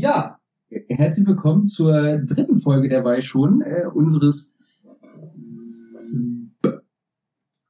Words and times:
Ja, 0.00 0.38
herzlich 0.86 1.26
willkommen 1.26 1.66
zur 1.66 2.18
dritten 2.18 2.60
Folge 2.60 2.88
der 2.88 3.04
Weih 3.04 3.20
schon 3.20 3.62
äh, 3.62 3.82
unseres 3.92 4.54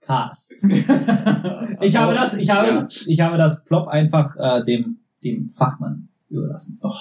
Cast. 0.02 0.54
Ich 1.80 1.96
habe 1.96 2.12
das, 2.14 2.34
ich 2.34 2.50
habe, 2.50 2.68
Ja. 2.68 2.88
ich 3.06 3.20
habe 3.20 3.38
das 3.38 3.64
Plop 3.64 3.88
einfach 3.88 4.36
äh, 4.36 4.62
dem, 4.66 4.98
dem 5.24 5.52
Fachmann 5.52 6.10
überlassen. 6.28 6.78
Oh, 6.82 6.92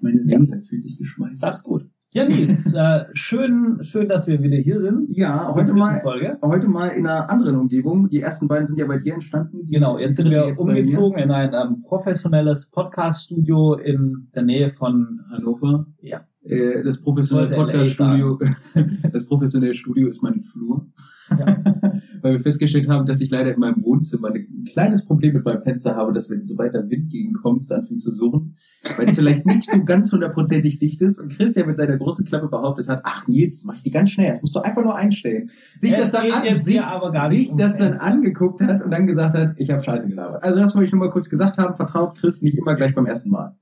meine 0.00 0.20
Seele 0.22 0.60
fühlt 0.68 0.82
sich 0.82 0.98
geschmeichelt. 0.98 1.40
Das 1.40 1.58
ist 1.58 1.62
gut. 1.62 1.88
Ja, 2.16 2.26
Nils, 2.26 2.72
äh, 2.78 3.06
schön, 3.14 3.78
schön, 3.82 4.08
dass 4.08 4.28
wir 4.28 4.40
wieder 4.40 4.56
hier 4.56 4.80
sind. 4.80 5.08
Ja, 5.10 5.50
heute 5.52 5.72
mal, 5.72 6.00
Folge. 6.00 6.38
heute 6.42 6.68
mal 6.68 6.90
in 6.90 7.08
einer 7.08 7.28
anderen 7.28 7.56
Umgebung. 7.56 8.08
Die 8.08 8.20
ersten 8.20 8.46
beiden 8.46 8.68
sind 8.68 8.78
ja 8.78 8.86
bei 8.86 8.98
dir 8.98 9.14
entstanden. 9.14 9.66
Genau, 9.68 9.98
jetzt 9.98 10.18
sind 10.18 10.30
wir 10.30 10.46
jetzt 10.46 10.60
umgezogen 10.60 11.18
in 11.18 11.32
ein 11.32 11.52
ähm, 11.52 11.82
professionelles 11.82 12.70
Podcast-Studio 12.70 13.74
in 13.74 14.28
der 14.32 14.44
Nähe 14.44 14.70
von, 14.70 15.22
Hannover. 15.28 15.86
ja, 16.02 16.24
Äh, 16.44 16.84
das 16.84 17.02
professionelle 17.02 17.52
Podcast-Studio, 17.52 18.38
das 19.12 19.26
professionelle 19.26 19.74
Studio 19.74 20.06
ist 20.06 20.22
mein 20.22 20.40
Flur. 20.44 20.86
Ja. 21.30 21.64
Weil 22.22 22.34
wir 22.34 22.40
festgestellt 22.40 22.88
haben, 22.88 23.06
dass 23.06 23.22
ich 23.22 23.30
leider 23.30 23.52
in 23.52 23.58
meinem 23.58 23.82
Wohnzimmer 23.82 24.30
ein 24.64 24.72
kleines 24.72 25.04
Problem 25.04 25.34
mit 25.34 25.44
meinem 25.44 25.62
Fenster 25.62 25.94
habe, 25.96 26.12
dass 26.12 26.30
wenn 26.30 26.44
sobald 26.44 26.74
der 26.74 26.88
Wind 26.88 27.10
gegenkommt, 27.10 27.62
es 27.62 27.70
anfängt 27.70 28.02
zu 28.02 28.10
surren, 28.10 28.56
weil 28.96 29.08
es 29.08 29.16
vielleicht 29.16 29.46
nicht 29.46 29.64
so 29.64 29.84
ganz 29.84 30.12
hundertprozentig 30.12 30.78
dicht 30.78 31.00
ist 31.02 31.18
und 31.18 31.32
Christian 31.32 31.66
mit 31.66 31.76
seiner 31.76 31.96
großen 31.96 32.26
Klappe 32.26 32.48
behauptet 32.48 32.88
hat, 32.88 33.02
ach 33.04 33.28
Nils, 33.28 33.56
das 33.56 33.64
mach 33.64 33.76
ich 33.76 33.82
die 33.82 33.90
ganz 33.90 34.10
schnell, 34.10 34.32
das 34.32 34.42
musst 34.42 34.56
du 34.56 34.60
einfach 34.60 34.82
nur 34.82 34.94
einstellen. 34.94 35.50
Sich 35.78 35.92
das 35.92 36.12
dann, 36.12 36.30
an, 36.30 36.58
sich, 36.58 36.74
hier 36.74 36.86
aber 36.86 37.12
gar 37.12 37.28
nicht 37.28 37.38
sich 37.38 37.52
um 37.52 37.58
das 37.58 37.78
dann 37.78 37.94
angeguckt 37.94 38.60
hat 38.62 38.82
und 38.82 38.90
dann 38.90 39.06
gesagt 39.06 39.36
hat, 39.36 39.54
ich 39.58 39.70
habe 39.70 39.82
Scheiße 39.82 40.08
gelabert. 40.08 40.42
Also 40.42 40.58
das 40.58 40.74
wollte 40.74 40.86
ich 40.86 40.92
nur 40.92 41.00
mal 41.00 41.10
kurz 41.10 41.28
gesagt 41.28 41.58
haben, 41.58 41.76
vertraut 41.76 42.16
Chris 42.18 42.42
nicht 42.42 42.56
immer 42.56 42.74
gleich 42.74 42.94
beim 42.94 43.06
ersten 43.06 43.30
Mal. 43.30 43.56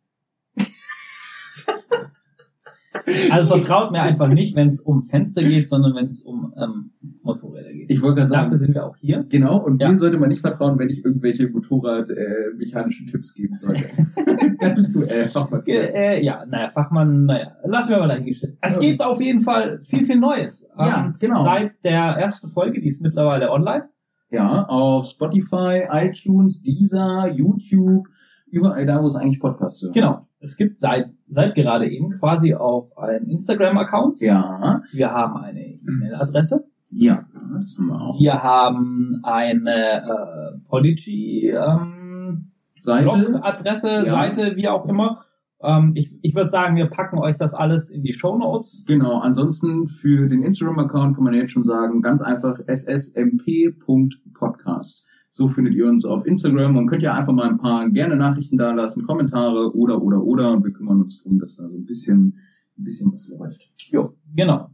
Also 3.31 3.47
vertraut 3.55 3.91
mir 3.93 4.01
einfach 4.03 4.29
nicht, 4.29 4.55
wenn 4.57 4.69
es 4.69 4.81
um 4.81 5.03
Fenster 5.03 5.43
geht, 5.43 5.69
sondern 5.69 5.95
wenn 5.95 6.07
es 6.07 6.23
um 6.23 6.53
ähm, 6.57 6.91
Motorräder 7.23 7.73
geht. 7.73 7.91
Ich 7.91 8.01
wollte 8.03 8.17
gerade 8.17 8.29
sagen, 8.29 8.51
Dafür 8.51 8.59
sind 8.59 8.75
wir 8.75 8.85
auch 8.87 8.97
hier. 8.97 9.25
Genau, 9.29 9.59
und 9.63 9.81
Ja. 9.81 9.89
mir 9.89 9.97
sollte 9.97 10.19
man 10.19 10.29
nicht 10.29 10.41
vertrauen, 10.41 10.79
wenn 10.79 10.89
ich 10.91 11.05
irgendwelche 11.05 11.49
Motorrad-mechanischen 11.49 13.07
Tipps 13.07 13.35
geben 13.35 13.57
sollte. 13.59 13.85
Dann 14.61 14.75
bist 14.75 14.95
du 14.95 15.03
äh, 15.03 15.29
Fachmann. 15.29 15.65
Ge- 15.65 15.91
Äh, 15.93 16.25
ja, 16.25 16.45
naja, 16.47 16.71
Fachmann, 16.71 17.25
naja, 17.25 17.57
lassen 17.65 17.91
wir 17.91 17.99
mal 17.99 18.09
dahingestellt. 18.09 18.57
Es 18.61 18.79
Okay. 18.79 18.91
gibt 18.91 19.03
auf 19.03 19.21
jeden 19.21 19.41
Fall 19.41 19.81
viel, 19.83 20.05
viel 20.05 20.19
Neues. 20.19 20.69
Ähm, 20.79 20.87
Ja, 20.87 21.15
genau. 21.19 21.43
Seit 21.45 21.85
der 21.85 22.01
ersten 22.01 22.49
Folge, 22.49 22.81
die 22.81 22.89
ist 22.89 23.03
mittlerweile 23.03 23.51
online. 23.51 23.85
Ja, 24.31 24.65
auf 24.67 25.07
Spotify, 25.07 25.83
iTunes, 25.91 26.63
Deezer, 26.63 27.29
YouTube, 27.29 28.07
überall 28.51 28.87
da, 28.87 29.03
wo 29.03 29.07
es 29.07 29.15
eigentlich 29.17 29.41
Podcasts 29.41 29.83
gibt. 29.83 29.95
Genau. 29.95 30.27
Es 30.43 30.57
gibt 30.57 30.79
seit, 30.79 31.13
seit 31.29 31.55
gerade 31.55 31.89
eben 31.89 32.11
quasi 32.19 32.55
auch 32.55 32.97
einen 32.97 33.29
Instagram-Account. 33.31 34.21
Ja, 34.21 34.83
Wir 34.93 35.11
haben 35.13 35.37
eine 35.37 35.61
E-Mail-Adresse. 35.65 36.65
ja, 36.91 37.25
das 37.63 37.79
haben 37.79 37.87
wir 37.87 38.01
auch. 38.01 38.19
Wir 38.19 38.43
haben 38.43 39.21
eine 39.23 40.03
äh, 40.03 40.59
Polygy 40.69 41.51
ähm, 41.51 42.51
Seite. 42.79 43.05
Blog-Adresse, 43.17 43.91
Ja. 44.05 44.11
Seite, 44.11 44.57
wie 44.57 44.67
auch 44.69 44.87
immer. 44.87 45.25
Ähm, 45.63 45.93
ich 45.95 46.19
ich 46.23 46.35
würde 46.35 46.51
sagen, 46.51 46.75
wir 46.75 46.87
packen 46.87 47.19
euch 47.19 47.37
das 47.37 47.55
alles 47.55 47.89
in 47.89 48.03
die 48.03 48.13
Show 48.13 48.37
Notes. 48.37 48.85
Genau, 48.87 49.21
ansonsten 49.21 49.87
für 49.87 50.29
den 50.29 50.43
Instagram-Account 50.43 51.15
kann 51.15 51.23
man 51.25 51.35
jetzt 51.35 51.53
schon 51.53 51.63
sagen, 51.63 52.03
ganz 52.03 52.21
einfach 52.21 52.59
ssmp.podcast. 52.67 55.07
So 55.35 55.49
findet 55.49 55.73
ihr 55.75 55.87
uns 55.87 56.05
auf 56.05 56.27
Instagram 56.27 56.77
und 56.77 56.87
könnt 56.89 57.03
ja 57.03 57.15
einfach 57.15 57.33
mal 57.33 57.49
ein 57.49 57.57
paar 57.57 57.89
gerne 57.89 58.17
Nachrichten 58.17 58.59
da 58.59 58.73
lassen, 58.73 59.07
Kommentare 59.07 59.75
oder 59.75 60.03
oder 60.03 60.23
oder 60.23 60.53
und 60.53 60.63
wir 60.63 60.73
kümmern 60.75 61.01
uns 61.01 61.23
darum, 61.23 61.39
dass 61.41 61.57
da 61.57 61.69
so 61.71 61.77
ein 61.79 61.87
bisschen 61.87 62.39
ein 62.79 62.85
bisschen 62.85 63.11
was 63.13 63.29
läuft. 63.29 63.63
Jo, 63.91 64.13
genau. 64.37 64.69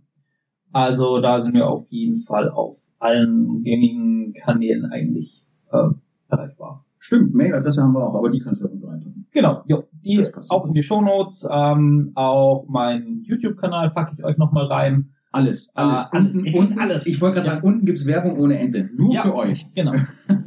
Also 0.73 1.20
da 1.20 1.41
sind 1.41 1.55
wir 1.55 1.69
auf 1.69 1.86
jeden 1.89 2.19
Fall 2.20 2.51
auf 2.51 2.77
allen 2.98 3.63
gängigen 3.63 4.35
Kanälen 4.35 4.85
eigentlich 4.86 5.46
äh, 5.73 5.91
erreichbar. 6.29 6.85
Stimmt, 6.98 7.35
Mailadresse 7.35 7.80
haben 7.83 7.92
wir 7.92 8.05
auch, 8.05 8.17
aber 8.17 8.29
die 8.29 8.40
kannst 8.40 8.61
du 8.63 8.67
auch 8.67 8.75
mit 8.75 8.83
reinpacken. 8.85 9.27
Genau, 9.30 9.63
jo, 9.67 9.85
die 10.05 10.20
auch 10.48 10.67
in 10.67 10.75
die 10.75 10.83
Show 10.83 11.01
Notes. 11.01 11.46
Ähm, 11.48 12.11
auch 12.17 12.67
meinen 12.69 13.23
YouTube-Kanal 13.23 13.90
packe 13.90 14.14
ich 14.19 14.25
euch 14.25 14.36
nochmal 14.36 14.67
rein. 14.67 15.11
Alles, 15.30 15.73
alles, 15.77 16.08
Ah, 16.11 16.17
alles, 16.19 16.36
unten, 16.42 16.58
unten, 16.58 16.79
alles. 16.79 17.07
Ich 17.07 17.20
wollte 17.20 17.36
gerade 17.36 17.46
Ja. 17.48 17.55
sagen, 17.57 17.67
unten 17.67 17.85
gibt's 17.85 18.07
Werbung 18.07 18.39
ohne 18.39 18.58
Ende. 18.58 18.89
Nur 18.96 19.13
Ja. 19.14 19.23
für 19.23 19.35
euch. 19.35 19.67
Genau. 19.75 19.92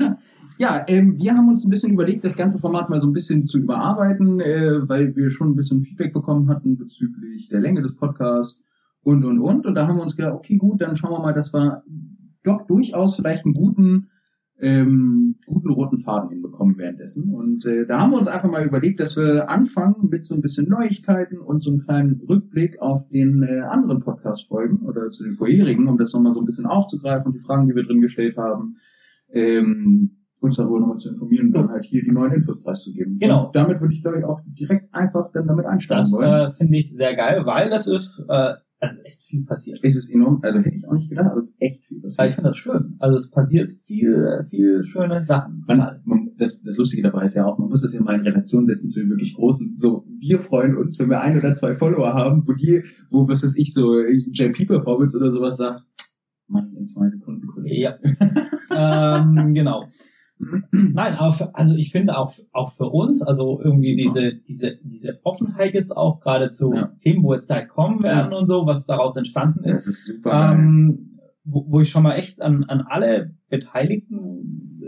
Ja, 0.61 0.85
ähm, 0.87 1.17
wir 1.17 1.35
haben 1.35 1.49
uns 1.49 1.65
ein 1.65 1.71
bisschen 1.71 1.91
überlegt, 1.91 2.23
das 2.23 2.37
ganze 2.37 2.59
Format 2.59 2.87
mal 2.87 3.01
so 3.01 3.07
ein 3.07 3.13
bisschen 3.13 3.47
zu 3.47 3.57
überarbeiten, 3.57 4.39
äh, 4.39 4.87
weil 4.87 5.15
wir 5.15 5.31
schon 5.31 5.49
ein 5.49 5.55
bisschen 5.55 5.81
Feedback 5.81 6.13
bekommen 6.13 6.49
hatten 6.49 6.77
bezüglich 6.77 7.49
der 7.49 7.61
Länge 7.61 7.81
des 7.81 7.95
Podcasts 7.95 8.61
und, 9.01 9.25
und, 9.25 9.39
und. 9.39 9.65
Und 9.65 9.73
da 9.73 9.87
haben 9.87 9.95
wir 9.95 10.03
uns 10.03 10.15
gedacht, 10.15 10.35
okay, 10.35 10.57
gut, 10.57 10.79
dann 10.79 10.95
schauen 10.95 11.13
wir 11.13 11.19
mal, 11.19 11.33
dass 11.33 11.51
wir 11.51 11.81
doch 12.43 12.67
durchaus 12.67 13.15
vielleicht 13.15 13.43
einen 13.43 13.55
guten, 13.55 14.11
ähm, 14.59 15.37
guten 15.47 15.71
roten 15.71 15.97
Faden 15.97 16.29
hinbekommen 16.29 16.77
währenddessen. 16.77 17.33
Und 17.33 17.65
äh, 17.65 17.87
da 17.87 17.99
haben 17.99 18.11
wir 18.11 18.19
uns 18.19 18.27
einfach 18.27 18.51
mal 18.51 18.63
überlegt, 18.63 18.99
dass 18.99 19.17
wir 19.17 19.49
anfangen 19.49 20.09
mit 20.11 20.27
so 20.27 20.35
ein 20.35 20.41
bisschen 20.41 20.69
Neuigkeiten 20.69 21.39
und 21.39 21.63
so 21.63 21.71
einem 21.71 21.79
kleinen 21.79 22.21
Rückblick 22.29 22.79
auf 22.79 23.07
den 23.07 23.41
äh, 23.41 23.61
anderen 23.61 24.01
Podcast-Folgen 24.01 24.85
oder 24.85 25.09
zu 25.09 25.23
den 25.23 25.33
vorherigen, 25.33 25.87
um 25.87 25.97
das 25.97 26.13
nochmal 26.13 26.33
so 26.33 26.39
ein 26.39 26.45
bisschen 26.45 26.67
aufzugreifen 26.67 27.25
und 27.25 27.33
die 27.33 27.43
Fragen, 27.43 27.67
die 27.67 27.73
wir 27.73 27.83
drin 27.83 28.01
gestellt 28.01 28.37
haben, 28.37 28.75
ähm, 29.31 30.20
uns 30.41 30.57
darüber 30.57 30.79
nochmal 30.79 30.97
zu 30.97 31.09
informieren 31.09 31.47
und 31.47 31.53
dann 31.53 31.69
halt 31.69 31.85
hier 31.85 32.03
die 32.03 32.11
neuen 32.11 32.33
Infos 32.33 32.59
preiszugeben. 32.61 33.19
Genau. 33.19 33.47
Und 33.47 33.55
damit 33.55 33.79
würde 33.79 33.93
ich, 33.93 34.01
glaube 34.01 34.19
ich, 34.19 34.25
auch 34.25 34.41
direkt 34.45 34.93
einfach 34.93 35.31
dann 35.31 35.47
damit 35.47 35.65
einsteigen 35.65 36.03
Das 36.03 36.11
wollen. 36.13 36.49
äh, 36.49 36.51
finde 36.51 36.77
ich 36.77 36.91
sehr 36.93 37.15
geil, 37.15 37.45
weil 37.45 37.69
das 37.69 37.87
ist, 37.87 38.23
äh, 38.27 38.53
es 38.79 38.93
ist 38.93 39.05
echt 39.05 39.23
viel 39.23 39.45
passiert. 39.45 39.79
es 39.83 39.95
ist 39.95 40.11
enorm, 40.11 40.39
also 40.41 40.57
hätte 40.57 40.75
ich 40.75 40.87
auch 40.87 40.93
nicht 40.93 41.07
gedacht, 41.09 41.27
aber 41.29 41.39
es 41.39 41.49
ist 41.51 41.55
echt 41.61 41.85
viel 41.85 41.99
Aber 41.99 42.07
ich 42.07 42.15
passiert. 42.17 42.35
finde 42.35 42.49
das 42.49 42.57
schön. 42.57 42.95
Also 42.97 43.15
es 43.17 43.29
passiert 43.29 43.69
viel, 43.83 44.45
viel 44.49 44.83
schöne 44.85 45.23
Sachen. 45.23 45.63
Man, 45.67 46.01
man, 46.05 46.31
das, 46.37 46.63
das 46.63 46.77
Lustige 46.77 47.03
dabei 47.03 47.25
ist 47.25 47.35
ja 47.35 47.45
auch, 47.45 47.59
man 47.59 47.69
muss 47.69 47.83
das 47.83 47.93
ja 47.93 48.01
mal 48.01 48.15
in 48.15 48.21
Relation 48.21 48.65
setzen 48.65 48.87
zu 48.89 48.99
den 49.01 49.09
wirklich 49.11 49.35
großen. 49.35 49.75
So, 49.77 50.05
wir 50.19 50.39
freuen 50.39 50.75
uns, 50.75 50.97
wenn 50.97 51.11
wir 51.11 51.21
ein 51.21 51.37
oder 51.37 51.53
zwei 51.53 51.75
Follower 51.75 52.15
haben, 52.15 52.47
wo 52.47 52.53
die, 52.53 52.83
wo, 53.11 53.27
was 53.27 53.43
weiß 53.43 53.55
ich, 53.57 53.71
so 53.75 53.99
JP 53.99 54.65
Performance 54.65 55.15
oder 55.15 55.29
sowas 55.31 55.57
sagt, 55.57 55.83
mach 56.47 56.63
ich 56.65 56.75
in 56.75 56.87
zwei 56.87 57.07
Sekunden, 57.09 57.45
Kollege. 57.45 57.79
Ja. 57.79 57.97
ähm, 59.21 59.53
genau. 59.53 59.85
Nein, 60.71 61.15
aber 61.15 61.31
für, 61.31 61.55
also 61.55 61.73
ich 61.75 61.91
finde 61.91 62.17
auch 62.17 62.33
auch 62.51 62.73
für 62.73 62.85
uns, 62.89 63.21
also 63.21 63.59
irgendwie 63.63 63.95
diese 63.95 64.33
diese 64.33 64.77
diese 64.83 65.19
Offenheit 65.23 65.73
jetzt 65.73 65.95
auch 65.95 66.19
gerade 66.19 66.49
zu 66.51 66.73
Ja. 66.73 66.91
Themen, 66.99 67.23
wo 67.23 67.33
jetzt 67.33 67.47
gleich 67.47 67.67
kommen 67.67 68.01
werden 68.03 68.33
und 68.33 68.47
so, 68.47 68.65
was 68.65 68.85
daraus 68.85 69.15
entstanden 69.15 69.61
Das 69.63 69.75
ist, 69.77 69.87
ist 69.87 70.05
super. 70.07 70.53
ähm, 70.53 71.19
wo, 71.43 71.65
wo 71.69 71.79
ich 71.81 71.89
schon 71.89 72.03
mal 72.03 72.15
echt 72.15 72.41
an 72.41 72.63
an 72.65 72.81
alle 72.87 73.35
Beteiligten 73.49 74.81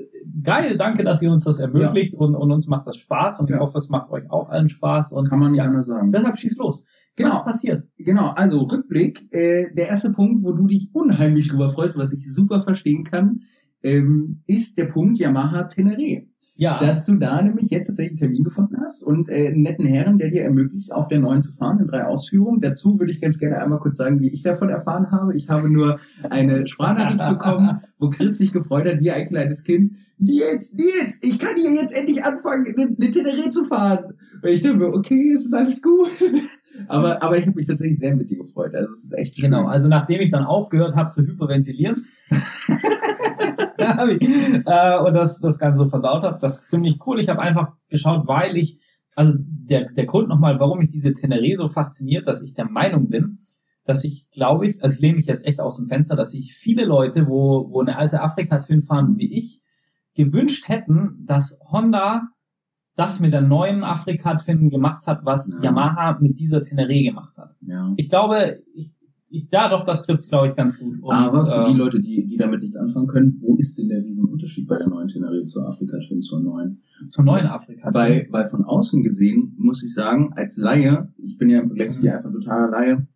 geil, 0.44 0.76
danke, 0.78 1.04
dass 1.04 1.22
ihr 1.22 1.32
uns 1.32 1.44
das 1.46 1.60
ermöglicht 1.60 2.16
und, 2.16 2.36
und 2.36 2.52
uns 2.52 2.68
macht 2.68 2.88
das 2.88 2.98
Spaß 2.98 3.40
und 3.40 3.50
Ja. 3.50 3.56
ich 3.58 3.62
hoffe, 3.62 3.78
es 3.78 3.90
macht 3.90 4.12
euch 4.12 4.30
auch 4.30 4.50
allen 4.50 4.68
Spaß 4.70 5.12
und 5.14 5.30
Kann 5.30 5.40
man 5.40 5.56
ja, 5.56 5.64
anders 5.64 5.88
sagen. 5.88 6.12
deshalb 6.12 6.38
schieß 6.38 6.58
los. 6.58 6.84
Genau. 7.16 7.30
Was 7.30 7.44
passiert? 7.46 7.84
Genau, 7.98 8.30
also 8.30 8.60
Rückblick. 8.64 9.32
Äh, 9.32 9.74
der 9.76 9.88
erste 9.90 10.12
Punkt, 10.12 10.44
wo 10.44 10.52
du 10.52 10.68
dich 10.68 10.90
unheimlich 10.94 11.48
drüber 11.50 11.70
freust, 11.70 11.96
was 11.96 12.12
ich 12.14 12.26
super 12.34 12.62
verstehen 12.64 13.04
kann, 13.04 13.42
ähm, 13.84 14.42
ist 14.48 14.78
der 14.78 14.86
Punkt 14.86 15.20
Yamaha 15.20 15.64
Tenere. 15.64 16.26
Ja, 16.56 16.80
Dass 16.80 17.08
du 17.08 17.16
da 17.16 17.42
nämlich 17.42 17.72
jetzt 17.72 17.88
tatsächlich 17.88 18.22
einen 18.22 18.30
Termin 18.30 18.44
gefunden 18.44 18.78
hast 18.80 19.04
und 19.04 19.28
äh, 19.28 19.48
einen 19.48 19.64
netten 19.64 19.88
Herren, 19.88 20.20
der 20.20 20.30
dir 20.30 20.44
ermöglicht, 20.44 20.92
auf 20.92 21.08
der 21.08 21.20
neuen 21.20 21.42
zu 21.42 21.52
fahren 21.52 21.80
in 21.80 21.88
drei 21.88 22.06
Ausführungen. 22.06 22.62
Dazu 22.62 23.00
würde 23.00 23.12
ich 23.12 23.22
ganz 23.22 23.40
gerne 23.40 23.58
einmal 23.58 23.80
kurz 23.80 23.98
sagen, 23.98 24.20
wie 24.22 24.30
ich 24.30 24.44
davon 24.44 24.70
erfahren 24.70 25.10
habe. 25.10 25.36
Ich 25.36 25.50
habe 25.50 25.68
nur 25.68 26.00
eine 26.30 26.68
Sprachnachricht 26.68 27.28
bekommen, 27.28 27.82
wo 27.98 28.12
Chris 28.12 28.38
sich 28.38 28.54
gefreut 28.54 28.88
hat, 28.88 29.00
wie 29.00 29.10
ein 29.10 29.28
kleines 29.30 29.64
Kind. 29.64 29.94
Nils, 30.20 30.74
Nils, 30.74 31.20
ich 31.24 31.40
kann 31.40 31.56
hier 31.56 31.74
jetzt 31.74 31.98
endlich 31.98 32.24
anfangen, 32.24 32.68
eine, 32.78 33.10
Tenere 33.10 33.50
zu 33.50 33.66
fahren. 33.66 34.14
Und 34.44 34.50
ich 34.50 34.64
mir, 34.64 34.94
okay, 34.94 35.32
es 35.34 35.46
ist 35.46 35.56
alles 35.56 35.82
gut. 35.82 36.12
Aber, 36.88 37.22
aber 37.22 37.38
ich 37.38 37.46
habe 37.46 37.56
mich 37.56 37.68
tatsächlich 37.68 38.00
sehr 38.00 38.16
mit 38.16 38.30
dir 38.30 38.38
gefreut. 38.38 38.74
Also 38.76 38.92
es 38.92 39.04
ist 39.06 39.14
echt 39.14 39.36
schön. 39.36 39.52
Genau, 39.52 39.68
also 39.68 39.88
nachdem 39.88 40.22
ich 40.22 40.32
dann 40.32 40.46
aufgehört 40.46 40.96
habe 40.96 41.12
zu 41.12 41.22
hyperventilieren 41.22 42.06
hab 43.80 44.10
ich, 44.10 44.22
äh, 44.22 45.00
und 45.00 45.14
das, 45.14 45.40
das 45.40 45.60
Ganze 45.60 45.80
so 45.80 45.90
verdaut 45.90 46.24
habe, 46.24 46.40
das 46.40 46.60
ist 46.60 46.70
ziemlich 46.70 47.00
cool. 47.06 47.20
Ich 47.20 47.30
habe 47.30 47.42
einfach 47.42 47.74
geschaut, 47.90 48.28
weil 48.28 48.58
ich, 48.58 48.80
also 49.16 49.34
der, 49.38 49.92
der 49.92 50.06
Grund 50.06 50.30
nochmal, 50.30 50.60
warum 50.60 50.80
mich 50.80 50.92
diese 50.92 51.10
Teneré 51.10 51.56
so 51.56 51.70
fasziniert, 51.70 52.28
dass 52.28 52.42
ich 52.42 52.54
der 52.54 52.66
Meinung 52.66 53.10
bin, 53.10 53.40
dass 53.86 54.06
ich, 54.06 54.30
glaube 54.32 54.68
ich, 54.68 54.82
also 54.82 54.96
ich 54.96 55.02
lehne 55.02 55.18
mich 55.18 55.26
jetzt 55.26 55.46
echt 55.46 55.60
aus 55.60 55.78
dem 55.78 55.88
Fenster, 55.88 56.16
dass 56.16 56.32
sich 56.32 56.56
viele 56.56 56.86
Leute, 56.86 57.28
wo, 57.28 57.70
wo 57.72 57.82
eine 57.82 57.98
alte 57.98 58.22
Afrika-Twin 58.22 58.84
fahren 58.84 59.18
wie 59.18 59.38
ich, 59.38 59.62
gewünscht 60.16 60.70
hätten, 60.70 61.26
dass 61.26 61.60
Honda 61.70 62.30
das 62.96 63.20
mit 63.20 63.34
der 63.34 63.42
neuen 63.42 63.84
Afrika 63.84 64.36
Twin 64.36 64.70
gemacht 64.70 65.08
hat, 65.08 65.26
was 65.26 65.54
Ja. 65.58 65.70
Yamaha 65.70 66.18
mit 66.22 66.40
dieser 66.40 66.60
Teneré 66.60 67.04
gemacht 67.04 67.38
hat. 67.38 67.56
Ja. 67.62 67.94
Ich 67.98 68.10
glaube, 68.10 68.60
ich, 68.76 68.92
ich, 69.30 69.48
ja 69.52 69.68
doch, 69.70 69.84
das 69.86 70.04
trifft's 70.04 70.30
glaube 70.30 70.48
ich 70.50 70.56
ganz 70.56 70.78
gut. 70.80 71.02
Und, 71.02 71.12
Aber 71.12 71.38
für 71.38 71.52
äh, 71.66 71.72
die 71.72 71.78
Leute, 71.78 72.00
die, 72.00 72.28
die 72.28 72.38
damit 72.38 72.62
nichts 72.62 72.76
anfangen 72.76 73.08
können, 73.08 73.40
wo 73.42 73.56
ist 73.56 73.80
denn 73.80 73.90
der 73.90 74.04
Riesenunterschied 74.04 74.68
bei 74.68 74.78
der 74.78 74.88
neuen 74.90 75.08
Teneré 75.08 75.44
zur 75.46 75.68
Afrika 75.68 75.98
Twin 76.08 76.22
zur 76.22 76.40
neuen? 76.42 76.82
zur 77.10 77.26
neuen 77.26 77.48
Afrika. 77.48 77.94
Weil, 77.94 78.28
weil 78.30 78.48
von 78.48 78.64
außen 78.64 79.04
gesehen, 79.04 79.56
muss 79.58 79.84
ich 79.84 79.94
sagen, 79.94 80.32
als 80.36 80.56
Laie, 80.58 81.12
ich 81.18 81.38
bin 81.38 81.50
ja 81.50 81.60
im 81.62 81.68
Vergleich 81.68 81.92
zu 81.92 82.00
dir 82.02 82.16
einfach 82.16 82.30
ein 82.30 82.34
totaler 82.36 82.70
Laie, 82.70 83.08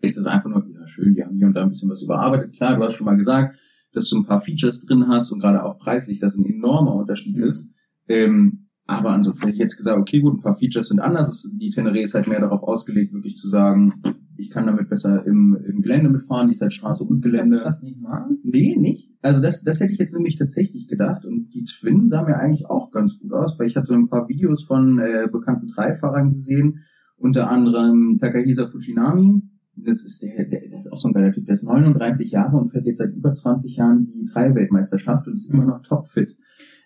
ist 0.00 0.16
das 0.16 0.26
einfach 0.26 0.48
nur, 0.48 0.66
ja 0.72 0.86
schön, 0.88 1.14
die 1.14 1.22
haben 1.22 1.36
hier 1.36 1.46
und 1.46 1.54
da 1.54 1.62
ein 1.62 1.68
bisschen 1.68 1.90
was 1.90 2.02
überarbeitet. 2.02 2.54
Klar, 2.54 2.74
du 2.76 2.82
hast 2.82 2.94
schon 2.94 3.04
mal 3.04 3.16
gesagt, 3.16 3.56
dass 3.92 4.08
du 4.08 4.16
ein 4.16 4.24
paar 4.24 4.40
Features 4.40 4.80
drin 4.86 5.06
hast 5.06 5.30
und 5.30 5.40
gerade 5.40 5.62
auch 5.62 5.78
preislich 5.78 6.18
das 6.18 6.36
ein 6.36 6.46
enormer 6.46 6.94
Unterschied 6.96 7.36
Mhm. 7.36 7.44
ist. 7.44 7.70
Ähm, 8.08 8.61
aber 8.86 9.10
ansonsten 9.10 9.46
hätte 9.46 9.54
ich 9.54 9.60
jetzt 9.60 9.76
gesagt, 9.76 9.98
okay, 9.98 10.20
gut, 10.20 10.38
ein 10.38 10.42
paar 10.42 10.56
Features 10.56 10.88
sind 10.88 11.00
anders. 11.00 11.48
Die 11.60 11.70
Teneré 11.70 12.02
ist 12.02 12.14
halt 12.14 12.26
mehr 12.26 12.40
darauf 12.40 12.62
ausgelegt, 12.62 13.12
wirklich 13.12 13.36
zu 13.36 13.48
sagen, 13.48 13.94
ich 14.36 14.50
kann 14.50 14.66
damit 14.66 14.88
besser 14.88 15.24
im, 15.24 15.56
im 15.64 15.82
Gelände 15.82 16.10
mitfahren, 16.10 16.48
die 16.48 16.54
ist 16.54 16.62
halt 16.62 16.72
Straße 16.72 17.04
und 17.04 17.22
Gelände. 17.22 17.60
das 17.62 17.82
nicht 17.82 18.00
mal. 18.00 18.28
Nee, 18.42 18.74
nicht. 18.76 19.12
Also 19.22 19.40
das, 19.40 19.62
das 19.62 19.80
hätte 19.80 19.92
ich 19.92 19.98
jetzt 19.98 20.14
nämlich 20.14 20.36
tatsächlich 20.36 20.88
gedacht. 20.88 21.24
Und 21.24 21.54
die 21.54 21.64
Twin 21.64 22.08
sah 22.08 22.22
mir 22.22 22.38
eigentlich 22.38 22.66
auch 22.66 22.90
ganz 22.90 23.20
gut 23.20 23.32
aus, 23.32 23.58
weil 23.58 23.68
ich 23.68 23.76
hatte 23.76 23.94
ein 23.94 24.08
paar 24.08 24.28
Videos 24.28 24.64
von 24.64 24.98
äh, 24.98 25.28
bekannten 25.30 25.68
Dreifahrern 25.68 26.32
gesehen, 26.32 26.80
unter 27.16 27.48
anderem 27.48 28.18
Takahisa 28.20 28.66
Fujinami. 28.66 29.42
Das 29.76 30.02
ist 30.02 30.22
der, 30.22 30.44
der, 30.46 30.68
das 30.70 30.86
ist 30.86 30.92
auch 30.92 30.98
so 30.98 31.08
ein 31.08 31.14
geiler 31.14 31.32
Typ, 31.32 31.46
der 31.46 31.54
ist 31.54 31.62
39 31.62 32.30
Jahre 32.30 32.56
und 32.56 32.72
fährt 32.72 32.84
jetzt 32.84 32.98
seit 32.98 33.14
über 33.14 33.32
20 33.32 33.76
Jahren 33.76 34.02
die 34.02 34.26
Dreiweltmeisterschaft 34.30 35.28
und 35.28 35.34
ist 35.34 35.50
immer 35.50 35.64
noch 35.64 35.82
topfit. 35.82 36.36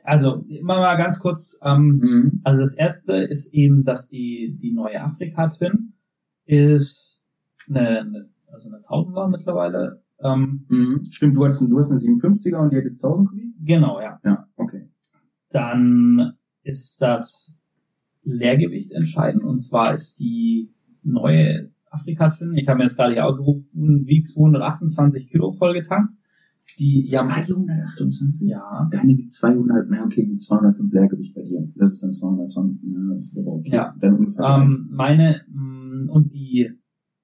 Also 0.06 0.44
mal, 0.62 0.80
mal 0.80 0.96
ganz 0.96 1.18
kurz. 1.20 1.58
Ähm, 1.64 2.00
Mhm. 2.02 2.40
Also 2.44 2.60
das 2.60 2.74
erste 2.74 3.14
ist 3.16 3.52
eben, 3.52 3.84
dass 3.84 4.08
die, 4.08 4.56
die 4.60 4.72
neue 4.72 5.00
Afrika 5.02 5.48
Twin 5.48 5.94
ist 6.44 7.22
eine, 7.68 8.00
eine 8.00 8.28
also 8.52 8.68
eine 8.68 8.82
Tausender 8.82 9.28
mittlerweile. 9.28 10.02
Ähm, 10.20 10.64
Mhm. 10.68 11.02
Stimmt, 11.10 11.36
du 11.36 11.44
hast, 11.44 11.60
du 11.60 11.78
hast 11.78 11.90
eine 11.90 12.00
57er 12.00 12.56
und 12.56 12.72
die 12.72 12.76
hat 12.76 12.84
jetzt 12.84 13.04
1000 13.04 13.28
Kubik? 13.28 13.54
genau, 13.64 14.00
ja. 14.00 14.18
Ja, 14.24 14.46
okay. 14.56 14.88
Dann 15.50 16.32
ist 16.62 17.00
das 17.02 17.58
Leergewicht 18.22 18.92
entscheidend 18.92 19.44
und 19.44 19.58
zwar 19.60 19.92
ist 19.94 20.18
die 20.18 20.72
neue 21.02 21.70
Afrika 21.90 22.28
Twin, 22.28 22.54
ich 22.56 22.68
habe 22.68 22.78
mir 22.78 22.84
das 22.84 22.96
gerade 22.96 23.12
hier 23.14 23.24
aufgerufen, 23.26 24.06
wiegt 24.06 24.28
228 24.28 25.28
Kilo 25.28 25.52
vollgetankt. 25.52 26.12
Die 26.78 27.06
ja, 27.08 27.20
228? 27.20 28.48
ja, 28.48 28.88
Deine 28.90 29.16
wiegt 29.16 29.32
200, 29.32 29.88
na 29.88 30.04
okay, 30.04 30.26
gut, 30.26 30.42
205 30.42 30.92
Leergewicht 30.92 31.34
bei 31.34 31.42
dir. 31.42 31.66
Das 31.74 31.92
ist 31.94 32.02
dann 32.02 32.12
220, 32.12 32.82
ja, 32.82 33.14
das 33.14 33.26
ist 33.26 33.38
aber 33.38 33.52
okay. 33.54 33.70
Ja. 33.72 33.94
Dann 33.98 34.14
ungefähr 34.14 34.58
ähm, 34.60 34.88
meine 34.90 35.42
mh, 35.48 36.12
und 36.12 36.34
die 36.34 36.70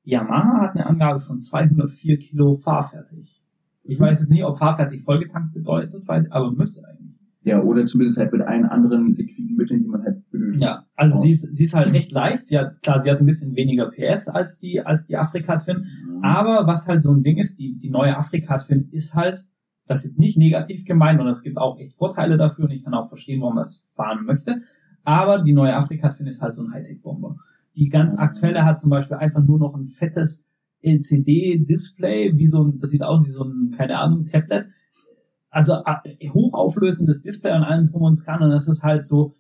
Yamaha 0.04 0.62
hat 0.62 0.74
eine 0.74 0.86
Angabe 0.86 1.20
von 1.20 1.38
204 1.38 2.18
Kilo 2.18 2.56
fahrfertig. 2.56 3.42
Ich 3.84 3.98
weiß 4.00 4.20
jetzt 4.20 4.30
nicht, 4.30 4.44
ob 4.44 4.58
fahrfertig 4.58 5.02
vollgetankt 5.02 5.52
bedeutet, 5.54 6.06
weiß, 6.06 6.30
aber 6.30 6.52
müsste 6.52 6.86
eigentlich. 6.86 7.11
Ja, 7.44 7.60
oder 7.60 7.84
zumindest 7.86 8.18
halt 8.18 8.32
mit 8.32 8.42
allen 8.42 8.66
anderen 8.66 9.16
liquiden 9.16 9.56
Mitteln, 9.56 9.82
die 9.82 9.88
man 9.88 10.02
halt 10.04 10.30
benötigt. 10.30 10.62
Ja, 10.62 10.86
also 10.94 11.18
sie 11.18 11.32
ist, 11.32 11.42
sie 11.54 11.64
ist 11.64 11.74
halt 11.74 11.92
echt 11.94 12.12
leicht. 12.12 12.46
Sie 12.46 12.56
hat, 12.58 12.80
klar, 12.82 13.02
sie 13.02 13.10
hat 13.10 13.18
ein 13.18 13.26
bisschen 13.26 13.56
weniger 13.56 13.90
PS 13.90 14.28
als 14.28 14.60
die, 14.60 14.80
als 14.80 15.06
die 15.08 15.16
Afrika 15.16 15.56
Twin. 15.58 15.78
Mhm. 16.06 16.24
Aber 16.24 16.66
was 16.68 16.86
halt 16.86 17.02
so 17.02 17.12
ein 17.12 17.22
Ding 17.24 17.38
ist, 17.38 17.58
die, 17.58 17.76
die 17.78 17.90
neue 17.90 18.16
Afrika 18.16 18.58
Twin 18.58 18.88
ist 18.92 19.14
halt, 19.14 19.44
das 19.88 20.04
ist 20.04 20.18
nicht 20.18 20.38
negativ 20.38 20.84
gemeint 20.84 21.20
und 21.20 21.26
es 21.26 21.42
gibt 21.42 21.58
auch 21.58 21.78
echt 21.80 21.96
Vorteile 21.96 22.36
dafür 22.36 22.66
und 22.66 22.70
ich 22.70 22.84
kann 22.84 22.94
auch 22.94 23.08
verstehen, 23.08 23.40
warum 23.40 23.56
man 23.56 23.64
es 23.64 23.84
fahren 23.96 24.24
möchte. 24.24 24.62
Aber 25.02 25.42
die 25.42 25.52
neue 25.52 25.74
Afrika 25.74 26.10
Twin 26.10 26.28
ist 26.28 26.40
halt 26.42 26.54
so 26.54 26.62
ein 26.62 26.72
Hightech-Bomber. 26.72 27.36
Die 27.74 27.88
ganz 27.88 28.14
Mhm. 28.16 28.22
aktuelle 28.22 28.64
hat 28.64 28.80
zum 28.80 28.90
Beispiel 28.90 29.16
einfach 29.16 29.42
nur 29.42 29.58
noch 29.58 29.74
ein 29.74 29.88
fettes 29.88 30.48
LCD-Display, 31.26 32.36
wie 32.36 32.46
so 32.48 32.62
ein, 32.64 32.78
das 32.78 32.90
sieht 32.90 33.02
aus 33.02 33.26
wie 33.26 33.30
so 33.30 33.44
ein, 33.44 33.72
keine 33.76 33.98
Ahnung, 33.98 34.26
Tablet. 34.26 34.66
Also 35.52 35.74
äh, 35.84 36.28
hochauflösendes 36.30 37.22
Display 37.22 37.52
und 37.54 37.62
allem 37.62 37.86
drum 37.86 38.02
und 38.02 38.26
dran 38.26 38.42
und 38.42 38.50
das 38.50 38.66
ist 38.68 38.82
halt 38.82 39.04
so 39.06 39.36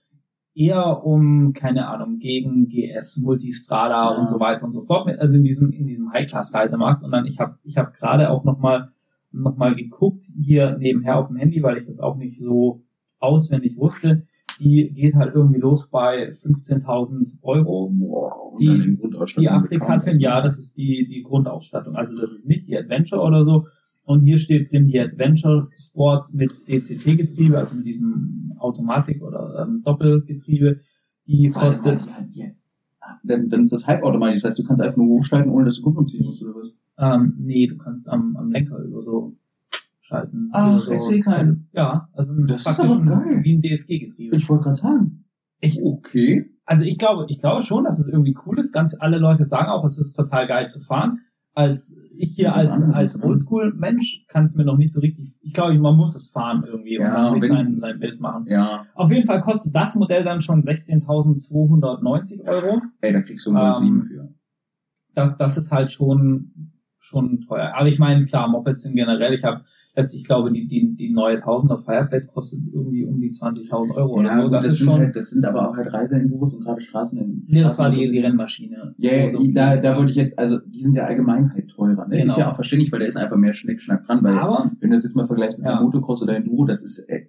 eher 0.54 1.02
um, 1.04 1.54
keine 1.54 1.88
Ahnung, 1.88 2.18
gegen 2.18 2.68
GS, 2.68 3.22
Multistrada 3.24 4.12
Ja. 4.12 4.18
und 4.20 4.28
so 4.28 4.38
weiter 4.38 4.64
und 4.64 4.72
so 4.72 4.84
fort, 4.84 5.08
also 5.18 5.34
in 5.36 5.42
diesem, 5.44 5.72
in 5.72 5.86
diesem 5.86 6.12
High-Class-Reisemarkt. 6.12 7.02
Und 7.02 7.10
dann, 7.10 7.24
ich 7.24 7.40
habe 7.40 7.56
ich 7.64 7.78
hab 7.78 7.94
gerade 7.94 8.28
auch 8.30 8.44
nochmal 8.44 8.90
noch 9.32 9.56
mal 9.56 9.74
geguckt, 9.74 10.24
hier 10.38 10.76
nebenher 10.78 11.16
auf 11.18 11.28
dem 11.28 11.36
Handy, 11.36 11.62
weil 11.62 11.78
ich 11.78 11.86
das 11.86 12.00
auch 12.00 12.16
nicht 12.16 12.38
so 12.38 12.82
auswendig 13.18 13.78
wusste. 13.78 14.26
Die 14.60 14.92
geht 14.94 15.14
halt 15.14 15.34
irgendwie 15.34 15.58
los 15.58 15.88
bei 15.88 16.32
15.000 16.32 17.38
Euro. 17.42 17.84
Und 17.86 18.60
Die- 18.60 18.66
Die 19.40 19.48
Afrika 19.48 19.86
Twin, 20.00 20.20
ja, 20.20 20.42
das 20.42 20.58
ist 20.58 20.76
die, 20.76 21.06
die 21.08 21.22
Grundausstattung. 21.22 21.96
Also 21.96 22.14
das 22.20 22.30
ist 22.32 22.46
nicht 22.46 22.68
die 22.68 22.76
Adventure 22.76 23.22
oder 23.22 23.46
so. 23.46 23.66
Und 24.04 24.22
hier 24.24 24.38
steht 24.38 24.72
drin 24.72 24.88
die 24.88 24.98
Adventure 24.98 25.68
Sports 25.74 26.34
mit 26.34 26.50
DCT-Getriebe, 26.68 27.56
also 27.56 27.76
mit 27.76 27.86
diesem 27.86 28.52
Automatik- 28.58 29.22
oder 29.22 29.64
ähm, 29.66 29.82
Doppelgetriebe. 29.84 30.80
Die 31.26 31.46
kostet, 31.46 32.04
die- 32.34 32.52
Dann, 33.22 33.48
dann 33.48 33.60
ist 33.60 33.72
das 33.72 33.86
halbautomatisch, 33.86 34.42
das 34.42 34.50
heißt, 34.50 34.58
du 34.58 34.64
kannst 34.64 34.82
einfach 34.82 34.96
nur 34.96 35.06
hochschalten, 35.06 35.50
ohne 35.52 35.66
dass 35.66 35.76
du 35.76 35.82
Kupplung 35.82 36.08
ziehen 36.08 36.24
musst, 36.26 36.42
oder 36.42 36.54
was? 36.56 36.74
ähm, 36.98 37.34
nee, 37.38 37.66
du 37.68 37.76
kannst 37.78 38.08
am, 38.08 38.36
am 38.36 38.50
Lenker 38.50 38.78
über 38.78 39.02
so 39.02 39.36
schalten. 40.00 40.50
Ach, 40.52 40.78
so, 40.80 40.92
ich 40.92 41.00
seh 41.00 41.20
keinen. 41.20 41.68
Ja, 41.72 42.08
also 42.12 42.32
ein, 42.32 42.46
Das 42.46 42.66
ist 42.66 42.80
aber 42.80 43.00
geil. 43.04 43.40
wie 43.42 43.54
ein 43.56 43.62
DSG-Getriebe. 43.62 44.36
Ich 44.36 44.48
wollte 44.48 44.64
gerade 44.64 44.76
sagen. 44.76 45.24
Ich- 45.60 45.80
okay. 45.82 46.50
Also 46.64 46.84
ich 46.84 46.98
glaube, 46.98 47.26
ich 47.28 47.38
glaube 47.40 47.62
schon, 47.62 47.84
dass 47.84 47.98
es 48.00 48.06
irgendwie 48.08 48.36
cool 48.46 48.58
ist. 48.58 48.72
Ganz 48.72 48.96
alle 48.98 49.18
Leute 49.18 49.44
sagen 49.46 49.68
auch, 49.68 49.84
es 49.84 49.98
ist 49.98 50.14
total 50.14 50.46
geil 50.46 50.66
zu 50.68 50.80
fahren. 50.80 51.20
Als 51.54 51.98
ich 52.16 52.30
hier 52.36 52.54
als, 52.54 52.82
als? 52.82 53.22
Oldschool-Mensch 53.22 54.24
kann 54.28 54.46
es 54.46 54.54
mir 54.54 54.64
noch 54.64 54.78
nicht 54.78 54.92
so 54.92 55.00
richtig. 55.00 55.34
Ich 55.42 55.52
glaube, 55.52 55.78
man 55.78 55.96
muss 55.96 56.16
es 56.16 56.28
fahren 56.28 56.64
irgendwie 56.66 56.98
und 56.98 57.04
Ja, 57.04 57.30
dann 57.30 57.40
sich 57.40 57.50
wenn- 57.50 57.56
sein, 57.56 57.78
sein 57.80 57.98
Bild 58.00 58.20
machen. 58.20 58.46
Ja, 58.48 58.86
Auf 58.94 59.10
jeden 59.10 59.26
Fall 59.26 59.40
kostet 59.42 59.74
das 59.76 59.94
Modell 59.96 60.24
dann 60.24 60.40
schon 60.40 60.62
16.290 60.62 62.46
Euro. 62.48 62.80
ey, 63.00 63.12
da 63.12 63.20
kriegst 63.20 63.46
du 63.46 63.50
einen 63.54 63.66
Ähm, 63.66 63.74
07 63.78 64.02
für. 64.08 64.28
Das, 65.14 65.36
das 65.36 65.58
ist 65.58 65.70
halt 65.70 65.92
schon 65.92 66.72
schon 66.98 67.40
teuer. 67.48 67.72
Aber 67.74 67.88
ich 67.88 67.98
meine, 67.98 68.24
klar, 68.26 68.48
Mopeds 68.48 68.82
sind 68.82 68.94
generell. 68.94 69.34
Ich 69.34 69.42
habe 69.44 69.64
letztlich, 69.94 70.22
ich 70.22 70.26
glaube, 70.26 70.52
die 70.52 70.66
die 70.66 70.94
die 70.96 71.10
neue 71.12 71.40
Tausender 71.40 71.78
Fireblade 71.78 72.26
kostet 72.26 72.60
irgendwie 72.72 73.04
um 73.04 73.20
die 73.20 73.30
20.000 73.30 73.94
Euro 73.94 74.14
oder 74.14 74.28
Ja, 74.28 74.36
so. 74.36 74.42
gut, 74.44 74.52
Das, 74.54 74.64
das, 74.64 74.72
ist 74.74 74.78
sind 74.80 74.90
schon. 74.90 75.00
halt, 75.00 75.16
das 75.16 75.28
sind 75.28 75.44
aber 75.44 75.68
auch 75.70 75.76
halt 75.76 75.92
Reiseenduros 75.92 76.54
und 76.54 76.64
gerade 76.64 76.80
Straßen. 76.80 77.44
nee, 77.48 77.62
das 77.62 77.78
war 77.78 77.90
die, 77.90 78.10
die 78.10 78.18
Rennmaschine. 78.20 78.94
Ja, 78.98 79.22
Also, 79.24 79.38
die- 79.38 79.52
da, 79.54 79.76
da 79.76 79.96
wollte 79.96 80.10
ich 80.10 80.16
jetzt, 80.16 80.38
also 80.38 80.58
die 80.60 80.82
sind 80.82 80.94
ja 80.94 81.04
allgemein 81.04 81.52
halt 81.52 81.68
teurer. 81.68 82.06
Ne? 82.08 82.16
Genau. 82.18 82.24
Ist 82.24 82.38
ja 82.38 82.50
auch 82.50 82.54
verständlich, 82.54 82.90
weil 82.92 83.00
da 83.00 83.06
ist 83.06 83.16
einfach 83.16 83.36
mehr 83.36 83.52
Schnickschnack 83.52 84.04
dran. 84.06 84.22
Weil 84.22 84.38
Aber 84.38 84.70
wenn 84.80 84.90
du 84.90 84.96
das 84.96 85.04
jetzt 85.04 85.14
mal 85.16 85.26
vergleichst 85.26 85.58
mit 85.58 85.66
Ja. 85.66 85.76
einem 85.76 85.84
Motocross 85.86 86.22
oder 86.22 86.36
Enduro, 86.36 86.64
das 86.64 86.82
ist 86.82 86.98
äh, 87.08 87.26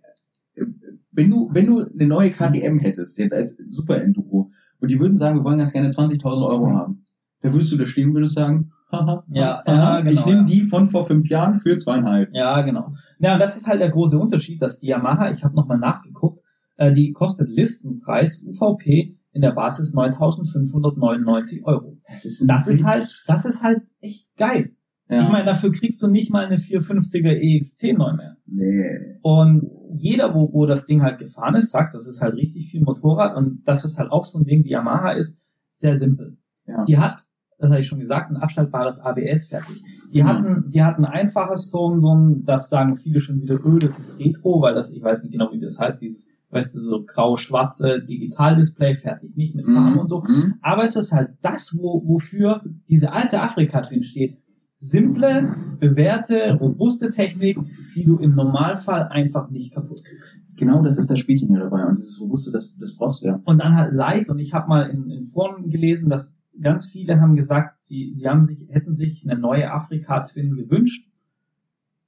äh, 0.56 0.66
wenn 1.12 1.30
du 1.30 1.50
wenn 1.54 1.66
du 1.68 1.84
eine 1.86 2.08
neue 2.08 2.30
KTM 2.32 2.80
hättest 2.80 3.18
jetzt 3.20 3.34
als 3.34 3.58
Super 3.68 4.02
Enduro 4.02 4.52
und 4.80 4.90
die 4.92 5.00
würden 5.00 5.18
sagen, 5.18 5.38
wir 5.40 5.44
wollen 5.44 5.58
ganz 5.58 5.74
gerne 5.74 5.90
20.000 5.90 6.46
Euro 6.48 6.70
haben, 6.72 7.06
da 7.42 7.52
würdest 7.52 7.72
du 7.74 7.78
da 7.78 7.86
stehen 7.86 8.10
und 8.10 8.16
würdest 8.16 8.36
sagen, 8.36 8.72
haha, 8.94 9.24
Ja, 9.30 9.64
haha, 9.66 9.96
ja, 9.96 10.02
genau, 10.02 10.12
ich 10.14 10.26
nehme 10.26 10.46
die 10.46 10.62
von 10.62 10.88
vor 10.88 11.06
fünf 11.06 11.28
Jahren 11.30 11.56
für 11.56 11.76
zweieinhalb. 11.78 12.30
Ja, 12.34 12.62
genau. 12.62 12.94
Ja, 13.20 13.34
und 13.34 13.40
das 13.40 13.58
ist 13.58 13.68
halt 13.68 13.82
der 13.82 13.90
große 13.90 14.18
Unterschied, 14.18 14.62
dass 14.62 14.80
die 14.80 14.88
Yamaha, 14.88 15.32
ich 15.32 15.44
habe 15.44 15.56
nochmal 15.56 15.80
nachgeguckt, 15.80 16.44
äh, 16.78 16.94
die 16.94 17.12
kostet 17.12 17.50
Listenpreis 17.50 18.44
UVP 18.46 19.18
in 19.32 19.42
der 19.42 19.52
Basis 19.52 19.94
9.599 19.96 21.64
Euro. 21.64 21.98
Das 22.08 22.26
ist, 22.26 22.46
Das 22.48 22.68
ist 22.68 22.84
halt, 22.84 23.00
das 23.28 23.46
ist 23.46 23.64
halt 23.64 23.82
echt 24.00 24.36
geil. 24.38 24.72
ja. 25.10 25.22
Ich 25.22 25.30
meine, 25.30 25.46
dafür 25.46 25.72
kriegst 25.72 26.02
du 26.02 26.08
nicht 26.08 26.32
mal 26.32 26.46
eine 26.46 26.58
450er 26.58 27.32
EX10 27.40 27.98
neu 27.98 28.14
mehr. 28.14 28.38
nee. 28.46 29.18
Und 29.22 29.70
jeder, 29.92 30.34
wo, 30.34 30.52
wo 30.54 30.66
das 30.66 30.86
Ding 30.86 31.02
halt 31.02 31.20
gefahren 31.20 31.56
ist, 31.56 31.72
sagt, 31.72 31.94
das 31.94 32.08
ist 32.08 32.22
halt 32.22 32.36
richtig 32.36 32.70
viel 32.72 32.82
Motorrad 32.82 33.36
und 33.38 33.62
das 33.66 33.86
ist 33.86 33.98
halt 34.00 34.12
auch 34.12 34.26
so 34.26 34.40
ein 34.40 34.46
Ding, 34.46 34.64
die 34.64 34.70
Yamaha 34.72 35.12
ist 35.12 35.42
sehr 35.72 35.98
simpel. 35.98 36.38
Ja. 36.66 36.84
Die 36.86 36.98
hat, 36.98 37.22
das 37.64 37.72
habe 37.72 37.80
ich 37.82 37.88
schon 37.88 38.00
gesagt, 38.00 38.30
ein 38.32 38.38
abschaltbares 38.38 39.02
ABS 39.02 39.48
fertig. 39.48 39.84
Die 40.14 40.24
hatten, 40.24 40.70
die 40.70 40.84
hatten 40.84 41.06
ein 41.06 41.12
einfaches 41.12 41.70
so, 41.70 41.90
ein- 41.90 42.00
so 42.00 42.14
ein, 42.14 42.46
das 42.46 42.70
sagen 42.70 42.98
viele 42.98 43.20
schon 43.20 43.42
wieder, 43.42 43.56
öh, 43.66 43.80
das 43.80 43.98
ist 44.00 44.20
Retro, 44.20 44.62
weil 44.62 44.76
das, 44.76 44.92
ich 44.94 45.02
weiß 45.02 45.24
nicht 45.24 45.32
genau, 45.32 45.52
wie 45.52 45.60
das 45.60 45.80
heißt, 45.80 46.02
dieses, 46.02 46.30
weißt 46.52 46.76
du, 46.76 46.82
so 46.82 47.04
grau-schwarze 47.04 48.02
Digitaldisplay 48.08 48.94
fertig, 48.96 49.36
nicht 49.36 49.56
mit 49.56 49.66
Farben 49.66 49.94
Mhm. 49.94 50.00
und 50.00 50.08
so. 50.10 50.22
Mhm. 50.22 50.56
Aber 50.62 50.84
es 50.84 50.96
ist 50.96 51.12
halt 51.14 51.32
das, 51.42 51.76
wo, 51.82 52.04
wofür 52.06 52.62
diese 52.90 53.12
alte 53.12 53.42
Afrika 53.42 53.82
drin 53.82 54.04
steht. 54.04 54.38
Simple, 54.78 55.56
bewährte, 55.80 56.58
robuste 56.60 57.10
Technik, 57.10 57.58
die 57.96 58.04
du 58.04 58.18
im 58.18 58.36
Normalfall 58.36 59.04
einfach 59.08 59.50
nicht 59.50 59.74
kaputt 59.74 60.04
kriegst. 60.04 60.46
Genau 60.58 60.84
das 60.84 60.98
ist 60.98 61.10
das 61.10 61.20
Spielchen 61.20 61.48
hier 61.48 61.60
dabei 61.60 61.86
und 61.86 62.00
dieses 62.00 62.20
Robuste, 62.20 62.52
das, 62.52 62.70
das 62.78 62.96
brauchst 62.98 63.24
du 63.24 63.28
ja. 63.28 63.40
Und 63.46 63.60
dann 63.60 63.76
halt 63.76 63.94
Light, 63.94 64.30
und 64.30 64.40
ich 64.40 64.54
habe 64.54 64.68
mal 64.68 64.90
in, 64.90 65.10
in 65.10 65.28
Foren 65.30 65.70
gelesen, 65.70 66.10
dass 66.10 66.38
ganz 66.62 66.88
viele 66.88 67.20
haben 67.20 67.36
gesagt, 67.36 67.82
sie, 67.82 68.14
sie 68.14 68.28
haben 68.28 68.46
sich, 68.46 68.68
hätten 68.70 68.94
sich 68.96 69.26
eine 69.28 69.40
neue 69.40 69.72
Afrika 69.72 70.22
Twin 70.22 70.56
gewünscht. 70.56 71.08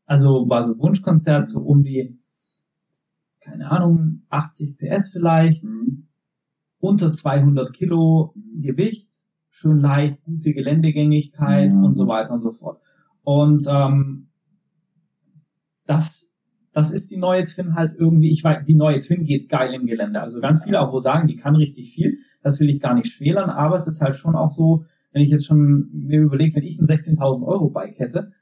Also 0.06 0.48
war 0.50 0.62
so 0.62 0.78
Wunschkonzert, 0.78 1.50
so 1.50 1.62
um 1.62 1.84
die, 1.84 2.20
keine 3.40 3.72
Ahnung, 3.72 4.24
80 4.30 4.78
PS 4.78 5.10
vielleicht, 5.10 5.64
Mhm. 5.64 6.08
unter 6.80 7.12
200 7.12 7.74
Kilo 7.74 8.36
Gewicht, 8.62 9.10
schön 9.50 9.80
leicht, 9.80 10.24
gute 10.24 10.54
Geländegängigkeit 10.54 11.72
Mhm. 11.74 11.84
und 11.84 11.96
so 11.96 12.08
weiter 12.08 12.32
und 12.34 12.42
so 12.42 12.52
fort. 12.52 12.82
Und 13.24 13.66
ähm, 13.68 14.28
das, 15.88 16.32
das 16.74 16.92
ist 16.92 17.10
die 17.12 17.18
neue 17.18 17.44
Twin 17.44 17.76
halt 17.76 17.96
irgendwie, 17.98 18.30
ich 18.30 18.44
weiß, 18.44 18.66
die 18.66 18.76
neue 18.76 19.00
Twin 19.00 19.26
geht 19.26 19.50
geil 19.50 19.74
im 19.74 19.86
Gelände. 19.88 20.22
Also 20.22 20.40
ganz 20.42 20.64
viele 20.64 20.80
auch 20.82 20.92
wo 20.92 21.00
sagen, 21.00 21.28
die 21.28 21.36
kann 21.38 21.56
richtig 21.56 21.94
viel. 21.94 22.20
Das 22.46 22.60
will 22.60 22.70
ich 22.70 22.80
gar 22.80 22.94
nicht 22.94 23.12
schmälern, 23.12 23.50
aber 23.50 23.76
es 23.76 23.88
ist 23.88 24.02
halt 24.02 24.16
schon 24.16 24.36
auch 24.36 24.52
so, 24.52 24.86
wenn 25.12 25.24
ich 25.24 25.32
jetzt 25.32 25.48
schon 25.48 25.90
mir 25.92 26.22
überlege, 26.22 26.56
wenn 26.58 26.64
ich 26.64 26.80
ein 26.80 26.86
16.000 26.86 27.44
Euro 27.44 27.72
Bike 27.72 27.98
hätte, 27.98 28.34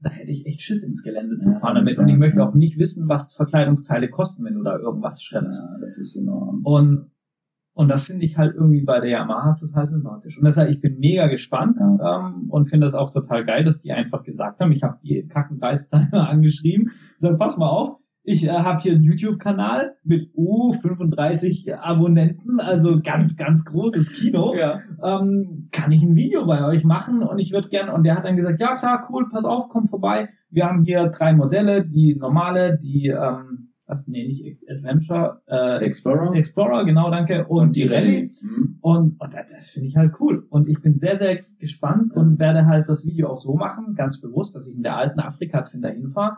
da 0.00 0.10
hätte 0.10 0.30
ich 0.30 0.44
echt 0.44 0.60
Schiss 0.60 0.84
ins 0.84 1.02
Gelände 1.02 1.38
zu 1.38 1.52
Ja, 1.52 1.58
fahren 1.58 1.76
das 1.76 1.84
damit. 1.86 1.98
Und 1.98 2.08
ich 2.08 2.18
möchte 2.18 2.40
ja. 2.40 2.46
auch 2.46 2.54
nicht 2.54 2.78
wissen, 2.78 3.08
was 3.08 3.34
Verkleidungsteile 3.34 4.10
kosten, 4.10 4.44
wenn 4.44 4.52
du 4.52 4.62
da 4.62 4.76
irgendwas 4.76 5.22
schreddest. 5.22 5.66
Ja, 5.66 5.78
das 5.80 5.96
ist 5.96 6.14
enorm. 6.16 6.60
Und, 6.62 7.10
und 7.72 7.88
das 7.88 8.04
finde 8.04 8.26
ich 8.26 8.36
halt 8.36 8.54
irgendwie 8.54 8.84
bei 8.84 9.00
der 9.00 9.08
Yamaha 9.08 9.54
total 9.54 9.88
sympathisch. 9.88 10.36
Und 10.36 10.44
deshalb, 10.44 10.70
ich 10.70 10.82
bin 10.82 10.98
mega 10.98 11.28
gespannt 11.28 11.78
ähm, 11.80 12.50
und 12.50 12.68
finde 12.68 12.84
das 12.86 12.94
auch 12.94 13.10
total 13.10 13.46
geil, 13.46 13.64
dass 13.64 13.80
die 13.80 13.92
einfach 13.92 14.24
gesagt 14.24 14.60
haben, 14.60 14.72
ich 14.72 14.82
habe 14.82 14.98
die 15.02 15.26
kacken 15.26 15.58
Reißteile 15.58 16.12
angeschrieben, 16.28 16.90
gesagt, 17.14 17.38
pass 17.38 17.56
mal 17.56 17.70
auf, 17.70 17.98
ich 18.28 18.46
äh, 18.46 18.50
habe 18.50 18.78
hier 18.80 18.92
einen 18.92 19.04
YouTube-Kanal 19.04 19.96
mit 20.04 20.30
uh, 20.36 20.72
35 20.74 21.74
Abonnenten, 21.74 22.60
also 22.60 23.00
ganz, 23.02 23.36
ganz 23.38 23.64
großes 23.64 24.12
Kino. 24.12 24.54
Ja. 24.54 24.80
Ähm, 25.02 25.68
kann 25.72 25.92
ich 25.92 26.02
ein 26.02 26.14
Video 26.14 26.46
bei 26.46 26.62
euch 26.66 26.84
machen? 26.84 27.22
Und 27.22 27.38
ich 27.38 27.52
würde 27.52 27.68
gerne, 27.68 27.94
und 27.94 28.04
der 28.04 28.16
hat 28.16 28.26
dann 28.26 28.36
gesagt, 28.36 28.60
ja 28.60 28.76
klar, 28.76 29.08
cool, 29.10 29.30
pass 29.30 29.46
auf, 29.46 29.70
komm 29.70 29.86
vorbei. 29.86 30.28
Wir 30.50 30.66
haben 30.66 30.82
hier 30.82 31.06
drei 31.06 31.32
Modelle, 31.32 31.86
die 31.86 32.16
normale, 32.16 32.76
die, 32.76 33.08
ähm, 33.08 33.72
was, 33.86 34.06
nee, 34.08 34.26
nicht 34.26 34.58
Adventure, 34.68 35.40
äh, 35.46 35.82
Explorer 35.82 36.34
Explorer, 36.34 36.84
genau, 36.84 37.10
danke, 37.10 37.46
und, 37.46 37.76
die 37.76 37.86
Rallye. 37.86 38.30
Mhm. 38.42 38.76
Und, 38.82 39.20
und 39.20 39.34
das, 39.34 39.50
das 39.50 39.70
finde 39.70 39.88
ich 39.88 39.96
halt 39.96 40.12
cool. 40.20 40.46
Und 40.50 40.68
ich 40.68 40.82
bin 40.82 40.98
sehr, 40.98 41.16
sehr 41.16 41.38
gespannt 41.58 42.12
und 42.12 42.38
werde 42.38 42.66
halt 42.66 42.90
das 42.90 43.06
Video 43.06 43.30
auch 43.30 43.38
so 43.38 43.54
machen, 43.54 43.94
ganz 43.94 44.20
bewusst, 44.20 44.54
dass 44.54 44.68
ich 44.68 44.76
in 44.76 44.82
der 44.82 44.98
alten 44.98 45.18
Afrika-Twin 45.18 45.80
da 45.80 45.88
hinfahre 45.88 46.36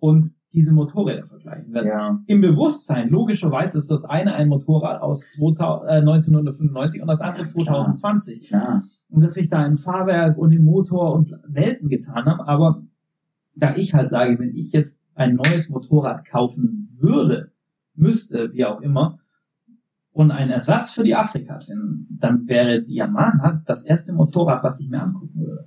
und 0.00 0.26
diese 0.52 0.72
Motorräder 0.72 1.26
vergleichen 1.26 1.72
werde. 1.72 1.88
Ja. 1.88 2.20
Im 2.26 2.40
Bewusstsein, 2.40 3.08
logischerweise 3.08 3.78
ist 3.78 3.90
das 3.90 4.04
eine 4.04 4.34
ein 4.34 4.48
Motorrad 4.48 5.00
aus 5.00 5.28
2000, 5.30 5.90
äh, 5.90 5.94
1995 6.00 7.02
und 7.02 7.08
das 7.08 7.20
andere 7.20 7.46
Ja, 7.46 7.52
klar. 7.52 7.64
2020. 7.94 8.48
Klar. 8.48 8.84
Und 9.08 9.22
dass 9.22 9.36
ich 9.36 9.48
da 9.48 9.64
im 9.64 9.76
Fahrwerk 9.76 10.38
und 10.38 10.52
im 10.52 10.64
Motor 10.64 11.14
und 11.14 11.34
Welten 11.46 11.88
getan 11.88 12.26
habe, 12.26 12.46
aber 12.46 12.82
da 13.54 13.74
ich 13.74 13.94
halt 13.94 14.08
sage, 14.08 14.38
wenn 14.38 14.54
ich 14.54 14.72
jetzt 14.72 15.02
ein 15.14 15.34
neues 15.34 15.68
Motorrad 15.68 16.24
kaufen 16.24 16.96
würde, 16.98 17.52
müsste, 17.94 18.52
wie 18.52 18.64
auch 18.64 18.80
immer, 18.80 19.18
und 20.12 20.30
einen 20.30 20.50
Ersatz 20.50 20.92
für 20.92 21.04
die 21.04 21.14
Afrika 21.14 21.60
finden, 21.60 22.18
dann 22.20 22.48
wäre 22.48 22.82
die 22.82 22.96
Yamaha 22.96 23.62
das 23.66 23.82
erste 23.82 24.12
Motorrad, 24.12 24.64
was 24.64 24.80
ich 24.80 24.88
mir 24.88 25.02
angucken 25.02 25.40
würde. 25.40 25.66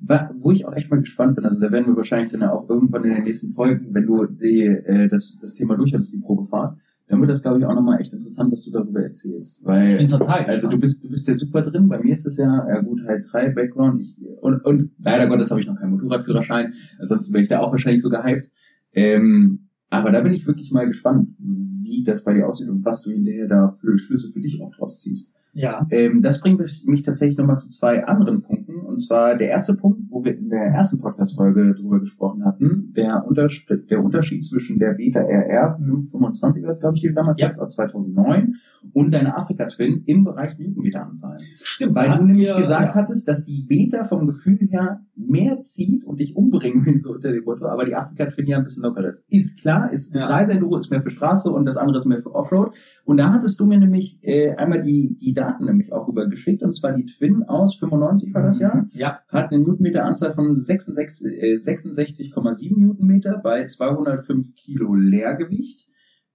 Wo 0.00 0.52
ich 0.52 0.64
auch 0.64 0.74
echt 0.74 0.90
mal 0.90 1.00
gespannt 1.00 1.36
bin, 1.36 1.44
also 1.44 1.60
da 1.60 1.72
werden 1.72 1.86
wir 1.86 1.96
wahrscheinlich 1.96 2.30
dann 2.30 2.42
auch 2.44 2.68
irgendwann 2.68 3.04
in 3.04 3.14
den 3.14 3.24
nächsten 3.24 3.52
Folgen, 3.52 3.92
wenn 3.92 4.06
du 4.06 4.26
die, 4.26 4.62
äh, 4.62 5.08
das, 5.08 5.38
das 5.40 5.54
Thema 5.54 5.76
durch 5.76 5.92
hast, 5.92 6.12
die 6.12 6.18
Probefahrt, 6.18 6.78
dann 7.08 7.20
wird 7.20 7.30
das, 7.30 7.42
glaube 7.42 7.58
ich, 7.58 7.64
auch 7.64 7.74
nochmal 7.74 8.00
echt 8.00 8.12
interessant, 8.12 8.52
was 8.52 8.64
du 8.64 8.70
darüber 8.70 9.02
erzählst. 9.02 9.64
Weil, 9.64 9.92
Ich 9.92 9.98
bin 9.98 10.08
total 10.08 10.44
also 10.44 10.68
du 10.68 10.78
bist, 10.78 11.02
du 11.02 11.08
bist 11.08 11.26
ja 11.26 11.34
super 11.36 11.62
drin. 11.62 11.88
Bei 11.88 11.98
mir 11.98 12.12
ist 12.12 12.26
es 12.26 12.36
ja, 12.36 12.68
ja 12.68 12.80
gut, 12.80 13.02
halt 13.06 13.26
drei 13.30 13.48
Background. 13.48 14.02
Ich, 14.02 14.16
und, 14.42 14.64
und 14.64 14.90
leider 14.98 15.26
Gottes 15.26 15.50
habe 15.50 15.60
ich 15.60 15.66
noch 15.66 15.78
keinen 15.80 15.92
Motorradführerschein. 15.92 16.74
Ansonsten 16.98 17.32
wäre 17.32 17.42
ich 17.42 17.48
da 17.48 17.60
auch 17.60 17.72
wahrscheinlich 17.72 18.02
so 18.02 18.10
gehypt. 18.10 18.50
Ähm, 18.92 19.68
aber 19.90 20.10
da 20.12 20.20
bin 20.20 20.34
ich 20.34 20.46
wirklich 20.46 20.70
mal 20.70 20.86
gespannt, 20.86 21.30
wie 21.38 22.04
das 22.04 22.24
bei 22.24 22.34
dir 22.34 22.46
aussieht 22.46 22.68
und 22.68 22.84
was 22.84 23.02
du 23.02 23.10
hinterher 23.10 23.48
da 23.48 23.70
für 23.80 23.98
Schlüsse 23.98 24.30
für 24.30 24.40
dich 24.40 24.60
auch 24.62 24.74
draus 24.74 25.00
ziehst. 25.00 25.32
Ja. 25.52 25.86
Ähm, 25.90 26.22
das 26.22 26.40
bringt 26.40 26.60
mich, 26.84 27.02
tatsächlich 27.02 27.38
nochmal 27.38 27.58
zu 27.58 27.68
zwei 27.68 28.04
anderen 28.04 28.42
Punkten. 28.42 28.80
Und 28.80 28.98
zwar 28.98 29.36
der 29.36 29.48
erste 29.48 29.74
Punkt, 29.74 30.02
wo 30.10 30.24
wir 30.24 30.36
in 30.36 30.50
der 30.50 30.60
ersten 30.66 31.00
Podcast-Folge 31.00 31.74
drüber 31.74 32.00
gesprochen 32.00 32.44
hatten, 32.44 32.92
der, 32.96 33.24
Unterschied, 33.26 33.90
der 33.90 34.02
Unterschied 34.02 34.44
zwischen 34.44 34.78
der 34.78 34.94
Beta 34.94 35.20
RR 35.20 35.76
525, 35.76 36.64
das 36.64 36.80
glaube 36.80 36.96
ich 36.96 37.02
hier 37.02 37.12
damals 37.12 37.40
Ja. 37.40 37.46
jetzt 37.46 37.60
aus 37.60 37.74
2009, 37.74 38.54
und 38.92 39.12
deiner 39.12 39.36
Afrika 39.38 39.66
Twin 39.66 40.02
im 40.06 40.24
Bereich 40.24 40.58
Newtonmeteranzahl. 40.58 41.36
Stimmt. 41.62 41.94
Weil 41.94 42.16
du 42.18 42.24
nämlich 42.24 42.54
gesagt 42.54 42.90
ja. 42.90 42.94
hattest, 42.94 43.28
dass 43.28 43.44
die 43.44 43.66
Beta 43.68 44.04
vom 44.04 44.26
Gefühl 44.26 44.58
her 44.70 45.00
mehr 45.16 45.60
zieht 45.62 46.04
und 46.04 46.20
dich 46.20 46.36
umbringen 46.36 46.86
will, 46.86 46.98
so 46.98 47.12
unter 47.12 47.32
dem 47.32 47.44
Motto, 47.44 47.66
aber 47.66 47.84
die 47.84 47.94
Afrika 47.94 48.26
Twin 48.26 48.46
ja 48.46 48.58
ein 48.58 48.64
bisschen 48.64 48.82
lockerer 48.82 49.08
ist. 49.08 49.24
Ist 49.28 49.60
klar, 49.60 49.92
ist, 49.92 50.14
ist 50.14 50.22
Ja. 50.22 50.28
Reiseenduro, 50.28 50.78
ist 50.78 50.90
mehr 50.90 51.02
für 51.02 51.10
Straße 51.10 51.50
und 51.50 51.64
das 51.64 51.76
andere 51.76 51.98
ist 51.98 52.06
mehr 52.06 52.22
für 52.22 52.34
Offroad. 52.34 52.74
Und 53.04 53.18
da 53.18 53.32
hattest 53.32 53.58
du 53.60 53.66
mir 53.66 53.78
nämlich 53.78 54.20
äh, 54.22 54.54
einmal 54.54 54.80
die, 54.80 55.16
die 55.20 55.34
Daten 55.38 55.64
nämlich 55.64 55.92
auch 55.92 56.08
rübergeschickt, 56.08 56.62
und 56.62 56.74
zwar 56.74 56.92
die 56.92 57.06
Twin 57.06 57.44
aus 57.44 57.76
95 57.76 58.34
war 58.34 58.42
das 58.42 58.58
Jahr, 58.58 58.88
Ja. 58.92 59.20
hat 59.28 59.50
eine 59.52 59.62
Newtonmeteranzahl 59.62 60.32
von 60.32 60.52
66, 60.54 61.26
äh, 61.32 61.54
66,7 61.56 62.76
Newtonmeter 62.78 63.40
bei 63.42 63.64
205 63.66 64.54
Kilo 64.54 64.94
Leergewicht. 64.94 65.86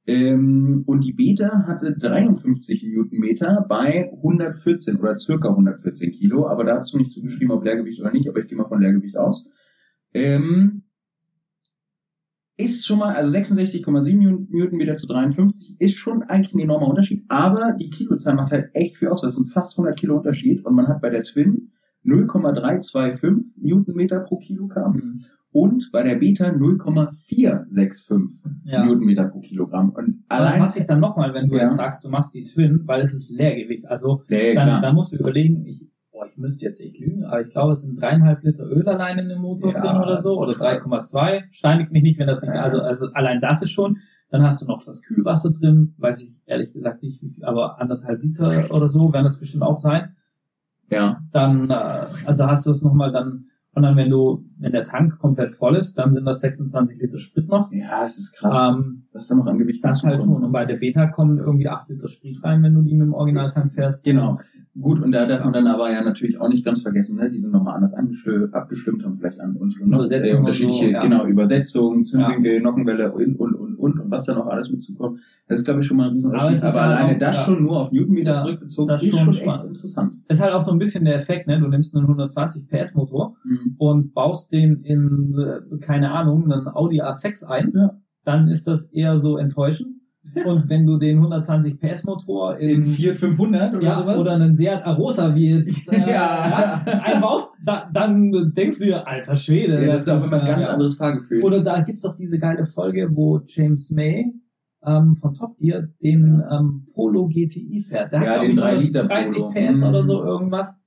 Ähm, 0.06 0.84
und 0.86 1.06
die 1.06 1.14
Beta 1.14 1.64
hatte 1.66 1.96
53 1.98 2.84
Newtonmeter 2.84 3.66
bei 3.70 4.12
114 4.12 4.98
oder 4.98 5.18
circa 5.18 5.50
114 5.50 6.12
Kilo, 6.12 6.48
aber 6.48 6.66
da 6.66 6.78
hast 6.80 6.94
du 6.94 6.98
nicht 6.98 7.12
zugeschrieben, 7.12 7.52
ob 7.52 7.64
Leergewicht 7.64 8.02
oder 8.02 8.12
nicht, 8.12 8.28
aber 8.28 8.40
ich 8.40 8.48
gehe 8.48 8.58
mal 8.58 8.68
von 8.68 8.82
Leergewicht 8.82 9.18
aus. 9.18 9.50
Ähm, 10.14 10.84
ist 12.64 12.86
schon 12.86 13.00
mal, 13.00 13.14
also 13.14 13.32
66,7 13.36 14.16
New- 14.18 14.48
Newtonmeter 14.50 14.96
zu 14.96 15.08
53 15.08 15.76
ist 15.80 15.98
schon 15.98 16.24
eigentlich 16.24 16.54
ein 16.56 16.60
enormer 16.60 16.88
Unterschied, 16.88 17.26
aber 17.28 17.74
die 17.80 17.90
Kilozahl 17.90 18.36
macht 18.36 18.52
halt 18.52 18.70
echt 18.74 18.98
viel 18.98 19.10
aus, 19.10 19.22
das 19.22 19.36
sind 19.36 19.48
fast 19.52 19.74
100 19.74 19.98
Kilo 20.00 20.18
Unterschied 20.18 20.66
und 20.66 20.76
man 20.76 20.88
hat 20.88 21.02
bei 21.02 21.10
der 21.10 21.24
Twin 21.24 21.70
0,325 22.04 23.54
Newtonmeter 23.62 24.20
pro 24.20 24.38
Kilogramm 24.38 25.22
und 25.52 25.90
bei 25.92 26.04
der 26.04 26.16
Beta 26.16 26.52
0,465 26.52 28.18
Ja. 28.66 28.86
Newtonmeter 28.86 29.26
pro 29.26 29.40
Kilogramm. 29.40 29.92
Und 29.92 30.24
Aber 30.30 30.48
allein, 30.48 30.62
was 30.62 30.76
ich 30.78 30.86
dann 30.86 31.00
nochmal, 31.00 31.34
wenn 31.34 31.48
du 31.50 31.56
Ja. 31.56 31.64
jetzt 31.64 31.78
sagst, 31.78 32.04
du 32.04 32.10
machst 32.10 32.34
die 32.34 32.44
Twin, 32.44 32.82
weil 32.86 33.02
es 33.02 33.14
ist 33.14 33.30
Leergewicht. 33.30 33.86
Also 33.88 34.24
nee, 34.30 34.54
dann, 34.56 34.82
dann 34.82 34.96
musst 34.96 35.14
du 35.14 35.18
überlegen, 35.18 35.66
ich, 35.66 35.88
boah, 36.14 36.26
ich 36.28 36.38
müsste 36.38 36.64
jetzt 36.66 36.80
echt 36.80 36.98
lügen, 37.00 37.26
aber 37.26 37.42
ich 37.42 37.50
glaube, 37.50 37.74
es 37.74 37.82
sind 37.82 38.00
dreieinhalb 38.00 38.44
Liter 38.44 38.64
Öl 38.66 38.88
allein 38.88 39.18
in 39.20 39.28
dem 39.30 39.40
Motor 39.42 39.74
Ja, 39.74 39.82
drin 39.82 40.02
oder 40.02 40.20
so, 40.20 40.36
oder 40.38 40.52
ist 40.52 40.60
krass. 40.60 41.14
3,2. 41.14 41.44
Steinigt 41.52 41.92
mich 41.92 42.04
nicht, 42.04 42.20
wenn 42.20 42.28
das 42.28 42.42
nicht, 42.42 42.52
also, 42.52 42.82
also 42.82 43.08
allein 43.14 43.42
das 43.42 43.62
ist 43.62 43.72
schon. 43.72 43.98
Dann 44.30 44.42
hast 44.44 44.62
du 44.62 44.66
noch 44.66 44.84
das 44.86 45.02
Kühlwasser 45.04 45.52
drin, 45.52 45.94
weiß 45.98 46.22
ich 46.22 46.42
ehrlich 46.46 46.72
gesagt 46.74 47.04
nicht, 47.04 47.22
aber 47.44 47.80
anderthalb 47.82 48.24
Liter 48.24 48.72
oder 48.72 48.88
so 48.90 49.12
werden 49.12 49.26
das 49.26 49.40
bestimmt 49.40 49.64
auch 49.64 49.78
sein. 49.78 50.16
ja. 50.90 51.20
Dann, 51.32 51.70
äh, 51.70 51.74
also 52.26 52.46
hast 52.46 52.66
du 52.66 52.72
es 52.72 52.82
nochmal 52.82 53.12
dann, 53.12 53.48
und 53.76 53.82
dann 53.84 53.96
wenn 53.96 54.10
du, 54.10 54.46
wenn 54.60 54.72
der 54.72 54.84
Tank 54.84 55.18
komplett 55.20 55.56
voll 55.56 55.76
ist, 55.76 55.98
dann 55.98 56.14
sind 56.14 56.26
das 56.26 56.40
26 56.42 57.00
Liter 57.00 57.18
Sprit 57.20 57.48
noch. 57.48 57.72
ja, 57.72 58.04
es 58.06 58.18
ist 58.18 58.38
krass, 58.38 58.76
Ähm, 58.76 59.03
was 59.14 59.28
da 59.28 59.36
noch 59.36 59.46
an 59.46 59.58
Gewicht 59.58 59.84
das 59.84 60.04
halt 60.04 60.22
schon. 60.22 60.44
Und 60.44 60.52
bei 60.52 60.66
der 60.66 60.78
Beta 60.78 61.08
kommen 61.08 61.38
irgendwie 61.38 61.68
8 61.70 61.90
Liter 61.90 62.08
Sprit 62.08 62.44
rein, 62.44 62.64
wenn 62.64 62.74
du 62.74 62.82
die 62.82 62.94
mit 62.96 63.08
dem 63.08 63.14
Originaltank 63.14 63.72
fährst. 63.74 64.04
Genau. 64.04 64.40
Gut, 64.80 65.02
und 65.04 65.12
da 65.12 65.28
darf 65.28 65.44
man 65.44 65.54
dann 65.54 65.68
aber 65.68 65.92
ja 65.92 66.04
natürlich 66.04 66.42
auch 66.42 66.50
nicht 66.50 66.66
ganz 66.66 66.82
vergessen, 66.82 67.18
ne? 67.18 67.30
die 67.30 67.38
sind 67.38 67.52
nochmal 67.54 67.76
anders 67.76 67.94
abgestimmt, 67.94 69.04
haben 69.04 69.14
vielleicht 69.14 69.40
an 69.40 69.56
uns 69.56 69.78
Übersetzung 69.80 70.38
äh, 70.38 70.40
und 70.40 70.46
unterschiedliche, 70.46 70.86
so, 70.86 70.92
ja. 70.92 71.02
genau, 71.04 71.26
Übersetzungen, 71.26 72.06
Zündwinkel, 72.06 72.60
Nockenwelle 72.60 73.12
und, 73.12 73.36
und, 73.40 73.54
und, 73.54 73.76
und, 73.76 74.00
und 74.00 74.12
was 74.12 74.26
da 74.26 74.34
noch 74.34 74.48
alles 74.48 74.72
mit 74.72 74.82
zukommt. 74.84 75.20
Das 75.48 75.60
ist, 75.60 75.66
glaube 75.66 75.82
ich, 75.82 75.86
schon 75.86 75.98
mal 75.98 76.10
ein 76.10 76.26
Aber 76.26 76.52
es 76.52 76.64
ist 76.64 76.76
Aber, 76.76 76.86
halt 76.88 76.98
alleine 76.98 77.16
auch- 77.16 77.20
das 77.20 77.36
ja. 77.38 77.44
schon 77.44 77.64
nur 77.64 77.78
auf 77.82 77.92
Newtonmeter 77.92 78.32
Ja, 78.32 78.38
zurückbezogen, 78.38 78.88
das 78.88 79.04
ist 79.04 79.10
schon 79.12 79.20
schon 79.20 79.30
echt 79.30 79.40
spannend. 79.42 79.68
interessant. 79.76 80.14
Ist 80.28 80.42
halt 80.42 80.54
auch 80.54 80.62
so 80.62 80.72
ein 80.72 80.80
bisschen 80.80 81.06
der 81.06 81.16
Effekt, 81.16 81.48
ne? 81.48 81.60
Du 81.60 81.68
nimmst 81.68 81.96
einen 81.96 82.06
120 82.08 82.68
PS 82.68 82.96
Motor 82.96 83.36
Mhm. 83.44 83.76
und 83.78 84.14
baust 84.16 84.52
den 84.54 84.82
in, 84.84 85.36
äh, 85.38 85.78
keine 85.78 86.12
Ahnung, 86.12 86.52
einen 86.52 86.68
Audi 86.68 87.02
A6 87.02 87.46
ein, 87.46 87.72
Ja. 87.76 87.96
Dann 88.26 88.48
ist 88.48 88.68
das 88.68 88.86
eher 88.92 89.20
so 89.20 89.38
enttäuschend. 89.38 89.96
Und 90.46 90.70
wenn 90.70 90.86
du 90.86 90.98
den 90.98 91.18
120 91.18 91.80
PS 91.82 92.06
Motor 92.06 92.58
in, 92.58 92.70
In 92.82 92.86
400, 92.86 93.18
500 93.20 93.76
oder 93.76 93.84
ja, 93.84 93.94
sowas? 93.94 94.18
oder 94.20 94.32
einen 94.36 94.56
Seat 94.56 94.86
Arosa 94.86 95.36
wie 95.36 95.50
jetzt 95.58 95.92
äh, 95.94 96.00
Ja. 96.00 96.06
ja, 96.08 96.86
einbaust, 97.04 97.54
da, 97.66 97.90
dann 97.94 98.32
denkst 98.56 98.80
du 98.80 98.86
dir, 98.86 99.06
alter 99.08 99.36
Schwede. 99.38 99.82
ja, 99.82 99.92
das 99.92 100.08
ist 100.08 100.10
auch 100.10 100.26
immer 100.26 100.42
ein 100.42 100.48
äh, 100.48 100.52
ganz 100.52 100.68
ja. 100.68 100.74
anderes 100.74 100.96
Fahrgefühl. 100.96 101.44
Oder 101.44 101.62
da 101.62 101.82
gibt's 101.82 102.02
doch 102.04 102.16
diese 102.16 102.40
geile 102.40 102.66
Folge, 102.66 103.10
wo 103.14 103.42
James 103.46 103.92
May 103.92 104.32
ähm, 104.86 105.16
von 105.18 105.34
Top 105.34 105.58
Gear 105.58 105.84
den 106.02 106.42
ähm, 106.50 106.88
Polo 106.94 107.28
GTI 107.28 107.86
fährt. 107.88 108.14
Der 108.14 108.22
Ja, 108.24 108.34
glaub 108.36 108.42
den 108.44 108.52
ich, 108.52 108.58
3 108.60 108.76
Liter 108.76 109.04
30 109.04 109.38
Polo. 109.42 109.52
PS 109.54 109.84
Mhm. 109.84 109.90
oder 109.90 110.04
so 110.06 110.24
irgendwas. 110.24 110.82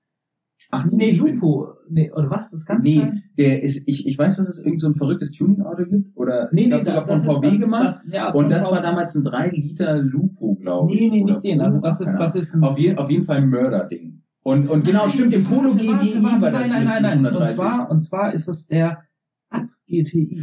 Ach, 0.70 0.85
Nee, 0.90 1.12
Lupo. 1.12 1.75
Nee, 1.88 2.11
oder 2.11 2.30
was? 2.30 2.50
Das 2.50 2.64
kannst 2.66 2.85
Nee, 2.85 3.11
der 3.38 3.62
ist, 3.62 3.85
ich, 3.87 4.06
ich 4.06 4.18
weiß, 4.18 4.37
dass 4.37 4.49
es 4.49 4.58
irgend 4.58 4.80
so 4.80 4.88
ein 4.88 4.94
verrücktes 4.94 5.32
Tuning-Auto 5.32 5.85
gibt, 5.85 6.16
oder 6.16 6.49
Nee, 6.52 6.62
ich 6.64 6.70
nee, 6.70 6.80
glaub, 6.82 6.85
sogar 6.85 7.04
das, 7.04 7.25
von 7.25 7.35
das 7.35 7.37
VW 7.37 7.49
ist, 7.49 7.61
das, 7.62 7.70
gemacht. 7.70 7.87
Das, 7.87 8.04
ja, 8.11 8.30
Und 8.32 8.50
das 8.50 8.73
war 8.73 8.82
damals 8.82 9.14
ein 9.14 9.23
3 9.23 9.50
Liter 9.50 9.96
Lupo, 9.99 10.56
glaube 10.56 10.92
ich. 10.92 11.00
Nee, 11.00 11.08
nee, 11.08 11.25
nicht 11.25 11.44
den. 11.44 11.61
Also 11.61 11.80
das 11.80 12.00
ist, 12.00 12.16
das 12.16 12.35
ist 12.37 12.54
ein 12.54 12.64
auf, 12.64 12.78
jeden, 12.78 12.99
auf 12.99 13.11
jeden 13.11 13.25
Fall 13.25 13.37
ein 13.38 13.49
Mörder-Ding. 13.49 14.23
Und, 14.42 14.68
und 14.68 14.85
genau, 14.85 15.08
stimmt, 15.08 15.35
im 15.35 15.44
Polo 15.44 15.70
GTI 15.73 16.23
war 16.40 16.50
das 16.52 16.68
Nein, 16.70 16.85
nein, 16.85 17.02
nein, 17.02 17.02
nein. 17.02 17.18
Und 17.18 17.26
130. 17.26 17.56
zwar, 17.56 17.90
und 17.90 18.00
zwar 18.00 18.32
ist 18.32 18.49
es 18.49 18.66
der 18.66 19.02
Up 19.50 19.66
GTI. 19.88 20.42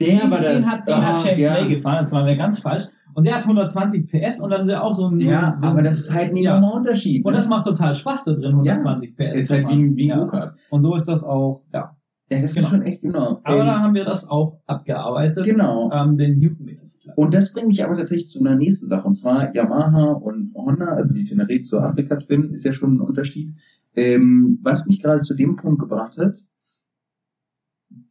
der 0.00 0.30
war 0.30 0.40
den 0.40 0.54
das. 0.54 0.70
hat, 0.80 0.88
den 0.88 0.94
Ah, 0.94 1.18
hat 1.18 1.24
James 1.26 1.42
ja. 1.42 1.52
May 1.54 1.74
gefahren, 1.74 1.98
das 2.00 2.12
war 2.12 2.24
mir 2.24 2.36
ganz 2.36 2.60
falsch. 2.60 2.84
Und 3.16 3.26
der 3.26 3.34
hat 3.34 3.44
120 3.44 4.08
PS 4.10 4.42
und 4.42 4.50
das 4.50 4.62
ist 4.62 4.70
ja 4.70 4.82
auch 4.82 4.92
so 4.92 5.06
ein... 5.08 5.18
Ja, 5.18 5.54
so 5.56 5.66
ein, 5.66 5.72
aber 5.72 5.82
das 5.82 5.98
ist 6.00 6.14
halt 6.14 6.30
ein 6.32 6.36
ja. 6.36 6.58
enormer 6.58 6.74
Unterschied. 6.76 7.24
Und 7.24 7.32
ne? 7.32 7.38
das 7.38 7.48
macht 7.48 7.64
total 7.64 7.94
Spaß 7.94 8.24
da 8.24 8.32
drin, 8.34 8.52
120 8.52 9.16
PS. 9.16 9.40
ist 9.40 9.50
halt 9.52 9.68
wie, 9.70 9.82
ein- 9.84 9.96
wie 9.96 10.12
ein 10.12 10.18
ja. 10.20 10.54
Und 10.68 10.82
so 10.82 10.94
ist 10.94 11.06
das 11.08 11.24
auch, 11.24 11.62
ja. 11.72 11.96
Ja, 12.30 12.42
das 12.42 12.54
Genau. 12.54 12.66
ist 12.68 12.72
schon 12.72 12.82
echt 12.82 13.02
enorm. 13.04 13.38
Aber 13.44 13.60
Ähm, 13.60 13.66
da 13.66 13.80
haben 13.80 13.94
wir 13.94 14.04
das 14.04 14.28
auch 14.28 14.60
abgearbeitet. 14.66 15.44
Genau. 15.46 15.90
Ähm, 15.92 16.14
den 16.18 16.38
Newtonmeter. 16.38 16.82
Und 17.14 17.32
das 17.34 17.52
bringt 17.52 17.68
mich 17.68 17.84
aber 17.84 17.96
tatsächlich 17.96 18.28
zu 18.28 18.40
einer 18.40 18.56
nächsten 18.56 18.88
Sache. 18.88 19.06
Und 19.06 19.14
zwar 19.14 19.54
Yamaha 19.54 20.12
und 20.12 20.52
Honda, 20.54 20.86
also 20.86 21.14
die 21.14 21.24
Tenere 21.24 21.60
zur 21.62 21.84
Afrika 21.84 22.16
Twin, 22.16 22.50
ist 22.50 22.64
ja 22.64 22.72
schon 22.72 22.96
ein 22.96 23.00
Unterschied. 23.00 23.54
Ähm, 23.94 24.58
was 24.62 24.86
mich 24.86 25.00
gerade 25.00 25.20
zu 25.20 25.34
dem 25.36 25.56
Punkt 25.56 25.80
gebracht 25.80 26.18
hat, 26.18 26.34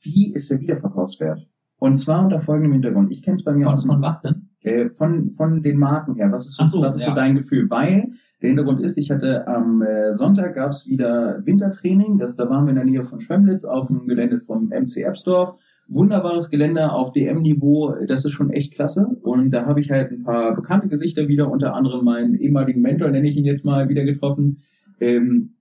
wie 0.02 0.32
ist 0.34 0.50
der 0.50 0.60
Wiederverkaufswert? 0.62 1.48
Und 1.78 1.98
zwar 1.98 2.24
unter 2.24 2.40
folgendem 2.40 2.72
Hintergrund. 2.74 3.12
Ich 3.12 3.22
kenne 3.22 3.36
es 3.36 3.44
bei 3.44 3.54
mir 3.54 3.66
Von, 3.66 3.74
aus 3.74 3.86
von 3.86 4.02
was 4.02 4.22
denn? 4.22 4.35
Äh, 4.66 4.90
von, 4.90 5.32
von 5.32 5.62
den 5.62 5.78
Marken 5.78 6.16
her. 6.16 6.32
Was 6.32 6.46
ist 6.46 6.56
so, 6.56 6.66
so, 6.68 6.82
was 6.82 6.96
ist 6.96 7.04
so 7.04 7.12
ja. 7.12 7.16
dein 7.16 7.36
Gefühl? 7.36 7.70
Weil 7.70 8.12
der 8.42 8.50
Hintergrund 8.50 8.82
ist, 8.82 8.98
ich 8.98 9.12
hatte 9.12 9.48
am 9.48 9.82
äh, 9.82 10.14
Sonntag 10.14 10.56
gab 10.56 10.72
es 10.72 10.88
wieder 10.88 11.42
Wintertraining. 11.46 12.18
Das, 12.18 12.36
da 12.36 12.50
waren 12.50 12.66
wir 12.66 12.70
in 12.70 12.76
der 12.76 12.86
Nähe 12.86 13.04
von 13.04 13.20
Schwemmlitz 13.20 13.66
auf 13.66 13.88
dem 13.88 14.08
Gelände 14.08 14.40
vom 14.40 14.70
MC 14.70 14.98
Erbsdorf. 14.98 15.56
Wunderbares 15.88 16.50
Gelände 16.50 16.92
auf 16.92 17.12
DM-Niveau. 17.12 17.96
Das 18.08 18.26
ist 18.26 18.34
schon 18.34 18.50
echt 18.50 18.74
klasse. 18.74 19.06
Und 19.22 19.52
da 19.52 19.66
habe 19.66 19.80
ich 19.80 19.92
halt 19.92 20.12
ein 20.12 20.24
paar 20.24 20.56
bekannte 20.56 20.88
Gesichter 20.88 21.28
wieder, 21.28 21.50
unter 21.50 21.74
anderem 21.74 22.04
meinen 22.04 22.36
ehemaligen 22.36 22.82
Mentor, 22.82 23.10
nenne 23.10 23.28
ich 23.28 23.38
ihn 23.38 23.46
jetzt 23.46 23.66
mal, 23.66 23.90
wieder 23.90 24.04
getroffen. 24.04 24.60
Ähm, 25.00 25.55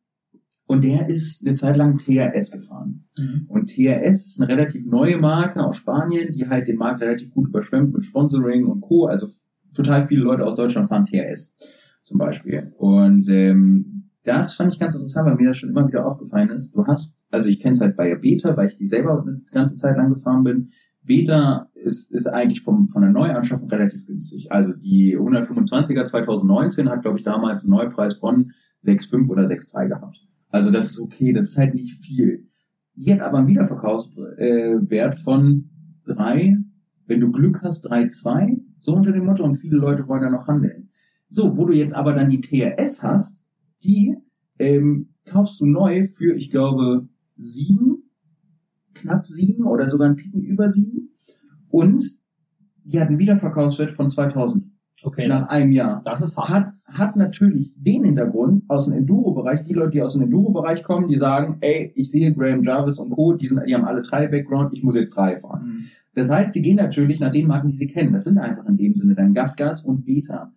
und 0.67 0.83
der 0.83 1.09
ist 1.09 1.47
eine 1.47 1.57
Zeit 1.57 1.77
lang 1.77 1.99
TRS 1.99 2.51
gefahren. 2.51 3.05
Und 3.49 3.67
TRS 3.67 4.27
ist 4.27 4.41
eine 4.41 4.51
relativ 4.51 4.87
neue 4.87 5.19
Marke 5.19 5.63
aus 5.63 5.77
Spanien, 5.77 6.33
die 6.33 6.49
halt 6.49 6.69
den 6.69 6.79
Markt 6.79 7.03
relativ 7.03 7.31
gut 7.33 7.49
überschwemmt 7.49 7.93
mit 7.93 8.05
Sponsoring 8.05 8.65
und 8.65 8.81
Co. 8.81 9.07
Also 9.07 9.29
total 9.75 10.07
viele 10.07 10.23
Leute 10.23 10.47
aus 10.47 10.55
Deutschland 10.55 10.89
fahren 10.89 11.05
TRS 11.05 11.57
zum 12.03 12.19
Beispiel. 12.19 12.73
Und 12.79 13.29
ähm, 13.29 14.11
das 14.23 14.57
fand 14.57 14.73
ich 14.73 14.81
ganz 14.81 14.95
interessant, 14.95 15.29
weil 15.29 15.37
mir 15.37 15.49
das 15.49 15.59
schon 15.59 15.69
immer 15.69 15.87
wieder 15.87 16.07
aufgefallen 16.07 16.49
ist. 16.49 16.75
Du 16.75 16.87
hast, 16.87 17.23
also 17.31 17.49
ich 17.51 17.61
kenne 17.61 17.73
es 17.73 17.83
halt 17.83 17.97
bei 17.97 18.15
Beta, 18.15 18.57
weil 18.57 18.69
ich 18.69 18.79
die 18.79 18.87
selber 18.87 19.23
eine 19.23 19.43
ganze 19.53 19.77
Zeit 19.77 19.97
lang 19.97 20.15
gefahren 20.15 20.45
bin. 20.45 20.71
Beta 21.03 21.69
ist, 21.75 22.11
ist 22.11 22.27
eigentlich 22.27 22.63
vom, 22.63 22.89
von 22.89 23.03
der 23.03 23.11
Neuanschaffung 23.11 23.69
relativ 23.69 24.07
günstig. 24.07 24.51
Also 24.51 24.73
die 24.75 25.19
125er 25.19 26.07
2019 26.07 26.89
hat, 26.89 27.03
glaube 27.03 27.19
ich, 27.19 27.25
damals 27.25 27.65
einen 27.65 27.73
Neupreis 27.73 28.15
von 28.15 28.53
6,5 28.83 29.29
oder 29.29 29.43
6,3 29.43 29.89
gehabt. 29.89 30.27
Also 30.55 30.71
das 30.71 30.93
ist 30.93 31.01
okay, 31.01 31.33
das 31.33 31.51
ist 31.51 31.59
halt 31.59 31.75
nicht 31.75 32.01
viel. 32.05 32.47
Die 32.95 33.13
hat 33.13 33.21
aber 33.23 33.39
einen 33.39 33.49
Wiederverkaufswert 33.49 35.15
äh, 35.15 35.19
von 35.19 35.69
drei, 36.07 36.57
wenn 37.09 37.19
du 37.19 37.33
Glück 37.33 37.63
hast, 37.63 37.91
3,2, 37.91 38.61
so 38.79 38.95
unter 38.95 39.11
dem 39.11 39.25
Motto, 39.25 39.43
und 39.43 39.57
viele 39.57 39.79
Leute 39.79 40.07
wollen 40.07 40.23
da 40.23 40.31
noch 40.31 40.47
handeln. 40.47 40.91
So, 41.29 41.57
wo 41.57 41.67
du 41.67 41.73
jetzt 41.73 41.93
aber 41.97 42.13
dann 42.13 42.31
die 42.31 42.41
TRS 42.41 43.03
hast, 43.03 43.45
die 43.83 44.17
ähm, 44.61 45.09
kaufst 45.27 45.61
du 45.61 45.67
neu 45.67 46.07
für, 46.07 46.37
ich 46.37 46.53
glaube, 46.53 47.09
sieben, 47.37 48.05
knapp 48.95 49.27
sieben 49.27 49.65
oder 49.65 49.91
sogar 49.91 50.07
einen 50.07 50.19
Ticken 50.19 50.45
über 50.45 50.69
sieben. 50.69 51.17
Und 51.69 52.01
die 52.85 53.01
hat 53.01 53.09
einen 53.09 53.19
Wiederverkaufswert 53.19 53.91
von 53.91 54.09
2000 54.09 54.67
Okay, 55.03 55.27
nach 55.27 55.41
das, 55.41 55.51
einem 55.51 55.73
Jahr 55.73 56.01
das 56.05 56.23
ist 56.23 56.37
hart. 56.37 56.49
hat, 56.49 56.74
hat 56.95 57.17
natürlich 57.17 57.75
den 57.77 58.05
Hintergrund 58.05 58.65
aus 58.69 58.87
dem 58.87 58.95
Enduro-Bereich, 58.95 59.65
die 59.65 59.75
Leute, 59.75 59.93
die 59.93 60.03
aus 60.03 60.15
dem 60.15 60.23
Enduro-Bereich 60.23 60.83
kommen, 60.83 61.09
die 61.09 61.17
sagen, 61.17 61.59
ey, 61.61 61.93
ich 61.95 62.11
sehe 62.11 62.35
Graham 62.35 62.63
Jarvis 62.63 62.99
und 62.99 63.11
Co., 63.11 63.35
die, 63.35 63.47
sind, 63.47 63.61
die 63.67 63.75
haben 63.75 63.85
alle 63.85 64.03
drei 64.03 64.29
Background, 64.29 64.73
ich 64.73 64.83
muss 64.83 64.95
jetzt 64.95 65.15
drei 65.17 65.39
fahren. 65.39 65.67
Mhm. 65.67 65.85
Das 66.15 66.33
heißt, 66.33 66.53
sie 66.53 66.63
gehen 66.63 66.77
natürlich 66.77 67.21
nach 67.21 67.33
den 67.33 67.49
Marken, 67.49 67.69
die 67.69 67.77
sie 67.77 67.89
kennen. 67.89 68.13
Das 68.13 68.25
sind 68.25 68.39
einfach 68.39 68.67
in 68.67 68.77
dem 68.77 68.95
Sinne 68.95 69.15
dann 69.15 69.35
Gasgas 69.35 69.83
und 69.83 70.05
Beta. 70.05 70.53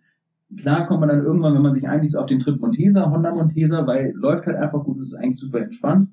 Klar 0.56 0.86
kommt 0.86 1.00
man 1.00 1.10
dann 1.10 1.24
irgendwann, 1.24 1.54
wenn 1.54 1.62
man 1.62 1.74
sich 1.74 1.88
einliest, 1.88 2.16
auf 2.16 2.26
den 2.26 2.38
Trip 2.38 2.60
Montesa, 2.60 3.10
Honda 3.10 3.34
Montesa, 3.34 3.86
weil 3.86 4.12
läuft 4.14 4.46
halt 4.46 4.56
einfach 4.56 4.84
gut, 4.84 5.00
das 5.00 5.08
ist 5.08 5.14
eigentlich 5.14 5.38
super 5.38 5.60
entspannt. 5.60 6.08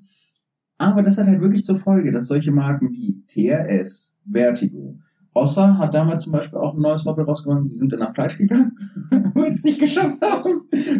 Aber 0.78 1.02
das 1.02 1.16
hat 1.16 1.26
halt 1.26 1.40
wirklich 1.40 1.64
zur 1.64 1.76
Folge, 1.76 2.12
dass 2.12 2.26
solche 2.26 2.52
Marken 2.52 2.90
wie 2.92 3.22
TRS, 3.28 4.18
Vertigo, 4.30 4.98
Ossa 5.36 5.76
hat 5.78 5.94
damals 5.94 6.24
zum 6.24 6.32
Beispiel 6.32 6.58
auch 6.58 6.74
ein 6.74 6.80
neues 6.80 7.04
Moped 7.04 7.26
rausgebracht, 7.26 7.64
die 7.64 7.74
sind 7.74 7.92
danach 7.92 8.14
pleite 8.14 8.38
gegangen, 8.38 8.72
weil 9.34 9.48
es 9.48 9.64
nicht 9.64 9.78
geschafft 9.78 10.20
haben. 10.22 10.42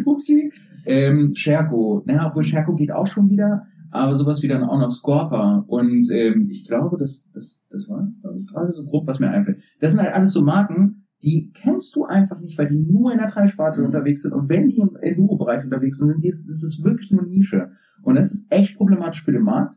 Upsi. 0.05 0.51
Ähm, 0.85 1.33
Scherko, 1.35 2.03
naja, 2.05 2.27
obwohl 2.27 2.43
Scherko 2.43 2.75
geht 2.75 2.91
auch 2.91 3.07
schon 3.07 3.29
wieder, 3.29 3.65
aber 3.91 4.13
sowas 4.13 4.43
wie 4.43 4.47
dann 4.47 4.63
auch 4.63 4.79
noch 4.79 4.89
Scorpa 4.89 5.65
und 5.67 6.07
ähm, 6.11 6.49
ich 6.51 6.65
glaube, 6.67 6.97
das, 6.97 7.29
das, 7.33 7.65
das 7.69 7.89
war's, 7.89 8.19
glaube 8.21 8.39
ich, 8.39 8.47
gerade 8.47 8.71
so 8.71 8.85
grob, 8.85 9.07
was 9.07 9.19
mir 9.19 9.29
einfällt. 9.29 9.61
Das 9.81 9.93
sind 9.93 10.03
halt 10.03 10.13
alles 10.13 10.33
so 10.33 10.43
Marken, 10.43 11.07
die 11.23 11.51
kennst 11.51 11.95
du 11.95 12.05
einfach 12.05 12.39
nicht, 12.39 12.57
weil 12.59 12.69
die 12.69 12.91
nur 12.91 13.11
in 13.11 13.17
der 13.17 13.27
Dreisparte 13.27 13.83
unterwegs 13.83 14.21
sind 14.21 14.33
und 14.33 14.49
wenn 14.49 14.67
die 14.67 14.77
im 14.77 14.95
Enduro-Bereich 14.95 15.63
unterwegs 15.63 15.97
sind, 15.97 16.23
das, 16.23 16.45
das 16.45 16.63
ist 16.63 16.83
wirklich 16.83 17.11
nur 17.11 17.23
Nische. 17.23 17.71
Und 18.03 18.15
das 18.15 18.31
ist 18.31 18.51
echt 18.51 18.77
problematisch 18.77 19.23
für 19.23 19.31
den 19.31 19.41
Markt, 19.41 19.75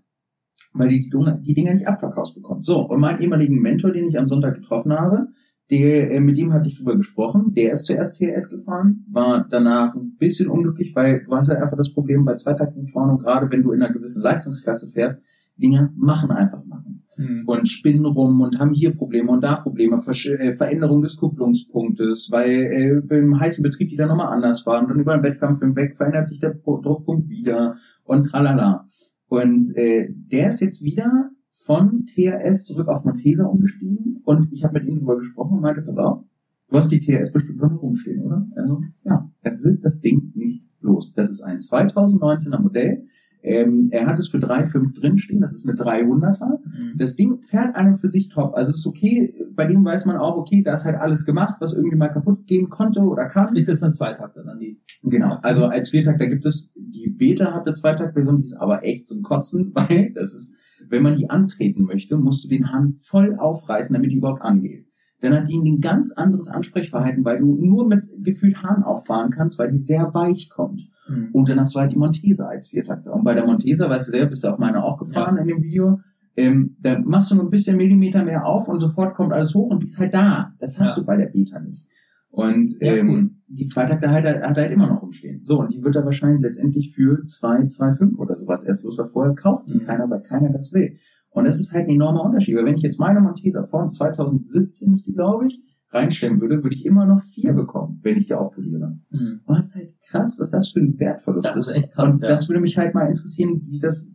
weil 0.72 0.88
die 0.88 1.00
die 1.00 1.10
Dinge- 1.10 1.40
die 1.42 1.54
Dinger 1.54 1.72
nicht 1.74 1.86
abverkauft 1.88 2.34
bekommen. 2.34 2.62
So, 2.62 2.80
und 2.80 3.00
meinen 3.00 3.20
ehemaligen 3.20 3.60
Mentor, 3.60 3.92
den 3.92 4.08
ich 4.08 4.18
am 4.18 4.26
Sonntag 4.26 4.54
getroffen 4.54 4.92
habe, 4.92 5.28
der, 5.70 6.10
äh, 6.10 6.20
mit 6.20 6.36
dem 6.36 6.52
hatte 6.52 6.68
ich 6.68 6.76
drüber 6.78 6.96
gesprochen, 6.96 7.52
der 7.54 7.72
ist 7.72 7.86
zuerst 7.86 8.16
TRS 8.18 8.50
gefahren, 8.50 9.04
war 9.10 9.46
danach 9.48 9.94
ein 9.94 10.16
bisschen 10.18 10.48
unglücklich, 10.50 10.94
weil 10.96 11.22
du 11.24 11.34
hast 11.36 11.48
halt 11.48 11.60
einfach 11.62 11.76
das 11.76 11.92
Problem 11.92 12.24
bei 12.24 12.34
Zweitaktmotoren 12.34 13.10
und 13.10 13.22
gerade 13.22 13.50
wenn 13.50 13.62
du 13.62 13.70
in 13.72 13.82
einer 13.82 13.92
gewissen 13.92 14.22
Leistungsklasse 14.22 14.90
fährst, 14.92 15.22
Dinge 15.56 15.92
machen 15.96 16.30
einfach 16.30 16.64
machen 16.64 16.96
Mhm. 17.16 17.42
und 17.46 17.68
spinnen 17.68 18.06
rum 18.06 18.40
und 18.40 18.58
haben 18.58 18.72
hier 18.72 18.96
Probleme 18.96 19.30
und 19.30 19.44
da 19.44 19.56
Probleme, 19.56 19.98
Versch 19.98 20.28
äh, 20.30 20.56
Veränderung 20.56 21.02
des 21.02 21.16
Kupplungspunktes, 21.18 22.30
weil 22.32 22.48
äh, 22.50 23.00
beim 23.06 23.38
heißen 23.38 23.62
Betrieb 23.62 23.90
die 23.90 23.96
dann 23.96 24.08
nochmal 24.08 24.32
anders 24.32 24.62
fahren, 24.62 24.86
dann 24.88 24.98
über 24.98 25.14
den 25.16 25.22
Wettkampf 25.22 25.60
hinweg 25.60 25.96
verändert 25.96 26.28
sich 26.28 26.40
der 26.40 26.54
Druckpunkt 26.54 27.28
wieder 27.28 27.76
und 28.04 28.24
tralala. 28.24 28.86
Und 29.30 29.76
äh, 29.76 30.08
der 30.10 30.48
ist 30.48 30.60
jetzt 30.60 30.82
wieder 30.82 31.30
von 31.54 32.04
TRS 32.04 32.64
zurück 32.64 32.88
auf 32.88 33.04
Montesa 33.04 33.44
umgestiegen 33.44 34.22
und 34.24 34.52
ich 34.52 34.64
habe 34.64 34.80
mit 34.80 34.88
ihm 34.88 34.96
darüber 34.96 35.18
gesprochen 35.18 35.54
und 35.54 35.60
meinte, 35.60 35.82
pass 35.82 35.98
auf, 35.98 36.24
du 36.68 36.76
hast 36.76 36.90
die 36.90 36.98
TRS 36.98 37.32
bestimmt 37.32 37.60
noch 37.60 37.80
rumstehen, 37.80 38.24
oder? 38.24 38.48
Also, 38.56 38.82
ja, 39.04 39.30
er 39.42 39.62
wird 39.62 39.84
das 39.84 40.00
Ding 40.00 40.32
nicht 40.34 40.64
los. 40.80 41.14
Das 41.14 41.30
ist 41.30 41.42
ein 41.42 41.58
2019er 41.58 42.60
Modell. 42.60 43.06
Ähm, 43.42 43.88
er 43.90 44.06
hat 44.06 44.18
es 44.18 44.28
für 44.28 44.38
3,5 44.38 44.94
drinstehen, 44.94 45.40
das 45.40 45.54
ist 45.54 45.68
eine 45.68 45.78
300er. 45.78 46.58
Mhm. 46.62 46.92
Das 46.96 47.16
Ding 47.16 47.40
fährt 47.40 47.76
und 47.76 47.96
für 47.96 48.10
sich 48.10 48.28
top. 48.28 48.54
Also 48.54 48.70
es 48.70 48.80
ist 48.80 48.86
okay, 48.86 49.34
bei 49.54 49.66
dem 49.66 49.84
weiß 49.84 50.06
man 50.06 50.16
auch, 50.16 50.36
okay, 50.36 50.62
da 50.62 50.74
ist 50.74 50.84
halt 50.84 50.96
alles 50.96 51.24
gemacht, 51.24 51.56
was 51.60 51.72
irgendwie 51.72 51.96
mal 51.96 52.08
kaputt 52.08 52.46
gehen 52.46 52.68
konnte 52.68 53.00
oder 53.00 53.26
kann. 53.26 53.56
Ist 53.56 53.68
jetzt 53.68 53.84
ein 53.84 53.94
Zweitakter 53.94 54.44
dann 54.44 54.58
die. 54.58 54.80
Genau, 55.02 55.38
also 55.42 55.66
als 55.66 55.90
Viertakter 55.90 56.26
gibt 56.26 56.44
es, 56.44 56.72
die 56.76 57.10
Beta 57.10 57.54
hat 57.54 57.66
eine 57.66 57.74
Zweitaktversion, 57.74 58.38
die 58.38 58.44
ist 58.44 58.60
aber 58.60 58.84
echt 58.84 59.08
zum 59.08 59.22
Kotzen, 59.22 59.72
weil 59.74 60.12
das 60.14 60.34
ist, 60.34 60.54
wenn 60.88 61.02
man 61.02 61.16
die 61.16 61.30
antreten 61.30 61.84
möchte, 61.84 62.16
musst 62.16 62.44
du 62.44 62.48
den 62.48 62.70
Hahn 62.72 62.94
voll 62.94 63.36
aufreißen, 63.38 63.94
damit 63.94 64.10
die 64.10 64.16
überhaupt 64.16 64.42
angeht. 64.42 64.86
Dann 65.20 65.34
hat 65.34 65.48
die 65.48 65.58
ein 65.58 65.80
ganz 65.80 66.12
anderes 66.12 66.48
Ansprechverhalten, 66.48 67.24
weil 67.24 67.38
du 67.38 67.54
nur 67.54 67.86
mit 67.86 68.04
gefühlt 68.22 68.62
Hahn 68.62 68.82
auffahren 68.82 69.30
kannst, 69.30 69.58
weil 69.58 69.70
die 69.70 69.82
sehr 69.82 70.14
weich 70.14 70.48
kommt. 70.48 70.80
Mhm. 71.10 71.28
Und 71.32 71.48
dann 71.48 71.58
hast 71.58 71.74
du 71.74 71.80
halt 71.80 71.92
die 71.92 71.98
Montesa 71.98 72.46
als 72.46 72.68
Viertakter. 72.68 73.12
Und 73.12 73.24
bei 73.24 73.34
der 73.34 73.44
Montesa, 73.46 73.88
weißt 73.90 74.08
du 74.08 74.12
selber, 74.12 74.28
bist 74.28 74.44
du 74.44 74.48
auf 74.48 74.58
meiner 74.58 74.84
auch 74.84 74.98
gefahren 74.98 75.36
in 75.38 75.46
dem 75.48 75.62
Video, 75.62 76.00
ähm, 76.36 76.76
da 76.80 76.98
machst 77.00 77.30
du 77.30 77.34
nur 77.34 77.44
ein 77.44 77.50
bisschen 77.50 77.76
Millimeter 77.76 78.24
mehr 78.24 78.46
auf 78.46 78.68
und 78.68 78.80
sofort 78.80 79.14
kommt 79.14 79.32
alles 79.32 79.54
hoch 79.54 79.70
und 79.70 79.80
die 79.80 79.86
ist 79.86 79.98
halt 79.98 80.14
da. 80.14 80.52
Das 80.60 80.78
hast 80.78 80.90
Ja. 80.90 80.94
du 80.94 81.04
bei 81.04 81.16
der 81.16 81.26
Beta 81.26 81.58
nicht. 81.60 81.84
Und 82.30 82.70
Ja, 82.80 82.92
ähm, 82.94 83.08
cool. 83.10 83.30
die 83.48 83.66
Zweitakter 83.66 84.10
halt, 84.10 84.24
hat 84.24 84.56
halt 84.56 84.70
immer 84.70 84.86
noch 84.86 85.02
rumstehen. 85.02 85.40
So, 85.42 85.58
und 85.58 85.72
die 85.74 85.82
wird 85.82 85.96
er 85.96 86.04
wahrscheinlich 86.04 86.40
letztendlich 86.42 86.94
für 86.94 87.24
2, 87.26 87.66
2,5 87.66 88.16
oder 88.18 88.36
sowas 88.36 88.64
erst 88.64 88.84
los, 88.84 88.96
weil 88.98 89.08
vorher 89.08 89.34
kauft 89.34 89.66
die 89.68 89.74
Mhm. 89.74 89.86
keiner, 89.86 90.08
weil 90.08 90.22
keiner 90.22 90.50
das 90.50 90.72
will. 90.72 90.96
Und 91.32 91.44
das 91.44 91.58
ist 91.60 91.72
halt 91.72 91.88
ein 91.88 91.94
enormer 91.94 92.24
Unterschied. 92.24 92.56
Weil 92.56 92.64
wenn 92.64 92.76
ich 92.76 92.82
jetzt 92.82 93.00
meine 93.00 93.20
Montesa 93.20 93.64
von 93.64 93.92
2017 93.92 94.92
ist 94.92 95.06
die, 95.06 95.12
glaube 95.12 95.46
ich, 95.48 95.60
reinstellen 95.90 96.40
würde, 96.40 96.62
würde 96.62 96.76
ich 96.76 96.86
immer 96.86 97.04
noch 97.04 97.22
vier 97.22 97.52
bekommen, 97.52 98.00
wenn 98.02 98.16
ich 98.16 98.26
die 98.26 98.34
aufpoliere. 98.34 98.98
Mhm. 99.10 99.40
Und 99.44 99.58
das 99.58 99.68
ist 99.68 99.76
halt 99.76 100.00
krass, 100.08 100.36
was 100.38 100.50
das 100.50 100.70
für 100.70 100.80
ein 100.80 100.98
Wertverlust 100.98 101.48
Das 101.48 101.56
ist 101.56 101.74
echt 101.74 101.92
krass, 101.92 102.14
Und 102.14 102.22
ja. 102.22 102.28
das 102.28 102.48
würde 102.48 102.60
mich 102.60 102.78
halt 102.78 102.94
mal 102.94 103.08
interessieren, 103.08 103.62
wie 103.66 103.80
das 103.80 104.10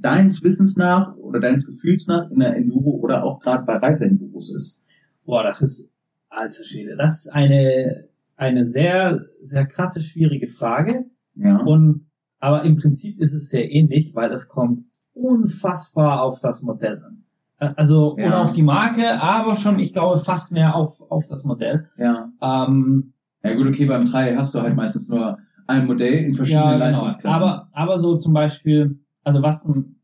deines 0.00 0.42
Wissens 0.42 0.76
nach 0.76 1.16
oder 1.16 1.40
deines 1.40 1.66
Gefühls 1.66 2.06
nach 2.06 2.30
in 2.30 2.38
der 2.38 2.56
Enduro 2.56 2.98
oder 3.02 3.24
auch 3.24 3.40
gerade 3.40 3.64
bei 3.64 3.76
Reiseenduros 3.76 4.54
ist. 4.54 4.82
Boah, 5.24 5.42
das 5.42 5.60
ist, 5.60 5.92
alter 6.30 6.64
Schwede, 6.64 6.96
das 6.96 7.26
ist 7.26 7.32
eine, 7.32 8.08
eine 8.36 8.64
sehr, 8.64 9.26
sehr 9.42 9.66
krasse, 9.66 10.00
schwierige 10.00 10.46
Frage. 10.46 11.06
Ja. 11.34 11.58
Und, 11.58 12.06
aber 12.38 12.62
im 12.62 12.76
Prinzip 12.76 13.20
ist 13.20 13.34
es 13.34 13.50
sehr 13.50 13.70
ähnlich, 13.70 14.14
weil 14.14 14.32
es 14.32 14.48
kommt 14.48 14.84
unfassbar 15.12 16.22
auf 16.22 16.40
das 16.40 16.62
Modell 16.62 17.02
an. 17.04 17.24
Also, 17.58 18.16
Ja. 18.18 18.28
oder 18.28 18.40
auf 18.42 18.52
die 18.52 18.62
Marke, 18.62 19.20
aber 19.20 19.56
schon, 19.56 19.78
ich 19.80 19.92
glaube, 19.92 20.18
fast 20.18 20.52
mehr 20.52 20.76
auf, 20.76 21.00
auf 21.10 21.26
das 21.26 21.44
Modell. 21.44 21.88
ja. 21.96 22.30
Ähm, 22.40 23.12
Ja 23.42 23.54
gut, 23.54 23.66
okay, 23.66 23.86
beim 23.86 24.04
3 24.04 24.36
hast 24.36 24.54
du 24.54 24.60
halt 24.60 24.76
meistens 24.76 25.08
nur 25.08 25.38
ein 25.66 25.86
Modell 25.86 26.14
in 26.24 26.34
verschiedenen 26.34 26.64
ja, 26.64 26.72
genau. 26.72 26.84
Leistungsklassen. 26.84 27.42
Aber, 27.42 27.68
aber 27.72 27.98
so 27.98 28.16
zum 28.16 28.32
Beispiel, 28.32 28.98
also 29.24 29.42
was 29.42 29.62
zum, 29.62 29.96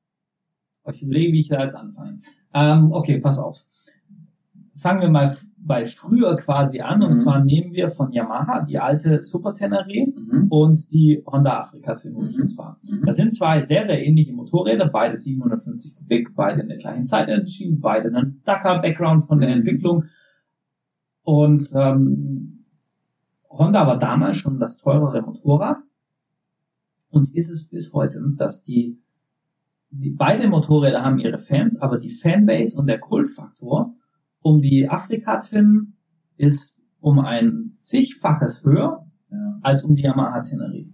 ich 0.93 1.03
überlege, 1.03 1.33
wie 1.33 1.41
ich 1.41 1.49
da 1.49 1.61
jetzt 1.63 1.77
anfange. 1.77 2.19
Ähm, 2.53 2.93
okay, 2.93 3.19
pass 3.21 3.39
auf. 3.39 3.59
Fangen 4.77 5.01
wir 5.01 5.09
mal 5.09 5.37
bei 5.67 5.87
früher 5.87 6.37
quasi 6.37 6.81
an. 6.81 7.03
Und 7.03 7.11
Mhm. 7.11 7.15
zwar 7.17 7.43
nehmen 7.45 7.73
wir 7.73 7.89
von 7.91 8.13
Yamaha 8.13 8.63
die 8.67 8.79
alte 8.79 9.23
Super 9.23 9.55
Tenere 9.55 9.87
Mhm. 9.89 10.47
und 10.51 10.93
die 10.93 11.23
Honda 11.27 11.69
wo 11.73 11.79
ich 12.25 12.37
Mhm. 12.37 12.41
jetzt 12.43 12.55
fahre. 12.57 12.77
Mhm. 12.83 13.03
Das 13.07 13.17
sind 13.17 13.33
zwei 13.33 13.63
sehr, 13.63 13.83
sehr 13.83 14.05
ähnliche 14.05 14.33
Motorräder, 14.33 14.89
beide 14.89 15.17
750 15.17 15.97
Kubik, 15.97 16.35
beide 16.35 16.61
in 16.63 16.69
der 16.69 16.77
gleichen 16.79 17.07
Zeit 17.07 17.29
entschieden, 17.29 17.81
beide 17.81 18.09
einen 18.15 18.43
Dakar-Background 18.45 19.27
von 19.27 19.41
der 19.41 19.49
Mhm. 19.51 19.57
Entwicklung. 19.59 20.05
Und 21.23 21.71
ähm, 21.75 22.65
Honda 23.49 23.87
war 23.87 23.99
damals 23.99 24.37
schon 24.37 24.59
das 24.59 24.79
teurere 24.79 25.23
Motorrad 25.23 25.79
und 27.11 27.35
ist 27.35 27.51
es 27.51 27.71
bis 27.71 27.93
heute, 27.95 28.21
dass 28.37 28.65
die, 28.65 28.99
die 29.91 30.11
beide 30.11 30.49
Motorräder 30.49 31.03
haben 31.03 31.19
ihre 31.19 31.39
Fans, 31.39 31.81
aber 31.81 31.99
die 31.99 32.11
Fanbase 32.11 32.77
und 32.79 32.87
der 32.89 32.99
Kultfaktor 32.99 33.95
um 34.45 34.61
die 34.61 34.89
Afrika 34.89 35.39
Twin 35.39 35.95
ist 36.37 36.87
um 37.01 37.19
ein 37.19 37.73
zigfaches 37.77 38.63
höher 38.65 39.07
Ja. 39.31 39.59
als 39.63 39.85
um 39.85 39.97
die 39.97 40.03
Yamaha 40.03 40.41
Tenere. 40.43 40.85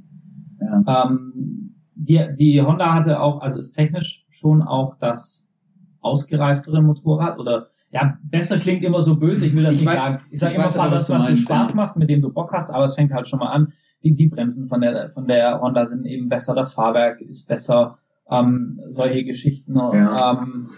Ja. 0.61 1.07
Ähm, 1.07 1.75
die, 1.95 2.21
die 2.39 2.63
Honda 2.63 2.95
hatte 2.95 3.21
auch, 3.21 3.41
also 3.43 3.59
ist 3.59 3.73
technisch 3.73 4.25
schon 4.31 4.63
auch 4.63 4.95
das 4.99 5.49
ausgereiftere 6.01 6.81
Motorrad 6.81 7.39
oder 7.39 7.67
ja, 7.91 8.19
besser 8.23 8.59
klingt 8.59 8.85
immer 8.85 9.03
so 9.03 9.19
böse, 9.19 9.47
ich 9.49 9.55
will 9.57 9.65
das 9.65 9.75
Ich 9.75 9.81
nicht 9.81 9.91
weiß- 9.91 9.97
sagen. 9.97 10.19
Ich 10.31 10.39
sage 10.39 10.55
immer, 10.55 10.69
fahr 10.69 10.85
aber, 10.87 10.93
das, 10.93 11.11
was 11.11 11.27
du 11.27 11.35
Spaß 11.35 11.71
ja. 11.71 11.77
macht, 11.77 11.97
mit 11.97 12.09
dem 12.09 12.23
du 12.23 12.33
Bock 12.33 12.53
hast, 12.53 12.71
aber 12.71 12.85
es 12.85 12.95
fängt 12.95 13.13
halt 13.13 13.29
schon 13.29 13.41
mal 13.41 13.51
an. 13.51 13.73
Die, 14.05 14.15
die 14.15 14.29
Bremsen 14.29 14.69
von 14.69 14.81
der, 14.81 15.11
von 15.11 15.27
der 15.27 15.61
Honda 15.61 15.87
sind 15.87 16.07
eben 16.07 16.29
besser, 16.29 16.55
das 16.55 16.73
Fahrwerk 16.75 17.21
ist 17.21 17.49
besser, 17.49 17.99
ähm, 18.31 18.81
solche 18.87 19.25
Geschichten. 19.25 19.75
Ja. 19.75 20.39
Ähm, 20.41 20.69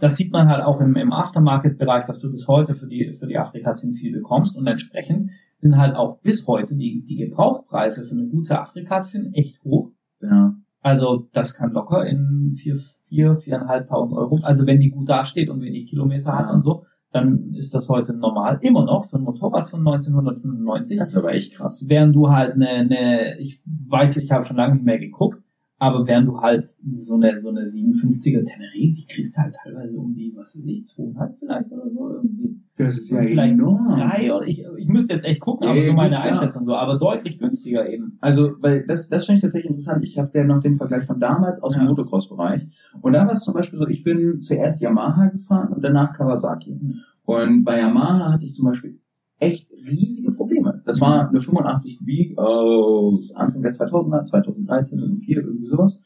das 0.00 0.16
sieht 0.16 0.32
man 0.32 0.48
halt 0.48 0.64
auch 0.64 0.80
im, 0.80 0.96
im 0.96 1.12
Aftermarket-Bereich, 1.12 2.04
dass 2.04 2.20
du 2.20 2.30
bis 2.30 2.48
heute 2.48 2.74
für 2.74 2.86
die, 2.86 3.16
für 3.18 3.26
die 3.26 3.38
Afrika 3.38 3.74
10 3.74 3.94
viel 3.94 4.12
bekommst 4.12 4.56
und 4.56 4.66
entsprechend 4.66 5.30
sind 5.58 5.76
halt 5.76 5.96
auch 5.96 6.20
bis 6.20 6.46
heute 6.46 6.76
die, 6.76 7.02
die 7.02 7.16
Gebrauchtpreise 7.16 8.04
für 8.04 8.12
eine 8.14 8.26
gute 8.28 8.58
Afrika 8.58 9.02
10 9.02 9.32
echt 9.34 9.62
hoch. 9.64 9.90
Ja. 10.20 10.54
Also 10.80 11.28
das 11.32 11.54
kann 11.54 11.72
locker 11.72 12.06
in 12.06 12.54
vier, 12.56 12.78
vier, 13.08 13.36
viereinhalbtausend 13.38 14.16
Euro. 14.16 14.38
Also 14.42 14.66
wenn 14.66 14.78
die 14.80 14.90
gut 14.90 15.08
dasteht 15.08 15.50
und 15.50 15.60
wenig 15.60 15.88
Kilometer 15.88 16.32
hat 16.36 16.46
Ja. 16.46 16.54
und 16.54 16.64
so, 16.64 16.84
dann 17.12 17.54
ist 17.54 17.74
das 17.74 17.88
heute 17.88 18.12
normal. 18.12 18.58
Immer 18.60 18.84
noch 18.84 19.06
für 19.08 19.16
ein 19.16 19.22
Motorrad 19.22 19.68
von 19.68 19.80
1995. 19.80 20.98
Das 20.98 21.10
ist 21.10 21.16
aber 21.16 21.32
echt 21.32 21.54
krass. 21.54 21.86
während 21.88 22.14
du 22.14 22.28
halt 22.28 22.54
eine, 22.54 22.68
eine 22.68 23.38
ich 23.40 23.62
weiß, 23.64 24.18
ich 24.18 24.30
habe 24.30 24.44
schon 24.44 24.56
lange 24.56 24.74
nicht 24.74 24.84
mehr 24.84 24.98
geguckt, 24.98 25.42
aber 25.78 26.06
während 26.06 26.28
du 26.28 26.40
halt 26.40 26.64
so 26.64 27.16
eine, 27.16 27.38
so 27.38 27.50
eine 27.50 27.62
57er 27.62 28.42
Teneré, 28.44 28.94
die 28.94 29.06
kriegst 29.08 29.36
du 29.36 29.42
halt 29.42 29.54
teilweise 29.62 29.98
um 29.98 30.14
die, 30.14 30.32
was 30.34 30.56
weiß 30.56 30.64
ich, 30.64 30.84
zweieinhalb 30.86 31.38
vielleicht 31.38 31.72
oder 31.72 31.90
so 31.90 32.10
irgendwie. 32.10 32.60
Das 32.78 32.98
ist 32.98 33.08
vielleicht 33.10 33.58
drei 33.58 34.32
oder 34.34 34.46
ich, 34.46 34.64
ich 34.78 34.88
müsste 34.88 35.14
jetzt 35.14 35.24
echt 35.24 35.40
gucken, 35.40 35.66
aber 35.66 35.78
Ja, 35.78 35.84
so 35.84 35.92
meine. 35.94 36.20
Einschätzung 36.20 36.66
so, 36.66 36.74
aber 36.74 36.98
deutlich 36.98 37.38
günstiger 37.38 37.88
eben. 37.88 38.18
Also, 38.20 38.52
weil 38.60 38.86
das, 38.86 39.08
das 39.08 39.26
finde 39.26 39.38
ich 39.38 39.42
tatsächlich 39.42 39.70
interessant. 39.70 40.04
Ich 40.04 40.18
habe 40.18 40.30
ja 40.34 40.44
noch 40.44 40.60
den 40.60 40.76
Vergleich 40.76 41.06
von 41.06 41.20
damals 41.20 41.62
aus 41.62 41.74
dem 41.74 41.82
Ja. 41.82 41.88
Motocross-Bereich. 41.88 42.66
Und 43.00 43.12
da 43.14 43.24
war 43.24 43.32
es 43.32 43.40
zum 43.40 43.54
Beispiel 43.54 43.78
so, 43.78 43.86
ich 43.86 44.02
bin 44.02 44.40
zuerst 44.40 44.80
Yamaha 44.80 45.28
gefahren 45.28 45.72
und 45.72 45.82
danach 45.82 46.14
Kawasaki. 46.16 46.72
Mhm. 46.72 46.94
Und 47.24 47.64
bei 47.64 47.80
Yamaha 47.80 48.32
hatte 48.32 48.44
ich 48.44 48.54
zum 48.54 48.66
Beispiel 48.66 48.98
echt 49.38 49.70
riesige 49.72 50.32
Probleme. 50.32 50.55
Das 50.86 51.00
war 51.00 51.28
eine 51.28 51.40
85 51.40 51.98
Kubik 51.98 52.38
aus 52.38 53.34
Anfang 53.34 53.60
der 53.60 53.72
2000er, 53.72 54.24
2013, 54.24 54.98
2004, 54.98 55.36
irgendwie 55.38 55.66
sowas. 55.66 56.00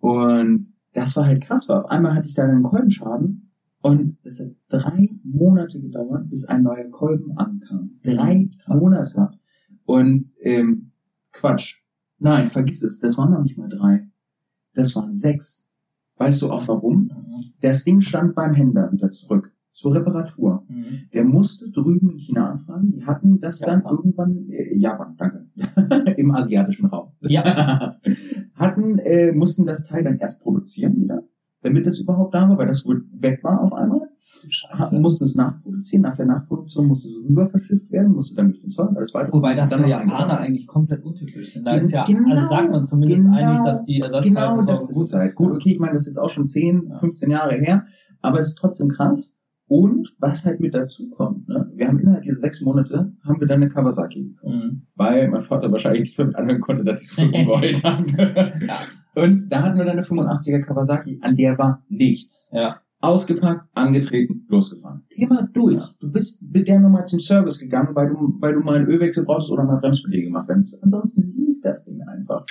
Und 0.00 0.72
das 0.94 1.14
war 1.16 1.26
halt 1.26 1.42
krass, 1.42 1.68
weil 1.68 1.76
auf 1.76 1.90
einmal 1.90 2.14
hatte 2.14 2.26
ich 2.26 2.34
da 2.34 2.44
einen 2.44 2.62
Kolbenschaden 2.62 3.52
und 3.82 4.16
es 4.24 4.40
hat 4.40 4.48
drei 4.68 5.10
Monate 5.22 5.80
gedauert, 5.80 6.30
bis 6.30 6.46
ein 6.46 6.62
neuer 6.62 6.88
Kolben 6.90 7.36
ankam. 7.36 8.00
Drei 8.02 8.48
Krass. 8.64 8.82
Monate. 8.82 9.38
Und 9.84 10.22
ähm, 10.40 10.92
Quatsch. 11.32 11.76
Nein, 12.18 12.48
vergiss 12.48 12.82
es, 12.82 13.00
das 13.00 13.18
waren 13.18 13.30
noch 13.30 13.42
nicht 13.42 13.58
mal 13.58 13.68
drei. 13.68 14.08
Das 14.72 14.96
waren 14.96 15.16
sechs. 15.16 15.70
Weißt 16.16 16.40
du 16.40 16.50
auch 16.50 16.66
warum? 16.66 17.10
Das 17.60 17.84
Ding 17.84 18.00
stand 18.00 18.34
beim 18.34 18.54
Händler 18.54 18.90
wieder 18.90 19.10
zurück. 19.10 19.52
Zur 19.78 19.94
Reparatur. 19.94 20.64
Mhm. 20.68 21.08
Der 21.14 21.22
musste 21.24 21.70
drüben 21.70 22.10
in 22.10 22.18
China 22.18 22.50
anfragen. 22.50 22.90
Die 22.90 23.04
hatten 23.06 23.38
das 23.38 23.60
dann 23.60 23.78
Japan. 23.78 23.96
irgendwann, 23.96 24.48
äh, 24.50 24.76
Japan, 24.76 25.14
danke. 25.16 25.46
Im 26.16 26.32
asiatischen 26.32 26.86
Raum. 26.86 27.10
Ja. 27.20 27.96
hatten, 28.54 28.98
äh, 28.98 29.30
mussten 29.32 29.66
das 29.66 29.84
Teil 29.84 30.02
dann 30.02 30.18
erst 30.18 30.40
produzieren 30.42 30.96
wieder, 30.96 31.22
damit 31.62 31.86
es 31.86 32.00
überhaupt 32.00 32.34
da 32.34 32.48
war, 32.48 32.58
weil 32.58 32.66
das 32.66 32.84
wohl 32.86 33.04
weg 33.12 33.44
war 33.44 33.60
auf 33.62 33.72
einmal. 33.72 34.00
Scheiße. 34.48 34.98
Mussten 34.98 35.24
es 35.24 35.36
nachproduzieren. 35.36 36.02
Nach 36.02 36.16
der 36.16 36.26
Nachproduktion 36.26 36.86
musste 36.88 37.08
es 37.08 37.16
rüber 37.28 37.48
verschifft 37.48 37.90
werden, 37.92 38.12
musste 38.14 38.34
dann 38.36 38.48
durch 38.48 38.60
den 38.60 38.70
Zoll, 38.70 38.88
alles 38.96 39.14
weiter. 39.14 39.32
Wobei 39.32 39.52
das 39.52 39.70
dann 39.70 39.82
für 39.82 39.88
Japaner 39.88 40.38
eigentlich 40.40 40.66
komplett 40.66 41.04
untypisch 41.04 41.52
sind. 41.54 41.64
Da 41.66 41.72
Gen- 41.72 41.80
ist 41.80 41.90
ja, 41.92 42.04
genau, 42.04 42.30
also 42.34 42.48
sagt 42.48 42.70
man 42.70 42.84
zumindest 42.86 43.24
genau, 43.24 43.36
eigentlich, 43.36 43.64
dass 43.64 43.84
die 43.84 44.00
Ersatzteile 44.00 44.50
Genau, 44.56 44.62
das 44.66 44.88
ist 44.88 44.96
es 44.96 45.12
halt. 45.12 45.34
Gut, 45.36 45.52
okay, 45.52 45.70
ich 45.72 45.78
meine, 45.78 45.92
das 45.92 46.02
ist 46.02 46.08
jetzt 46.08 46.18
auch 46.18 46.30
schon 46.30 46.46
10, 46.46 46.88
Ja. 46.88 46.98
15 46.98 47.30
Jahre 47.30 47.54
her, 47.54 47.86
aber 48.22 48.38
es 48.38 48.48
ist 48.48 48.56
trotzdem 48.56 48.88
krass. 48.88 49.37
Und 49.68 50.14
was 50.18 50.46
halt 50.46 50.60
mit 50.60 50.74
dazu 50.74 51.10
kommt, 51.10 51.46
ne? 51.48 51.70
wir 51.74 51.88
haben 51.88 51.98
innerhalb 51.98 52.22
dieser 52.22 52.36
sechs 52.36 52.62
Monate, 52.62 53.12
haben 53.22 53.40
wir 53.40 53.46
dann 53.46 53.62
eine 53.62 53.70
Kawasaki 53.70 54.24
gekauft. 54.24 54.54
Mhm. 54.54 54.82
Weil 54.96 55.28
mein 55.28 55.42
Vater 55.42 55.70
wahrscheinlich 55.70 56.00
nicht 56.00 56.18
mehr 56.18 56.26
mit 56.26 56.36
anhören 56.36 56.60
konnte, 56.60 56.84
dass 56.84 57.02
ich 57.02 57.08
es 57.08 57.14
für 57.14 57.30
gewollt 57.30 57.84
habe. 57.84 58.52
Und 59.14 59.52
da 59.52 59.62
hatten 59.62 59.76
wir 59.76 59.84
dann 59.84 59.98
eine 59.98 60.06
85er 60.06 60.62
Kawasaki, 60.62 61.18
an 61.22 61.36
der 61.36 61.58
war 61.58 61.82
nichts. 61.88 62.50
Ja. 62.52 62.80
Ausgepackt, 63.00 63.68
angetreten, 63.74 64.44
losgefahren. 64.48 65.04
Thema 65.10 65.48
durch. 65.52 65.82
Du 66.00 66.10
bist 66.10 66.42
mit 66.42 66.66
der 66.66 66.80
nochmal 66.80 67.04
zum 67.06 67.20
Service 67.20 67.60
gegangen, 67.60 67.90
weil 67.94 68.08
du, 68.08 68.34
weil 68.40 68.54
du 68.54 68.60
mal 68.60 68.76
einen 68.76 68.86
Ölwechsel 68.88 69.24
brauchst 69.24 69.50
oder 69.50 69.62
mal 69.64 69.76
Bremsbeläge 69.80 70.24
gemacht 70.26 70.48
werden 70.48 70.60
musst. 70.60 70.82
Ansonsten 70.82 71.22
lief 71.32 71.60
das 71.62 71.84
Ding 71.84 72.02
einfach. 72.02 72.44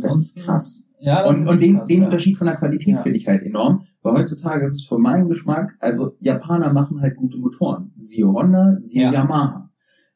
Das 0.00 0.18
ist 0.20 0.36
krass. 0.38 0.92
Ja, 1.00 1.24
das 1.24 1.38
Und, 1.38 1.46
ist 1.46 1.50
und 1.52 1.62
den, 1.62 1.76
krass, 1.78 1.88
den 1.88 2.00
ja. 2.00 2.04
Unterschied 2.06 2.36
von 2.36 2.46
der 2.46 2.56
Qualität 2.56 2.94
Ja. 2.94 3.02
finde 3.02 3.18
ich 3.18 3.26
halt 3.26 3.42
enorm, 3.42 3.82
weil 4.02 4.14
heutzutage 4.14 4.64
ist 4.66 4.74
es 4.76 4.86
für 4.86 4.98
meinen 4.98 5.28
Geschmack, 5.28 5.76
also 5.80 6.12
Japaner 6.20 6.72
machen 6.72 7.00
halt 7.00 7.16
gute 7.16 7.38
Motoren. 7.38 7.92
Siehe 7.98 8.26
Honda, 8.28 8.78
siehe 8.82 9.02
Ja. 9.02 9.12
Yamaha. 9.12 9.70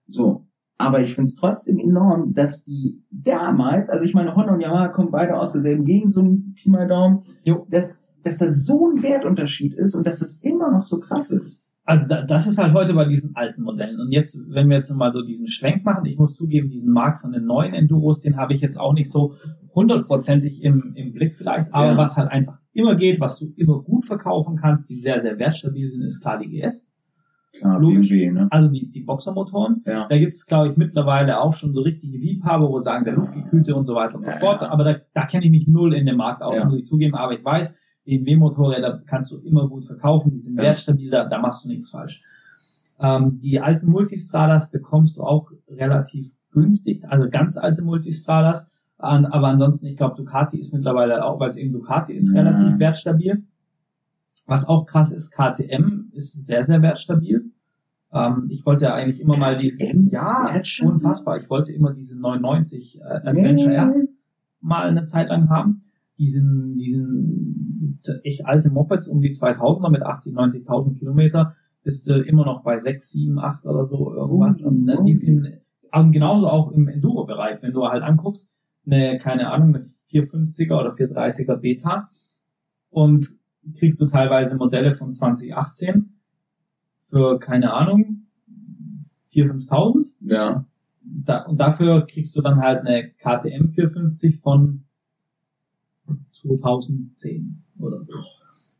So. 0.06 0.46
Aber 0.78 1.00
ich 1.00 1.14
finde 1.14 1.24
es 1.24 1.36
trotzdem 1.36 1.78
enorm, 1.78 2.34
dass 2.34 2.64
die 2.64 3.04
damals, 3.12 3.88
also 3.88 4.04
ich 4.04 4.14
meine, 4.14 4.34
Honda 4.34 4.54
und 4.54 4.60
Yamaha 4.60 4.88
kommen 4.88 5.10
beide 5.12 5.38
aus 5.38 5.52
derselben 5.52 5.84
Gegend, 5.84 6.12
so 6.12 6.20
ein 6.22 6.54
Pi 6.54 6.70
mal 6.70 6.88
Daumen, 6.88 7.22
Jo. 7.44 7.66
dass, 7.70 7.94
dass 8.24 8.38
das 8.38 8.64
so 8.64 8.88
ein 8.90 9.02
Wertunterschied 9.02 9.74
ist 9.74 9.94
und 9.94 10.06
dass 10.06 10.20
das 10.20 10.38
immer 10.42 10.70
noch 10.70 10.84
so 10.84 11.00
krass 11.00 11.30
ist. 11.30 11.68
Also 11.84 12.06
da, 12.06 12.22
das 12.22 12.46
ist 12.46 12.58
halt 12.58 12.74
heute 12.74 12.94
bei 12.94 13.06
diesen 13.06 13.34
alten 13.34 13.62
Modellen. 13.62 13.98
Und 14.00 14.12
jetzt, 14.12 14.38
wenn 14.50 14.68
wir 14.68 14.76
jetzt 14.76 14.90
mal 14.94 15.12
so 15.12 15.22
diesen 15.22 15.48
Schwenk 15.48 15.84
machen, 15.84 16.04
ich 16.06 16.16
muss 16.16 16.36
zugeben, 16.36 16.70
diesen 16.70 16.92
Markt 16.92 17.20
von 17.22 17.32
den 17.32 17.44
neuen 17.44 17.74
Enduros, 17.74 18.20
den 18.20 18.36
habe 18.36 18.52
ich 18.54 18.60
jetzt 18.60 18.78
auch 18.78 18.92
nicht 18.94 19.10
so 19.10 19.34
hundertprozentig 19.74 20.62
im, 20.62 20.92
im 20.94 21.12
Blick 21.12 21.36
vielleicht. 21.36 21.74
Aber 21.74 21.92
Ja. 21.92 21.96
was 21.96 22.16
halt 22.16 22.30
einfach 22.30 22.58
immer 22.72 22.94
geht, 22.94 23.20
was 23.20 23.38
du 23.38 23.52
immer 23.56 23.82
gut 23.82 24.06
verkaufen 24.06 24.56
kannst, 24.56 24.90
die 24.90 24.96
sehr, 24.96 25.20
sehr 25.20 25.38
wertstabil 25.40 25.88
sind, 25.90 26.02
ist 26.02 26.20
klar 26.22 26.38
die 26.38 26.48
GS. 26.48 26.88
Klar, 27.58 27.80
Logisch. 27.80 28.08
BMW, 28.08 28.30
ne? 28.30 28.48
Also 28.50 28.70
die, 28.70 28.90
die 28.90 29.00
Boxermotoren. 29.02 29.82
Ja. 29.84 30.06
Da 30.08 30.16
gibt's, 30.18 30.46
glaube 30.46 30.68
ich, 30.70 30.76
mittlerweile 30.78 31.38
auch 31.40 31.52
schon 31.54 31.74
so 31.74 31.82
richtige 31.82 32.16
Liebhaber, 32.16 32.68
wo 32.70 32.78
sagen, 32.78 33.04
der 33.04 33.14
Luftgekühlte 33.14 33.74
und 33.74 33.84
so 33.84 33.94
weiter 33.94 34.14
und 34.16 34.24
so 34.24 34.30
Ja, 34.30 34.38
fort. 34.38 34.62
ja. 34.62 34.68
Aber 34.70 34.84
da, 34.84 34.96
da 35.12 35.26
kenne 35.26 35.44
ich 35.44 35.50
mich 35.50 35.66
null 35.66 35.92
in 35.94 36.06
dem 36.06 36.16
Markt 36.16 36.42
aus, 36.42 36.58
Ja. 36.58 36.64
muss 36.64 36.78
ich 36.78 36.84
zugeben. 36.86 37.14
Aber 37.14 37.34
ich 37.38 37.44
weiß, 37.44 37.76
BMW-Motorräder 38.04 39.02
kannst 39.06 39.30
du 39.32 39.38
immer 39.38 39.68
gut 39.68 39.84
verkaufen, 39.84 40.30
die 40.32 40.40
sind 40.40 40.56
Ja. 40.56 40.64
wertstabil, 40.64 41.10
da, 41.10 41.24
da 41.28 41.38
machst 41.38 41.64
du 41.64 41.68
nichts 41.68 41.90
falsch. 41.90 42.22
Ähm, 43.00 43.40
die 43.40 43.60
alten 43.60 43.86
Multistradas 43.90 44.70
bekommst 44.70 45.16
du 45.16 45.22
auch 45.22 45.50
relativ 45.68 46.32
günstig, 46.52 47.04
also 47.08 47.28
ganz 47.30 47.56
alte 47.56 47.82
Multistradas. 47.82 48.70
An, 48.98 49.26
aber 49.26 49.48
ansonsten, 49.48 49.86
ich 49.86 49.96
glaube, 49.96 50.14
Ducati 50.16 50.58
ist 50.60 50.72
mittlerweile 50.72 51.24
auch, 51.24 51.40
weil 51.40 51.48
es 51.48 51.56
eben 51.56 51.72
Ducati 51.72 52.12
ist, 52.12 52.32
Ja. 52.32 52.42
relativ 52.42 52.78
wertstabil. 52.78 53.42
Was 54.46 54.68
auch 54.68 54.86
krass 54.86 55.10
ist, 55.10 55.32
KTM 55.32 56.10
ist 56.12 56.32
sehr, 56.46 56.64
sehr 56.64 56.82
wertstabil. 56.82 57.50
Ähm, 58.12 58.46
ich 58.50 58.64
wollte 58.66 58.84
ja 58.84 58.94
eigentlich 58.94 59.20
immer 59.20 59.36
mal 59.36 59.56
die, 59.56 59.70
KTM 59.70 60.08
ja, 60.08 60.60
unfassbar. 60.82 61.38
Ich 61.38 61.48
wollte 61.50 61.72
immer 61.72 61.92
diese 61.94 62.20
99 62.20 63.00
äh, 63.00 63.04
Adventure 63.04 63.74
R 63.74 63.94
mal 64.60 64.88
eine 64.88 65.04
Zeit 65.04 65.28
lang 65.30 65.48
haben. 65.48 65.84
Die 66.22 66.28
sind, 66.28 66.76
die 66.76 66.92
sind 66.92 68.20
echt 68.22 68.46
alte 68.46 68.70
Mopeds 68.70 69.08
um 69.08 69.20
die 69.20 69.32
2000er 69.32 69.90
mit 69.90 70.02
80, 70.02 70.34
90.000 70.36 71.00
Kilometer. 71.00 71.56
Bist 71.82 72.08
du 72.08 72.22
immer 72.22 72.44
noch 72.44 72.62
bei 72.62 72.78
6, 72.78 73.10
7, 73.10 73.40
8 73.40 73.66
oder 73.66 73.84
so 73.86 74.14
irgendwas. 74.14 74.62
Oh, 74.62 74.68
Und, 74.68 74.88
oh. 74.88 75.02
die 75.02 75.16
sind 75.16 75.48
ähm, 75.92 76.12
genauso 76.12 76.48
auch 76.48 76.70
im 76.70 76.86
Enduro-Bereich, 76.86 77.60
wenn 77.62 77.72
du 77.72 77.88
halt 77.88 78.04
anguckst, 78.04 78.48
eine, 78.86 79.18
keine 79.18 79.50
Ahnung, 79.50 79.74
eine 79.74 79.84
450er 80.12 80.78
oder 80.78 80.94
430er 80.94 81.56
Beta 81.56 82.08
und 82.90 83.28
kriegst 83.76 84.00
du 84.00 84.06
teilweise 84.06 84.54
Modelle 84.54 84.94
von 84.94 85.10
2018 85.10 86.20
für, 87.10 87.40
keine 87.40 87.72
Ahnung, 87.74 88.28
4.000, 89.32 89.68
5.000 89.68 90.14
Ja. 90.20 90.66
da, 91.02 91.42
und 91.46 91.58
dafür 91.58 92.06
kriegst 92.06 92.36
du 92.36 92.42
dann 92.42 92.60
halt 92.60 92.86
eine 92.86 93.10
KTM 93.10 93.70
450 93.72 94.38
von 94.38 94.84
2010 96.42 97.62
oder 97.78 98.02
so. 98.02 98.12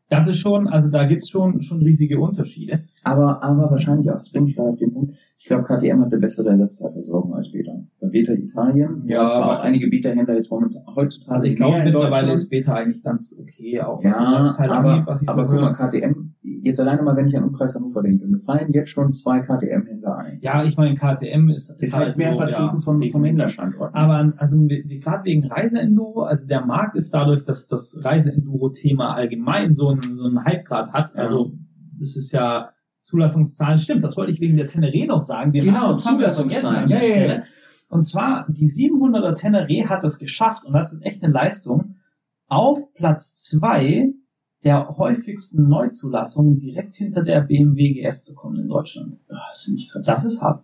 Das 0.09 0.27
ist 0.27 0.37
schon, 0.37 0.67
also 0.67 0.91
da 0.91 1.05
gibt's 1.05 1.29
schon, 1.29 1.61
schon 1.63 1.81
riesige 1.81 2.19
Unterschiede. 2.19 2.83
Aber, 3.03 3.41
aber 3.41 3.71
wahrscheinlich 3.71 4.09
auch, 4.11 4.15
das 4.17 4.31
bringt 4.31 4.45
mich 4.45 4.55
gerade 4.55 4.69
auf 4.69 4.77
den 4.77 4.93
Punkt, 4.93 5.13
ich 5.39 5.45
glaube, 5.45 5.63
KTM 5.63 6.01
hat 6.01 6.11
eine 6.11 6.19
bessere 6.21 6.49
Ersatzteilversorgung 6.49 7.33
als 7.33 7.51
Beta. 7.51 7.71
Bei 7.99 8.09
Beta 8.09 8.33
Italien, 8.33 9.03
Ja, 9.07 9.21
aber- 9.23 9.61
einige 9.61 9.89
Beta-Händler 9.89 10.35
jetzt 10.35 10.51
momentan 10.51 10.83
heutzutage 10.95 11.31
Also 11.31 11.47
ich 11.47 11.55
glaube 11.55 11.81
mittlerweile 11.83 12.33
ist 12.33 12.49
Beta 12.49 12.75
eigentlich 12.75 13.01
ganz 13.01 13.35
okay, 13.39 13.81
auch 13.81 14.03
was 14.03 14.19
Ja, 14.19 14.57
halt 14.59 14.71
aber, 14.71 14.89
angeht, 14.91 15.07
was 15.07 15.21
ich 15.23 15.29
aber 15.29 15.47
so 15.47 15.53
guck 15.53 15.61
mal, 15.61 15.73
KTM, 15.73 16.32
jetzt 16.63 16.79
alleine 16.79 17.01
mal, 17.03 17.15
wenn 17.15 17.27
ich 17.27 17.37
an 17.37 17.43
Umkreis 17.43 17.75
Hannover 17.75 18.01
denke, 18.01 18.25
mir 18.27 18.39
fallen 18.39 18.71
jetzt 18.73 18.89
schon 18.89 19.11
zwei 19.13 19.39
KTM-Händler 19.41 20.17
ein. 20.17 20.39
Ja, 20.41 20.63
ich 20.63 20.77
meine, 20.77 20.95
KTM 20.95 21.49
ist, 21.49 21.69
Ist 21.81 21.95
halt 21.95 22.17
mehr 22.17 22.31
so, 22.31 22.37
vertreten 22.37 22.75
ja, 22.75 22.79
vom, 22.79 23.01
vom. 23.11 23.23
Händlerstandort. 23.23 23.93
Aber 23.93 24.13
an- 24.15 24.33
also 24.37 24.57
gerade 24.67 25.23
wegen 25.25 25.45
Reiseenduro, 25.45 26.23
also 26.23 26.47
der 26.47 26.65
Markt 26.65 26.95
ist 26.95 27.13
dadurch, 27.13 27.43
dass 27.43 27.67
das 27.67 27.99
Reiseenduro-Thema 28.03 29.13
allgemein 29.13 29.75
so 29.75 29.89
einen, 29.89 30.01
so 30.01 30.25
einen 30.25 30.43
Hype-Grad 30.43 30.93
hat. 30.93 31.13
Ja. 31.15 31.21
Also 31.21 31.53
es 32.01 32.15
ist 32.17 32.31
ja 32.31 32.69
Zulassungszahlen, 33.03 33.79
stimmt, 33.79 34.03
das 34.03 34.15
wollte 34.17 34.31
ich 34.31 34.39
wegen 34.39 34.55
der 34.57 34.67
Teneré 34.69 35.05
noch 35.07 35.21
sagen. 35.21 35.51
Den 35.51 35.65
Genau, 35.65 35.97
Zulassungszahlen. 35.97 36.43
vergessen 36.43 36.75
an 36.75 36.89
der 36.89 36.97
Ja, 36.99 37.03
ja, 37.05 37.13
Stelle. 37.13 37.43
Und 37.89 38.03
zwar, 38.03 38.45
die 38.49 38.67
700er 38.69 39.35
Teneré 39.37 39.87
hat 39.87 40.03
es 40.03 40.17
geschafft, 40.17 40.65
und 40.65 40.73
das 40.73 40.93
ist 40.93 41.05
echt 41.05 41.21
eine 41.23 41.31
Leistung, 41.33 41.95
auf 42.47 42.79
Platz 42.93 43.41
zwei 43.43 44.13
der 44.63 44.87
häufigsten 44.97 45.67
Neuzulassungen 45.67 46.57
direkt 46.57 46.95
hinter 46.95 47.23
der 47.23 47.41
BMW 47.41 47.93
GS 47.93 48.23
zu 48.23 48.35
kommen 48.35 48.57
in 48.59 48.67
Deutschland. 48.67 49.19
Das 49.27 49.67
ist. 49.67 49.91
Das 50.07 50.23
ist 50.25 50.41
hart. 50.41 50.63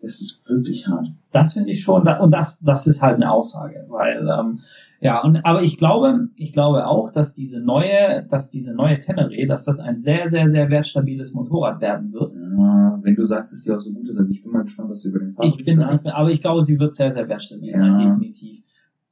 das 0.00 0.20
ist 0.20 0.48
wirklich 0.48 0.86
hart. 0.88 1.08
Das 1.32 1.54
finde 1.54 1.70
ich 1.70 1.82
schon, 1.82 2.06
und 2.06 2.30
das, 2.30 2.60
das 2.60 2.86
ist 2.86 3.02
halt 3.02 3.16
eine 3.16 3.30
Aussage, 3.30 3.84
weil, 3.88 4.26
ähm, 4.28 4.60
ja, 5.00 5.22
und, 5.22 5.44
aber 5.44 5.62
ich 5.62 5.76
glaube, 5.76 6.28
ich 6.36 6.52
glaube 6.54 6.86
auch, 6.86 7.12
dass 7.12 7.34
diese 7.34 7.60
neue, 7.60 8.26
dass 8.30 8.50
diese 8.50 8.74
neue 8.74 8.96
Teneré, 8.96 9.46
dass 9.46 9.64
das 9.64 9.78
ein 9.78 10.00
sehr, 10.00 10.28
sehr, 10.28 10.50
sehr 10.50 10.70
wertstabiles 10.70 11.34
Motorrad 11.34 11.80
werden 11.82 12.12
wird. 12.14 12.32
Ja, 12.34 12.98
wenn 13.02 13.14
du 13.14 13.22
sagst, 13.22 13.52
dass 13.52 13.62
die 13.62 13.72
auch 13.72 13.78
so 13.78 13.92
gut 13.92 14.08
ist, 14.08 14.16
also 14.18 14.30
ich 14.32 14.42
bin 14.42 14.52
mal 14.52 14.62
gespannt, 14.62 14.88
was 14.90 15.02
du 15.02 15.10
über 15.10 15.18
den 15.18 15.34
Fahrer 15.34 15.48
Ich 15.48 15.56
bin, 15.56 15.80
ich 15.80 16.02
bin, 16.02 16.10
aber 16.12 16.30
ich 16.30 16.40
glaube, 16.40 16.64
sie 16.64 16.78
wird 16.78 16.94
sehr, 16.94 17.12
sehr 17.12 17.28
wertstabil 17.28 17.68
Ja. 17.70 17.76
sein, 17.76 17.98
definitiv. 18.18 18.62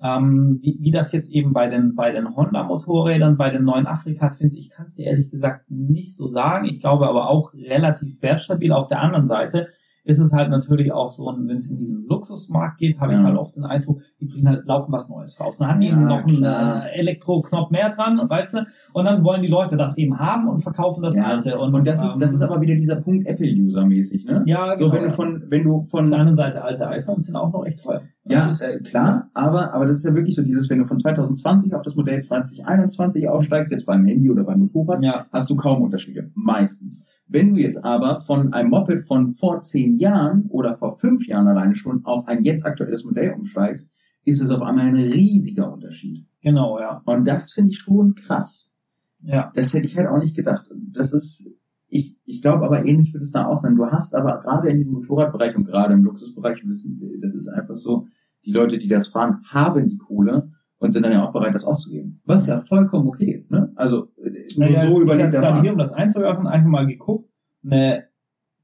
Ähm, 0.04 0.58
wie, 0.60 0.76
wie 0.80 0.90
das 0.90 1.12
jetzt 1.12 1.32
eben 1.32 1.54
bei 1.54 1.66
den, 1.66 1.94
bei 1.94 2.12
den 2.12 2.36
Honda-Motorrädern, 2.36 3.38
bei 3.38 3.48
den 3.48 3.64
neuen 3.64 3.86
Afrika-Fins, 3.86 4.54
ich 4.54 4.68
kann 4.68 4.84
es 4.84 4.96
dir 4.96 5.06
ehrlich 5.06 5.30
gesagt 5.30 5.70
nicht 5.70 6.14
so 6.14 6.28
sagen. 6.28 6.66
Ich 6.66 6.80
glaube 6.80 7.08
aber 7.08 7.30
auch 7.30 7.54
relativ 7.54 8.20
wertstabil. 8.20 8.70
Auf 8.70 8.88
der 8.88 9.00
anderen 9.00 9.26
Seite 9.26 9.68
ist 10.04 10.18
es 10.20 10.32
halt 10.32 10.50
natürlich 10.50 10.92
auch 10.92 11.08
so, 11.10 11.24
wenn 11.26 11.56
es 11.56 11.70
in 11.70 11.78
diesen 11.78 12.06
Luxusmarkt 12.06 12.78
geht, 12.78 13.00
habe 13.00 13.12
ich 13.14 13.18
Ja. 13.18 13.24
halt 13.24 13.38
oft 13.38 13.56
den 13.56 13.64
Eindruck, 13.64 14.00
die 14.20 14.26
bringen 14.26 14.46
halt 14.48 14.66
laufen 14.66 14.92
was 14.92 15.08
Neues 15.08 15.40
raus. 15.40 15.56
Dann 15.58 15.68
haben 15.68 15.80
die 15.80 15.86
Ja, 15.88 15.94
eben 15.94 16.04
noch 16.06 16.24
einen 16.24 16.36
klar. 16.36 16.86
äh, 16.86 16.98
Elektroknopf 16.98 17.70
mehr 17.70 17.94
dran, 17.94 18.20
weißt 18.28 18.54
du, 18.54 18.58
und 18.92 19.04
dann 19.06 19.24
wollen 19.24 19.40
die 19.42 19.48
Leute 19.48 19.76
das 19.78 19.96
eben 19.98 20.18
haben 20.18 20.46
und 20.48 20.60
verkaufen 20.60 21.02
das 21.02 21.16
Ja. 21.16 21.24
alte. 21.24 21.58
Und, 21.58 21.74
Und 21.74 21.86
das 21.86 22.04
ist, 22.04 22.18
das 22.18 22.34
ist 22.34 22.42
ähm, 22.42 22.50
aber 22.50 22.60
wieder 22.60 22.74
dieser 22.74 22.96
Punkt 22.96 23.26
Apple-User-mäßig, 23.26 24.26
ne? 24.26 24.42
ja, 24.46 24.76
So, 24.76 24.84
genau, 24.90 24.94
wenn 24.96 25.02
du 25.04 25.08
ja. 25.08 25.14
von, 25.14 25.42
wenn 25.48 25.64
du 25.64 25.74
Auf 25.76 25.90
von, 25.90 26.10
der 26.10 26.18
anderen 26.20 26.36
Seite, 26.36 26.62
alte 26.62 26.86
iPhones 26.86 27.26
sind 27.26 27.36
auch 27.36 27.52
noch 27.52 27.64
echt 27.64 27.82
teuer. 27.82 28.02
Das 28.26 28.44
ja, 28.44 28.50
ist- 28.50 28.62
äh, 28.62 28.82
klar, 28.82 29.30
aber, 29.34 29.72
aber 29.74 29.86
das 29.86 29.98
ist 29.98 30.06
ja 30.06 30.14
wirklich 30.14 30.34
so 30.34 30.42
dieses, 30.42 30.68
wenn 30.70 30.78
du 30.78 30.86
von 30.86 30.98
2020 30.98 31.74
auf 31.74 31.82
das 31.82 31.94
Modell 31.96 32.20
2021 32.22 33.28
aufsteigst, 33.28 33.72
jetzt 33.72 33.86
beim 33.86 34.04
Handy 34.04 34.30
oder 34.30 34.44
beim 34.44 34.60
Motorrad, 34.60 35.02
Ja, 35.02 35.26
hast 35.32 35.50
du 35.50 35.56
kaum 35.56 35.82
Unterschiede. 35.82 36.30
Meistens. 36.34 37.06
Wenn 37.26 37.54
du 37.54 37.60
jetzt 37.60 37.84
aber 37.84 38.20
von 38.20 38.52
einem 38.52 38.70
Moped 38.70 39.06
von 39.06 39.34
vor 39.34 39.60
zehn 39.62 39.96
Jahren 39.96 40.46
oder 40.48 40.76
vor 40.76 40.98
fünf 40.98 41.26
Jahren 41.26 41.48
alleine 41.48 41.74
schon 41.74 42.04
auf 42.04 42.26
ein 42.28 42.44
jetzt 42.44 42.66
aktuelles 42.66 43.04
Modell 43.04 43.32
umsteigst, 43.32 43.90
ist 44.24 44.42
es 44.42 44.50
auf 44.50 44.62
einmal 44.62 44.87
ein 44.87 44.96
riesiger 44.96 45.72
Unterschied. 45.72 46.26
genau, 46.42 46.78
ja. 46.78 47.02
Und 47.04 47.26
das 47.26 47.52
finde 47.52 47.70
ich 47.70 47.78
schon 47.78 48.14
krass. 48.14 48.76
Ja, 49.22 49.50
Das 49.54 49.72
hätte 49.72 49.87
ich 49.87 49.96
halt 49.96 50.08
auch 50.08 50.18
nicht 50.18 50.37
gedacht. 50.37 50.66
Das 50.92 51.12
ist, 51.12 51.50
ich, 51.88 52.18
ich 52.24 52.42
glaube 52.42 52.64
aber 52.64 52.84
ähnlich 52.84 53.12
wird 53.14 53.22
es 53.22 53.32
da 53.32 53.46
auch 53.46 53.56
sein. 53.56 53.76
Du 53.76 53.87
hast 53.87 54.14
aber 54.14 54.40
gerade 54.40 54.68
in 54.68 54.76
diesem 54.76 54.94
Motorradbereich 54.94 55.56
und 55.56 55.64
gerade 55.64 55.94
im 55.94 56.04
Luxusbereich 56.04 56.66
wissen, 56.66 57.00
das 57.22 57.34
ist 57.34 57.48
einfach 57.48 57.76
so, 57.76 58.06
die 58.44 58.52
Leute, 58.52 58.78
die 58.78 58.88
das 58.88 59.08
fahren, 59.08 59.42
haben 59.50 59.88
die 59.88 59.96
Kohle 59.96 60.52
und 60.84 60.90
sind 60.92 61.02
dann 61.02 61.12
ja 61.12 61.26
auch 61.26 61.32
bereit, 61.32 61.54
das 61.54 61.64
auszugeben. 61.64 62.20
Was 62.26 62.46
ja 62.46 62.60
vollkommen 62.60 63.08
okay 63.08 63.32
ist, 63.32 63.50
ne? 63.50 63.72
Also, 63.74 64.08
nur 64.56 64.66
naja, 64.68 64.90
so 64.90 65.00
überlegt 65.02 65.24
jetzt 65.24 65.34
der 65.34 65.40
gerade 65.42 65.54
Markt. 65.54 65.64
hier, 65.64 65.72
um 65.72 65.78
das 65.78 65.92
einzuwerfen, 65.92 66.46
einfach 66.46 66.68
mal 66.68 66.86
geguckt. 66.86 67.30
Eine 67.64 68.04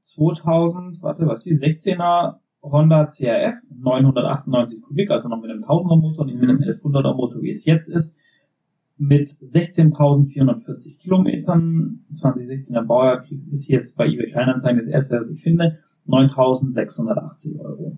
2000, 0.01 1.01
warte, 1.01 1.25
was 1.27 1.45
ist 1.45 1.61
die, 1.61 1.67
16er 1.67 2.35
Honda 2.61 3.05
CRF, 3.07 3.55
998 3.75 4.81
Kubik, 4.83 5.09
also 5.09 5.29
noch 5.29 5.41
mit 5.41 5.49
einem 5.49 5.63
1000er 5.63 5.99
Motor, 5.99 6.25
nicht 6.25 6.39
mit 6.39 6.49
einem 6.49 6.59
Mhm. 6.59 6.63
1100er 6.63 7.15
Motor, 7.15 7.41
wie 7.41 7.49
es 7.49 7.65
jetzt 7.65 7.87
ist, 7.87 8.17
mit 8.97 9.29
16.440 9.29 10.99
Kilometern, 10.99 12.05
2016er 12.13 12.83
Baujahr, 12.83 13.23
ist 13.51 13.67
jetzt 13.67 13.97
bei 13.97 14.05
eBay 14.05 14.29
Kleinanzeigen 14.31 14.77
das 14.77 14.87
erste, 14.87 15.17
was 15.17 15.31
ich 15.31 15.41
finde, 15.41 15.79
9.680 16.07 17.59
Euro. 17.59 17.97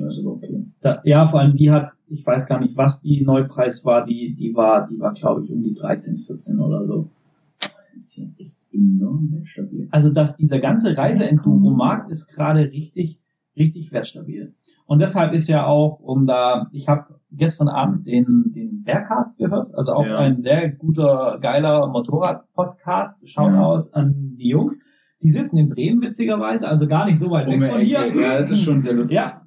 Aber 0.00 0.32
okay. 0.32 0.64
Da, 0.80 1.00
ja, 1.04 1.24
vor 1.26 1.40
allem 1.40 1.54
die 1.54 1.70
hat, 1.70 1.88
ich 2.08 2.26
weiß 2.26 2.46
gar 2.46 2.60
nicht, 2.60 2.76
was 2.76 3.00
die 3.00 3.22
Neupreis 3.24 3.84
war, 3.84 4.04
die, 4.04 4.34
die 4.34 4.54
war, 4.54 4.86
die 4.86 4.98
war, 4.98 5.12
glaube 5.12 5.44
ich, 5.44 5.50
um 5.52 5.62
die 5.62 5.72
13, 5.74 6.18
14 6.18 6.60
oder 6.60 6.86
so. 6.86 7.10
Das 7.58 7.72
ist 7.96 8.16
ja 8.16 8.24
echt 8.38 8.56
enorm 8.72 9.30
wertstabil. 9.32 9.88
Also 9.92 10.12
dass 10.12 10.36
dieser 10.36 10.58
ganze 10.58 10.96
Reise-Enduro-Markt 10.96 12.10
ist 12.10 12.28
gerade 12.34 12.60
richtig, 12.72 13.20
richtig 13.56 13.92
wertstabil. 13.92 14.52
Und 14.86 15.00
deshalb 15.00 15.32
ist 15.32 15.48
ja 15.48 15.64
auch, 15.66 16.00
um 16.00 16.26
da, 16.26 16.68
ich 16.72 16.88
habe 16.88 17.14
gestern 17.30 17.68
Abend 17.68 18.06
den, 18.06 18.52
den 18.54 18.82
Bearcast 18.84 19.38
gehört, 19.38 19.72
also 19.74 19.92
auch 19.92 20.06
Ja. 20.06 20.18
ein 20.18 20.38
sehr 20.38 20.70
guter, 20.70 21.38
geiler 21.40 21.86
Motorrad-Podcast. 21.88 23.28
Shoutout 23.28 23.90
an 23.92 24.34
die 24.38 24.48
Jungs. 24.48 24.84
Die 25.22 25.30
sitzen 25.30 25.56
in 25.56 25.68
Bremen 25.70 26.02
witzigerweise, 26.02 26.68
also 26.68 26.86
gar 26.86 27.06
nicht 27.06 27.18
so 27.18 27.30
weit 27.30 27.46
weg 27.46 27.70
von 27.70 27.80
hier. 27.80 28.14
Ja, 28.14 28.38
das 28.38 28.50
ist 28.50 28.62
schon 28.62 28.80
sehr 28.80 28.92
lustig. 28.92 29.16
Ja. 29.16 29.40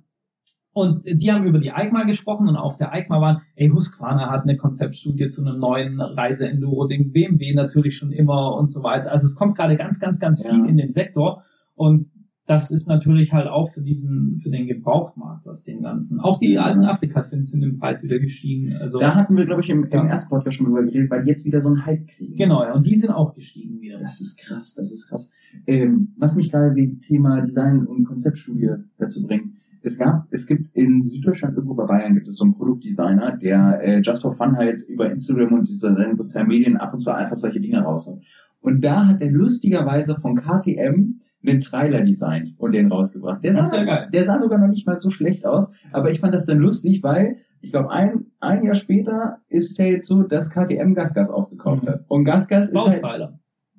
Und 0.78 1.06
die 1.06 1.32
haben 1.32 1.46
über 1.48 1.58
die 1.60 1.72
EICMA 1.72 2.04
gesprochen 2.04 2.48
und 2.48 2.56
auf 2.56 2.78
der 2.78 2.94
EICMA 2.94 3.20
waren, 3.20 3.42
ey, 3.56 3.70
Husqvarna 3.70 4.30
hat 4.30 4.44
eine 4.44 4.58
Konzeptstudie 4.58 5.30
zu 5.30 5.44
einem 5.44 5.60
neuen 5.60 6.00
Reise-Enduro-Ding, 6.00 7.12
BMW 7.12 7.54
natürlich 7.56 7.98
schon 7.98 8.12
immer 8.12 8.56
und 8.56 8.72
so 8.72 8.84
weiter. 8.84 9.12
Also 9.12 9.26
es 9.26 9.36
kommt 9.36 9.56
gerade 9.58 9.76
ganz, 9.76 10.00
ganz, 10.00 10.20
ganz 10.20 10.44
Ja. 10.44 10.50
viel 10.52 10.66
in 10.66 10.78
dem 10.78 10.92
Sektor 10.92 11.44
und 11.76 12.06
das 12.46 12.72
ist 12.72 12.88
natürlich 12.88 13.34
halt 13.34 13.48
auch 13.48 13.72
für 13.72 13.82
diesen, 13.82 14.40
für 14.42 14.50
den 14.50 14.68
Gebrauchtmarkt, 14.68 15.46
was 15.46 15.64
den 15.64 15.82
ganzen. 15.82 16.22
Auch 16.22 16.40
die 16.40 16.58
alten 16.58 16.86
Afrika-Fins 16.86 17.52
sind 17.52 17.62
im 17.62 17.78
Preis 17.78 18.04
wieder 18.04 18.20
gestiegen. 18.20 18.74
Also 18.80 19.00
Da 19.00 19.16
hatten 19.16 19.36
wir, 19.36 19.46
glaube 19.46 19.60
ich, 19.62 19.70
im, 19.70 19.84
im 19.84 19.92
Ja. 19.92 20.06
ersten 20.06 20.30
Podcast 20.30 20.56
schon 20.58 20.68
drüber 20.68 20.84
geredet, 20.84 21.12
weil 21.12 21.24
die 21.24 21.30
jetzt 21.30 21.44
wieder 21.44 21.60
so 21.60 21.68
einen 21.68 21.86
Hype 21.86 22.08
kriegen. 22.08 22.36
genau, 22.38 22.64
ja, 22.64 22.74
und 22.74 22.88
die 22.88 22.96
sind 22.98 23.10
auch 23.12 23.34
gestiegen 23.34 23.82
wieder. 23.82 23.98
Das 24.00 24.22
ist 24.22 24.40
krass, 24.40 24.76
das 24.76 24.92
ist 24.94 25.10
krass. 25.10 25.34
Ähm, 25.66 26.14
was 26.18 26.36
mich 26.38 26.50
gerade 26.52 26.74
wegen 26.76 27.00
Thema 27.02 27.42
Design 27.42 27.86
und 27.86 28.06
Konzeptstudie 28.06 28.70
dazu 28.98 29.24
bringt. 29.28 29.58
Es 29.88 29.98
gab, 29.98 30.28
es 30.32 30.46
gibt 30.48 30.68
in 30.76 31.04
Süddeutschland 31.04 31.56
irgendwo 31.56 31.76
bei 31.76 31.86
Bayern 31.86 32.14
gibt 32.14 32.28
es 32.28 32.36
so 32.38 32.44
einen 32.44 32.56
Produktdesigner, 32.56 33.38
der 33.38 33.80
äh, 33.82 34.00
just 34.02 34.22
for 34.22 34.34
fun 34.34 34.58
halt 34.58 34.82
über 34.88 35.10
Instagram 35.10 35.54
und 35.54 35.68
diese 35.70 35.94
seinen 35.96 36.14
sozialen 36.16 36.48
Medien 36.48 36.78
ab 36.78 36.94
und 36.94 37.00
zu 37.02 37.12
einfach 37.12 37.38
solche 37.38 37.60
Dinge 37.62 37.80
raushaut. 37.82 38.22
Und 38.60 38.84
da 38.84 39.08
hat 39.08 39.22
er 39.22 39.32
lustigerweise 39.32 40.16
von 40.16 40.36
KTM 40.36 41.20
einen 41.46 41.60
Trailer 41.62 42.02
designt 42.04 42.56
und 42.58 42.74
den 42.74 42.92
rausgebracht. 42.92 43.44
Der 43.44 43.54
sah, 43.64 43.84
geil. 43.86 44.10
der 44.12 44.24
sah 44.26 44.40
sogar 44.40 44.60
noch 44.60 44.68
nicht 44.68 44.86
mal 44.86 45.00
so 45.00 45.10
schlecht 45.10 45.46
aus, 45.46 45.72
aber 45.94 46.12
ich 46.12 46.20
fand 46.20 46.34
das 46.34 46.46
dann 46.46 46.58
lustig, 46.58 47.02
weil 47.04 47.38
ich 47.62 47.72
glaube, 47.72 47.90
ein, 47.92 48.26
ein 48.40 48.64
Jahr 48.64 48.76
später 48.76 49.38
ist 49.48 49.72
es 49.72 49.78
ja 49.78 49.86
jetzt 49.86 50.08
so, 50.08 50.24
dass 50.24 50.50
KTM 50.52 50.94
Gasgas 50.94 51.30
aufgekauft 51.30 51.84
Mhm. 51.84 51.88
hat. 51.88 52.06
Und 52.08 52.26
Gasgas 52.26 52.70
ist 52.70 52.86
halt. 52.86 53.02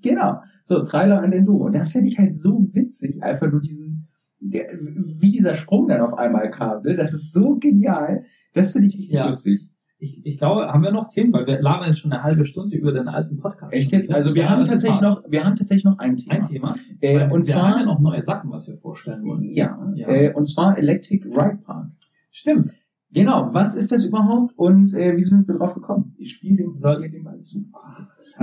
Genau. 0.02 0.40
So, 0.62 0.82
Trailer 0.82 1.20
an 1.22 1.30
den 1.32 1.44
Duo. 1.46 1.64
Und 1.66 1.72
das 1.74 1.92
finde 1.92 2.08
ich 2.08 2.18
halt 2.18 2.34
so 2.36 2.68
witzig, 2.72 3.22
einfach 3.22 3.50
nur 3.50 3.60
diesen, 3.60 3.97
der, 4.40 4.66
wie 4.72 5.32
dieser 5.32 5.54
Sprung 5.54 5.88
dann 5.88 6.00
auf 6.00 6.16
einmal 6.18 6.50
kam. 6.50 6.82
Ne? 6.82 6.96
Das 6.96 7.12
ist 7.12 7.32
so 7.32 7.56
genial. 7.56 8.24
Das 8.54 8.72
finde 8.72 8.88
ich 8.88 8.94
richtig 8.96 9.12
Ja. 9.12 9.26
lustig. 9.26 9.68
Ich, 10.00 10.24
ich 10.24 10.38
glaube, 10.38 10.68
haben 10.68 10.82
wir 10.84 10.92
noch 10.92 11.08
Themen, 11.08 11.32
weil 11.32 11.46
wir 11.48 11.60
labern 11.60 11.88
jetzt 11.88 11.98
schon 11.98 12.12
eine 12.12 12.22
halbe 12.22 12.44
Stunde 12.44 12.76
über 12.76 12.92
den 12.92 13.08
alten 13.08 13.36
Podcast. 13.38 13.74
Echt 13.74 13.90
jetzt? 13.90 14.12
Also 14.14 14.32
wir 14.36 14.42
Ja, 14.44 14.50
haben 14.50 14.62
tatsächlich 14.64 15.00
noch, 15.00 15.24
wir 15.28 15.44
haben 15.44 15.56
tatsächlich 15.56 15.84
noch 15.84 15.98
ein 15.98 16.16
Thema. 16.16 16.34
ein 16.36 16.48
Thema. 16.48 16.76
Äh, 17.00 17.28
und 17.28 17.48
wir 17.48 17.54
haben 17.56 17.64
ja 17.66 17.72
zwar, 17.74 17.84
noch 17.84 17.98
neue 17.98 18.22
Sachen, 18.22 18.50
was 18.52 18.68
wir 18.68 18.76
vorstellen 18.78 19.24
wollen. 19.24 19.42
ja, 19.42 19.76
Ja. 19.96 20.08
Äh, 20.08 20.32
und 20.34 20.46
zwar 20.46 20.78
Electric 20.78 21.24
Ride 21.24 21.58
Park. 21.64 21.88
Stimmt. 22.30 22.70
Genau. 23.10 23.48
Was 23.52 23.74
ist 23.74 23.90
das 23.90 24.04
überhaupt 24.06 24.56
und 24.56 24.94
äh, 24.94 25.16
wie 25.16 25.22
sind 25.22 25.48
wir 25.48 25.56
drauf 25.56 25.74
gekommen? 25.74 26.14
Ich 26.18 26.32
spiele 26.34 26.58
den, 26.58 26.78
Soll- 26.78 27.00
hier 27.00 27.10
den 27.10 27.24
Ball 27.24 27.40
zu. 27.40 27.64
Ich 28.22 28.38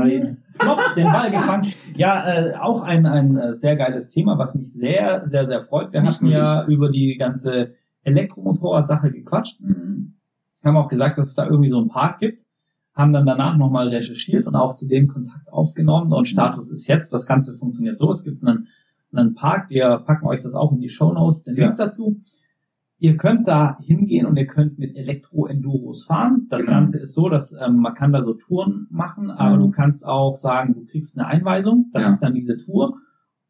plopp, 0.58 0.80
den 0.96 1.06
Ball 1.06 1.32
gefangen. 1.32 1.72
Ja, 1.96 2.28
äh, 2.28 2.56
auch 2.56 2.84
ein, 2.84 3.06
ein 3.06 3.38
äh, 3.38 3.54
sehr 3.54 3.76
geiles 3.76 4.10
Thema, 4.10 4.38
was 4.38 4.56
mich 4.56 4.72
sehr, 4.74 5.28
sehr, 5.28 5.48
sehr 5.48 5.62
freut. 5.62 5.94
Wir 5.94 6.02
Nicht 6.02 6.16
hatten 6.16 6.28
ja 6.28 6.66
über 6.68 6.90
die 6.90 7.16
ganze 7.18 7.76
Elektromotorrad-Sache 8.04 9.12
gequatscht. 9.12 9.60
Mhm. 9.62 10.16
haben 10.64 10.78
auch 10.78 10.90
gesagt, 10.90 11.18
dass 11.18 11.30
es 11.30 11.36
da 11.36 11.46
irgendwie 11.46 11.70
so 11.70 11.78
einen 11.80 11.90
Park 11.90 12.20
gibt, 12.20 12.42
haben 12.94 13.14
dann 13.14 13.26
danach 13.26 13.58
nochmal 13.58 13.90
recherchiert 13.90 14.48
und 14.48 14.56
auch 14.56 14.76
zu 14.76 14.88
dem 14.88 15.08
Kontakt 15.08 15.52
aufgenommen 15.52 16.14
und 16.14 16.28
Status 16.28 16.72
ist 16.72 16.88
jetzt, 16.88 17.12
das 17.14 17.26
Ganze 17.28 17.58
funktioniert 17.58 17.98
so, 17.98 18.10
es 18.10 18.24
gibt 18.24 18.44
einen, 18.46 18.68
einen 19.12 19.36
Park, 19.36 19.70
wir 19.70 20.04
packen 20.06 20.26
euch 20.26 20.42
das 20.42 20.56
auch 20.56 20.72
in 20.72 20.80
die 20.80 20.90
Show 20.90 21.14
Notes, 21.14 21.44
den 21.44 21.56
Ja. 21.56 21.66
Link 21.68 21.78
dazu. 21.78 22.20
Ihr 22.98 23.18
könnt 23.18 23.48
da 23.48 23.78
hingehen 23.82 24.26
und 24.26 24.38
ihr 24.38 24.48
könnt 24.48 24.80
mit 24.80 24.96
Elektro-Enduros 24.96 26.06
fahren. 26.06 26.48
Das 26.50 26.66
Genau. 26.66 26.78
Ganze 26.80 27.00
ist 27.02 27.14
so, 27.14 27.28
dass 27.30 27.54
ähm, 27.54 27.78
man 27.78 27.94
kann 27.94 28.14
da 28.14 28.22
so 28.22 28.34
Touren 28.34 28.88
machen, 28.90 29.30
aber 29.30 29.58
Mhm. 29.58 29.62
du 29.62 29.72
kannst 29.72 30.06
auch 30.08 30.38
sagen, 30.38 30.74
du 30.74 30.86
kriegst 30.86 31.18
eine 31.20 31.28
Einweisung, 31.28 31.90
das 31.94 32.02
Ja. 32.04 32.10
ist 32.10 32.20
dann 32.24 32.34
diese 32.34 32.58
Tour 32.58 32.98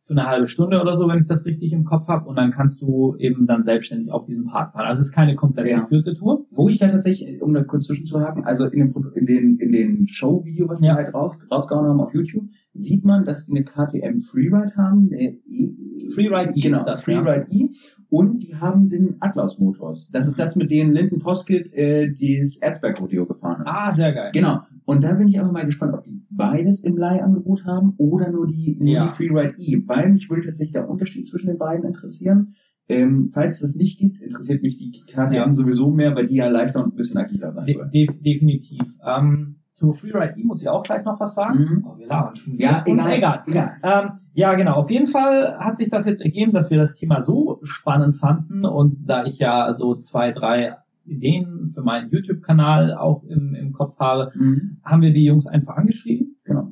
für 0.08 0.14
eine 0.14 0.28
halbe 0.28 0.48
Stunde 0.48 0.80
oder 0.82 0.98
so, 0.98 1.08
wenn 1.08 1.22
ich 1.22 1.28
das 1.28 1.46
richtig 1.48 1.74
im 1.74 1.84
Kopf 1.84 2.08
habe. 2.08 2.28
Und 2.30 2.36
dann 2.38 2.52
kannst 2.52 2.80
du 2.82 3.16
eben 3.18 3.48
dann 3.48 3.64
selbstständig 3.64 4.12
auf 4.12 4.26
diesem 4.26 4.46
Park 4.46 4.74
fahren. 4.74 4.86
Also 4.86 5.02
es 5.02 5.08
ist 5.10 5.14
keine 5.16 5.36
komplett 5.36 5.68
Ja. 5.68 5.80
geführte 5.82 6.14
Tour. 6.14 6.46
Wo 6.52 6.70
ich 6.70 6.78
da 6.78 6.90
tatsächlich, 6.90 7.42
um 7.42 7.54
da 7.56 7.64
kurz 7.64 7.86
zwischenzuhaken, 7.88 8.44
also 8.46 8.66
in 8.66 8.94
dem, 8.94 9.12
in 9.16 9.26
den, 9.26 9.58
in 9.58 9.72
den 9.72 10.08
Show-Video, 10.08 10.70
was 10.70 10.82
Ja. 10.84 10.94
halt 10.96 11.12
raus, 11.14 11.40
rausgehauen 11.52 11.88
haben 11.88 12.02
auf 12.02 12.14
YouTube, 12.14 12.46
sieht 12.74 13.04
man, 13.04 13.26
dass 13.26 13.46
die 13.46 13.54
eine 13.54 13.64
KTM 13.64 14.20
Freeride 14.22 14.76
haben, 14.78 15.10
eine 15.12 15.38
e, 15.48 15.74
Freeride 16.14 16.52
E 16.56 16.60
genau, 16.62 16.78
ist 16.78 16.84
das, 16.86 17.08
ja. 17.08 17.24
Freeride 17.24 17.48
E, 17.52 17.70
und 18.18 18.44
die 18.48 18.56
haben 18.56 18.90
den 18.90 19.16
Atlas 19.20 19.60
Motors. 19.60 20.10
Das 20.14 20.28
ist 20.28 20.40
das, 20.40 20.56
mit 20.56 20.72
dem 20.72 20.92
Linden 20.92 21.20
Poskett 21.20 21.74
äh, 21.74 22.12
dieses 22.14 22.58
Erzberg-Rodeo 22.58 23.26
gefahren 23.26 23.62
ist. 23.66 23.68
Ah, 23.68 23.92
sehr 23.92 24.14
geil. 24.14 24.32
Genau. 24.34 24.60
Und 24.86 25.04
da 25.04 25.14
bin 25.14 25.28
ich 25.28 25.40
aber 25.40 25.52
mal 25.52 25.66
gespannt, 25.66 25.94
ob 25.94 26.04
die 26.04 26.22
beides 26.30 26.84
im 26.84 26.96
Leihangebot 26.98 27.66
haben 27.66 27.94
oder 27.98 28.32
nur 28.32 28.48
die, 28.48 28.78
nur 28.80 28.88
Ja. 28.88 29.04
die 29.08 29.12
Freeride 29.14 29.56
E. 29.58 29.82
Weil 29.88 30.12
mich 30.14 30.30
würde 30.30 30.44
tatsächlich 30.44 30.74
der 30.74 30.90
Unterschied 30.90 31.28
zwischen 31.28 31.48
den 31.48 31.58
beiden 31.58 31.86
interessieren. 31.86 32.56
Ähm, 32.88 33.32
falls 33.34 33.62
das 33.62 33.76
nicht 33.76 33.98
gibt, 34.00 34.22
interessiert 34.22 34.62
mich 34.62 34.78
die 34.78 34.92
KTM 34.92 35.34
Ja. 35.34 35.52
sowieso 35.54 35.90
mehr, 35.90 36.16
weil 36.16 36.28
die 36.28 36.36
ja 36.36 36.48
leichter 36.50 36.84
und 36.84 36.94
ein 36.94 36.96
bisschen 36.98 37.18
agiler 37.18 37.52
sein 37.52 37.66
De 37.66 37.76
soll. 37.76 37.90
de 37.92 38.08
definitiv. 38.24 38.82
Ähm, 39.04 39.56
zu 39.76 39.92
Freeride 39.94 40.40
E 40.40 40.44
muss 40.46 40.62
ich 40.62 40.70
auch 40.70 40.84
gleich 40.84 41.04
noch 41.04 41.20
was 41.20 41.36
sagen. 41.36 41.60
Mhm. 41.60 41.86
Oh, 41.88 41.98
wir 41.98 42.08
labern 42.08 42.36
schon 42.36 42.58
Ja, 42.58 42.80
Und 42.80 42.94
egal. 42.94 43.14
egal. 43.14 43.44
egal. 43.46 43.72
Ähm, 43.84 44.10
ja, 44.34 44.54
genau. 44.56 44.76
Auf 44.76 44.90
jeden 44.90 45.08
Fall 45.08 45.58
hat 45.60 45.78
sich 45.78 45.90
das 45.90 46.06
jetzt 46.06 46.22
ergeben, 46.24 46.54
dass 46.54 46.72
wir 46.72 46.78
das 46.78 46.96
Thema 46.96 47.20
so 47.20 47.60
spannend 47.64 48.16
fanden 48.18 48.66
und 48.66 48.96
da 49.10 49.26
ich 49.26 49.38
ja 49.40 49.74
so 49.74 49.96
zwei, 49.96 50.32
drei 50.32 50.78
Ideen 51.06 51.72
für 51.76 51.82
meinen 51.84 52.10
YouTube-Kanal 52.10 52.96
auch 52.96 53.24
im, 53.24 53.54
im 53.54 53.74
Kopf 53.74 54.00
habe, 54.00 54.32
Mhm. 54.36 54.78
haben 54.84 55.02
wir 55.02 55.14
die 55.14 55.26
Jungs 55.26 55.48
einfach 55.48 55.76
angeschrieben, 55.76 56.38
Genau. 56.46 56.72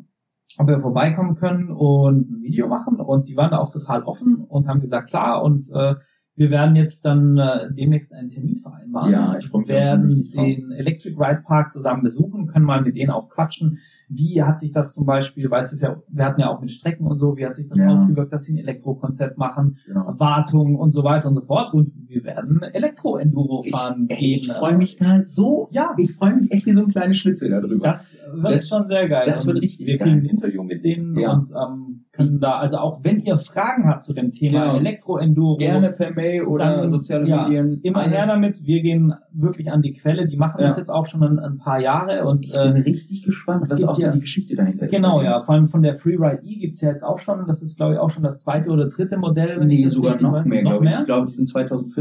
ob 0.58 0.68
wir 0.68 0.80
vorbeikommen 0.80 1.36
können 1.36 1.70
und 1.72 2.30
ein 2.32 2.42
Video 2.42 2.68
machen 2.68 3.02
und 3.02 3.28
die 3.30 3.36
waren 3.36 3.52
da 3.52 3.58
auch 3.60 3.72
total 3.72 4.04
offen 4.04 4.38
und 4.48 4.68
haben 4.68 4.80
gesagt, 4.82 5.10
klar 5.10 5.44
und 5.44 5.70
äh, 5.74 5.96
wir 6.36 6.50
werden 6.50 6.76
jetzt 6.76 7.06
dann 7.06 7.38
äh, 7.38 7.72
demnächst 7.74 8.14
einen 8.14 8.30
Termin 8.30 8.58
vereinbaren. 8.58 9.12
Ja, 9.12 9.38
ich 9.38 9.48
freu 9.48 9.60
mich 9.60 9.68
schon 9.68 9.76
werden 9.76 10.24
den 10.32 10.72
Electric 10.72 11.16
Ride 11.16 11.44
Park 11.46 11.72
zusammen 11.72 12.02
besuchen, 12.04 12.48
können 12.48 12.66
mal 12.66 12.82
mit 12.82 12.96
denen 12.96 13.12
auch 13.12 13.30
quatschen. 13.30 13.80
Wie 14.10 14.42
hat 14.42 14.60
sich 14.60 14.72
das 14.72 14.94
zum 14.94 15.06
Beispiel, 15.06 15.52
weil 15.52 15.62
es 15.62 15.80
ja, 15.80 16.02
wir 16.08 16.26
hatten 16.26 16.42
ja 16.42 16.50
auch 16.50 16.60
mit 16.60 16.72
Strecken 16.72 17.06
und 17.06 17.18
so, 17.20 17.38
wie 17.38 17.46
hat 17.46 17.56
sich 17.56 17.68
das 17.68 17.82
Ja. 17.82 17.90
ausgewirkt, 17.90 18.34
dass 18.34 18.46
sie 18.46 18.54
ein 18.56 18.58
Elektrokonzept 18.60 19.38
machen, 19.38 19.78
genau. 19.86 20.14
Wartung 20.20 20.76
und 20.76 20.92
so 20.92 21.04
weiter 21.04 21.28
und 21.28 21.36
so 21.36 21.42
fort 21.42 21.74
und 21.74 21.92
wir 22.14 22.24
werden 22.24 22.62
Elektro-Enduro 22.62 23.64
fahren 23.64 24.08
Ich, 24.10 24.18
gehen. 24.20 24.32
ich 24.40 24.52
freue 24.52 24.78
mich 24.78 24.98
da 24.98 25.24
so. 25.24 25.68
Ja. 25.72 25.94
Ich 25.98 26.14
freue 26.14 26.36
mich 26.36 26.52
echt 26.52 26.66
wie 26.66 26.74
so 26.74 26.82
ein 26.82 26.88
kleines 26.88 27.18
Schnitzel 27.18 27.50
darüber. 27.50 27.88
Das 27.88 28.18
wird 28.34 28.54
Das- 28.56 28.68
schon 28.68 28.88
sehr 28.88 29.08
geil. 29.10 29.24
das 29.26 29.46
wird 29.48 29.62
richtig 29.62 29.88
Wir 29.88 29.98
geil. 29.98 30.08
kriegen 30.10 30.20
ein 30.22 30.26
Interview 30.26 30.64
mit 30.64 30.84
denen 30.84 31.18
Ja. 31.20 31.34
und 31.34 31.52
ähm, 31.52 32.00
können 32.12 32.40
da, 32.40 32.58
also 32.60 32.78
auch 32.78 33.04
wenn 33.04 33.20
ihr 33.22 33.38
Fragen 33.40 33.88
habt 33.88 34.06
zu 34.06 34.14
dem 34.14 34.30
Thema 34.32 34.66
Genau. 34.66 34.78
Elektro-Enduro, 34.78 35.58
Gerne 35.58 35.90
per 35.92 36.12
Mail 36.14 36.44
oder 36.44 36.78
dann, 36.82 36.90
soziale 36.92 37.28
ja, 37.28 37.48
Medien. 37.48 37.80
immer 37.82 38.02
alles. 38.02 38.14
her 38.14 38.26
damit. 38.28 38.64
Wir 38.64 38.82
gehen 38.84 39.14
wirklich 39.34 39.72
an 39.72 39.82
die 39.82 39.94
Quelle. 39.94 40.28
Die 40.28 40.38
machen 40.38 40.58
das 40.60 40.76
Ja. 40.76 40.82
jetzt 40.82 40.90
auch 40.90 41.08
schon 41.08 41.24
ein, 41.24 41.40
ein 41.40 41.58
paar 41.58 41.80
Jahre 41.80 42.26
und 42.28 42.46
Ich 42.46 42.52
bin 42.52 42.60
äh, 42.76 42.80
richtig 42.82 43.24
gespannt, 43.24 43.64
es 43.64 43.72
was 43.72 43.80
gibt 43.80 43.90
auch 43.90 43.96
so 43.96 44.12
die 44.12 44.20
Geschichte 44.20 44.56
dahinter 44.56 44.86
ist. 44.86 44.94
genau, 44.94 45.22
ja. 45.24 45.42
Vor 45.42 45.56
allem 45.56 45.68
von 45.68 45.82
der 45.82 45.96
Freeride 45.98 46.44
E 46.46 46.56
gibt's 46.60 46.82
ja 46.82 46.90
jetzt 46.92 47.04
auch 47.04 47.18
schon. 47.18 47.48
Das 47.48 47.64
ist, 47.64 47.78
glaube 47.78 47.94
ich, 47.94 48.00
auch 48.00 48.12
schon 48.12 48.22
das 48.24 48.44
zweite 48.44 48.70
oder 48.70 48.90
dritte 48.90 49.18
Modell. 49.18 49.66
Nee, 49.66 49.84
das 49.86 49.94
sogar 49.94 50.22
noch 50.22 50.46
mehr, 50.46 50.62
noch 50.64 50.72
glaube 50.80 50.86
ich. 50.86 50.94
Ich 51.00 51.06
glaube, 51.06 51.26
die 51.28 51.34
sind 51.34 51.50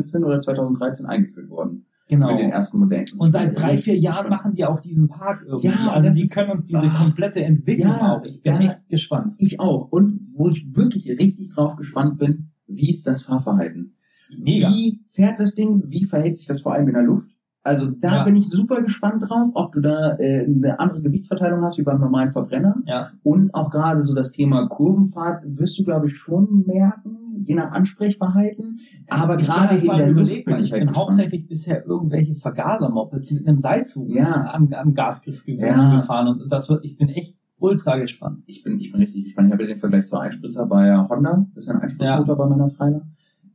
2014 0.04 0.24
oder 0.24 0.38
2013 0.38 1.06
eingeführt 1.06 1.50
worden. 1.50 1.86
Genau. 2.08 2.30
Mit 2.30 2.38
den 2.40 2.50
ersten 2.50 2.78
Modellen. 2.78 3.06
Und 3.16 3.32
seit 3.32 3.58
drei, 3.58 3.76
vier 3.78 3.96
Jahren 3.96 4.28
machen 4.28 4.54
die 4.54 4.64
auch 4.64 4.80
diesen 4.80 5.08
Park 5.08 5.44
irgendwie. 5.46 5.68
Ja, 5.68 5.92
also 5.92 6.10
die 6.10 6.28
können 6.28 6.50
uns 6.50 6.66
diese 6.66 6.90
komplette 6.90 7.40
Entwicklung 7.42 7.92
Ja, 7.92 8.16
auch. 8.16 8.24
Ich 8.24 8.42
bin 8.42 8.54
ja. 8.56 8.60
echt 8.60 8.88
gespannt. 8.88 9.34
Ich 9.38 9.60
auch. 9.60 9.90
Und 9.90 10.20
wo 10.34 10.48
ich 10.48 10.66
wirklich 10.74 11.08
richtig 11.08 11.54
drauf 11.54 11.76
gespannt 11.76 12.18
bin, 12.18 12.50
wie 12.66 12.90
ist 12.90 13.06
das 13.06 13.22
Fahrverhalten? 13.22 13.96
Mega. 14.36 14.68
Wie 14.68 15.00
fährt 15.08 15.38
das 15.38 15.54
Ding? 15.54 15.84
Wie 15.86 16.04
verhält 16.04 16.36
sich 16.36 16.46
das 16.46 16.60
vor 16.60 16.74
allem 16.74 16.88
in 16.88 16.94
der 16.94 17.02
Luft? 17.02 17.28
Also 17.64 17.87
da 17.90 18.16
Ja. 18.16 18.25
bin 18.25 18.35
ich 18.35 18.48
super 18.48 18.83
gespannt 18.83 19.22
drauf, 19.22 19.51
ob 19.55 19.72
du 19.72 19.81
da 19.81 20.16
äh, 20.18 20.44
eine 20.44 20.81
andere 20.81 21.01
Gewichtsverteilung 21.03 21.62
hast 21.62 21.79
wie 21.79 21.83
beim 21.85 22.01
normalen 22.01 22.33
Verbrenner. 22.33 22.77
Ja. 22.87 23.11
Und 23.22 23.55
auch 23.55 23.70
gerade 23.70 24.03
so 24.03 24.14
das 24.16 24.33
Thema 24.33 24.66
Kurvenfahrt 24.66 25.44
wirst 25.46 25.79
du, 25.79 25.85
glaube 25.85 26.07
ich, 26.09 26.16
schon 26.16 26.64
merken, 26.66 27.37
je 27.40 27.55
nach 27.55 27.70
Ansprechverhalten. 27.72 28.81
Aber 29.09 29.38
Ich 29.38 29.46
gerade 29.46 29.77
in 29.77 29.96
der 29.96 30.11
Luft 30.11 30.44
bin 30.44 30.57
ich 30.57 30.62
ich 30.62 30.72
halt 30.72 30.87
bin 30.87 30.96
hauptsächlich 30.96 31.46
bisher 31.46 31.87
irgendwelche 31.87 32.35
Vergasermopeds 32.35 33.31
mit 33.31 33.46
einem 33.46 33.59
Seilzug 33.61 34.09
Ja. 34.12 34.51
am, 34.53 34.72
am 34.72 34.94
Gasgriff 34.94 35.46
Ja. 35.46 36.01
gefahren 36.01 36.29
und 36.29 36.51
das 36.53 36.68
wird, 36.68 36.85
ich 36.85 36.96
bin 36.98 37.11
echt 37.11 37.38
ultra 37.59 37.96
gespannt. 37.98 38.42
ich 38.46 38.64
bin, 38.64 38.81
ich 38.81 38.90
bin 38.90 39.01
richtig 39.01 39.22
gespannt. 39.25 39.46
Ich 39.48 39.53
habe 39.53 39.62
ja 39.62 39.68
den 39.68 39.79
Vergleich 39.79 40.07
zur 40.07 40.20
Einspritzer 40.20 40.66
bei 40.66 40.96
Honda. 41.09 41.46
Das 41.55 41.64
ist 41.64 41.70
ein 41.70 41.81
Einspritzmotor 41.81 42.37
bei 42.37 42.46
meiner 42.48 42.70
Trailer. 42.75 43.03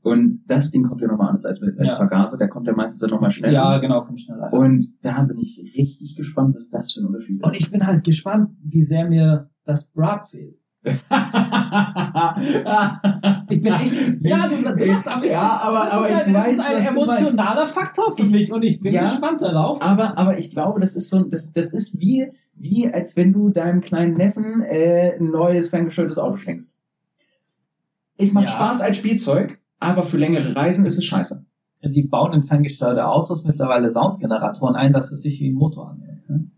Und 0.08 0.42
das 0.48 0.72
Ding 0.72 0.84
kommt 0.88 1.02
ja 1.02 1.08
nochmal 1.08 1.30
anders 1.30 1.46
als 1.46 1.60
mit 1.62 1.78
als 1.80 1.94
Ja. 1.94 1.98
Vergaser. 1.98 2.38
Der 2.38 2.48
kommt 2.50 2.68
ja 2.68 2.74
meistens 2.74 3.00
dann 3.00 3.10
nochmal 3.10 3.32
schneller. 3.32 3.54
Ja, 3.54 3.78
genau, 3.80 4.02
kommt 4.04 4.22
schneller. 4.22 4.52
Und 4.54 4.88
da 5.02 5.22
bin 5.24 5.38
ich 5.40 5.60
richtig 5.78 6.16
gespannt, 6.16 6.56
was 6.56 6.70
das 6.70 6.94
für 6.94 7.02
ein 7.02 7.06
Unterschied 7.08 7.44
Und 7.44 7.54
ist. 7.54 7.60
ich 7.62 7.72
bin 7.72 7.86
halt 7.86 8.04
gespannt, 8.04 8.52
wie 8.64 8.84
sehr 8.84 9.08
mir 9.08 9.50
das 9.66 9.88
Brab 9.94 10.30
fehlt. 10.30 10.56
Ich 13.50 13.62
bin 13.62 13.74
echt, 13.74 13.94
ja, 14.22 14.48
du, 14.50 14.76
du 14.76 14.86
machst 14.92 15.16
aber, 15.16 15.26
Ja, 15.26 15.60
aber- 15.64 15.80
das 15.86 15.94
aber 15.94 16.06
ist 16.08 16.12
ich 16.16 16.26
ein, 16.28 16.34
weiß, 16.34 16.58
das 16.58 16.72
ist 16.72 16.88
ein 16.88 16.96
emotionaler 16.96 17.68
Faktor 17.68 18.16
für 18.18 18.26
mich 18.26 18.52
und 18.52 18.64
ich 18.64 18.80
bin 18.82 18.94
Ja. 18.94 19.04
gespannt 19.04 19.42
darauf. 19.42 19.82
aber, 19.82 20.18
aber 20.18 20.38
ich 20.38 20.52
glaube, 20.52 20.80
das 20.80 20.96
ist 20.96 21.10
so, 21.10 21.24
das, 21.24 21.52
das 21.52 21.72
ist 21.72 22.00
wie, 22.00 22.32
wie 22.56 22.92
als 22.92 23.16
wenn 23.16 23.34
du 23.34 23.50
deinem 23.50 23.82
kleinen 23.82 24.14
Neffen 24.16 24.62
äh, 24.64 25.14
ein 25.20 25.32
neues 25.32 25.70
ferngesteuertes 25.70 26.18
Auto 26.18 26.38
schenkst. 26.38 26.78
Es 28.18 28.34
macht 28.34 28.50
Ja. 28.50 28.56
Spaß 28.56 28.82
als 28.82 28.98
Spielzeug, 28.98 29.60
aber 29.80 30.04
für 30.04 30.18
längere 30.18 30.56
Reisen 30.56 30.86
ist 30.86 30.98
es 30.98 31.06
scheiße. 31.06 31.46
Die 31.84 32.04
bauen 32.04 32.34
in 32.34 32.44
ferngesteuerte 32.44 33.06
Autos 33.06 33.44
mittlerweile 33.44 33.92
Soundgeneratoren 33.92 34.76
ein, 34.76 34.94
dass 34.94 35.12
es 35.12 35.22
sich 35.22 35.40
wie 35.40 35.50
ein 35.52 35.56
Motor 35.56 35.92
anhört. 35.92 36.28
ne? 36.30 36.50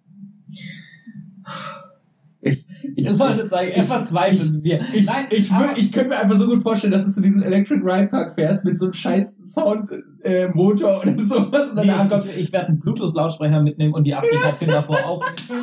Ich, 2.42 2.66
ich, 2.96 3.06
Das 3.06 3.20
wollte 3.20 3.44
ich 3.44 3.50
sagen, 3.50 3.68
er 3.68 3.84
verzweifelt 3.84 4.64
mir. 4.64 4.80
Ich, 4.94 5.06
Nein, 5.08 5.26
ich, 5.30 5.52
aber- 5.52 5.78
ich 5.78 5.92
könnte 5.92 6.10
mir 6.12 6.20
einfach 6.20 6.38
so 6.38 6.48
gut 6.48 6.64
vorstellen, 6.64 6.94
dass 6.94 7.04
du 7.04 7.12
zu 7.12 7.22
diesem 7.22 7.44
Electric 7.44 7.82
Ride 7.84 8.10
Park 8.10 8.36
fährst 8.36 8.64
mit 8.64 8.80
so 8.80 8.86
einem 8.86 8.94
scheiß 8.94 9.42
Soundmotor 9.44 11.04
äh, 11.04 11.10
oder 11.10 11.20
sowas 11.20 11.70
und 11.72 11.76
dann 11.76 11.88
Nee, 11.88 11.92
ankommt. 11.92 12.28
ich, 12.28 12.38
ich 12.38 12.52
werde 12.54 12.68
einen 12.70 12.80
Bluetooth-Lautsprecher 12.80 13.62
mitnehmen 13.62 13.94
und 13.94 14.06
die 14.06 14.16
Afrika-Pin 14.16 14.70
davor 14.70 15.06
aufnehmen. 15.06 15.60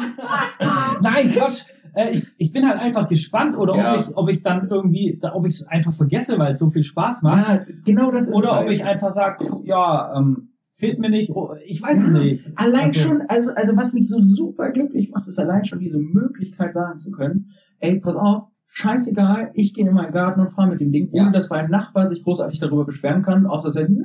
Nein, 1.01 1.31
Quatsch. 1.31 1.63
Äh, 1.97 2.11
ich, 2.11 2.27
ich 2.37 2.53
bin 2.53 2.69
halt 2.69 2.79
einfach 2.79 3.09
gespannt 3.09 3.57
oder 3.57 3.75
Ja. 3.75 3.95
ob, 3.95 4.01
ich, 4.09 4.17
ob 4.17 4.29
ich 4.29 4.43
dann 4.43 4.69
irgendwie, 4.69 5.19
ob 5.33 5.47
ich 5.47 5.55
es 5.55 5.67
einfach 5.67 5.93
vergesse, 5.95 6.39
weil 6.39 6.53
es 6.53 6.59
so 6.59 6.69
viel 6.71 6.85
Spaß 6.85 7.23
macht. 7.23 7.49
Ja, 7.49 7.65
genau 7.87 8.11
das 8.11 8.25
ist 8.29 8.31
es 8.31 8.37
oder 8.37 8.53
ob 8.61 8.67
halt. 8.67 8.71
ich 8.73 8.85
einfach 8.85 9.13
sage, 9.13 9.47
ja, 9.65 10.15
ähm, 10.17 10.51
fehlt 10.75 10.99
mir 10.99 11.09
nicht, 11.09 11.31
oh, 11.31 11.55
ich 11.65 11.81
weiß 11.83 12.01
es 12.03 12.07
Ja, 12.09 12.13
nicht. 12.13 12.47
Allein 12.57 12.85
Also, 12.85 13.01
schon, 13.01 13.23
also, 13.29 13.51
also 13.55 13.77
was 13.77 13.95
mich 13.95 14.07
so 14.09 14.19
super 14.23 14.71
glücklich 14.73 15.11
macht, 15.11 15.27
ist 15.27 15.39
allein 15.39 15.65
schon 15.65 15.79
diese 15.79 15.99
Möglichkeit 15.99 16.75
sagen 16.75 16.99
zu 16.99 17.11
können, 17.13 17.53
ey, 17.81 17.99
pass 17.99 18.17
auf, 18.17 18.49
scheißegal, 18.69 19.53
ich 19.55 19.73
gehe 19.73 19.89
in 19.89 19.95
meinen 19.95 20.13
Garten 20.13 20.41
und 20.43 20.51
fahre 20.51 20.69
mit 20.69 20.81
dem 20.81 20.93
Ding, 20.93 21.09
ohne 21.13 21.27
Ja. 21.29 21.31
dass 21.33 21.49
mein 21.49 21.71
Nachbar 21.71 22.07
sich 22.09 22.23
großartig 22.25 22.61
darüber 22.61 22.85
beschweren 22.85 23.23
kann, 23.23 23.47
außer 23.47 23.69
dass 23.69 23.77
er 23.77 23.87
Genau. 23.87 24.03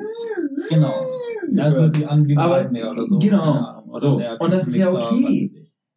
Ja, 1.54 1.66
das 1.66 1.82
hört 1.82 1.92
sich 1.94 2.08
an 2.08 2.28
wie 2.28 2.34
ein 2.34 2.38
Aber- 2.38 2.56
Rasenmäher 2.56 2.92
oder 2.92 3.06
so. 3.08 3.20
genau. 3.20 3.42
Ahnung. 3.42 3.90
Oder 3.90 4.00
So. 4.00 4.18
der 4.20 4.40
Und 4.40 4.54
das 4.54 4.68
ist 4.68 4.78
ja 4.78 4.90
okay. 4.94 5.50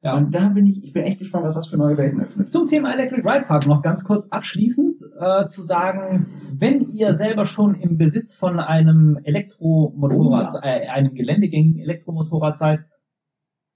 Ja. 0.04 0.18
Und 0.18 0.34
da 0.34 0.50
bin 0.50 0.66
ich, 0.66 0.84
ich 0.84 0.92
bin 0.92 1.02
echt 1.04 1.18
gespannt, 1.18 1.46
was 1.46 1.54
das 1.54 1.66
für 1.66 1.78
neue 1.78 1.96
Welten 1.96 2.20
öffnet. 2.20 2.52
Zum 2.52 2.66
Thema 2.66 2.92
Electric 2.92 3.26
Ride 3.26 3.46
Park 3.46 3.66
noch 3.66 3.80
ganz 3.80 4.04
kurz 4.04 4.28
abschließend 4.28 4.98
äh, 5.18 5.48
zu 5.48 5.62
sagen, 5.62 6.26
wenn 6.52 6.92
ihr 6.92 7.14
selber 7.14 7.46
schon 7.46 7.74
im 7.74 7.96
Besitz 7.96 8.34
von 8.34 8.60
einem 8.60 9.18
Elektromotorrad, 9.24 10.50
Oh 10.56 10.58
äh, 10.62 10.88
einem 10.88 11.14
geländegängigen 11.14 11.80
Elektromotorrad 11.80 12.58
seid, 12.58 12.80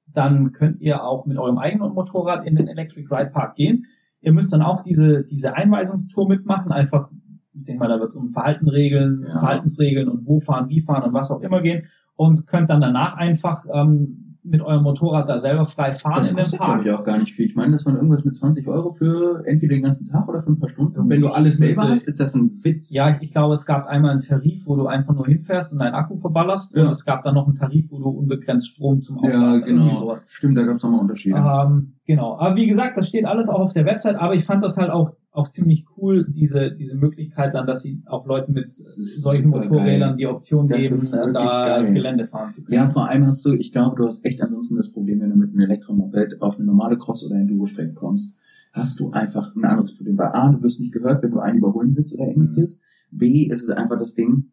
dann 0.07 0.53
könnt 0.53 0.83
ihr 0.83 1.03
auch 1.03 1.25
mit 1.25 1.39
eurem 1.39 1.57
eigenen 1.57 1.95
Motorrad 1.95 2.47
in 2.47 2.57
den 2.57 2.69
Electric 2.69 3.09
Ride 3.11 3.31
Park 3.31 3.55
gehen. 3.55 3.87
Ihr 4.21 4.35
müsst 4.35 4.53
dann 4.53 4.61
auch 4.61 4.83
diese, 4.83 5.25
diese 5.25 5.55
Einweisungstour 5.55 6.29
mitmachen, 6.29 6.73
einfach, 6.73 7.09
ich 7.55 7.65
denke 7.65 7.81
mal, 7.81 7.89
da 7.89 8.01
wird 8.01 8.11
es 8.11 8.17
um 8.17 8.33
Verhaltenregeln, 8.33 9.17
Ja. 9.27 9.39
Verhaltensregeln 9.39 10.09
und 10.11 10.27
wo 10.27 10.41
fahren, 10.41 10.69
wie 10.69 10.83
fahren 10.83 11.05
und 11.05 11.15
was 11.15 11.31
auch 11.31 11.41
immer 11.41 11.63
gehen 11.63 11.87
und 12.17 12.47
könnt 12.47 12.69
dann 12.69 12.83
danach 12.83 13.17
einfach 13.17 13.65
ähm, 13.73 14.28
mit 14.51 14.63
eurem 14.63 14.83
Motorrad 14.83 15.29
da 15.29 15.39
selber 15.39 15.65
frei 15.65 15.95
fahren 15.95 16.15
Das 16.19 16.31
in 16.31 16.37
dem 16.37 16.45
Park. 16.59 16.83
glaube 16.83 16.89
ich, 16.89 16.91
auch 16.95 17.05
gar 17.05 17.19
nicht 17.19 17.35
viel. 17.35 17.47
Ich 17.47 17.55
meine, 17.55 17.73
das 17.73 17.85
waren 17.87 17.97
irgendwas 17.97 18.25
mit 18.25 18.35
20 18.37 18.67
Euro 18.67 18.91
für 18.91 19.43
entweder 19.47 19.75
den 19.75 19.83
ganzen 19.83 20.09
Tag 20.09 20.29
oder 20.29 20.43
für 20.43 20.51
ein 20.51 20.59
paar 20.59 20.69
Stunden. 20.69 21.09
Wenn 21.09 21.21
du 21.21 21.29
alles 21.29 21.61
Müsste- 21.61 21.75
selber 21.75 21.91
hast, 21.91 22.07
ist 22.07 22.21
das 22.21 22.35
ein 22.35 22.61
Witz. 22.63 22.91
Ja, 22.93 23.11
ich, 23.11 23.23
ich 23.23 23.33
glaube, 23.33 23.55
es 23.55 23.67
gab 23.67 23.87
einmal 23.87 24.13
einen 24.13 24.21
Tarif, 24.21 24.67
wo 24.67 24.77
du 24.77 24.87
einfach 24.87 25.15
nur 25.15 25.27
hinfährst 25.27 25.73
und 25.73 25.79
deinen 25.79 25.95
Akku 25.95 26.17
verballerst. 26.17 26.75
Ja. 26.75 26.85
Und 26.85 26.91
es 26.91 27.05
gab 27.05 27.23
dann 27.23 27.35
noch 27.35 27.47
einen 27.47 27.55
Tarif, 27.57 27.87
wo 27.91 27.99
du 27.99 28.09
unbegrenzt 28.09 28.69
Strom 28.71 29.03
zum 29.03 29.17
ja 29.17 29.23
Aufladen 29.23 29.55
irgendwie 29.67 29.89
genau. 29.91 30.01
sowas. 30.01 30.25
Stimmt, 30.29 30.57
da 30.57 30.65
gab 30.65 30.77
es 30.77 30.83
nochmal 30.83 31.01
Unterschiede. 31.01 31.37
Ähm, 31.37 31.95
genau. 32.07 32.39
Aber 32.39 32.57
wie 32.57 32.67
gesagt, 32.67 32.97
das 32.97 33.09
steht 33.09 33.25
alles 33.27 33.49
auch 33.51 33.61
auf 33.61 33.73
der 33.73 33.85
Website. 33.85 34.17
Aber 34.17 34.35
ich 34.35 34.45
fand 34.45 34.63
das 34.65 34.77
halt 34.79 34.91
auch 34.91 35.13
auch 35.39 35.49
ziemlich 35.51 35.87
cool, 35.97 36.27
diese 36.29 36.73
diese 36.73 36.97
Möglichkeit 36.97 37.55
dann, 37.55 37.67
dass 37.67 37.83
sie 37.83 38.03
auch 38.07 38.27
Leuten 38.27 38.53
mit 38.53 38.71
solchen 38.71 39.49
Motorrädern 39.51 40.11
geil. 40.11 40.17
die 40.19 40.27
Option 40.27 40.69
Das 40.69 40.89
geben, 40.89 41.01
äh, 41.01 41.33
da 41.33 41.81
geil. 41.81 41.93
Gelände 41.95 42.27
fahren 42.27 42.51
zu 42.51 42.65
können. 42.65 42.75
Ja, 42.77 42.91
vor 42.91 43.09
allem 43.09 43.27
hast 43.27 43.45
du, 43.47 43.53
ich 43.55 43.73
glaube, 43.73 43.97
du 43.97 44.07
hast 44.07 44.25
echt 44.25 44.43
ansonsten 44.43 44.77
das 44.77 44.93
Problem, 44.93 45.21
wenn 45.21 45.31
du 45.31 45.37
mit 45.37 45.51
einem 45.51 45.61
Elektromoped 45.61 46.43
auf 46.43 46.57
eine 46.57 46.65
normale 46.65 46.99
Cross- 46.99 47.25
oder 47.25 47.37
Enduro-Strecke 47.37 47.95
kommst. 47.95 48.37
hast 48.73 49.01
du 49.01 49.11
einfach 49.13 49.55
ein 49.57 49.65
anderes 49.65 49.97
Problem. 49.97 50.19
Weil 50.19 50.29
A, 50.33 50.51
du 50.53 50.63
wirst 50.63 50.79
nicht 50.81 50.93
gehört, 50.93 51.23
wenn 51.23 51.31
du 51.31 51.39
einen 51.41 51.59
überholen 51.59 51.97
willst 51.97 52.15
oder 52.15 52.27
ähnliches. 52.29 52.81
B, 53.11 53.45
ist 53.47 53.63
es 53.63 53.71
einfach 53.71 53.99
das 53.99 54.15
Ding, 54.15 54.53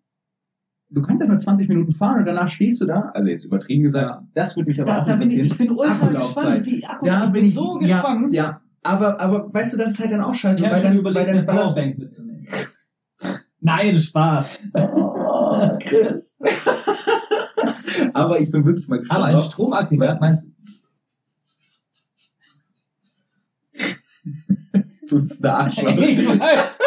du 0.90 1.02
kannst 1.02 1.22
ja 1.22 1.28
nur 1.28 1.38
20 1.38 1.68
Minuten 1.68 1.92
fahren 1.92 2.20
und 2.20 2.26
danach 2.26 2.48
stehst 2.48 2.82
du 2.82 2.86
da, 2.86 3.10
also 3.14 3.28
jetzt 3.28 3.44
übertrieben 3.44 3.84
gesagt, 3.84 4.24
das 4.34 4.56
würde 4.56 4.70
mich 4.70 4.80
aber 4.82 4.92
Da, 4.94 5.02
auch 5.02 5.06
da 5.06 5.16
bin 5.18 5.28
ich, 5.28 5.34
interessieren. 5.34 5.62
ich 5.62 5.68
bin 5.68 5.78
ultra 5.78 6.06
Akkulaufzeit. 6.06 6.64
gespannt, 6.64 6.66
wie 6.68 6.86
Akku, 6.86 7.06
Da 7.06 7.26
ich 7.26 7.32
bin 7.32 7.46
ich 7.46 7.54
so 7.54 7.74
ja, 7.74 7.88
gespannt. 7.88 8.34
Ja, 8.36 8.62
aber, 8.86 9.20
aber 9.20 9.54
weißt 9.54 9.74
du, 9.74 9.78
das 9.78 9.92
ist 9.92 10.00
halt 10.02 10.12
dann 10.12 10.22
auch 10.22 10.34
scheiße, 10.34 10.60
Ich 10.60 10.66
habe 10.66 10.76
weil 10.76 10.82
schon 10.82 10.92
dann, 10.92 11.00
überlegt, 11.00 11.28
weil 11.28 11.36
eine 11.36 11.44
Powerbank 11.46 11.98
mitzunehmen. 11.98 12.48
Nein, 13.60 14.00
Spaß. 14.00 14.60
Oh, 14.76 15.78
Chris. 15.80 16.40
aber 18.14 18.40
ich 18.40 18.52
bin 18.52 18.66
wirklich 18.66 18.88
mal 18.88 19.00
gespannt. 19.00 19.24
Aber 19.24 19.28
ein. 19.38 19.42
Stromaggregat 19.42 20.22
meinst 20.22 20.52
Du 25.08 25.20
bist 25.20 25.44
ein 25.44 25.50
Arschloch. 25.52 25.98
ich 25.98 26.28
weiß. 26.40 26.80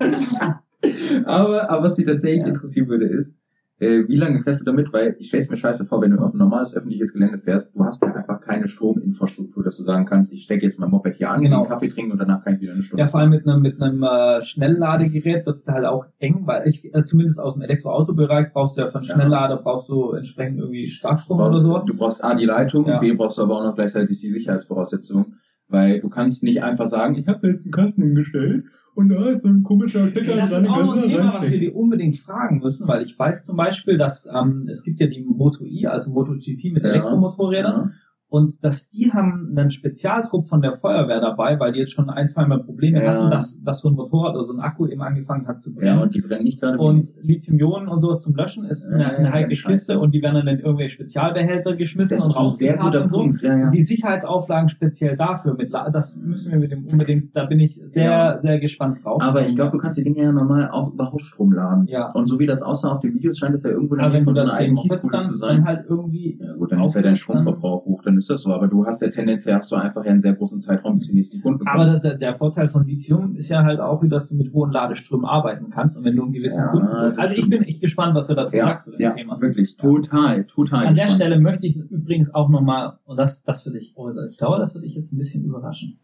aber, 1.26 1.70
aber 1.70 1.82
was 1.84 1.96
mich 1.96 2.06
tatsächlich 2.06 2.42
Ja. 2.42 2.48
interessieren 2.48 2.88
würde, 2.88 3.06
ist, 3.06 3.34
äh, 3.80 4.06
wie 4.08 4.16
lange 4.16 4.42
fährst 4.42 4.60
du 4.62 4.64
damit? 4.70 4.92
Weil 4.92 5.16
ich 5.18 5.28
stell's 5.28 5.50
mir 5.50 5.56
scheiße 5.56 5.84
vor, 5.86 6.00
wenn 6.00 6.12
du 6.12 6.18
auf 6.18 6.32
ein 6.32 6.38
normales 6.38 6.74
öffentliches 6.74 7.12
Gelände 7.12 7.38
fährst, 7.38 7.74
du 7.74 7.84
hast 7.84 8.02
ja 8.02 8.12
einfach 8.14 8.40
keine 8.40 8.68
Strominfrastruktur, 8.68 9.64
dass 9.64 9.76
du 9.76 9.82
sagen 9.82 10.06
kannst, 10.06 10.32
ich 10.32 10.42
stecke 10.44 10.64
jetzt 10.64 10.78
mein 10.78 10.90
Moped 10.90 11.14
hier 11.16 11.30
an, 11.30 11.42
Genau. 11.42 11.60
einen 11.62 11.68
Kaffee 11.68 11.88
trinken 11.88 12.12
und 12.12 12.18
danach 12.18 12.44
kann 12.44 12.54
ich 12.54 12.60
wieder 12.60 12.72
eine 12.72 12.82
Stunde 12.82 13.02
Ja, 13.02 13.08
vor 13.08 13.20
allem 13.20 13.30
mit 13.30 13.46
einem, 13.46 13.62
mit 13.62 13.80
einem 13.82 14.02
äh, 14.02 14.42
Schnellladegerät 14.42 15.44
wird's 15.46 15.64
da 15.64 15.72
halt 15.72 15.86
auch 15.86 16.06
eng, 16.18 16.42
weil 16.46 16.68
ich, 16.68 16.94
äh, 16.94 17.04
zumindest 17.04 17.40
aus 17.40 17.54
dem 17.54 17.62
Elektroautobereich 17.62 18.52
brauchst 18.52 18.76
du 18.76 18.82
ja 18.82 18.88
von 18.88 19.02
Ja. 19.02 19.14
Schnelllader 19.14 19.56
brauchst 19.56 19.88
du 19.88 20.12
entsprechend 20.12 20.58
irgendwie 20.60 20.86
Starkstrom 20.86 21.40
oder 21.40 21.60
sowas. 21.62 21.84
Du 21.84 21.94
brauchst 21.96 22.22
A 22.24 22.34
die 22.36 22.44
Leitung, 22.46 22.86
Ja. 22.86 22.98
B 23.00 23.12
brauchst 23.12 23.38
du 23.38 23.42
aber 23.42 23.58
auch 23.58 23.64
noch 23.64 23.74
gleichzeitig 23.74 24.20
die 24.20 24.30
Sicherheitsvoraussetzung, 24.30 25.34
weil 25.68 26.00
du 26.00 26.08
kannst 26.08 26.44
nicht 26.44 26.62
einfach 26.62 26.86
sagen, 26.86 27.16
ich 27.16 27.26
habe 27.26 27.46
jetzt 27.48 27.64
einen 27.64 27.72
Kasten 27.72 28.02
hingestellt 28.02 28.64
und 28.94 29.08
da 29.08 29.24
ist 29.24 29.42
so 29.42 29.48
ein 29.48 29.62
komischer 29.62 30.08
Stecker 30.08 30.36
Das 30.36 30.56
ist 30.56 30.68
auch 30.68 30.94
ein 30.94 31.00
Thema, 31.00 31.34
was 31.34 31.50
wir 31.50 31.58
dir 31.58 31.74
unbedingt 31.74 32.16
fragen 32.16 32.58
müssen, 32.58 32.86
weil 32.86 33.02
ich 33.02 33.18
weiß 33.18 33.44
zum 33.44 33.56
Beispiel, 33.56 33.98
dass 33.98 34.28
ähm, 34.32 34.68
es 34.70 34.84
gibt 34.84 35.00
ja 35.00 35.06
die 35.06 35.20
Moto 35.22 35.64
E, 35.64 35.86
also 35.86 36.12
MotoGP 36.12 36.72
mit 36.72 36.84
Ja. 36.84 36.90
Elektromotorrädern. 36.90 37.94
Ja. 38.30 38.38
Und 38.38 38.64
dass 38.64 38.88
die 38.90 39.12
haben 39.12 39.54
einen 39.56 39.70
Spezialtrupp 39.70 40.48
von 40.48 40.60
der 40.60 40.76
Feuerwehr 40.78 41.20
dabei, 41.20 41.60
weil 41.60 41.72
die 41.72 41.78
jetzt 41.78 41.92
schon 41.92 42.10
ein, 42.10 42.26
zwei 42.28 42.46
Mal 42.46 42.64
Probleme 42.64 43.02
Ja. 43.04 43.12
hatten, 43.12 43.30
dass, 43.30 43.62
dass 43.62 43.80
so 43.80 43.88
ein 43.90 43.94
Motorrad 43.94 44.34
oder 44.34 44.46
so 44.46 44.52
ein 44.54 44.60
Akku 44.60 44.86
eben 44.88 45.02
angefangen 45.02 45.46
hat 45.46 45.60
zu 45.60 45.70
ja, 45.70 45.76
brennen. 45.78 46.02
und 46.02 46.14
die 46.16 46.20
brennen 46.20 46.42
nicht 46.44 46.60
gerade. 46.60 46.78
Und 46.78 47.08
Lithium-Ionen 47.22 47.86
und 47.88 48.00
sowas 48.00 48.20
zum 48.22 48.34
Löschen 48.34 48.64
ist 48.64 48.92
eine, 48.92 49.02
Ja, 49.04 49.08
eine 49.10 49.32
heikle. 49.32 49.54
Kiste 49.56 50.00
und 50.00 50.12
die 50.14 50.20
werden 50.22 50.34
dann 50.34 50.48
in 50.48 50.58
irgendwelche 50.58 50.94
Spezialbehälter 50.94 51.76
geschmissen 51.76 52.16
das 52.18 52.26
und 52.36 52.44
rausgekarrt 52.44 52.80
guter 52.80 53.02
und 53.04 53.10
so. 53.10 53.18
Punkt. 53.18 53.42
Ja, 53.42 53.56
ja. 53.56 53.70
Die 53.70 53.82
Sicherheitsauflagen 53.84 54.68
speziell 54.68 55.16
dafür, 55.16 55.54
mit, 55.54 55.72
das 55.72 56.16
müssen 56.16 56.50
wir 56.52 56.58
mit 56.58 56.72
dem 56.72 56.86
unbedingt, 56.90 57.36
da 57.36 57.44
bin 57.44 57.60
ich 57.60 57.80
sehr, 57.84 58.04
Ja. 58.04 58.38
sehr 58.40 58.58
gespannt 58.58 58.98
drauf. 59.04 59.22
Aber 59.22 59.42
ich 59.44 59.54
glaube, 59.54 59.70
du 59.72 59.78
kannst 59.78 59.98
die 59.98 60.02
Dinge 60.02 60.22
ja 60.22 60.32
normal 60.32 60.70
auch 60.70 60.92
über 60.92 61.12
Hausstrom 61.12 61.52
laden. 61.52 61.86
Ja. 61.86 62.10
Und 62.10 62.26
so 62.26 62.40
wie 62.40 62.46
das 62.46 62.62
aussah 62.62 62.90
auf 62.92 63.00
den 63.00 63.14
Videos, 63.14 63.38
scheint 63.38 63.54
das 63.54 63.62
ja 63.62 63.70
irgendwo 63.70 63.94
in 63.94 64.00
der 64.00 64.10
Nähe 64.10 64.24
von 64.24 64.34
so 64.34 64.40
einer 64.42 64.50
10 64.50 64.64
eigenen 64.76 64.88
dann, 64.88 65.00
zu 65.00 65.08
dann 65.10 65.34
sein. 65.34 65.64
halt 65.64 65.84
irgendwie 65.88 66.38
Ja 66.40 66.54
gut, 66.54 66.72
dann 66.72 66.82
ist 66.82 66.94
ja 66.96 67.02
dein 67.02 67.10
dann- 67.10 67.16
Stromverbrauch 67.16 67.84
hoch, 67.84 68.02
dann 68.02 68.13
ist 68.16 68.30
das 68.30 68.42
so. 68.42 68.52
Aber 68.52 68.68
du 68.68 68.86
hast 68.86 69.02
ja 69.02 69.08
tendenziell 69.08 69.54
hast 69.56 69.70
du 69.72 69.76
einfach 69.76 70.04
ja 70.04 70.10
einen 70.10 70.20
sehr 70.20 70.34
großen 70.34 70.60
Zeitraum, 70.60 70.94
bis 70.94 71.06
die 71.08 71.14
nächsten 71.14 71.40
Kunden 71.42 71.66
Aber 71.66 71.84
der, 71.84 72.00
der, 72.00 72.18
der 72.18 72.34
Vorteil 72.34 72.68
von 72.68 72.86
Lithium 72.86 73.36
ist 73.36 73.48
ja 73.48 73.62
halt 73.64 73.80
auch, 73.80 74.02
dass 74.06 74.28
du 74.28 74.36
mit 74.36 74.52
hohen 74.52 74.70
Ladeströmen 74.70 75.26
arbeiten 75.26 75.70
kannst 75.70 75.96
und 75.96 76.04
wenn 76.04 76.16
du 76.16 76.22
einen 76.24 76.32
gewissen 76.32 76.64
Ja, 76.64 76.70
Kunden. 76.70 76.86
Also 76.88 77.32
ich 77.32 77.44
stimmt. 77.44 77.50
bin 77.50 77.62
echt 77.62 77.80
gespannt, 77.80 78.14
was 78.14 78.28
er 78.30 78.36
dazu 78.36 78.56
ja, 78.56 78.64
sagt 78.64 78.84
zu 78.84 78.90
dem 78.92 79.00
ja, 79.00 79.10
Thema. 79.10 79.40
wirklich, 79.40 79.76
total, 79.76 80.44
total. 80.44 80.86
An 80.86 80.94
der 80.94 81.04
gespannt. 81.04 81.12
Stelle 81.12 81.40
möchte 81.40 81.66
ich 81.66 81.76
übrigens 81.76 82.34
auch 82.34 82.48
nochmal, 82.48 82.98
und 83.04 83.16
das, 83.16 83.42
das 83.44 83.64
würde 83.66 83.78
ich, 83.78 83.92
oh, 83.96 84.10
ich 84.30 84.38
glaube, 84.38 84.58
das 84.58 84.74
würde 84.74 84.86
ich 84.86 84.94
jetzt 84.94 85.12
ein 85.12 85.18
bisschen 85.18 85.44
überraschen. 85.44 85.98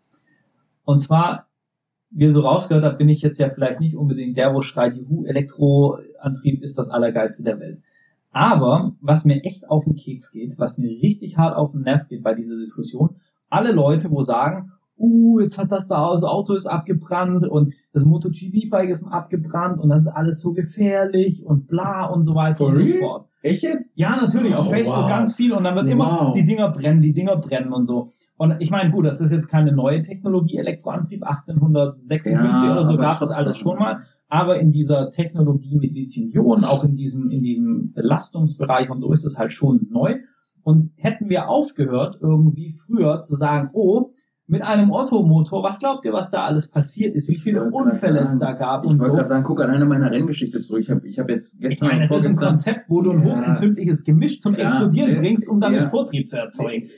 Und 0.85 0.99
zwar, 0.99 1.47
wie 2.11 2.25
ihr 2.25 2.33
so 2.33 2.41
rausgehört 2.43 2.85
habt, 2.85 2.99
bin 2.99 3.09
ich 3.09 3.23
jetzt 3.23 3.39
ja 3.39 3.51
vielleicht 3.51 3.81
nicht 3.81 3.97
unbedingt 3.97 4.37
der, 4.37 4.55
wo 4.55 4.61
schreit, 4.61 4.97
juhu, 4.97 5.25
Elektroantrieb 5.27 6.63
ist 6.63 6.79
das 6.79 6.89
Allergeilste 6.89 7.45
der 7.45 7.61
Welt. 7.61 7.83
Aber 8.33 8.93
was 9.01 9.25
mir 9.25 9.45
echt 9.45 9.69
auf 9.69 9.85
den 9.85 9.97
Keks 9.97 10.33
geht, 10.33 10.55
was 10.59 10.79
mir 10.79 10.91
richtig 10.91 11.37
hart 11.37 11.57
auf 11.57 11.73
den 11.73 11.83
Nerv 11.83 12.09
geht 12.09 12.23
bei 12.23 12.35
dieser 12.35 12.57
Diskussion, 12.57 13.17
alle 13.49 13.73
Leute, 13.73 14.11
wo 14.11 14.23
sagen, 14.23 14.73
uh, 14.99 15.41
jetzt 15.41 15.59
hat 15.59 15.73
das 15.73 15.89
da, 15.89 16.13
das 16.13 16.23
Auto 16.23 16.55
ist 16.55 16.67
abgebrannt 16.67 17.47
und 17.49 17.75
das 17.93 18.05
MotoGP-Bike 18.05 18.91
ist 18.91 19.05
abgebrannt 19.05 19.81
und 19.81 19.89
das 19.89 20.01
ist 20.07 20.13
alles 20.13 20.41
so 20.41 20.53
gefährlich 20.53 21.45
und 21.45 21.67
bla 21.67 22.05
und 22.07 22.23
so 22.25 22.35
weiter 22.35 22.57
For 22.57 22.69
und 22.69 22.77
so 22.77 22.99
fort. 23.01 23.27
Echt 23.43 23.63
jetzt? 23.63 23.93
Ja, 23.97 24.17
natürlich, 24.21 24.55
auf 24.55 24.67
Oh, 24.67 24.71
Facebook 24.71 25.03
wow. 25.05 25.09
ganz 25.09 25.35
viel 25.35 25.53
und 25.53 25.65
dann 25.65 25.75
wird 25.75 25.89
immer, 25.89 26.05
Wow. 26.27 26.31
die 26.35 26.45
Dinger 26.45 26.71
brennen, 26.71 27.01
die 27.01 27.15
Dinger 27.15 27.37
brennen 27.37 27.73
und 27.73 27.87
so. 27.87 28.09
Und 28.37 28.57
ich 28.61 28.71
meine, 28.71 28.91
gut, 28.91 29.07
das 29.07 29.21
ist 29.21 29.33
jetzt 29.33 29.49
keine 29.49 29.73
neue 29.73 30.03
Technologie, 30.03 30.59
Elektroantrieb, 30.59 31.25
1856 31.25 32.33
Ja, 32.33 32.73
oder 32.73 32.85
so 32.85 32.97
gab 32.97 33.21
es 33.21 33.29
alles 33.31 33.59
schon 33.59 33.79
mal. 33.79 34.03
Aber 34.31 34.59
in 34.61 34.71
dieser 34.73 35.11
Technologie 35.11 35.77
mit 35.77 35.93
Lithium-Ionen, 35.93 36.65
auch 36.65 36.85
in 36.85 36.97
diesem, 36.97 37.31
in 37.31 37.43
diesem 37.43 37.93
Belastungsbereich 37.93 38.89
und 38.89 39.01
so 39.01 39.13
ist 39.13 39.25
es 39.25 39.37
halt 39.37 39.53
schon 39.53 39.89
neu. 39.91 40.19
Und 40.63 40.87
hätten 40.97 41.29
wir 41.29 41.49
aufgehört, 41.49 42.19
irgendwie 42.21 42.75
früher 42.87 43.23
zu 43.23 43.35
sagen, 43.37 43.71
oh, 43.73 44.11
mit 44.47 44.63
einem 44.63 44.91
Ottomotor, 44.91 45.63
was 45.63 45.79
glaubt 45.79 46.05
ihr, 46.05 46.13
was 46.13 46.31
da 46.31 46.45
alles 46.45 46.69
passiert 46.69 47.15
ist, 47.15 47.29
wie 47.29 47.37
viele 47.37 47.65
Ich 47.67 47.73
wollte 47.73 47.93
Unfälle 47.93 48.19
es 48.21 48.39
da 48.39 48.53
gab 48.53 48.85
Ich 48.85 48.91
und 48.91 48.99
wollte 48.99 49.11
so. 49.11 49.17
gerade 49.17 49.29
sagen, 49.29 49.45
guck 49.45 49.61
an 49.63 49.71
einer 49.71 49.87
meiner 49.87 50.11
Renngeschichte 50.11 50.59
zurück. 50.59 50.81
Ich 50.83 50.91
habe 50.91 51.07
ich 51.07 51.19
hab 51.21 51.29
jetzt 51.31 51.55
Ich 51.55 51.61
gestern 51.61 51.89
meine, 51.89 52.05
es 52.05 52.11
ist 52.13 52.41
ein 52.43 52.49
Konzept, 52.49 52.89
wo 52.91 53.01
du 53.01 53.13
ein 53.13 53.25
Ja. 53.27 53.33
hochentzündliches 53.37 54.05
Gemisch 54.05 54.41
zum 54.41 54.55
Ja, 54.57 54.65
Explodieren 54.65 55.19
bringst, 55.21 55.49
um 55.49 55.61
damit 55.61 55.81
Ja. 55.83 55.87
Vortrieb 55.89 56.29
zu 56.29 56.37
erzeugen. 56.37 56.89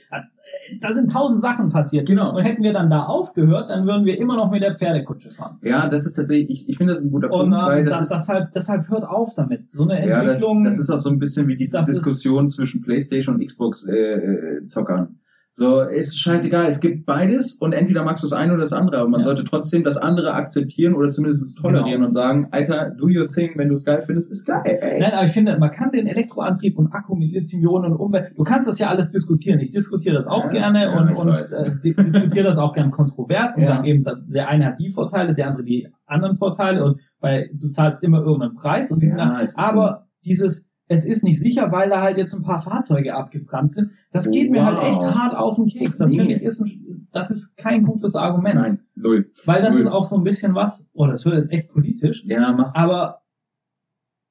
Da 0.81 0.93
sind 0.93 1.11
tausend 1.11 1.41
Sachen 1.41 1.69
passiert. 1.69 2.07
Genau. 2.07 2.35
Und 2.35 2.41
hätten 2.43 2.63
wir 2.63 2.73
dann 2.73 2.89
da 2.89 3.03
aufgehört, 3.03 3.69
dann 3.69 3.85
würden 3.85 4.05
wir 4.05 4.17
immer 4.19 4.35
noch 4.37 4.51
mit 4.51 4.65
der 4.65 4.75
Pferdekutsche 4.75 5.29
fahren. 5.29 5.57
Ja, 5.61 5.87
das 5.87 6.05
ist 6.05 6.13
tatsächlich, 6.13 6.49
ich, 6.49 6.69
ich 6.69 6.77
finde 6.77 6.93
das 6.93 7.01
ein 7.03 7.11
guter 7.11 7.31
Und 7.31 7.51
Punkt, 7.51 7.65
weil 7.67 7.79
ähm, 7.79 7.85
das 7.85 7.97
das, 7.97 8.11
ist, 8.11 8.13
deshalb, 8.13 8.51
deshalb 8.51 8.89
hört 8.89 9.03
auf 9.05 9.33
damit. 9.35 9.69
So 9.69 9.83
eine 9.83 9.99
ja, 10.07 10.23
das, 10.23 10.39
Entwicklung. 10.39 10.63
das 10.63 10.79
ist 10.79 10.89
auch 10.89 10.99
so 10.99 11.09
ein 11.09 11.19
bisschen 11.19 11.47
wie 11.47 11.55
die 11.55 11.67
das 11.67 11.87
ist- 11.87 11.97
Diskussion 11.97 12.49
zwischen 12.49 12.81
Playstation 12.81 13.35
und 13.35 13.45
Xbox 13.45 13.87
äh, 13.87 13.95
äh, 13.95 14.67
Zockern. 14.67 15.19
So, 15.55 15.81
ist 15.81 16.19
scheißegal, 16.19 16.65
es 16.65 16.79
gibt 16.79 17.05
beides 17.05 17.57
und 17.57 17.73
entweder 17.73 18.03
magst 18.03 18.23
du 18.23 18.25
das 18.25 18.33
eine 18.33 18.53
oder 18.53 18.61
das 18.61 18.73
andere, 18.73 18.97
aber 19.01 19.07
man 19.09 19.19
Ja. 19.19 19.25
sollte 19.25 19.43
trotzdem 19.43 19.83
das 19.83 19.97
andere 19.97 20.33
akzeptieren 20.33 20.95
oder 20.95 21.09
zumindest 21.09 21.59
tolerieren 21.59 21.91
Genau. 21.97 22.05
und 22.07 22.11
sagen, 22.11 22.47
Alter, 22.49 22.89
do 22.97 23.05
your 23.05 23.27
thing, 23.27 23.51
wenn 23.55 23.67
du 23.69 23.75
es 23.75 23.85
geil 23.85 24.01
findest, 24.03 24.31
ist 24.31 24.45
geil, 24.47 24.63
ey. 24.65 24.99
Nein, 24.99 25.11
aber 25.11 25.25
ich 25.27 25.31
finde, 25.31 25.55
man 25.59 25.69
kann 25.69 25.91
den 25.91 26.07
Elektroantrieb 26.07 26.75
und 26.79 26.87
Akku 26.91 27.13
mit 27.15 27.31
Lithium-Ionen 27.33 27.91
und 27.91 27.97
Umwelt, 27.99 28.31
du 28.35 28.43
kannst 28.43 28.67
das 28.67 28.79
ja 28.79 28.87
alles 28.89 29.09
diskutieren. 29.09 29.59
Ich 29.59 29.69
diskutiere 29.69 30.15
das 30.15 30.25
auch 30.25 30.45
Ja, 30.45 30.49
gerne 30.49 30.85
ja, 30.85 30.97
und, 30.99 31.15
und 31.15 31.29
äh, 31.29 31.71
di- 31.83 31.93
diskutiere 31.93 32.45
das 32.45 32.57
auch 32.57 32.73
gern 32.73 32.89
kontrovers 32.89 33.55
und 33.55 33.67
sage 33.67 33.87
eben, 33.87 34.03
der 34.33 34.47
eine 34.47 34.65
hat 34.65 34.79
die 34.79 34.89
Vorteile, 34.89 35.35
der 35.35 35.49
andere 35.49 35.63
die 35.65 35.87
anderen 36.07 36.35
Vorteile 36.35 36.83
und 36.83 36.99
weil 37.19 37.51
du 37.53 37.69
zahlst 37.69 38.03
immer 38.03 38.21
irgendeinen 38.21 38.55
Preis 38.55 38.91
und 38.91 39.01
diesen, 39.03 39.19
aber 39.19 40.07
dieses 40.25 40.72
es 40.87 41.05
ist 41.05 41.23
nicht 41.23 41.39
sicher, 41.39 41.71
weil 41.71 41.89
da 41.89 42.01
halt 42.01 42.17
jetzt 42.17 42.33
ein 42.35 42.43
paar 42.43 42.61
Fahrzeuge 42.61 43.15
abgebrannt 43.15 43.71
sind. 43.71 43.91
Das 44.11 44.29
geht 44.29 44.51
mir 44.51 44.65
halt 44.65 44.77
Wow. 44.79 44.87
echt 44.89 45.05
hart 45.05 45.33
auf 45.35 45.55
den 45.55 45.67
Keks. 45.67 45.97
Das 45.97 46.11
Nee. 46.11 46.17
finde 46.17 46.33
ich 46.35 46.41
ist 46.43 46.59
ein, 46.61 47.07
das 47.11 47.31
ist 47.31 47.55
kein 47.57 47.83
gutes 47.85 48.15
Argument. 48.15 48.55
Nein, 48.55 48.79
null. 48.95 49.31
Weil 49.45 49.61
das 49.61 49.75
Null. 49.75 49.83
ist 49.85 49.87
auch 49.91 50.03
so 50.03 50.17
ein 50.17 50.23
bisschen 50.23 50.53
was, 50.55 50.85
oh, 50.93 51.07
das 51.07 51.25
wird 51.25 51.35
jetzt 51.35 51.51
echt 51.51 51.69
politisch, 51.69 52.23
Ja, 52.25 52.51
mach. 52.53 52.73
aber 52.75 53.21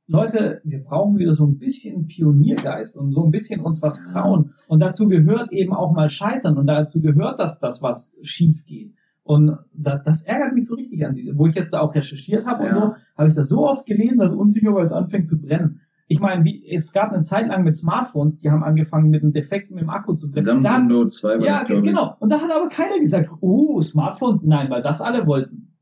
Leute, 0.09 0.61
wir 0.65 0.83
brauchen 0.83 1.17
wieder 1.17 1.33
so 1.33 1.47
ein 1.47 1.59
bisschen 1.59 2.07
Pioniergeist 2.07 2.99
und 2.99 3.13
so 3.13 3.25
ein 3.25 3.31
bisschen 3.31 3.61
uns 3.61 3.81
was 3.83 4.03
trauen. 4.13 4.53
Und 4.67 4.81
dazu 4.81 5.09
gehört 5.09 5.53
eben 5.53 5.73
auch 5.73 5.93
mal 5.93 6.11
scheitern 6.11 6.59
und 6.59 6.67
dazu 6.67 7.01
gehört, 7.01 7.39
dass 7.39 7.61
das 7.61 7.83
was 7.83 8.17
schief 8.23 8.65
geht. 8.67 8.95
Und 9.23 9.57
das, 9.73 10.03
das 10.05 10.23
ärgert 10.23 10.55
mich 10.55 10.67
so 10.67 10.75
richtig 10.75 11.07
an 11.07 11.17
wo 11.35 11.47
ich 11.47 11.55
jetzt 11.55 11.73
da 11.73 11.81
auch 11.81 11.95
recherchiert 11.95 12.45
habe 12.45 12.65
und 12.65 12.69
Ja. 12.71 12.75
so, 12.75 12.95
habe 13.17 13.29
ich 13.29 13.35
das 13.35 13.49
so 13.49 13.67
oft 13.67 13.87
gelesen, 13.87 14.19
dass 14.19 14.33
unsicher, 14.33 14.75
weil 14.75 14.85
es 14.87 14.93
anfängt 14.93 15.29
zu 15.29 15.41
brennen. 15.41 15.81
Ich 16.09 16.21
meine, 16.21 16.45
wie, 16.45 16.67
es 16.71 16.93
gab 16.93 17.13
eine 17.13 17.23
Zeit 17.23 17.49
lang 17.49 17.65
mit 17.65 17.77
Smartphones, 17.77 18.41
die 18.41 18.51
haben 18.51 18.63
angefangen 18.63 19.09
mit 19.11 19.23
einem 19.23 19.33
Defekten 19.33 19.79
im 19.79 19.89
Akku 19.89 20.15
zu 20.15 20.31
brennen. 20.31 20.45
Da 20.45 20.53
Samsung 20.53 20.73
hat- 20.73 20.89
Note 20.89 21.09
2 21.09 21.39
war 21.39 21.47
ja, 21.47 21.53
das, 21.53 21.67
glaube 21.67 21.83
genau. 21.83 22.17
Und 22.21 22.31
da 22.31 22.41
hat 22.41 22.51
aber 22.51 22.69
keiner 22.69 22.99
gesagt, 22.99 23.31
oh, 23.41 23.81
Smartphone, 23.81 24.41
nein, 24.43 24.69
weil 24.71 24.83
das 24.83 25.01
alle 25.01 25.27
wollten. 25.27 25.75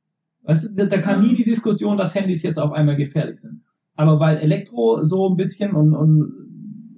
Weißt 0.42 0.70
du, 0.70 0.74
da, 0.74 0.86
da 0.86 0.98
kam 0.98 1.22
nie 1.22 1.34
die 1.34 1.44
Diskussion, 1.44 1.96
dass 1.96 2.14
Handys 2.14 2.42
jetzt 2.42 2.58
auf 2.58 2.72
einmal 2.72 2.96
gefährlich 2.96 3.40
sind. 3.40 3.62
Aber 3.96 4.20
weil 4.20 4.38
Elektro 4.38 5.02
so 5.04 5.28
ein 5.28 5.36
bisschen 5.36 5.72
und, 5.72 5.94
und 5.94 6.39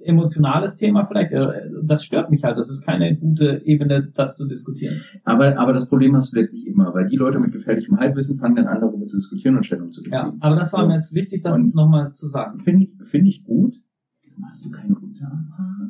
emotionales 0.03 0.77
Thema 0.77 1.05
vielleicht, 1.05 1.31
äh, 1.31 1.69
das 1.83 2.03
stört 2.05 2.29
mich 2.31 2.43
halt. 2.43 2.57
Das 2.57 2.69
ist 2.69 2.85
keine 2.85 3.15
gute 3.17 3.61
Ebene, 3.65 4.11
das 4.15 4.35
zu 4.37 4.47
diskutieren. 4.47 5.01
Aber, 5.23 5.57
aber 5.57 5.73
das 5.73 5.87
Problem 5.89 6.15
hast 6.15 6.33
du 6.35 6.39
letztlich 6.39 6.67
immer, 6.67 6.93
weil 6.93 7.05
die 7.07 7.15
Leute 7.15 7.39
mit 7.39 7.51
gefährlichem 7.51 7.97
Halbwissen 7.99 8.37
fangen 8.37 8.55
dann 8.55 8.67
an, 8.67 8.81
darüber 8.81 9.05
zu 9.07 9.17
diskutieren 9.17 9.55
und 9.55 9.65
Stellung 9.65 9.91
zu 9.91 10.01
Ja, 10.09 10.23
beziehen. 10.25 10.41
aber 10.41 10.55
das 10.55 10.73
war 10.73 10.81
So. 10.81 10.87
mir 10.87 10.95
jetzt 10.95 11.13
wichtig, 11.13 11.43
das 11.43 11.57
nochmal 11.57 12.13
zu 12.13 12.27
sagen. 12.27 12.59
Finde 12.59 12.85
ich, 12.85 12.93
finde 13.09 13.29
ich 13.29 13.43
gut. 13.43 13.75
Wieso 14.23 14.41
Hast 14.47 14.65
du 14.65 14.71
keine 14.71 14.95
Unterarmhaare? 14.95 15.89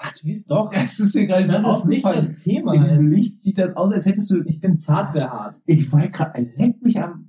Was, 0.00 0.24
wie 0.24 0.40
doch? 0.48 0.72
Das 0.72 1.00
ist 1.00 1.16
mir 1.16 1.26
gerade 1.26 1.42
Das 1.42 1.78
ist 1.78 1.86
nicht 1.86 2.04
das 2.04 2.36
Thema. 2.36 2.74
Im 2.74 3.08
Licht 3.08 3.40
sieht 3.42 3.58
das 3.58 3.74
aus, 3.76 3.92
als 3.92 4.06
hättest 4.06 4.30
du, 4.30 4.42
Ich 4.44 4.60
bin 4.60 4.78
zart 4.78 5.12
behaart. 5.12 5.56
ich 5.66 5.90
war 5.92 6.06
gerade, 6.08 6.48
leck 6.56 6.80
mich 6.82 7.00
am, 7.02 7.27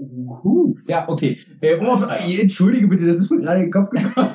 Uhu. 0.00 0.76
Ja, 0.88 1.08
okay. 1.08 1.38
Äh, 1.60 1.76
oh, 1.80 1.98
entschuldige 2.40 2.88
bitte, 2.88 3.06
das 3.06 3.18
ist 3.18 3.30
mir 3.30 3.40
gerade 3.40 3.62
in 3.62 3.66
den 3.66 3.72
Kopf 3.72 3.90
gekommen. 3.90 4.30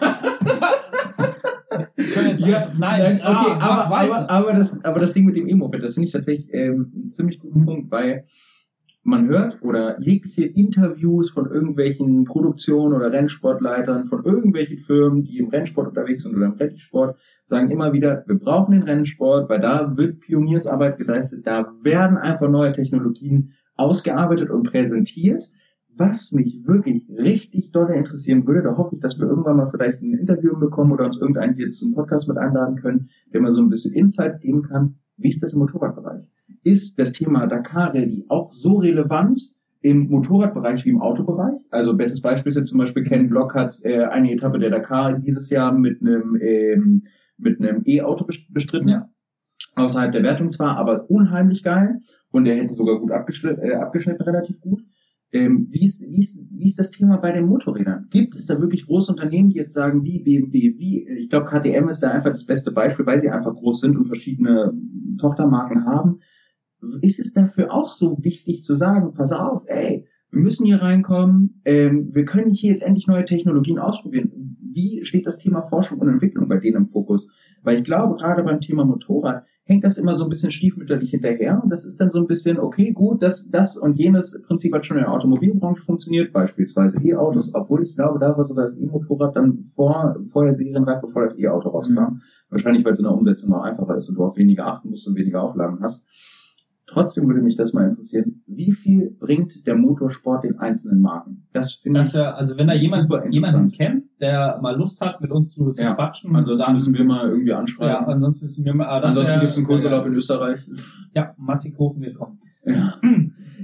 Ja, 2.38 2.72
nein, 2.78 3.00
nein, 3.00 3.22
ah, 3.24 3.42
okay, 3.42 3.58
mach 3.60 3.90
aber, 3.90 4.00
aber, 4.00 4.30
aber, 4.30 4.54
das, 4.54 4.84
aber 4.86 5.00
das 5.00 5.14
Ding 5.14 5.26
mit 5.26 5.36
dem 5.36 5.48
E-Moped, 5.48 5.82
das 5.82 5.96
finde 5.96 6.08
ich 6.08 6.14
tatsächlich 6.14 6.54
ähm, 6.54 6.92
einen 6.94 7.12
ziemlich 7.12 7.40
guten 7.40 7.66
Punkt, 7.66 7.92
weil 7.92 8.26
man 9.04 9.28
hört 9.28 9.62
oder 9.62 10.00
jegliche 10.02 10.46
Interviews 10.46 11.30
von 11.30 11.50
irgendwelchen 11.50 12.26
Produktionen 12.26 12.94
oder 12.94 13.12
Rennsportleitern 13.12 14.06
von 14.06 14.26
irgendwelchen 14.26 14.80
Firmen, 14.80 15.24
die 15.24 15.38
im 15.38 15.50
Rennsport 15.50 15.90
unterwegs 15.90 16.24
sind 16.24 16.36
oder 16.36 16.48
im 16.48 16.54
Rennsport, 16.54 17.18
sagen 17.44 17.70
immer 17.70 17.94
wieder, 17.94 18.24
wir 18.28 18.38
brauchen 18.38 18.72
den 18.72 18.84
Rennsport, 18.84 19.50
weil 19.50 19.62
da 19.62 19.96
wird 19.96 20.22
Pioniersarbeit 20.22 20.98
geleistet, 20.98 21.46
da 21.46 21.72
werden 21.84 22.18
einfach 22.18 22.50
neue 22.50 22.74
Technologien 22.74 23.54
ausgearbeitet 23.76 24.50
und 24.50 24.64
präsentiert. 24.64 25.52
Was 25.98 26.32
mich 26.34 26.68
wirklich 26.68 27.10
richtig 27.10 27.72
doll 27.72 27.90
interessieren 27.92 28.46
würde, 28.46 28.64
da 28.64 28.76
hoffe 28.78 28.96
ich, 28.96 29.02
dass 29.02 29.18
wir 29.20 29.28
irgendwann 29.28 29.58
mal 29.58 29.70
vielleicht 29.72 30.02
ein 30.02 30.14
Interview 30.14 30.58
bekommen 30.60 30.92
oder 30.92 31.06
uns 31.06 31.18
irgendeinen 31.18 31.58
jetzt 31.58 31.84
einen 31.84 31.94
Podcast 31.94 32.28
mit 32.28 32.38
einladen 32.38 32.76
können, 32.78 33.10
der 33.34 33.42
mal 33.42 33.52
so 33.52 33.62
ein 33.62 33.70
bisschen 33.70 33.94
Insights 33.94 34.42
geben 34.42 34.64
kann. 34.64 34.96
Wie 35.18 35.30
ist 35.30 35.42
das 35.42 35.54
im 35.54 35.60
Motorradbereich? 35.60 36.24
Ist 36.64 37.00
das 37.00 37.14
Thema 37.14 37.48
Dakar 37.48 37.94
Rallye 37.94 38.26
auch 38.28 38.52
so 38.52 38.78
relevant 38.78 39.42
im 39.82 40.10
Motorradbereich 40.10 40.84
wie 40.84 40.90
im 40.90 41.02
Autobereich? 41.02 41.62
Also 41.72 41.96
bestes 41.96 42.22
Beispiel 42.22 42.50
ist 42.50 42.58
jetzt 42.58 42.70
zum 42.70 42.80
Beispiel 42.80 43.04
Ken 43.04 43.30
Block 43.30 43.56
hat 43.56 43.78
äh, 43.84 44.04
eine 44.04 44.34
Etappe 44.34 44.60
der 44.60 44.72
Dakar 44.72 45.14
dieses 45.20 45.50
Jahr 45.50 45.72
mit 45.78 46.02
einem 46.02 46.38
ähm, 46.42 47.04
mit 47.38 47.60
einem 47.60 47.84
E-Auto 47.86 48.26
best- 48.26 48.54
bestritten. 48.54 48.90
Ja. 48.90 49.10
Außerhalb 49.76 50.12
der 50.12 50.24
Wertung 50.24 50.52
zwar, 50.52 50.78
aber 50.78 51.10
unheimlich 51.10 51.64
geil. 51.64 52.02
Und 52.32 52.48
er 52.48 52.56
hätte 52.56 52.68
sogar 52.68 53.00
gut 53.00 53.12
abgeschnitten, 53.12 53.62
äh, 53.64 53.76
abgeschnitten 53.76 54.24
relativ 54.24 54.60
gut. 54.60 54.82
Ähm, 55.36 55.68
wie, 55.70 55.84
ist, 55.84 56.02
wie, 56.02 56.20
ist, 56.20 56.40
wie 56.50 56.64
ist 56.64 56.80
das 56.80 56.92
Thema 56.92 57.18
bei 57.18 57.34
den 57.34 57.48
Motorrädern? 57.48 58.08
Gibt 58.10 58.36
es 58.36 58.46
da 58.46 58.62
wirklich 58.62 58.86
große 58.86 59.12
Unternehmen, 59.12 59.50
die 59.50 59.58
jetzt 59.58 59.74
sagen, 59.74 60.06
wie 60.06 60.24
BMW, 60.24 60.78
wie, 60.78 61.10
ich 61.10 61.30
glaube, 61.30 61.48
KTM 61.48 61.90
ist 61.90 62.00
da 62.00 62.10
einfach 62.10 62.32
das 62.32 62.46
beste 62.46 62.72
Beispiel, 62.72 63.06
weil 63.06 63.20
sie 63.20 63.30
einfach 63.30 63.54
groß 63.54 63.82
sind 63.82 63.98
und 63.98 64.06
verschiedene 64.06 64.72
Tochtermarken 65.20 65.86
haben. 65.86 66.22
Ist 67.02 67.20
es 67.20 67.34
dafür 67.34 67.74
auch 67.74 67.90
so 67.90 68.18
wichtig 68.24 68.64
zu 68.64 68.76
sagen, 68.76 69.14
pass 69.14 69.34
auf, 69.34 69.64
ey, 69.66 70.08
wir 70.32 70.42
müssen 70.42 70.66
hier 70.66 70.82
reinkommen, 70.82 71.62
ähm, 71.66 72.12
wir 72.14 72.24
können 72.24 72.52
hier 72.52 72.70
jetzt 72.70 72.84
endlich 72.84 73.08
neue 73.08 73.26
Technologien 73.26 73.78
ausprobieren. 73.78 74.58
Wie 74.62 75.04
steht 75.04 75.26
das 75.26 75.38
Thema 75.38 75.64
Forschung 75.64 76.00
und 76.00 76.08
Entwicklung 76.08 76.48
bei 76.48 76.60
denen 76.60 76.78
im 76.78 76.88
Fokus? 76.88 77.30
Weil 77.62 77.80
ich 77.80 77.84
glaube, 77.84 78.16
gerade 78.16 78.42
beim 78.44 78.62
Thema 78.62 78.86
Motorrad 78.86 79.44
hängt 79.66 79.84
das 79.84 79.98
immer 79.98 80.14
so 80.14 80.24
ein 80.24 80.30
bisschen 80.30 80.52
stiefmütterlich 80.52 81.10
hinterher 81.10 81.60
und 81.62 81.70
das 81.72 81.86
ist 81.86 82.00
dann 82.00 82.12
so 82.12 82.20
ein 82.20 82.28
bisschen, 82.28 82.60
okay, 82.60 82.92
gut, 82.92 83.24
das, 83.24 83.50
das 83.50 83.76
und 83.78 83.98
jenes 83.98 84.42
Prinzip 84.44 84.74
hat 84.74 84.86
schon 84.86 84.98
in 84.98 85.04
der 85.04 85.12
Automobilbranche 85.12 85.84
funktioniert, 85.84 86.32
beispielsweise 86.32 87.00
E-Autos, 87.04 87.50
obwohl 87.54 87.84
ich 87.84 87.96
glaube, 87.96 88.20
da 88.20 88.38
war 88.38 88.44
sogar 88.44 88.66
das 88.66 88.78
E-Motorrad 88.78 89.36
dann 89.36 89.72
vor, 89.76 90.18
vorher 90.32 90.54
serienreif, 90.54 91.02
bevor 91.02 91.24
das 91.24 91.38
E-Auto 91.40 91.70
rauskam. 91.70 92.22
Wahrscheinlich, 92.50 92.86
weil 92.86 92.94
es 92.94 93.00
in 93.00 93.06
der 93.06 93.14
Umsetzung 93.14 93.54
auch 93.54 93.64
einfacher 93.64 93.98
ist 93.98 94.08
und 94.08 94.16
du 94.16 94.24
auf 94.24 94.38
weniger 94.38 94.68
achten 94.68 94.90
musst 94.90 95.08
und 95.08 95.16
weniger 95.16 95.42
Auflagen 95.42 95.80
hast. 95.82 96.06
Trotzdem 96.88 97.28
würde 97.28 97.42
mich 97.42 97.56
das 97.56 97.74
mal 97.74 97.90
interessieren, 97.90 98.44
wie 98.46 98.72
viel 98.72 99.10
bringt 99.20 99.66
der 99.66 99.76
Motorsport 99.76 100.44
den 100.44 100.60
einzelnen 100.60 101.02
Marken? 101.02 101.48
Das 101.52 101.74
finde 101.74 102.02
ich, 102.04 102.14
wär, 102.14 102.36
also 102.38 102.58
wenn 102.58 102.68
da 102.68 102.74
jemand 102.76 103.10
jemanden 103.34 103.72
kennt, 103.72 104.06
der 104.22 104.60
mal 104.62 104.76
Lust 104.78 105.02
hat, 105.02 105.20
mit 105.20 105.32
uns 105.32 105.52
zu, 105.52 105.72
zu 105.72 105.82
Ja, 105.82 105.96
quatschen, 105.96 106.36
ansonsten 106.36 106.66
dann, 106.68 106.74
müssen 106.74 106.94
wir 106.94 107.04
mal 107.04 107.28
irgendwie 107.30 107.50
ja, 107.50 107.60
anschreiben. 107.60 108.06
ansonsten 108.06 108.46
müssen 108.46 108.66
wir 108.66 108.76
mal, 108.76 109.02
das 109.02 109.10
ansonsten 109.10 109.40
gibt 109.40 109.52
es 109.54 109.58
einen 109.58 109.66
Kurzurlaub 109.66 110.06
in 110.06 110.14
Österreich. 110.14 110.60
Ja, 111.16 111.34
Mattighofen 111.38 112.02
willkommen. 112.02 112.40
Ja. 112.66 112.96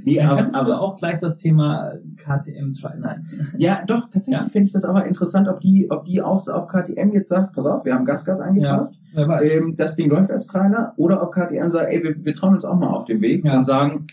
Nee, 0.04 0.16
Dann 0.16 0.28
aber, 0.30 0.38
kannst 0.42 0.56
du 0.56 0.62
aber, 0.62 0.82
auch 0.82 0.96
gleich 0.96 1.20
das 1.20 1.38
Thema 1.38 1.92
KTM 2.18 2.72
try 2.74 2.98
Nein. 2.98 3.26
ja, 3.58 3.84
doch, 3.86 4.10
tatsächlich 4.10 4.34
Ja. 4.42 4.46
finde 4.48 4.68
ich 4.68 4.74
das 4.74 4.84
aber 4.84 5.06
interessant, 5.06 5.48
ob 5.48 5.60
die, 5.60 5.92
ob 5.92 6.06
die 6.06 6.22
auch, 6.24 6.48
ob 6.48 6.70
KTM 6.70 7.12
jetzt 7.12 7.30
sagt, 7.30 7.54
pass 7.54 7.66
auf, 7.68 7.86
wir 7.86 7.94
haben 7.94 8.06
Gasgas 8.06 8.40
eingekauft, 8.40 8.94
weiß. 8.96 9.01
Ähm, 9.16 9.76
das 9.78 9.96
Ding 9.96 10.10
läuft 10.10 10.32
als 10.32 10.48
Trailer, 10.48 10.94
oder 10.98 11.22
ob 11.22 11.34
KTM 11.34 11.70
sagt, 11.70 11.90
ey, 11.92 12.04
wir, 12.04 12.16
wir 12.24 12.34
trauen 12.34 12.56
uns 12.56 12.66
auch 12.66 12.76
mal 12.78 12.88
auf 12.90 13.06
den 13.06 13.22
Weg 13.22 13.44
Ja. 13.46 13.58
und 13.58 13.66
sagen, 13.66 14.08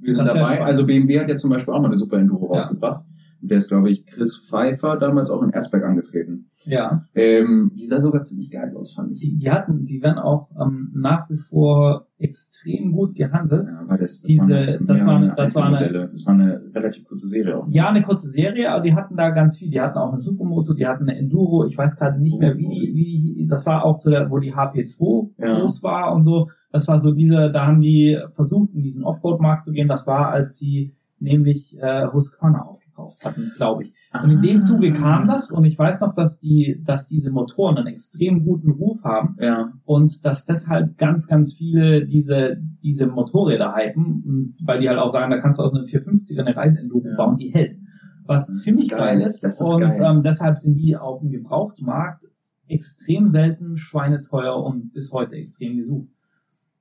wir 0.00 0.14
sind 0.14 0.26
Das 0.28 0.34
dabei. 0.34 0.62
Also 0.64 0.86
BMW 0.86 1.18
hat 1.20 1.28
ja 1.28 1.36
zum 1.36 1.50
Beispiel 1.50 1.74
auch 1.74 1.80
mal 1.80 1.88
eine 1.88 1.96
Super 1.96 2.18
Enduro 2.18 2.46
Ja. 2.46 2.54
rausgebracht. 2.54 3.02
Der 3.40 3.58
ist, 3.58 3.68
glaube 3.68 3.90
ich, 3.90 4.04
Chris 4.06 4.46
Pfeiffer 4.48 4.96
damals 4.96 5.30
auch 5.30 5.42
in 5.42 5.50
Erzberg 5.50 5.84
angetreten. 5.84 6.50
ja. 6.64 7.04
Ähm, 7.14 7.70
die 7.78 7.86
sah 7.86 8.00
sogar 8.00 8.22
ziemlich 8.24 8.50
geil 8.50 8.74
aus, 8.76 8.94
fand 8.94 9.12
ich. 9.12 9.20
Die, 9.20 9.36
die 9.36 9.50
hatten, 9.50 9.84
die 9.86 10.02
werden 10.02 10.18
auch 10.18 10.50
ähm, 10.60 10.90
nach 10.94 11.30
wie 11.30 11.38
vor 11.38 12.06
extrem 12.18 12.92
gut 12.92 13.14
gehandelt. 13.14 13.66
Ja, 13.68 13.84
weil 13.86 13.98
das, 13.98 14.20
das 14.20 14.28
Diese- 14.28 14.48
war 14.48 14.56
eine, 14.56 14.84
das 14.86 15.04
war 15.04 15.16
eine- 15.18 15.34
das 15.36 15.54
war 15.54 15.64
eine- 15.66 16.08
das 16.08 16.26
war 16.26 16.34
eine 16.34 16.62
relativ 16.74 17.04
kurze 17.06 17.28
Serie 17.28 17.56
auch. 17.58 17.66
Ja, 17.68 17.88
eine 17.88 18.02
kurze 18.02 18.28
Serie, 18.28 18.70
aber 18.72 18.82
die 18.82 18.94
hatten 18.94 19.16
da 19.16 19.30
ganz 19.30 19.56
viel. 19.58 19.70
Die 19.70 19.80
hatten 19.80 19.98
auch 19.98 20.10
eine 20.10 20.20
Supermoto, 20.20 20.74
die 20.74 20.86
hatten 20.86 21.08
eine 21.08 21.16
Enduro. 21.18 21.64
Ich 21.64 21.78
weiß 21.78 21.96
gerade 21.96 22.20
nicht 22.20 22.38
mehr, 22.40 22.56
wie 22.58 22.64
wie 22.94 23.46
das 23.48 23.64
war 23.66 23.84
auch 23.84 23.98
zu 23.98 24.10
der, 24.10 24.30
wo 24.30 24.38
die 24.38 24.54
HP2 24.54 25.30
Ja. 25.38 25.60
groß 25.60 25.82
war 25.82 26.12
und 26.14 26.24
so. 26.24 26.48
Das 26.72 26.86
war 26.88 26.98
so 26.98 27.12
diese, 27.12 27.50
da 27.50 27.66
haben 27.66 27.80
die 27.80 28.18
versucht, 28.34 28.74
in 28.74 28.82
diesen 28.82 29.04
Offroad-Markt 29.04 29.62
zu 29.62 29.72
gehen. 29.72 29.88
Das 29.88 30.06
war, 30.06 30.28
als 30.30 30.58
sie 30.58 30.94
nämlich 31.18 31.76
äh, 31.80 32.06
Husqvarna 32.12 32.60
aufgekauft 32.98 33.24
hatten, 33.24 33.52
glaube 33.54 33.82
ich. 33.84 33.94
Und 34.22 34.30
in 34.30 34.42
dem 34.42 34.64
Zuge 34.64 34.92
kam 34.92 35.26
das 35.28 35.50
und 35.50 35.64
ich 35.64 35.78
weiß 35.78 36.00
noch, 36.00 36.14
dass 36.14 36.40
die, 36.40 36.82
dass 36.84 37.08
diese 37.08 37.30
Motoren 37.30 37.76
einen 37.78 37.86
extrem 37.86 38.44
guten 38.44 38.70
Ruf 38.70 39.02
haben 39.04 39.36
Ja, 39.40 39.72
und 39.84 40.24
dass 40.24 40.44
deshalb 40.44 40.98
ganz, 40.98 41.26
ganz 41.26 41.54
viele 41.54 42.06
diese, 42.06 42.56
diese 42.82 43.06
Motorräder 43.06 43.74
hypen, 43.74 44.56
weil 44.64 44.80
die 44.80 44.88
halt 44.88 44.98
auch 44.98 45.08
sagen, 45.10 45.30
da 45.30 45.38
kannst 45.38 45.60
du 45.60 45.64
aus 45.64 45.74
einem 45.74 45.84
450er 45.86 46.40
eine 46.40 46.56
Reiseenduro 46.56 47.06
Ja. 47.08 47.16
bauen, 47.16 47.38
die 47.38 47.50
hält. 47.50 47.78
Was 48.26 48.48
Das 48.48 48.56
ist 48.56 48.62
ziemlich 48.64 48.90
geil. 48.90 48.98
geil 49.00 49.20
ist. 49.22 49.42
Ist 49.44 49.60
und 49.60 49.80
geil. 49.80 50.00
Ähm, 50.04 50.22
deshalb 50.22 50.58
sind 50.58 50.76
die 50.76 50.96
auf 50.96 51.20
dem 51.20 51.30
Gebrauchtmarkt 51.30 52.24
extrem 52.66 53.28
selten, 53.28 53.78
schweineteuer 53.78 54.62
und 54.62 54.92
bis 54.92 55.10
heute 55.12 55.36
extrem 55.36 55.78
gesucht. 55.78 56.08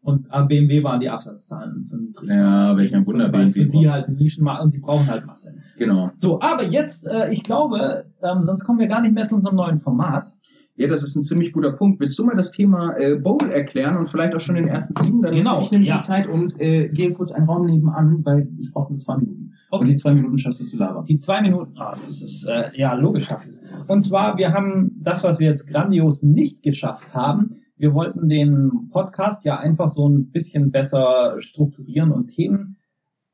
Und 0.07 0.31
am 0.31 0.47
BMW 0.47 0.83
waren 0.83 1.01
die 1.01 1.09
Absatzzahlen 1.09 1.83
zu 1.83 1.99
niedrig. 1.99 2.29
Ja, 2.29 2.77
welch 2.77 2.95
ein 2.95 3.05
Wunder 3.05 3.25
Weil 3.33 3.47
für 3.47 3.59
BMW 3.59 3.69
sie 3.69 3.89
halt 3.89 4.07
Nischenmarkt 4.07 4.63
und 4.63 4.73
die 4.73 4.79
brauchen 4.79 5.05
halt 5.07 5.25
Masse. 5.25 5.55
genau. 5.77 6.11
So, 6.15 6.39
aber 6.39 6.63
jetzt, 6.63 7.05
äh, 7.07 7.29
ich 7.29 7.43
glaube, 7.43 8.05
ähm, 8.23 8.43
sonst 8.43 8.63
kommen 8.63 8.79
wir 8.79 8.87
gar 8.87 9.01
nicht 9.01 9.13
mehr 9.13 9.27
zu 9.27 9.35
unserem 9.35 9.57
neuen 9.57 9.79
Format. 9.79 10.27
Ja, 10.77 10.87
das 10.87 11.03
ist 11.03 11.17
ein 11.17 11.23
ziemlich 11.23 11.51
guter 11.51 11.73
Punkt. 11.73 11.99
Willst 11.99 12.17
du 12.17 12.23
mal 12.23 12.37
das 12.37 12.51
Thema 12.51 12.95
äh, 12.97 13.15
Bowl 13.15 13.51
erklären 13.51 13.97
und 13.97 14.07
vielleicht 14.07 14.33
auch 14.33 14.39
schon 14.39 14.55
den 14.55 14.69
ersten 14.69 14.95
ziehen? 14.95 15.21
Dann 15.21 15.33
Genau, 15.35 15.59
ich 15.59 15.71
nämlich 15.71 15.89
ja. 15.89 15.97
die 15.97 16.05
Zeit 16.05 16.27
und 16.27 16.57
äh, 16.61 16.87
gehe 16.87 17.11
kurz 17.11 17.33
einen 17.33 17.45
Raum 17.45 17.65
nebenan, 17.65 18.23
weil 18.23 18.47
ich 18.57 18.71
brauche 18.71 18.93
nur 18.93 18.99
zwei 18.99 19.17
Minuten. 19.17 19.55
Und 19.71 19.87
die 19.89 19.97
zwei 19.97 20.13
Minuten 20.13 20.37
schaffst 20.37 20.61
du 20.61 20.65
zu 20.65 20.77
labern. 20.77 21.03
Die 21.03 21.17
zwei 21.17 21.41
Minuten, 21.41 21.73
ah, 21.79 21.97
das 22.01 22.21
ist 22.21 22.47
äh, 22.47 22.69
ja 22.75 22.93
logisch 22.93 23.27
es. 23.29 23.65
Und 23.89 24.01
zwar, 24.03 24.37
wir 24.37 24.53
haben 24.53 25.01
das, 25.03 25.25
was 25.25 25.39
wir 25.39 25.47
jetzt 25.47 25.67
grandios 25.67 26.23
nicht 26.23 26.63
geschafft 26.63 27.13
haben. 27.13 27.57
Wir 27.77 27.93
wollten 27.93 28.27
den 28.27 28.89
Podcast 28.91 29.45
ja 29.45 29.59
einfach 29.59 29.87
so 29.87 30.09
ein 30.09 30.31
bisschen 30.31 30.71
besser 30.71 31.35
strukturieren 31.39 32.11
und 32.11 32.27
Themen 32.27 32.77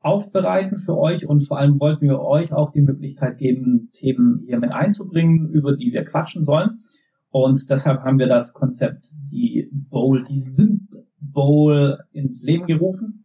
aufbereiten 0.00 0.78
für 0.78 0.98
euch 0.98 1.26
und 1.26 1.48
vor 1.48 1.58
allem 1.58 1.80
wollten 1.80 2.06
wir 2.06 2.20
euch 2.20 2.52
auch 2.52 2.70
die 2.70 2.82
Möglichkeit 2.82 3.38
geben, 3.38 3.88
Themen 3.92 4.42
hier 4.44 4.58
mit 4.58 4.70
einzubringen, 4.70 5.48
über 5.48 5.74
die 5.74 5.94
wir 5.94 6.04
quatschen 6.04 6.44
sollen. 6.44 6.80
Und 7.30 7.70
deshalb 7.70 8.02
haben 8.02 8.18
wir 8.18 8.26
das 8.26 8.52
Konzept, 8.52 9.06
die 9.32 9.70
Bowl, 9.72 10.24
die 10.24 10.40
Sim 10.40 10.88
Bowl 11.20 12.00
ins 12.12 12.44
Leben 12.44 12.66
gerufen. 12.66 13.24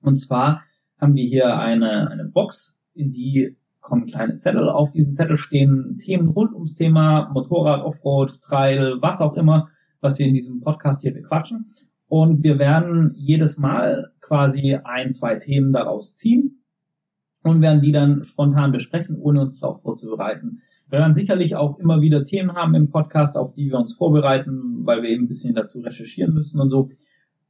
Und 0.00 0.16
zwar 0.16 0.62
haben 0.98 1.14
wir 1.14 1.24
hier 1.24 1.58
eine, 1.58 2.08
eine 2.08 2.24
Box, 2.24 2.78
in 2.94 3.10
die 3.10 3.56
kommen 3.80 4.06
kleine 4.06 4.38
Zettel. 4.38 4.68
Auf 4.68 4.92
diesen 4.92 5.12
Zettel 5.12 5.36
stehen 5.36 5.98
Themen 5.98 6.28
rund 6.28 6.54
ums 6.54 6.74
Thema 6.74 7.30
Motorrad, 7.32 7.84
Offroad, 7.84 8.40
Trail, 8.42 8.98
was 9.00 9.20
auch 9.20 9.34
immer, 9.34 9.68
was 10.00 10.18
wir 10.18 10.26
in 10.26 10.34
diesem 10.34 10.60
Podcast 10.60 11.02
hier 11.02 11.12
bequatschen. 11.12 11.72
Und 12.08 12.42
wir 12.42 12.58
werden 12.58 13.12
jedes 13.16 13.58
Mal 13.58 14.12
quasi 14.20 14.78
ein, 14.84 15.10
zwei 15.10 15.36
Themen 15.36 15.72
daraus 15.72 16.14
ziehen 16.14 16.62
und 17.42 17.60
werden 17.62 17.80
die 17.80 17.92
dann 17.92 18.24
spontan 18.24 18.72
besprechen, 18.72 19.16
ohne 19.16 19.40
uns 19.40 19.60
darauf 19.60 19.82
vorzubereiten. 19.82 20.62
Wir 20.88 21.00
werden 21.00 21.14
sicherlich 21.14 21.56
auch 21.56 21.78
immer 21.78 22.00
wieder 22.00 22.22
Themen 22.22 22.54
haben 22.54 22.74
im 22.74 22.90
Podcast, 22.90 23.36
auf 23.36 23.54
die 23.54 23.70
wir 23.70 23.78
uns 23.78 23.94
vorbereiten, 23.94 24.86
weil 24.86 25.02
wir 25.02 25.10
eben 25.10 25.24
ein 25.24 25.28
bisschen 25.28 25.54
dazu 25.54 25.80
recherchieren 25.80 26.32
müssen 26.32 26.60
und 26.60 26.70
so. 26.70 26.90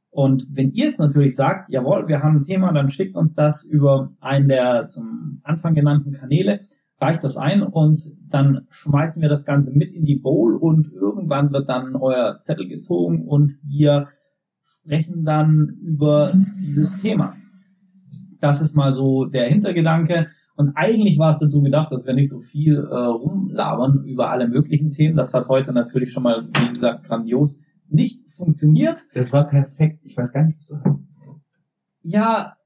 Und 0.09 0.47
wenn 0.49 0.71
ihr 0.71 0.85
jetzt 0.85 0.99
natürlich 0.99 1.35
sagt, 1.35 1.69
jawohl, 1.69 2.07
wir 2.07 2.23
haben 2.23 2.37
ein 2.37 2.43
Thema, 2.43 2.73
dann 2.73 2.89
schickt 2.89 3.15
uns 3.15 3.35
das 3.35 3.63
über 3.63 4.11
einen 4.19 4.47
der 4.47 4.87
zum 4.87 5.41
Anfang 5.43 5.75
genannten 5.75 6.13
Kanäle, 6.13 6.61
reicht 6.99 7.23
das 7.23 7.37
ein 7.37 7.63
und 7.63 7.99
dann 8.29 8.67
schmeißen 8.69 9.21
wir 9.21 9.29
das 9.29 9.45
Ganze 9.45 9.77
mit 9.77 9.93
in 9.93 10.05
die 10.05 10.15
Bowl 10.15 10.55
und 10.55 10.91
irgendwann 10.91 11.51
wird 11.51 11.69
dann 11.69 11.95
euer 11.95 12.39
Zettel 12.41 12.67
gezogen 12.67 13.27
und 13.27 13.57
wir 13.63 14.09
sprechen 14.61 15.23
dann 15.23 15.77
über 15.81 16.33
dieses 16.59 16.97
Thema. 16.97 17.35
Das 18.39 18.61
ist 18.61 18.75
mal 18.75 18.93
so 18.93 19.25
der 19.25 19.47
Hintergedanke. 19.47 20.27
Und 20.55 20.75
eigentlich 20.75 21.19
war 21.19 21.29
es 21.29 21.37
dazu 21.37 21.61
gedacht, 21.61 21.91
dass 21.91 22.05
wir 22.05 22.13
nicht 22.13 22.29
so 22.29 22.39
viel 22.39 22.77
äh, 22.77 22.95
rumlabern 22.95 24.03
über 24.05 24.31
alle 24.31 24.47
möglichen 24.47 24.89
Themen. 24.89 25.15
Das 25.15 25.33
hat 25.33 25.47
heute 25.47 25.71
natürlich 25.71 26.11
schon 26.11 26.23
mal, 26.23 26.47
wie 26.47 26.69
gesagt, 26.69 27.05
grandios 27.05 27.61
nicht 27.89 28.19
funktioniert. 28.31 28.97
Das 29.13 29.31
war 29.31 29.47
perfekt. 29.47 29.99
Ich 30.03 30.17
weiß 30.17 30.33
gar 30.33 30.45
nicht, 30.45 30.57
was 30.57 30.67
du 30.67 30.79
hast. 30.83 31.03
Ja, 32.01 32.56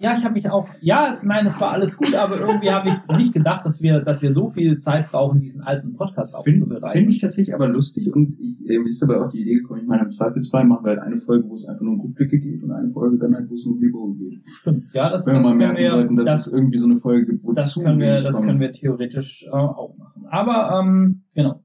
Ja, 0.00 0.14
ich 0.16 0.24
habe 0.24 0.34
mich 0.34 0.48
auch, 0.48 0.68
ja, 0.80 1.08
es, 1.10 1.24
nein, 1.24 1.44
es 1.44 1.60
war 1.60 1.72
alles 1.72 1.96
gut, 1.96 2.14
aber 2.14 2.38
irgendwie 2.38 2.70
habe 2.70 2.88
ich 2.88 3.16
nicht 3.16 3.34
gedacht, 3.34 3.64
dass 3.64 3.82
wir, 3.82 4.00
dass 4.00 4.22
wir 4.22 4.32
so 4.32 4.50
viel 4.50 4.78
Zeit 4.78 5.10
brauchen, 5.10 5.40
diesen 5.40 5.62
alten 5.62 5.94
Podcast 5.94 6.36
Finde 6.44 6.62
aufzubereiten. 6.62 6.98
find 6.98 7.10
ich 7.10 7.20
tatsächlich 7.20 7.52
aber 7.52 7.68
lustig 7.68 8.14
und 8.14 8.38
ich, 8.38 8.68
äh, 8.68 8.78
mir 8.78 8.86
ist 8.86 9.02
dabei 9.02 9.20
auch 9.20 9.30
die 9.30 9.40
Idee 9.40 9.56
gekommen, 9.56 9.80
ich 9.80 9.88
meine, 9.88 10.04
im 10.04 10.10
Zweifelsfall 10.10 10.64
machen 10.64 10.84
wir 10.84 10.90
halt 10.90 11.00
eine 11.00 11.18
Folge, 11.18 11.48
wo 11.48 11.54
es 11.54 11.66
einfach 11.66 11.82
nur 11.82 11.94
um 11.94 12.00
Rückblicke 12.00 12.38
geht 12.38 12.62
und 12.62 12.70
eine 12.70 12.88
Folge 12.90 13.18
dann 13.18 13.34
halt, 13.34 13.50
wo 13.50 13.54
es 13.54 13.66
um 13.66 13.80
Lego 13.80 14.14
geht. 14.14 14.40
Stimmt. 14.46 14.84
Ja, 14.92 15.10
das, 15.10 15.26
Wenn 15.26 15.34
wir 15.34 15.38
das 15.38 15.44
mal 15.46 15.50
können 15.50 15.58
merken 15.58 15.78
wir, 15.78 15.90
sollten, 15.90 16.16
dass 16.16 16.26
das, 16.26 16.46
es 16.46 16.52
irgendwie 16.52 16.78
so 16.78 16.86
eine 16.86 16.96
Folge 16.96 17.26
gibt, 17.26 17.42
wo 17.42 17.52
das 17.52 17.74
können 17.74 17.98
wir, 17.98 18.20
das 18.20 18.40
können 18.40 18.60
wir 18.60 18.70
theoretisch 18.70 19.46
äh, 19.48 19.50
auch 19.50 19.96
machen. 19.96 20.26
Aber 20.30 20.78
ähm, 20.78 21.22
genau. 21.34 21.64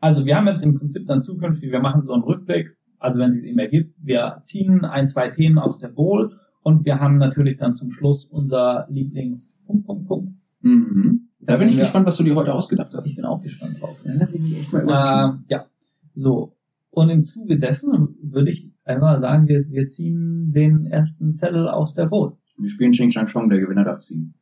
Also 0.00 0.24
wir 0.24 0.36
haben 0.36 0.46
jetzt 0.46 0.64
im 0.64 0.78
Prinzip 0.78 1.06
dann 1.06 1.20
zukünftig, 1.20 1.70
wir 1.70 1.80
machen 1.80 2.02
so 2.02 2.14
einen 2.14 2.22
Rückblick, 2.22 2.76
also 2.98 3.18
wenn 3.18 3.28
es 3.28 3.42
eben 3.42 3.58
ergibt, 3.58 3.94
wir 4.02 4.38
ziehen 4.42 4.84
ein, 4.84 5.06
zwei 5.06 5.28
Themen 5.28 5.58
aus 5.58 5.78
der 5.78 5.88
Bowl 5.88 6.38
und 6.64 6.86
wir 6.86 6.98
haben 6.98 7.18
natürlich 7.18 7.58
dann 7.58 7.74
zum 7.74 7.90
Schluss 7.90 8.24
unser 8.24 8.86
Lieblings 8.88 9.62
Punkt, 9.66 9.86
Punkt, 9.86 10.08
Punkt. 10.08 10.30
Mhm. 10.62 11.28
Da 11.40 11.58
bin 11.58 11.68
ich 11.68 11.76
gespannt, 11.76 12.06
was 12.06 12.16
du 12.16 12.24
dir 12.24 12.34
heute 12.34 12.54
ausgedacht 12.54 12.94
hast. 12.94 13.06
Ich 13.06 13.16
bin 13.16 13.26
auch 13.26 13.42
gespannt 13.42 13.80
drauf. 13.80 14.00
Dann 14.02 14.16
lass 14.18 14.34
ich 14.34 14.40
mich 14.40 14.58
echt 14.58 14.72
mal 14.72 14.82
überraschen. 14.82 15.44
Äh, 15.46 15.52
ja, 15.52 15.66
so. 16.14 16.56
Und 16.88 17.10
im 17.10 17.24
Zuge 17.24 17.58
dessen 17.58 18.16
würde 18.22 18.50
ich 18.50 18.70
einmal 18.84 19.20
sagen, 19.20 19.46
wir, 19.46 19.60
wir 19.60 19.88
ziehen 19.88 20.52
den 20.52 20.86
ersten 20.86 21.34
Zettel 21.34 21.68
aus 21.68 21.92
der 21.92 22.06
Bowl. 22.06 22.38
Wir 22.56 22.70
spielen 22.70 22.92
Ching 22.92 23.10
Chang 23.10 23.26
Chong, 23.26 23.50
der 23.50 23.60
Gewinner 23.60 23.84
darf 23.84 24.00
ziehen. 24.00 24.32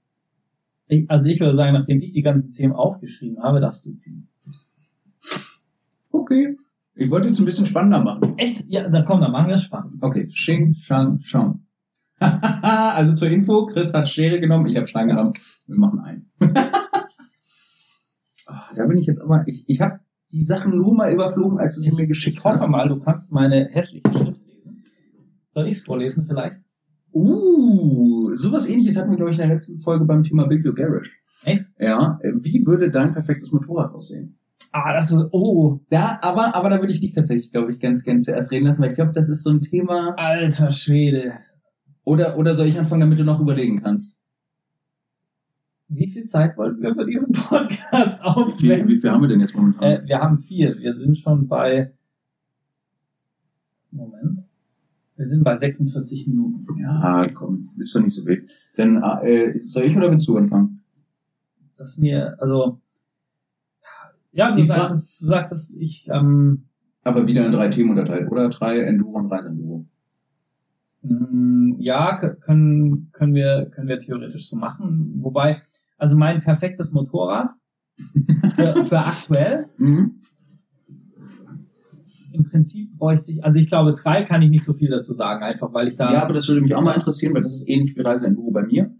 Ich, 0.86 1.10
also 1.10 1.28
ich 1.28 1.40
würde 1.40 1.54
sagen, 1.54 1.72
nachdem 1.72 2.00
ich 2.02 2.12
die 2.12 2.22
ganzen 2.22 2.52
Themen 2.52 2.72
aufgeschrieben 2.72 3.42
habe, 3.42 3.58
darfst 3.58 3.84
du 3.84 3.94
ziehen. 3.94 4.28
Okay. 6.12 6.56
Ich 6.94 7.10
wollte 7.10 7.26
jetzt 7.26 7.40
ein 7.40 7.46
bisschen 7.46 7.66
spannender 7.66 8.00
machen. 8.00 8.34
Echt? 8.36 8.64
Ja, 8.68 8.88
dann 8.88 9.06
komm, 9.06 9.20
dann 9.20 9.32
machen 9.32 9.48
wir 9.48 9.54
es 9.54 9.64
spannend. 9.64 9.94
Okay, 10.02 10.28
Ching 10.28 10.74
Chang 10.74 11.18
Chong. 11.28 11.66
also 12.62 13.14
zur 13.14 13.28
Info, 13.30 13.66
Chris 13.66 13.92
hat 13.94 14.08
Schere 14.08 14.40
genommen, 14.40 14.66
ich 14.66 14.76
habe 14.76 14.86
Stein 14.86 15.08
genommen. 15.08 15.32
Wir 15.66 15.76
machen 15.78 16.00
einen. 16.00 16.30
Ah, 18.46 18.70
da 18.74 18.86
bin 18.86 18.98
ich 18.98 19.06
jetzt 19.06 19.20
aber, 19.20 19.44
ich, 19.46 19.64
ich 19.68 19.80
habe 19.80 20.00
die 20.32 20.42
Sachen 20.42 20.76
nur 20.76 20.94
mal 20.94 21.12
überflogen, 21.12 21.58
als 21.58 21.76
du 21.76 21.80
sie 21.80 21.92
mir 21.92 22.06
geschickt 22.06 22.38
Ich 22.38 22.44
hoffe 22.44 22.58
hast. 22.60 22.68
mal, 22.68 22.88
du 22.88 22.98
kannst 22.98 23.32
meine 23.32 23.68
hässliche 23.70 24.12
Schrift 24.12 24.40
lesen. 24.46 24.84
Soll 25.46 25.66
ich 25.68 25.76
es 25.76 25.82
vorlesen 25.84 26.26
vielleicht? 26.26 26.58
Uh, 27.14 28.34
sowas 28.34 28.68
ähnliches 28.68 28.98
hatten 28.98 29.10
wir, 29.10 29.16
glaube 29.16 29.30
ich, 29.32 29.38
in 29.38 29.46
der 29.46 29.54
letzten 29.54 29.80
Folge 29.80 30.04
beim 30.06 30.24
Thema 30.24 30.46
Build 30.48 30.66
Your 30.66 30.74
Garage. 30.74 31.10
Echt? 31.44 31.64
Ja, 31.78 32.18
äh, 32.22 32.32
wie 32.40 32.66
würde 32.66 32.90
dein 32.90 33.12
perfektes 33.12 33.52
Motorrad 33.52 33.92
aussehen? 33.94 34.38
Ah, 34.72 34.94
das 34.94 35.12
ist, 35.12 35.22
oh, 35.32 35.80
Da, 35.90 36.18
aber, 36.22 36.54
aber 36.54 36.70
da 36.70 36.80
würde 36.80 36.92
ich 36.92 37.00
dich 37.00 37.12
tatsächlich, 37.12 37.52
glaube 37.52 37.70
ich, 37.72 37.78
ganz 37.80 38.02
gern 38.02 38.20
zuerst 38.22 38.50
reden 38.50 38.66
lassen, 38.66 38.80
weil 38.82 38.90
ich 38.90 38.96
glaube, 38.96 39.12
das 39.12 39.28
ist 39.28 39.42
so 39.44 39.50
ein 39.50 39.60
Thema. 39.60 40.14
alter 40.16 40.72
Schwede. 40.72 41.34
Oder, 42.04 42.36
oder 42.38 42.54
soll 42.54 42.66
ich 42.66 42.78
anfangen, 42.78 43.00
damit 43.00 43.18
du 43.18 43.24
noch 43.24 43.40
überlegen 43.40 43.82
kannst? 43.82 44.18
Wie 45.88 46.06
viel 46.08 46.24
Zeit 46.24 46.56
wollten 46.56 46.82
wir 46.82 46.94
für 46.94 47.04
diesen 47.04 47.32
Podcast 47.32 48.18
Wie 48.18 48.22
viel, 48.22 48.72
aufwenden? 48.72 48.88
wie 48.88 48.98
viel 48.98 49.10
haben 49.10 49.20
wir 49.22 49.28
denn 49.28 49.40
jetzt 49.40 49.54
momentan? 49.54 49.82
Äh, 49.84 50.02
wir 50.06 50.18
haben 50.20 50.38
vier. 50.38 50.78
Wir 50.78 50.94
sind 50.94 51.18
schon 51.18 51.48
bei, 51.48 51.92
Moment. 53.90 54.38
Wir 55.16 55.26
sind 55.26 55.44
bei 55.44 55.56
46 55.56 56.26
Minuten. 56.28 56.78
Ja, 56.80 57.22
komm, 57.34 57.70
ist 57.76 57.94
doch 57.94 58.00
nicht 58.00 58.14
so 58.14 58.24
wild. 58.26 58.50
Denn, 58.78 59.02
äh, 59.02 59.60
soll 59.62 59.84
ich 59.84 59.96
oder 59.96 60.10
willst 60.10 60.26
du 60.26 60.38
anfangen? 60.38 60.82
Das 61.76 61.98
mir, 61.98 62.36
also, 62.40 62.80
ja, 64.32 64.50
du 64.50 64.56
Die 64.56 64.64
sagst 64.64 65.20
du 65.20 65.26
sagst 65.26 65.52
es, 65.52 65.76
ich, 65.76 66.08
ähm, 66.10 66.64
Aber 67.04 67.26
wieder 67.26 67.44
in 67.44 67.52
drei 67.52 67.68
Themen 67.68 67.90
unterteilt, 67.90 68.30
oder? 68.30 68.48
Drei 68.48 68.80
Enduro 68.80 69.18
und 69.18 69.26
Reisenduro. 69.30 69.78
Mm, 69.78 69.91
Ja, 71.02 72.16
k- 72.16 72.36
können, 72.36 73.10
können 73.12 73.34
wir, 73.34 73.66
können 73.74 73.88
wir 73.88 73.98
theoretisch 73.98 74.48
so 74.48 74.56
machen. 74.56 75.18
Wobei, 75.22 75.62
also 75.98 76.16
mein 76.16 76.42
perfektes 76.42 76.92
Motorrad 76.92 77.48
für, 78.54 78.84
für 78.86 78.98
aktuell, 79.00 79.66
Mhm. 79.78 80.20
im 82.32 82.44
Prinzip 82.44 82.96
bräuchte 82.98 83.32
ich, 83.32 83.44
also 83.44 83.58
ich 83.60 83.66
glaube, 83.66 83.94
Sky 83.94 84.24
kann 84.26 84.40
ich 84.42 84.48
nicht 84.50 84.64
so 84.64 84.72
viel 84.74 84.88
dazu 84.90 85.12
sagen, 85.12 85.42
einfach 85.42 85.74
weil 85.74 85.88
ich 85.88 85.96
da, 85.96 86.10
Ja, 86.12 86.22
aber 86.24 86.32
das 86.34 86.48
würde 86.48 86.60
mich 86.62 86.74
auch 86.74 86.80
mal 86.82 86.94
interessieren, 86.94 87.34
weil 87.34 87.42
das 87.42 87.52
ist 87.54 87.68
ähnlich 87.68 87.94
wie 87.96 88.00
Reiseenduro 88.00 88.50
bei 88.52 88.62
mir. 88.62 88.94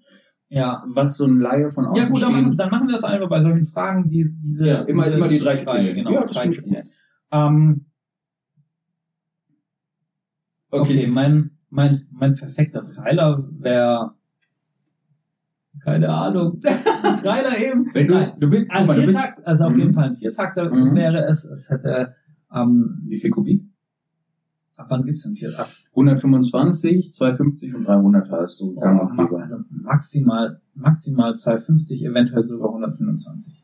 ja. 0.49 0.85
Was 0.95 1.17
so 1.17 1.27
ein 1.27 1.39
Laie 1.41 1.71
von 1.71 1.87
außen 1.87 2.03
Ja 2.03 2.09
gut, 2.11 2.21
dann 2.23 2.33
machen, 2.33 2.57
dann 2.59 2.71
machen 2.71 2.89
wir 2.89 2.93
das 2.93 3.05
einfach 3.05 3.29
bei 3.31 3.41
solchen 3.41 3.65
Fragen, 3.65 4.11
die 4.11 4.27
diese, 4.43 4.67
Ja, 4.67 4.83
immer- 4.83 5.05
diese 5.05 5.17
immer 5.17 5.29
die 5.29 5.39
drei 5.39 5.57
Kriterien. 5.59 5.95
genau, 5.95 6.11
Ja, 6.13 6.21
das 6.23 6.33
drei 6.33 6.49
Kriterien. 6.51 6.91
Ähm, 7.33 7.87
okay. 10.71 11.07
mein, 11.07 11.52
mein, 11.73 12.07
mein 12.13 12.35
perfekter 12.35 12.85
Trailer 12.85 13.49
wäre, 13.59 14.13
keine 15.83 16.11
Ahnung, 16.11 16.61
ein 17.03 17.17
Trailer 17.17 17.59
eben. 17.59 17.91
Wenn 17.95 18.07
du, 18.07 18.15
Nein. 18.15 18.33
du 18.39 18.51
bist, 18.51 18.71
Ein 18.71 18.87
mal, 18.87 18.95
du 18.95 19.07
bist, 19.07 19.19
Viertakt, 19.19 19.47
also 19.47 19.65
auf 19.65 19.73
Mhm. 19.73 19.79
jeden 19.79 19.93
Fall 19.95 20.05
ein 20.11 20.17
Viertakter 20.17 20.71
Mhm. 20.71 20.95
wäre 20.95 21.27
es. 21.27 21.45
Es 21.45 21.71
hätte, 21.71 22.15
ähm, 22.55 23.03
wie 23.09 23.19
viel 23.19 23.31
Kubik? 23.31 23.65
ab 24.77 24.87
wann 24.91 25.05
gibt's 25.05 25.23
denn 25.23 25.37
Viertakt? 25.37 25.85
125, 25.95 27.13
250 27.13 27.75
und 27.75 27.87
300er 27.87 28.43
ist 28.45 28.59
so 28.59 28.75
gang 28.75 29.01
Oh, 29.01 29.15
ma- 29.15 29.31
also 29.39 29.59
maximal, 29.71 30.61
maximal 30.75 31.35
250, 31.37 32.05
eventuell 32.05 32.45
sogar 32.45 32.71
125. 32.71 33.63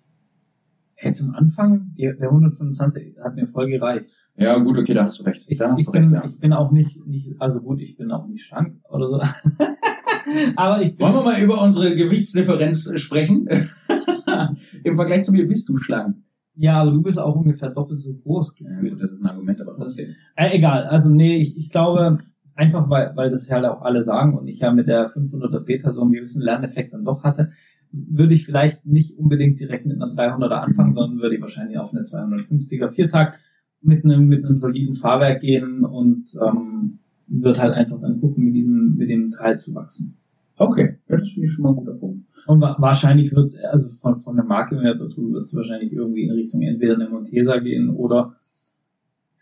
Hey, 0.95 1.13
zum 1.13 1.35
Anfang, 1.35 1.93
der 1.99 2.15
der 2.15 2.29
125 2.31 3.17
hat 3.23 3.35
mir 3.35 3.49
voll 3.49 3.67
gereicht. 3.69 4.07
Ja, 4.39 4.57
gut, 4.59 4.79
okay, 4.79 4.95
da 4.95 5.03
hast 5.03 5.19
du 5.19 5.25
recht. 5.25 5.45
Ich, 5.49 5.59
da 5.59 5.71
hast 5.71 5.89
du 5.89 5.93
bin, 5.93 6.15
recht, 6.15 6.15
ja. 6.15 6.25
ich 6.31 6.39
bin 6.39 6.53
auch 6.53 6.71
nicht, 6.71 7.05
nicht, 7.07 7.41
also 7.41 7.61
gut, 7.61 7.81
ich 7.81 7.97
bin 7.97 8.11
auch 8.13 8.27
nicht 8.29 8.45
schlank 8.45 8.77
oder 8.89 9.09
so. 9.11 9.21
Aber 10.57 10.81
ich 10.83 10.97
bin, 10.97 11.07
Wollen 11.07 11.15
wir 11.15 11.23
mal 11.25 11.43
über 11.43 11.63
unsere 11.63 11.97
Gewichtsdifferenz 11.97 12.93
sprechen? 13.01 13.49
Im 14.85 14.97
Vergleich 14.97 15.25
zu 15.25 15.33
mir 15.33 15.47
bist 15.49 15.69
du 15.69 15.77
schlank. 15.79 16.17
ja, 16.55 16.81
aber 16.81 16.91
du 16.93 17.03
bist 17.03 17.19
auch 17.19 17.35
ungefähr 17.35 17.71
doppelt 17.71 18.01
so 18.01 18.15
groß 18.15 18.57
Ja, 18.61 18.81
gut, 18.81 19.01
das 19.01 19.13
ist 19.13 19.23
ein 19.23 19.29
Argument, 19.31 19.61
aber 19.61 19.75
trotzdem. 19.77 20.15
Äh, 20.37 20.57
egal, 20.57 20.85
also 20.85 21.11
nee, 21.11 21.37
ich, 21.37 21.57
ich 21.57 21.71
glaube, 21.71 22.19
einfach 22.55 22.89
weil, 22.91 23.13
weil 23.17 23.31
das 23.31 23.51
halt 23.51 23.65
auch 23.65 23.83
alle 23.83 24.03
sagen 24.03 24.37
und 24.37 24.47
ich 24.47 24.61
ja 24.61 24.73
mit 24.73 24.87
der 24.87 25.11
500er 25.11 25.61
Beta 25.61 25.93
so 25.93 26.03
einen 26.03 26.13
gewissen 26.13 26.43
Lerneffekt 26.43 26.93
dann 26.93 27.05
doch 27.05 27.25
hatte, 27.25 27.51
würde 27.91 28.35
ich 28.35 28.45
vielleicht 28.45 28.85
nicht 28.85 29.19
unbedingt 29.19 29.59
direkt 29.61 29.87
mit 29.87 30.01
einer 30.01 30.13
300er 30.13 30.61
anfangen, 30.61 30.93
sondern 30.93 31.21
würde 31.21 31.37
ich 31.37 31.41
wahrscheinlich 31.41 31.79
auf 31.79 31.93
eine 31.93 32.03
250er 32.03 32.91
Viertakt 32.91 33.39
mit 33.81 34.05
einem, 34.05 34.29
mit 34.29 34.45
einem 34.45 34.57
soliden 34.57 34.95
Fahrwerk 34.95 35.41
gehen 35.41 35.85
und 35.85 36.29
ähm, 36.43 36.99
würde 37.27 37.61
halt 37.61 37.75
einfach 37.75 38.01
dann 38.01 38.21
gucken, 38.21 38.45
mit 38.45 38.55
diesem, 38.55 38.97
mit 38.97 39.09
dem 39.09 39.31
Teil 39.31 39.57
zu 39.57 39.75
wachsen. 39.75 40.17
Okay, 40.57 40.97
ja, 41.09 41.17
das 41.17 41.29
finde 41.29 41.47
ich 41.47 41.53
schon 41.53 41.63
mal 41.63 41.71
ein 41.71 41.77
guter 41.77 41.95
Punkt. 41.95 42.27
Und 42.47 42.61
wa 42.61 42.77
wahrscheinlich 42.79 43.33
wird's 43.33 43.57
also 43.57 43.89
von, 44.01 44.19
von 44.19 44.35
der 44.35 44.45
Marke 44.45 44.81
her 44.81 44.95
dazu 44.95 45.33
wird's 45.33 45.55
wahrscheinlich 45.55 45.93
irgendwie 45.93 46.25
in 46.25 46.33
Richtung 46.33 46.63
entweder 46.63 46.95
eine 46.95 47.09
Montesa 47.09 47.59
gehen 47.59 47.91
oder 47.91 48.35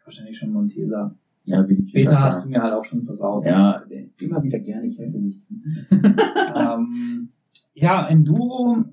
wahrscheinlich 0.04 0.36
schon 0.36 0.52
Montesa. 0.52 1.14
Ja, 1.44 1.66
wie 1.68 1.82
Beta 1.92 2.20
hast 2.20 2.44
du 2.44 2.50
mir 2.50 2.60
halt 2.60 2.74
auch 2.74 2.84
schon 2.84 3.04
versaut. 3.04 3.46
Ja, 3.46 3.82
immer 4.18 4.42
wieder 4.42 4.58
gerne, 4.58 4.88
ich 4.88 4.98
helfe 4.98 5.18
nicht. 5.18 5.40
ähm, 6.54 7.28
ja, 7.72 8.06
Enduro. 8.08 8.84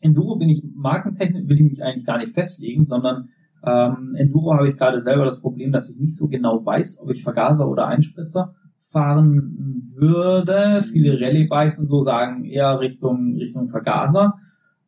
Enduro 0.00 0.36
bin 0.36 0.48
ich 0.48 0.64
markentechnisch, 0.74 1.46
will 1.46 1.56
ich 1.56 1.70
mich 1.70 1.82
eigentlich 1.82 2.06
gar 2.06 2.18
nicht 2.18 2.32
festlegen, 2.32 2.84
sondern 2.84 3.28
ähm, 3.62 4.14
Enduro 4.16 4.54
habe 4.54 4.68
ich 4.68 4.76
gerade 4.76 5.00
selber 5.00 5.24
das 5.24 5.42
Problem, 5.42 5.72
dass 5.72 5.90
ich 5.90 5.98
nicht 5.98 6.16
so 6.16 6.28
genau 6.28 6.64
weiß, 6.64 7.00
ob 7.02 7.10
ich 7.10 7.22
Vergaser 7.22 7.68
oder 7.68 7.86
Einspritzer 7.86 8.54
fahren 8.86 9.92
würde. 9.94 10.82
Viele 10.82 11.20
Rallye-Bikes 11.20 11.80
und 11.80 11.86
so 11.86 12.00
sagen 12.00 12.44
eher 12.44 12.80
Richtung, 12.80 13.36
Richtung 13.36 13.68
Vergaser. 13.68 14.34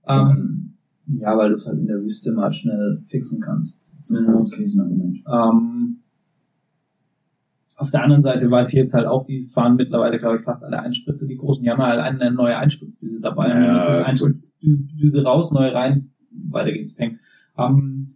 Ähm, 0.07 0.75
ja, 1.07 1.37
weil 1.37 1.51
du 1.51 1.57
es 1.57 1.67
halt 1.67 1.79
in 1.79 1.87
der 1.87 2.01
Wüste 2.01 2.33
mal 2.33 2.53
schnell 2.53 3.03
fixen 3.09 3.41
kannst. 3.41 3.97
Okay, 4.01 4.63
ist 4.63 4.77
ein 4.77 4.81
Argument. 4.81 5.19
Ähm, 5.27 6.02
auf 7.83 7.91
der 7.91 8.05
anderen 8.05 8.23
Seite 8.23 8.49
weiß 8.49 8.73
ich 8.73 8.79
jetzt 8.79 8.95
halt 8.95 9.07
auch, 9.07 9.25
die 9.25 9.41
fahren 9.41 9.75
mittlerweile, 9.75 10.21
glaube 10.21 10.37
ich, 10.37 10.43
fast 10.43 10.65
alle 10.65 10.79
Einspritze. 10.79 11.27
Die 11.27 11.37
großen, 11.37 11.65
die 11.65 11.71
haben 11.71 11.83
halt 11.83 11.99
eine 11.99 12.31
neue 12.31 12.57
Einspritzdüse 12.57 13.21
dabei. 13.21 13.49
Ja, 13.49 13.67
dann 13.67 13.77
ist 13.77 13.89
das. 13.89 13.99
Einspritzdüse 13.99 15.25
raus, 15.25 15.51
neu 15.51 15.69
rein, 15.69 16.13
weiter 16.31 16.71
geht's 16.71 16.95
peng. 16.95 17.19
Ähm, 17.59 18.15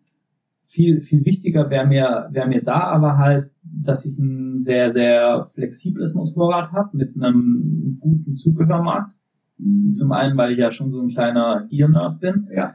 viel, 0.69 1.01
viel 1.01 1.25
wichtiger 1.25 1.69
wäre 1.69 1.85
mir, 1.85 2.29
wäre 2.31 2.47
mir 2.47 2.63
da 2.63 2.79
aber 2.81 3.19
halt, 3.19 3.47
dass 3.65 4.07
ich 4.07 4.17
ein 4.19 4.61
sehr, 4.61 4.93
sehr 4.93 5.51
flexibles 5.55 6.15
Motorrad 6.15 6.71
habe 6.71 6.97
mit 6.97 7.17
einem 7.17 7.99
guten 8.01 8.37
Zubehörmarkt. 8.37 9.15
Zum 9.95 10.13
einen, 10.13 10.37
weil 10.37 10.53
ich 10.53 10.59
ja 10.59 10.71
schon 10.71 10.91
so 10.91 11.01
ein 11.01 11.09
kleiner 11.09 11.67
Gear-Nerd 11.69 12.21
bin. 12.21 12.49
Ja, 12.55 12.75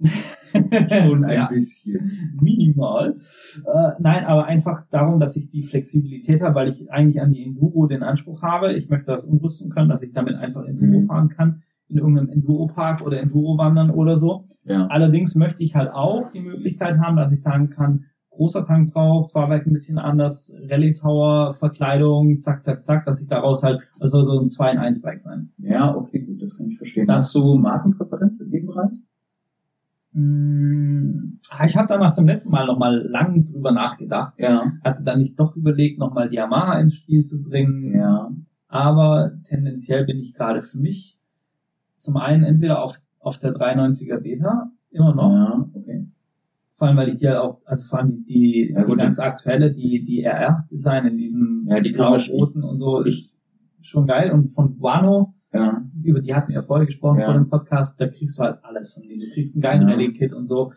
schon 0.02 1.24
ein 1.24 1.34
Ja 1.34 1.48
bisschen. 1.48 2.32
minimal. 2.40 3.16
Äh, 3.64 3.90
nein, 4.00 4.24
aber 4.24 4.46
einfach 4.46 4.86
darum, 4.90 5.20
dass 5.20 5.36
ich 5.36 5.48
die 5.48 5.62
Flexibilität 5.62 6.40
habe, 6.42 6.54
weil 6.54 6.68
ich 6.68 6.90
eigentlich 6.90 7.20
an 7.20 7.32
die 7.32 7.42
Enduro 7.44 7.86
den 7.86 8.02
Anspruch 8.02 8.42
habe. 8.42 8.72
Ich 8.74 8.88
möchte 8.88 9.06
das 9.06 9.24
umrüsten 9.24 9.70
können, 9.70 9.88
dass 9.88 10.02
ich 10.02 10.12
damit 10.12 10.34
einfach 10.36 10.64
Enduro 10.64 11.00
Mhm. 11.00 11.06
fahren 11.06 11.28
kann, 11.28 11.62
in 11.88 11.98
irgendeinem 11.98 12.28
Enduro-Park 12.28 13.02
oder 13.02 13.20
Enduro 13.20 13.58
wandern 13.58 13.90
oder 13.90 14.18
so. 14.18 14.44
Ja. 14.64 14.86
Allerdings 14.86 15.34
möchte 15.36 15.62
ich 15.64 15.74
halt 15.74 15.90
auch 15.92 16.30
die 16.30 16.40
Möglichkeit 16.40 16.98
haben, 16.98 17.16
dass 17.16 17.32
ich 17.32 17.40
sagen 17.42 17.70
kann, 17.70 18.04
großer 18.30 18.64
Tank 18.64 18.92
drauf, 18.92 19.32
Fahrwerk 19.32 19.66
ein 19.66 19.72
bisschen 19.72 19.98
anders, 19.98 20.54
Rallye 20.70 20.92
Tower, 20.92 21.54
Verkleidung, 21.54 22.38
zack, 22.38 22.62
zack, 22.62 22.82
zack, 22.82 23.04
dass 23.04 23.20
ich 23.20 23.28
daraus 23.28 23.62
halt, 23.64 23.80
also 23.98 24.22
so 24.22 24.38
ein 24.38 24.48
2 24.48 24.72
in 24.72 24.78
1 24.78 25.02
Bike 25.02 25.18
sein. 25.18 25.50
Ja, 25.58 25.92
okay, 25.96 26.20
gut, 26.20 26.40
das 26.40 26.56
kann 26.56 26.68
ich 26.68 26.76
verstehen. 26.76 27.10
Hast 27.10 27.34
du 27.34 27.56
Markenpräferenz 27.56 28.40
in 28.40 28.50
dem 28.50 28.66
Bereich? 28.66 28.90
Mm, 30.18 31.38
ah, 31.50 31.64
ich 31.64 31.76
habe 31.76 31.86
da 31.86 31.96
nach 31.96 32.14
dem 32.14 32.26
letzten 32.26 32.50
Mal 32.50 32.66
nochmal 32.66 33.06
lang 33.06 33.44
drüber 33.44 33.70
nachgedacht. 33.70 34.34
Ja. 34.38 34.72
Hatte 34.82 35.04
dann 35.04 35.20
nicht 35.20 35.38
doch 35.38 35.54
überlegt, 35.54 35.98
nochmal 35.98 36.28
die 36.28 36.36
Yamaha 36.36 36.80
ins 36.80 36.96
Spiel 36.96 37.24
zu 37.24 37.42
bringen. 37.42 37.94
Ja. 37.94 38.30
Aber 38.66 39.32
tendenziell 39.44 40.04
bin 40.04 40.18
ich 40.18 40.34
gerade 40.34 40.62
für 40.62 40.78
mich 40.78 41.18
zum 41.96 42.16
einen 42.16 42.42
entweder 42.42 42.82
auf, 42.82 42.96
auf 43.20 43.38
der 43.38 43.52
390er 43.54 44.18
Beta, 44.18 44.70
immer 44.90 45.14
noch. 45.14 45.32
Ja, 45.32 45.68
okay. 45.72 46.06
Vor 46.74 46.88
allem, 46.88 46.96
weil 46.96 47.08
ich 47.08 47.16
die 47.16 47.28
halt 47.28 47.38
auch, 47.38 47.60
also 47.64 47.88
vor 47.88 48.00
allem 48.00 48.24
die, 48.24 48.68
die, 48.68 48.72
Ja, 48.72 48.84
die 48.84 48.94
ganz 48.94 49.18
aktuelle, 49.18 49.72
die, 49.72 50.02
die 50.02 50.22
RR-Design 50.22 51.06
in 51.06 51.16
diesem 51.16 51.66
Ja, 51.68 51.80
die 51.80 51.90
blau-roten 51.90 52.62
und 52.62 52.76
so 52.76 53.00
ist 53.00 53.34
schon 53.80 54.06
geil. 54.06 54.32
Und 54.32 54.50
von 54.50 54.80
Wano, 54.80 55.34
Ja. 55.52 55.82
über 56.02 56.20
die 56.20 56.34
hatten 56.34 56.48
wir 56.48 56.56
ja 56.56 56.62
vorher 56.62 56.86
gesprochen 56.86 57.20
Ja. 57.20 57.26
vor 57.26 57.34
dem 57.34 57.48
Podcast, 57.48 58.00
da 58.00 58.06
kriegst 58.08 58.38
du 58.38 58.42
halt 58.42 58.58
alles 58.64 58.94
von 58.94 59.02
denen. 59.02 59.20
Du 59.20 59.26
kriegst 59.32 59.56
einen 59.56 59.62
geilen 59.62 59.82
Ja. 59.88 59.94
Rallye-Kit 59.94 60.32
und 60.34 60.46
so. 60.46 60.72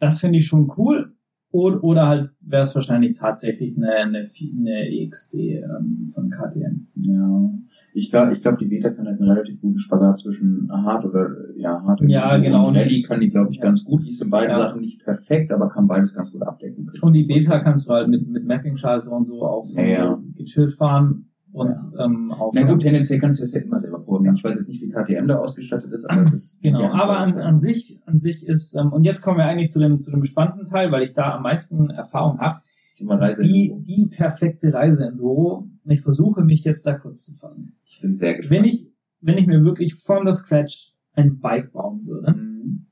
Das 0.00 0.20
finde 0.20 0.38
ich 0.38 0.46
schon 0.46 0.70
cool. 0.76 1.12
Oder, 1.52 1.82
oder 1.84 2.08
halt 2.08 2.30
wäre 2.40 2.62
es 2.62 2.74
wahrscheinlich 2.74 3.16
tatsächlich 3.16 3.76
eine, 3.76 3.90
eine, 3.92 4.18
eine 4.18 4.88
EXC 4.90 5.38
ähm, 5.38 6.08
von 6.12 6.28
KTM. 6.28 6.88
Ja. 6.96 7.50
Ich 7.94 8.10
glaube, 8.10 8.32
ich 8.34 8.40
glaube, 8.42 8.58
die 8.58 8.66
Beta 8.66 8.90
kann 8.90 9.06
halt 9.06 9.20
einen 9.20 9.30
relativ 9.30 9.60
guten 9.62 9.78
Spagat 9.78 10.18
zwischen 10.18 10.68
hart 10.70 11.06
oder, 11.06 11.28
ja, 11.56 11.80
hart 11.82 12.02
und 12.02 12.10
Ja, 12.10 12.36
genau. 12.36 12.66
Und 12.68 12.76
Rallye 12.76 13.00
kann 13.02 13.20
die, 13.20 13.30
glaube 13.30 13.52
ich, 13.52 13.56
Ja. 13.58 13.62
ganz 13.62 13.84
gut. 13.84 14.02
Die 14.04 14.10
ist 14.10 14.22
in 14.22 14.28
beiden 14.28 14.50
Ja. 14.50 14.58
Sachen 14.58 14.80
nicht 14.82 15.02
perfekt, 15.02 15.50
aber 15.52 15.68
kann 15.70 15.86
beides 15.86 16.14
ganz 16.14 16.30
gut 16.32 16.42
abdecken. 16.42 16.90
Und 17.00 17.12
die 17.14 17.24
Beta 17.24 17.60
kannst 17.60 17.88
du 17.88 17.92
halt 17.92 18.08
mit, 18.08 18.28
mit 18.28 18.44
Mapping-Schalter 18.44 19.12
und 19.12 19.24
so 19.24 19.42
auch 19.42 19.66
ja. 19.76 20.16
so 20.18 20.22
gechillt 20.36 20.74
fahren 20.74 21.30
und 21.56 21.74
ähm, 21.98 22.32
auch 22.32 22.52
Na 22.54 22.62
gut, 22.64 22.82
tendenziell 22.82 23.18
kannst 23.18 23.40
du 23.40 23.44
das 23.44 23.52
ja 23.54 23.60
immer 23.62 23.80
selber 23.80 23.98
programmieren. 24.00 24.36
Ich 24.36 24.44
weiß 24.44 24.58
jetzt 24.58 24.68
nicht, 24.68 24.82
wie 24.82 24.88
KTM 24.88 25.26
da 25.26 25.36
ausgestattet 25.38 25.90
ist, 25.92 26.04
aber 26.04 26.24
das 26.30 26.58
Genau, 26.62 26.82
ja, 26.82 26.92
aber 26.92 27.18
an, 27.18 27.38
an 27.38 27.60
sich, 27.60 27.98
an 28.06 28.20
sich 28.20 28.46
ist, 28.46 28.74
ähm, 28.74 28.92
und 28.92 29.04
jetzt 29.04 29.22
kommen 29.22 29.38
wir 29.38 29.46
eigentlich 29.46 29.70
zu 29.70 29.78
dem, 29.78 30.00
zu 30.02 30.10
dem 30.10 30.24
spannenden 30.24 30.66
Teil, 30.66 30.92
weil 30.92 31.02
ich 31.02 31.14
da 31.14 31.34
am 31.34 31.42
meisten 31.42 31.90
Erfahrung 31.90 32.38
habe, 32.40 32.60
Reise. 33.08 33.42
die, 33.42 33.74
die 33.86 34.06
perfekte 34.06 34.72
Reise-Enduro. 34.72 35.68
Und 35.84 35.90
ich 35.90 36.00
versuche 36.02 36.42
mich 36.42 36.64
jetzt 36.64 36.86
da 36.86 36.94
kurz 36.94 37.24
zu 37.24 37.34
fassen. 37.34 37.74
ich 37.84 38.00
bin 38.00 38.16
sehr 38.16 38.34
gespannt. 38.36 38.58
Wenn 38.60 38.64
ich, 38.64 38.88
wenn 39.20 39.38
ich 39.38 39.46
mir 39.46 39.62
wirklich 39.64 39.94
from 39.94 40.26
the 40.26 40.32
scratch 40.32 40.92
ein 41.14 41.40
Bike 41.40 41.72
bauen 41.72 42.06
würde, 42.06 42.32
Mhm. 42.32 42.86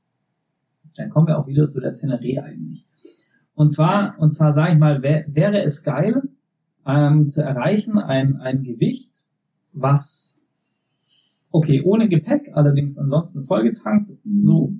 dann 0.95 1.09
kommen 1.09 1.27
wir 1.27 1.37
auch 1.37 1.47
wieder 1.47 1.67
zu 1.67 1.81
der 1.81 1.93
Teneré 1.95 2.41
eigentlich. 2.41 2.87
Und 3.53 3.71
zwar, 3.71 4.15
und 4.19 4.31
zwar 4.33 4.51
sage 4.51 4.73
ich 4.73 4.79
mal, 4.79 5.01
wär, 5.01 5.25
wäre 5.27 5.61
es 5.63 5.83
geil, 5.83 6.23
ähm, 6.85 7.27
zu 7.27 7.41
erreichen, 7.41 7.97
ein, 7.97 8.37
ein 8.37 8.63
Gewicht, 8.63 9.11
was, 9.73 10.41
okay, 11.51 11.81
ohne 11.83 12.07
Gepäck, 12.07 12.51
allerdings 12.53 12.97
ansonsten 12.97 13.45
vollgetankt, 13.45 14.09
Mhm. 14.23 14.43
so 14.43 14.73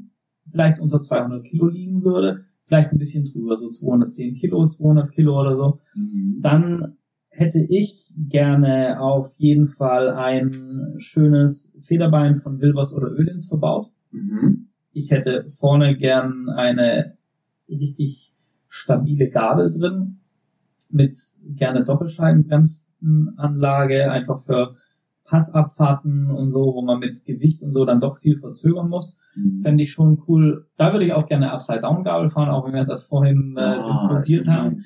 vielleicht 0.51 0.79
unter 0.79 0.99
200 1.01 1.43
Kilo 1.43 1.67
liegen 1.67 2.03
würde, 2.03 2.45
vielleicht 2.65 2.91
ein 2.91 2.99
bisschen 2.99 3.25
drüber, 3.25 3.55
so 3.57 3.69
210 3.69 4.35
Kilo, 4.35 4.67
200 4.67 5.11
Kilo 5.11 5.39
oder 5.39 5.55
so, 5.55 5.79
Mhm. 5.95 6.41
dann 6.41 6.97
hätte 7.29 7.59
ich 7.67 8.13
gerne 8.29 8.99
auf 9.01 9.33
jeden 9.37 9.67
Fall 9.67 10.09
ein 10.09 10.95
schönes 10.99 11.73
Federbein 11.79 12.37
von 12.37 12.61
Wilbers 12.61 12.93
oder 12.93 13.11
Öhlins 13.11 13.47
verbaut. 13.47 13.91
Mhm. 14.11 14.67
Ich 14.93 15.11
hätte 15.11 15.49
vorne 15.49 15.97
gern 15.97 16.47
eine 16.49 17.17
richtig 17.67 18.33
stabile 18.69 19.29
Gabel 19.29 19.71
drin 19.71 20.19
mit 20.91 21.17
gerne 21.55 21.83
Doppelscheibenbremsenanlage, 21.83 24.11
einfach 24.11 24.43
für 24.43 24.75
Passabfahrten 25.25 26.29
und 26.29 26.51
so, 26.51 26.75
wo 26.75 26.83
man 26.83 26.99
mit 26.99 27.25
Gewicht 27.25 27.63
und 27.63 27.71
so 27.71 27.85
dann 27.85 27.99
doch 27.99 28.19
viel 28.19 28.37
verzögern 28.37 28.89
muss. 28.89 29.17
Mhm. 29.35 29.61
Fände 29.63 29.83
ich 29.83 29.91
schon 29.91 30.21
cool. 30.27 30.67
Da 30.77 30.93
würde 30.93 31.05
ich 31.05 31.13
auch 31.13 31.27
gerne 31.27 31.51
Upside-Down-Gabel 31.51 32.29
fahren, 32.29 32.49
auch 32.49 32.65
wenn 32.65 32.73
wir 32.73 32.85
das 32.85 33.05
vorhin 33.05 33.55
äh, 33.57 33.61
Ah, 33.61 33.87
diskutiert 33.87 34.47
haben. 34.47 34.77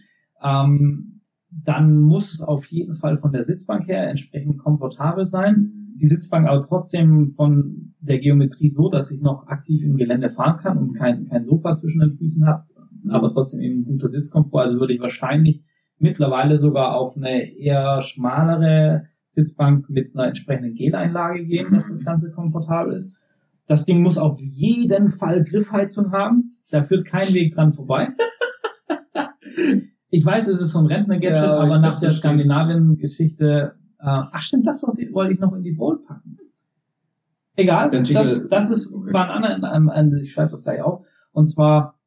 Ähm, 0.42 1.22
dann 1.52 2.00
muss 2.00 2.34
es 2.34 2.42
auf 2.42 2.66
jeden 2.66 2.96
Fall 2.96 3.18
von 3.18 3.32
der 3.32 3.44
Sitzbank 3.44 3.88
her 3.88 4.08
entsprechend 4.08 4.60
komfortabel 4.60 5.28
sein. 5.28 5.72
Die 5.96 6.08
Sitzbank 6.08 6.48
aber 6.48 6.62
trotzdem 6.62 7.30
von 7.36 7.94
der 8.00 8.20
Geometrie 8.20 8.70
so, 8.70 8.90
dass 8.90 9.12
ich 9.12 9.22
noch 9.22 9.48
aktiv 9.48 9.84
im 9.84 9.98
Gelände 9.98 10.30
fahren 10.30 10.60
kann 10.62 10.78
und 10.78 10.94
kein, 10.94 11.28
kein 11.28 11.44
Sofa 11.44 11.76
zwischen 11.76 12.00
den 12.00 12.14
Füßen 12.14 12.46
habe, 12.46 12.64
aber 13.10 13.28
trotzdem 13.30 13.60
eben 13.60 13.84
guter 13.84 14.08
Sitzkomfort. 14.08 14.62
Also 14.62 14.80
würde 14.80 14.94
ich 14.94 15.02
wahrscheinlich 15.02 15.64
mittlerweile 16.00 16.58
sogar 16.58 16.96
auf 16.96 17.16
eine 17.16 17.52
eher 17.58 18.02
schmalere 18.02 19.06
Sitzbank 19.28 19.90
mit 19.90 20.16
einer 20.16 20.28
entsprechenden 20.28 20.74
Geleinlage 20.74 21.46
gehen, 21.46 21.74
dass 21.74 21.90
das 21.90 22.04
Ganze 22.04 22.32
komfortabel 22.32 22.94
ist. 22.94 23.18
Das 23.68 23.86
Ding 23.86 24.02
muss 24.02 24.18
auf 24.18 24.42
jeden 24.42 25.10
Fall 25.10 25.44
Griffheizung 25.44 26.12
haben. 26.12 26.58
Da 26.72 26.82
führt 26.82 27.06
kein 27.06 27.28
Weg 27.34 27.54
dran 27.54 27.74
vorbei. 27.74 28.10
Ich 30.10 30.26
weiß, 30.26 30.48
es 30.48 30.60
ist 30.62 30.72
so 30.72 30.80
ein 30.80 30.88
Rentner-Gadget, 30.88 31.44
Ja, 31.44 31.58
aber 31.60 31.78
nach 31.78 32.00
der. 32.00 32.12
Skandinavien-Geschichte, 32.12 33.76
äh, 34.00 34.06
ach 34.06 34.42
stimmt, 34.42 34.66
das 34.66 34.82
was 34.82 34.98
ich, 34.98 35.14
wollte 35.14 35.34
ich 35.34 35.40
noch 35.40 35.54
in 35.54 35.62
die 35.62 35.74
Bowl 35.74 36.00
packen. 36.04 36.38
Egal, 37.56 37.90
das, 37.90 38.48
das 38.48 38.72
ist, 38.72 38.92
war 38.92 39.30
ein 39.30 39.64
anderer, 39.64 40.20
ich 40.20 40.32
schreibe 40.32 40.52
das 40.52 40.64
gleich 40.64 40.82
auf. 40.82 41.06
Und 41.32 41.48
zwar 41.48 41.99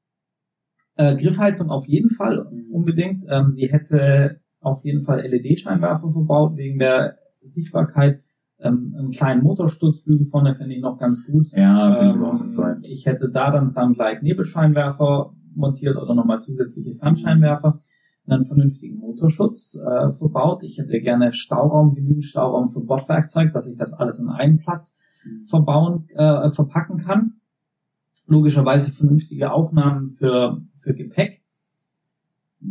äh, 0.96 1.16
Griffheizung 1.16 1.70
auf 1.70 1.86
jeden 1.86 2.10
Fall 2.10 2.46
Mhm. 2.50 2.72
unbedingt. 2.72 3.24
Ähm, 3.28 3.50
sie 3.50 3.66
hätte 3.70 4.40
auf 4.60 4.84
jeden 4.84 5.02
Fall 5.02 5.20
LED-Scheinwerfer 5.26 6.12
verbaut 6.12 6.56
wegen 6.56 6.78
der 6.78 7.16
Sichtbarkeit. 7.42 8.20
Ähm, 8.60 8.94
einen 8.96 9.10
kleinen 9.10 9.42
Motorstutzbügel 9.42 10.26
vorne 10.26 10.54
finde 10.54 10.74
ich 10.74 10.82
noch 10.82 10.98
ganz 10.98 11.26
gut. 11.26 11.46
Ja, 11.52 11.94
finde 11.98 12.10
ich 12.10 12.16
Ähm, 12.16 12.24
auch 12.24 12.36
so 12.36 12.44
toll. 12.54 12.76
ich 12.88 13.06
hätte 13.06 13.28
da 13.32 13.50
dann 13.50 13.72
dran 13.72 13.94
gleich 13.94 14.22
Nebelscheinwerfer 14.22 15.32
montiert 15.54 15.96
oder 15.96 16.14
nochmal 16.14 16.40
zusätzliche 16.40 16.94
Fernscheinwerfer, 16.94 17.80
einen 18.28 18.46
vernünftigen 18.46 18.98
Motorschutz 18.98 19.74
äh, 19.76 20.12
verbaut. 20.14 20.62
Ich 20.62 20.78
hätte 20.78 21.00
gerne 21.00 21.32
Stauraum, 21.32 21.94
genügend 21.94 22.24
Stauraum 22.24 22.70
für 22.70 22.80
Bordwerkzeug, 22.80 23.52
dass 23.52 23.66
ich 23.68 23.76
das 23.76 23.92
alles 23.94 24.20
in 24.20 24.28
einen 24.28 24.58
Platz 24.58 24.98
verbauen, 25.48 26.06
äh, 26.14 26.50
verpacken 26.50 26.98
kann. 26.98 27.34
Logischerweise 28.26 28.92
vernünftige 28.92 29.52
Aufnahmen 29.52 30.12
für, 30.12 30.62
für 30.80 30.94
Gepäck, 30.94 31.42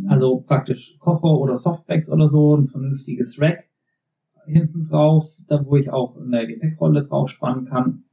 also 0.06 0.40
praktisch 0.40 0.96
Koffer 0.98 1.38
oder 1.38 1.56
Softbags 1.56 2.10
oder 2.10 2.28
so, 2.28 2.56
ein 2.56 2.66
vernünftiges 2.66 3.40
Rack 3.40 3.68
hinten 4.46 4.88
drauf, 4.88 5.28
da 5.46 5.64
wo 5.64 5.76
ich 5.76 5.90
auch 5.90 6.16
eine 6.16 6.46
Gepäckrolle 6.46 7.04
drauf 7.04 7.28
spannen 7.28 7.66
kann. 7.66 8.04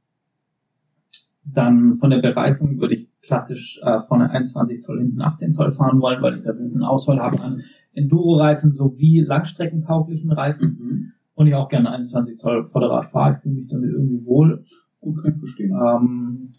Dann 1.44 1.96
von 1.98 2.10
der 2.10 2.20
Bereifung 2.20 2.78
würde 2.78 2.94
ich 2.94 3.08
klassisch 3.22 3.80
äh, 3.82 4.00
vorne 4.06 4.30
21 4.30 4.80
Zoll, 4.82 5.00
hinten 5.00 5.20
18 5.22 5.52
Zoll 5.52 5.72
fahren 5.72 6.00
wollen, 6.00 6.22
weil 6.22 6.36
ich 6.38 6.44
da 6.44 6.50
eine 6.52 6.88
Auswahl 6.88 7.18
habe 7.18 7.40
an 7.40 7.62
Enduro-Reifen 7.94 8.72
sowie 8.72 9.20
langstreckentauglichen 9.20 10.30
Reifen 10.30 10.78
Mhm. 10.78 11.12
und 11.34 11.46
ich 11.46 11.54
auch 11.54 11.68
gerne 11.68 11.90
21 11.90 12.36
Zoll 12.36 12.64
Vorderrad 12.66 13.10
fahre. 13.10 13.34
Ich 13.36 13.42
fühle 13.42 13.54
mich 13.54 13.68
damit 13.68 13.90
irgendwie 13.90 14.24
wohl. 14.24 14.64
Gut, 15.00 15.20
kann 15.22 15.32
ich 15.32 15.38
verstehen. 15.38 15.72
Ähm, 15.72 16.52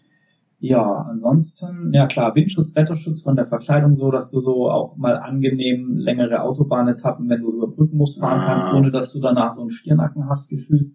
ja, 0.62 1.06
ansonsten, 1.10 1.92
ja 1.92 2.06
klar, 2.06 2.36
Windschutz, 2.36 2.76
Wetterschutz 2.76 3.22
von 3.22 3.34
der 3.34 3.46
Verkleidung 3.46 3.96
so, 3.96 4.12
dass 4.12 4.30
du 4.30 4.40
so 4.40 4.70
auch 4.70 4.96
mal 4.96 5.16
angenehm 5.16 5.96
längere 5.96 6.40
Autobahnetappen, 6.42 7.28
wenn 7.28 7.40
du 7.40 7.50
über 7.52 7.66
Brücken 7.66 7.96
musst, 7.96 8.20
fahren 8.20 8.42
Ah. 8.42 8.46
kannst, 8.46 8.72
ohne 8.72 8.92
dass 8.92 9.12
du 9.12 9.18
danach 9.20 9.54
so 9.54 9.62
einen 9.62 9.70
Stirnacken 9.70 10.28
hast 10.28 10.50
gefühlt. 10.50 10.92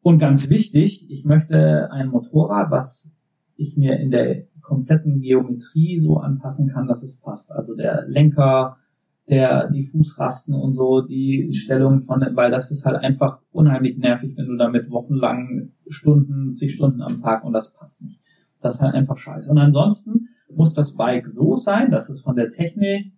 Und 0.00 0.20
ganz 0.20 0.48
wichtig, 0.48 1.10
ich 1.10 1.24
möchte 1.24 1.90
ein 1.90 2.10
Motorrad, 2.10 2.70
was 2.70 3.12
ich 3.56 3.76
mir 3.76 3.98
in 3.98 4.12
der 4.12 4.44
kompletten 4.62 5.22
Geometrie 5.22 5.98
so 5.98 6.18
anpassen 6.18 6.68
kann, 6.68 6.86
dass 6.86 7.02
es 7.02 7.20
passt. 7.20 7.50
Also 7.50 7.74
der 7.74 8.06
Lenker, 8.06 8.76
der, 9.28 9.72
die 9.72 9.86
Fußrasten 9.86 10.54
und 10.54 10.74
so, 10.74 11.00
die 11.00 11.52
Stellung 11.52 12.02
von, 12.02 12.24
weil 12.34 12.52
das 12.52 12.70
ist 12.70 12.84
halt 12.84 12.96
einfach 12.96 13.40
unheimlich 13.50 13.98
nervig, 13.98 14.36
wenn 14.36 14.46
du 14.46 14.56
damit 14.56 14.88
wochenlang 14.88 15.72
Stunden, 15.88 16.54
zig 16.54 16.74
Stunden 16.74 17.02
am 17.02 17.20
Tag 17.20 17.42
und 17.42 17.52
das 17.52 17.74
passt 17.74 18.04
nicht. 18.04 18.20
Das 18.60 18.76
ist 18.76 18.80
halt 18.82 18.94
einfach 18.94 19.16
scheiße. 19.16 19.50
Und 19.50 19.58
ansonsten 19.58 20.28
muss 20.54 20.72
das 20.72 20.96
Bike 20.96 21.26
so 21.28 21.54
sein, 21.54 21.90
dass 21.90 22.08
es 22.08 22.22
von 22.22 22.36
der 22.36 22.50
Technik 22.50 23.12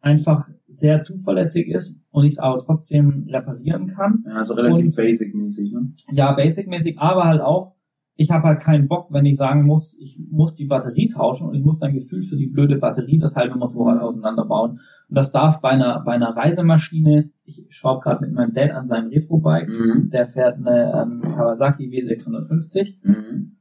einfach 0.00 0.46
sehr 0.68 1.02
zuverlässig 1.02 1.68
ist 1.68 2.00
und 2.10 2.24
ich 2.24 2.32
es 2.34 2.38
aber 2.38 2.58
trotzdem 2.60 3.26
reparieren 3.28 3.88
kann. 3.88 4.24
Ja, 4.26 4.34
also 4.34 4.54
relativ 4.54 4.94
basic-mäßig, 4.94 5.72
ne? 5.72 5.92
Ja, 6.12 6.32
basic-mäßig, 6.32 6.98
aber 7.00 7.24
halt 7.24 7.40
auch, 7.40 7.74
ich 8.14 8.30
habe 8.30 8.44
halt 8.44 8.60
keinen 8.60 8.86
Bock, 8.88 9.08
wenn 9.12 9.26
ich 9.26 9.36
sagen 9.36 9.64
muss, 9.66 9.98
ich 10.00 10.20
muss 10.30 10.54
die 10.54 10.66
Batterie 10.66 11.08
tauschen 11.08 11.48
und 11.48 11.54
ich 11.54 11.64
muss 11.64 11.80
dann 11.80 11.92
gefühlt 11.92 12.24
für 12.26 12.36
die 12.36 12.46
blöde 12.46 12.76
Batterie 12.76 13.18
das 13.18 13.34
halbe 13.36 13.58
Motorrad 13.58 14.00
auseinanderbauen. 14.00 14.78
Und 15.08 15.14
das 15.16 15.32
darf 15.32 15.60
bei 15.60 15.70
einer, 15.70 16.00
bei 16.04 16.12
einer 16.12 16.34
Reisemaschine, 16.36 17.30
ich 17.44 17.66
schraube 17.70 18.02
gerade 18.02 18.24
mit 18.24 18.32
meinem 18.32 18.54
Dad 18.54 18.70
an 18.70 18.86
seinem 18.86 19.08
Retro-Bike, 19.08 19.68
Mhm. 19.68 20.10
der 20.10 20.26
fährt 20.28 20.56
eine 20.58 21.02
ähm, 21.02 21.20
Kawasaki 21.34 21.88
W650 21.90 22.96
Mhm. 23.02 23.55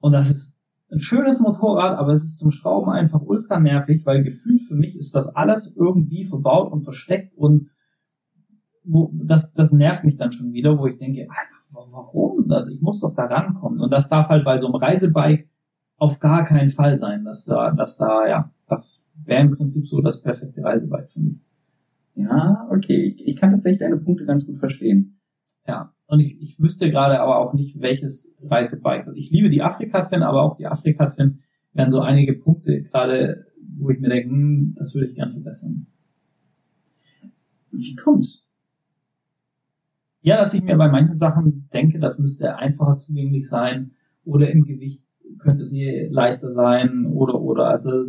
Und 0.00 0.12
das 0.12 0.30
ist 0.30 0.58
ein 0.90 1.00
schönes 1.00 1.38
Motorrad, 1.40 1.98
aber 1.98 2.12
es 2.12 2.24
ist 2.24 2.38
zum 2.38 2.50
Schrauben 2.50 2.90
einfach 2.90 3.20
ultra 3.20 3.58
nervig, 3.60 4.06
weil 4.06 4.22
gefühlt 4.22 4.62
für 4.62 4.74
mich 4.74 4.96
ist 4.96 5.14
das 5.14 5.28
alles 5.28 5.74
irgendwie 5.76 6.24
verbaut 6.24 6.72
und 6.72 6.82
versteckt 6.82 7.36
und 7.36 7.70
wo, 8.84 9.10
das, 9.12 9.52
das 9.52 9.72
nervt 9.72 10.04
mich 10.04 10.16
dann 10.16 10.32
schon 10.32 10.52
wieder, 10.52 10.78
wo 10.78 10.86
ich 10.86 10.96
denke, 10.96 11.28
Alter, 11.28 11.88
warum? 11.90 12.50
Ich 12.70 12.80
muss 12.80 13.00
doch 13.00 13.14
da 13.14 13.26
rankommen. 13.26 13.80
Und 13.80 13.90
das 13.90 14.08
darf 14.08 14.28
halt 14.28 14.44
bei 14.46 14.56
so 14.56 14.66
einem 14.66 14.76
Reisebike 14.76 15.48
auf 15.98 16.20
gar 16.20 16.46
keinen 16.46 16.70
Fall 16.70 16.96
sein, 16.96 17.24
dass 17.24 17.44
da, 17.44 17.72
dass 17.72 17.98
da, 17.98 18.26
ja, 18.26 18.50
das 18.66 19.06
wäre 19.24 19.42
im 19.42 19.56
Prinzip 19.56 19.86
so 19.86 20.00
das 20.00 20.22
perfekte 20.22 20.62
Reisebike 20.62 21.08
für 21.08 21.20
mich. 21.20 21.40
Ja, 22.14 22.66
okay. 22.70 23.14
Ich, 23.14 23.26
ich 23.26 23.36
kann 23.36 23.50
tatsächlich 23.50 23.80
deine 23.80 23.98
Punkte 23.98 24.24
ganz 24.24 24.46
gut 24.46 24.58
verstehen. 24.58 25.20
Ja. 25.66 25.92
Und 26.08 26.20
ich, 26.20 26.40
ich 26.40 26.58
wüsste 26.58 26.90
gerade 26.90 27.20
aber 27.20 27.38
auch 27.38 27.52
nicht, 27.52 27.80
welches 27.80 28.34
Reisebike. 28.42 29.12
Ich 29.14 29.30
liebe 29.30 29.50
die 29.50 29.62
Afrika-Twin, 29.62 30.22
aber 30.22 30.42
auch 30.42 30.56
die 30.56 30.66
Afrika-Twin 30.66 31.40
wären 31.74 31.90
so 31.90 32.00
einige 32.00 32.32
Punkte 32.32 32.82
gerade, 32.82 33.46
wo 33.76 33.90
ich 33.90 34.00
mir 34.00 34.08
denke, 34.08 34.30
hm, 34.30 34.74
das 34.78 34.94
würde 34.94 35.06
ich 35.06 35.14
gern 35.14 35.32
verbessern. 35.32 35.86
Wie 37.70 37.94
kommt's? 37.94 38.42
Ja, 40.22 40.38
dass 40.38 40.54
ich 40.54 40.62
mir 40.62 40.76
bei 40.76 40.88
manchen 40.88 41.18
Sachen 41.18 41.68
denke, 41.74 41.98
das 41.98 42.18
müsste 42.18 42.56
einfacher 42.56 42.96
zugänglich 42.96 43.46
sein 43.46 43.92
oder 44.24 44.50
im 44.50 44.64
Gewicht 44.64 45.04
könnte 45.38 45.66
sie 45.66 46.08
leichter 46.10 46.50
sein 46.50 47.04
oder 47.04 47.38
oder 47.40 47.68
also 47.68 48.02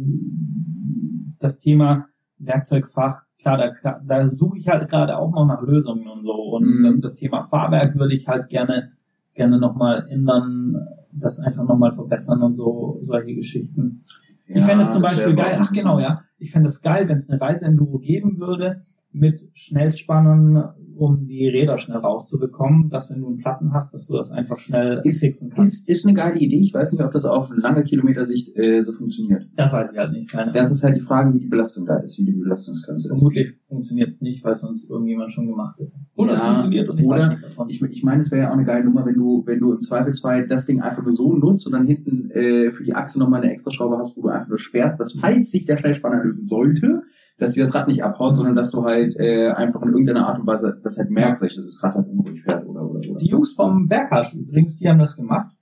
das 1.40 1.60
Thema 1.60 2.08
Werkzeugfach 2.38 3.24
klar, 3.40 3.58
da, 3.58 4.02
da 4.06 4.30
suche 4.36 4.58
ich 4.58 4.68
halt 4.68 4.90
gerade 4.90 5.18
auch 5.18 5.32
noch 5.32 5.46
nach 5.46 5.62
Lösungen 5.62 6.08
und 6.08 6.24
so. 6.24 6.34
Und 6.34 6.66
mhm. 6.66 6.84
das, 6.84 7.00
das 7.00 7.16
Thema 7.16 7.48
Fahrwerk 7.48 7.98
würde 7.98 8.14
ich 8.14 8.28
halt 8.28 8.50
gerne, 8.50 8.92
gerne 9.34 9.60
nochmal 9.60 10.08
ändern, 10.10 10.88
das 11.12 11.40
einfach 11.40 11.64
nochmal 11.64 11.94
verbessern 11.94 12.44
und 12.44 12.54
so, 12.54 13.00
solche 13.02 13.34
Geschichten. 13.36 14.04
Ja, 14.48 14.58
ich 14.58 14.66
fände 14.66 14.84
es 14.84 14.94
zum 14.94 15.04
Beispiel 15.04 15.36
geil, 15.36 15.58
ach 15.60 15.72
genau, 15.72 16.00
ja, 16.00 16.24
ich 16.38 16.52
fände 16.52 16.68
es 16.68 16.82
geil, 16.82 17.08
wenn 17.08 17.18
es 17.18 17.30
eine 17.30 17.40
Reiseenduro 17.40 18.00
geben 18.00 18.40
würde, 18.40 18.82
mit 19.12 19.42
Schnellspannen, 19.54 20.64
um 20.96 21.26
die 21.26 21.48
Räder 21.48 21.78
schnell 21.78 21.98
rauszubekommen, 21.98 22.90
dass 22.90 23.10
wenn 23.10 23.22
du 23.22 23.28
einen 23.28 23.38
Platten 23.38 23.74
hast, 23.74 23.94
dass 23.94 24.06
du 24.08 24.18
das 24.18 24.32
einfach 24.32 24.60
schnell 24.60 25.02
ist, 25.04 25.22
fixen 25.24 25.50
kannst. 25.50 25.90
Ist, 25.90 25.90
ist 25.90 26.06
eine 26.06 26.14
geile 26.14 26.38
Idee. 26.38 26.60
Ich 26.60 26.74
weiß 26.74 26.92
nicht, 26.92 27.02
ob 27.02 27.12
das 27.12 27.26
auf 27.26 27.50
lange 27.56 27.84
Kilometersicht 27.84 28.56
äh, 28.56 28.84
so 28.84 28.94
funktioniert. 28.94 29.48
Das 29.56 29.72
weiß 29.72 29.94
ich 29.94 29.98
halt 29.98 30.12
nicht. 30.12 30.30
Keine 30.30 30.52
das 30.52 30.72
ist 30.72 30.84
halt 30.84 30.96
die 30.96 31.02
Frage, 31.02 31.34
wie 31.34 31.40
die 31.40 31.48
Belastung 31.48 31.86
da 31.86 31.98
ist, 31.98 32.20
wie 32.20 32.26
die 32.26 32.34
Belastungsgrenze 32.34 33.08
ist. 33.08 33.20
Vermutlich 33.20 33.56
funktioniert 33.68 34.10
es 34.10 34.22
nicht, 34.22 34.44
weil 34.44 34.54
es 34.54 34.62
sonst 34.62 34.90
irgendjemand 34.90 35.32
schon 35.32 35.48
gemacht 35.48 35.80
hätte. 35.80 35.94
Oder 36.16 36.30
ja, 36.30 36.36
es 36.36 36.44
funktioniert 36.44 36.90
und 36.90 37.00
ich 37.00 37.06
oder 37.06 37.20
weiß 37.20 37.30
nicht 37.30 37.44
davon. 37.44 37.70
Ich, 37.70 37.82
ich 37.82 38.04
meine, 38.04 38.22
es 38.22 38.32
wäre 38.32 38.44
ja 38.44 38.50
auch 38.50 38.54
eine 38.54 38.66
geile 38.66 38.84
Nummer, 38.84 39.06
wenn 39.06 39.16
du, 39.16 39.44
wenn 39.46 39.60
du 39.60 39.74
im 39.74 39.82
Zweifelsfall 39.82 40.48
das 40.48 40.66
Ding 40.66 40.82
einfach 40.82 41.04
nur 41.04 41.14
so 41.14 41.34
nutzt 41.34 41.66
und 41.66 41.74
dann 41.74 41.88
hinten 41.88 42.30
äh, 42.32 42.72
für 42.72 42.84
die 42.84 42.94
Achse 42.94 43.18
nochmal 43.18 43.42
eine 43.42 43.52
extra 43.52 43.72
Schraube 43.72 43.98
hast, 43.98 44.18
wo 44.18 44.24
du 44.24 44.28
einfach 44.28 44.50
nur 44.50 44.60
sperrst, 44.60 45.00
dass 45.00 45.14
falls 45.14 45.50
sich 45.50 45.66
der 45.66 45.78
Schnellspanner 45.78 46.24
lösen 46.24 46.46
sollte, 46.46 47.04
dass 47.40 47.54
dir 47.54 47.64
das 47.64 47.74
Rad 47.74 47.88
nicht 47.88 48.04
abhaut, 48.04 48.36
sondern 48.36 48.56
dass 48.56 48.72
du 48.72 48.84
halt 48.84 49.16
äh, 49.18 49.50
einfach 49.50 49.82
in 49.82 49.90
irgendeiner 49.90 50.28
Art 50.28 50.40
und 50.40 50.48
Weise 50.48 50.80
das 50.84 50.98
halt 50.98 51.10
merkst, 51.10 51.42
dass 51.42 51.56
das 51.56 51.84
Rad 51.84 51.96
halt 51.96 52.08
unruhig 52.08 52.44
fährt 52.44 52.68
oder, 52.68 52.84
oder, 52.84 53.00
oder. 53.00 53.18
Die 53.18 53.28
Jungs 53.28 53.54
vom 53.56 53.88
Berghaus 53.88 54.34
übrigens, 54.34 54.78
die 54.78 54.90
haben 54.90 55.00
das 55.00 55.16
gemacht. 55.16 55.56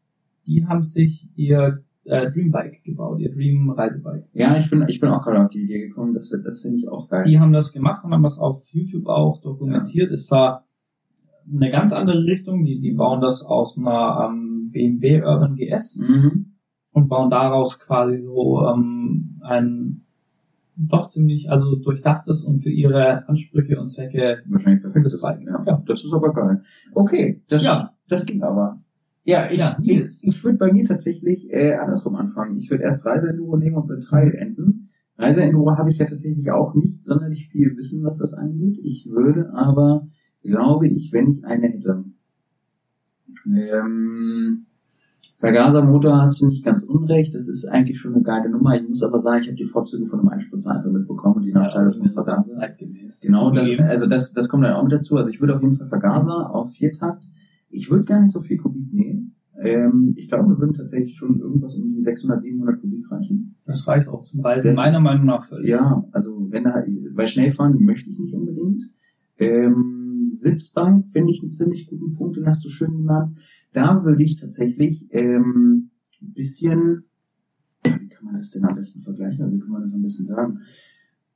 Die 0.47 0.65
haben 0.65 0.83
sich 0.83 1.29
ihr 1.35 1.83
äh, 2.05 2.31
Dreambike 2.31 2.81
gebaut, 2.83 3.19
ihr 3.19 3.31
Dream 3.31 3.69
Reisebike. 3.69 4.27
Ja, 4.33 4.57
ich 4.57 4.69
bin, 4.69 4.85
ich 4.87 4.99
bin 4.99 5.09
auch 5.09 5.21
gerade 5.21 5.43
auf 5.43 5.49
die 5.49 5.63
Idee 5.63 5.87
gekommen, 5.87 6.13
das, 6.13 6.29
das 6.29 6.61
finde 6.61 6.77
ich 6.77 6.89
auch 6.89 7.09
geil. 7.09 7.23
Die 7.27 7.39
haben 7.39 7.53
das 7.53 7.73
gemacht 7.73 8.03
und 8.03 8.13
haben 8.13 8.23
das 8.23 8.39
auf 8.39 8.67
YouTube 8.71 9.07
auch 9.07 9.41
dokumentiert. 9.41 10.07
Ja. 10.07 10.13
Es 10.13 10.31
war 10.31 10.65
eine 11.51 11.69
ganz 11.69 11.93
andere 11.93 12.23
Richtung, 12.23 12.65
die, 12.65 12.79
die 12.79 12.93
bauen 12.93 13.21
das 13.21 13.45
aus 13.45 13.77
einer 13.77 14.29
ähm, 14.29 14.69
BMW 14.71 15.21
Urban 15.21 15.55
GS 15.55 15.97
mhm. 15.97 16.57
und 16.91 17.07
bauen 17.07 17.29
daraus 17.29 17.79
quasi 17.79 18.19
so 18.19 18.65
ähm, 18.67 19.41
ein 19.43 20.06
doch 20.77 21.09
ziemlich 21.09 21.49
also 21.49 21.75
durchdachtes 21.75 22.43
und 22.43 22.61
für 22.61 22.69
ihre 22.69 23.27
Ansprüche 23.27 23.79
und 23.79 23.89
Zwecke 23.89 24.43
wahrscheinlich 24.47 24.83
perfektes 24.83 25.21
Reiten. 25.23 25.45
Ja. 25.47 25.63
ja, 25.65 25.83
das 25.85 26.03
ist 26.03 26.13
aber 26.13 26.33
geil. 26.33 26.61
Okay, 26.93 27.41
das, 27.49 27.63
ja. 27.63 27.93
das 28.07 28.25
ging 28.25 28.43
aber. 28.43 28.81
Ja, 29.23 29.49
ich, 29.51 29.59
ja, 29.59 29.77
ich, 29.81 30.05
ich 30.21 30.43
würde 30.43 30.57
bei 30.57 30.71
mir 30.71 30.85
tatsächlich 30.85 31.51
äh, 31.51 31.73
andersrum 31.73 32.15
anfangen. 32.15 32.57
Ich 32.57 32.69
würde 32.69 32.83
erst 32.83 33.05
Reiseenduro 33.05 33.57
nehmen 33.57 33.75
und 33.75 33.89
mit 33.89 34.03
Trail 34.03 34.33
enden. 34.33 34.89
Reiseenduro 35.17 35.77
habe 35.77 35.89
ich 35.89 35.97
ja 35.97 36.05
tatsächlich 36.05 36.51
auch 36.51 36.75
nicht 36.75 37.03
sonderlich 37.03 37.49
viel 37.49 37.75
Wissen, 37.75 38.05
was 38.05 38.19
das 38.19 38.33
angeht. 38.33 38.77
Ich 38.83 39.09
würde 39.09 39.51
aber, 39.53 40.07
glaube 40.43 40.87
ich, 40.87 41.11
wenn 41.11 41.31
ich 41.31 41.43
eine 41.43 41.67
hätte, 41.67 42.05
ähm, 43.47 44.66
Vergasermotor 45.39 46.17
hast 46.17 46.41
du 46.41 46.47
nicht 46.47 46.65
ganz 46.65 46.83
unrecht, 46.83 47.35
das 47.35 47.47
ist 47.47 47.65
eigentlich 47.65 47.99
schon 47.99 48.15
eine 48.15 48.23
geile 48.23 48.49
Nummer. 48.49 48.75
Ich 48.75 48.87
muss 48.87 49.03
aber 49.03 49.19
sagen, 49.19 49.41
ich 49.43 49.47
habe 49.47 49.57
die 49.57 49.65
Vorzüge 49.65 50.07
von 50.07 50.19
einem 50.19 50.29
Einspritzer 50.29 50.71
einfach 50.71 50.89
mitbekommen 50.89 51.35
und 51.35 51.47
die 51.47 51.53
Nachteile 51.53 51.93
von 51.93 52.09
Vergaser. 52.09 52.53
Zeitgemäß. 52.53 53.21
Genau, 53.21 53.51
das, 53.51 53.71
also 53.79 54.07
das, 54.07 54.33
das 54.33 54.49
kommt 54.49 54.63
dann 54.63 54.73
auch 54.73 54.83
mit 54.83 54.93
dazu. 54.93 55.15
Also 55.15 55.29
ich 55.29 55.39
würde 55.39 55.55
auf 55.55 55.61
jeden 55.61 55.75
Fall 55.75 55.89
Vergaser 55.89 56.49
auf 56.53 56.71
Viertakt. 56.71 57.23
Ich 57.69 57.91
würde 57.91 58.05
gar 58.05 58.21
nicht 58.21 58.31
so 58.31 58.41
viel 58.41 58.57
Kubik 58.57 58.91
nehmen. 58.91 59.35
Ähm, 59.61 60.13
ich 60.17 60.27
glaube, 60.27 60.49
wir 60.49 60.57
würden 60.57 60.73
tatsächlich 60.73 61.15
schon 61.15 61.39
irgendwas 61.39 61.75
um 61.75 61.87
die 61.87 62.01
600, 62.01 62.41
700 62.41 62.81
Kubik 62.81 63.11
reichen. 63.11 63.55
Das 63.65 63.87
reicht 63.87 64.07
auch 64.07 64.23
zum 64.23 64.39
Reisen, 64.39 64.69
das 64.69 64.77
meiner 64.77 65.01
Meinung 65.01 65.25
nach 65.25 65.45
völlig. 65.47 65.69
Ja, 65.69 66.03
also 66.11 66.47
wenn 66.49 66.63
da, 66.63 66.83
bei 67.13 67.27
Schnellfahren 67.27 67.79
möchte 67.83 68.09
ich 68.09 68.17
nicht 68.17 68.33
unbedingt. 68.33 68.89
Ähm, 69.37 70.31
Sitzbank 70.33 71.07
finde 71.11 71.31
ich 71.31 71.41
einen 71.41 71.49
ziemlich 71.49 71.87
guten 71.87 72.15
Punkt, 72.15 72.37
den 72.37 72.47
hast 72.47 72.65
du 72.65 72.69
schön 72.69 72.97
genannt 72.97 73.37
da 73.77 74.03
würde 74.03 74.23
ich 74.23 74.37
tatsächlich 74.37 75.05
ähm, 75.11 75.91
ein 76.19 76.33
bisschen, 76.33 77.03
wie 77.83 78.09
kann 78.09 78.25
man 78.25 78.35
das 78.35 78.49
denn 78.49 78.65
am 78.65 78.75
besten 78.75 79.03
vergleichen, 79.03 79.53
wie 79.53 79.59
kann 79.59 79.69
man 79.69 79.83
das 79.83 79.93
ein 79.93 80.01
bisschen 80.01 80.25
sagen? 80.25 80.61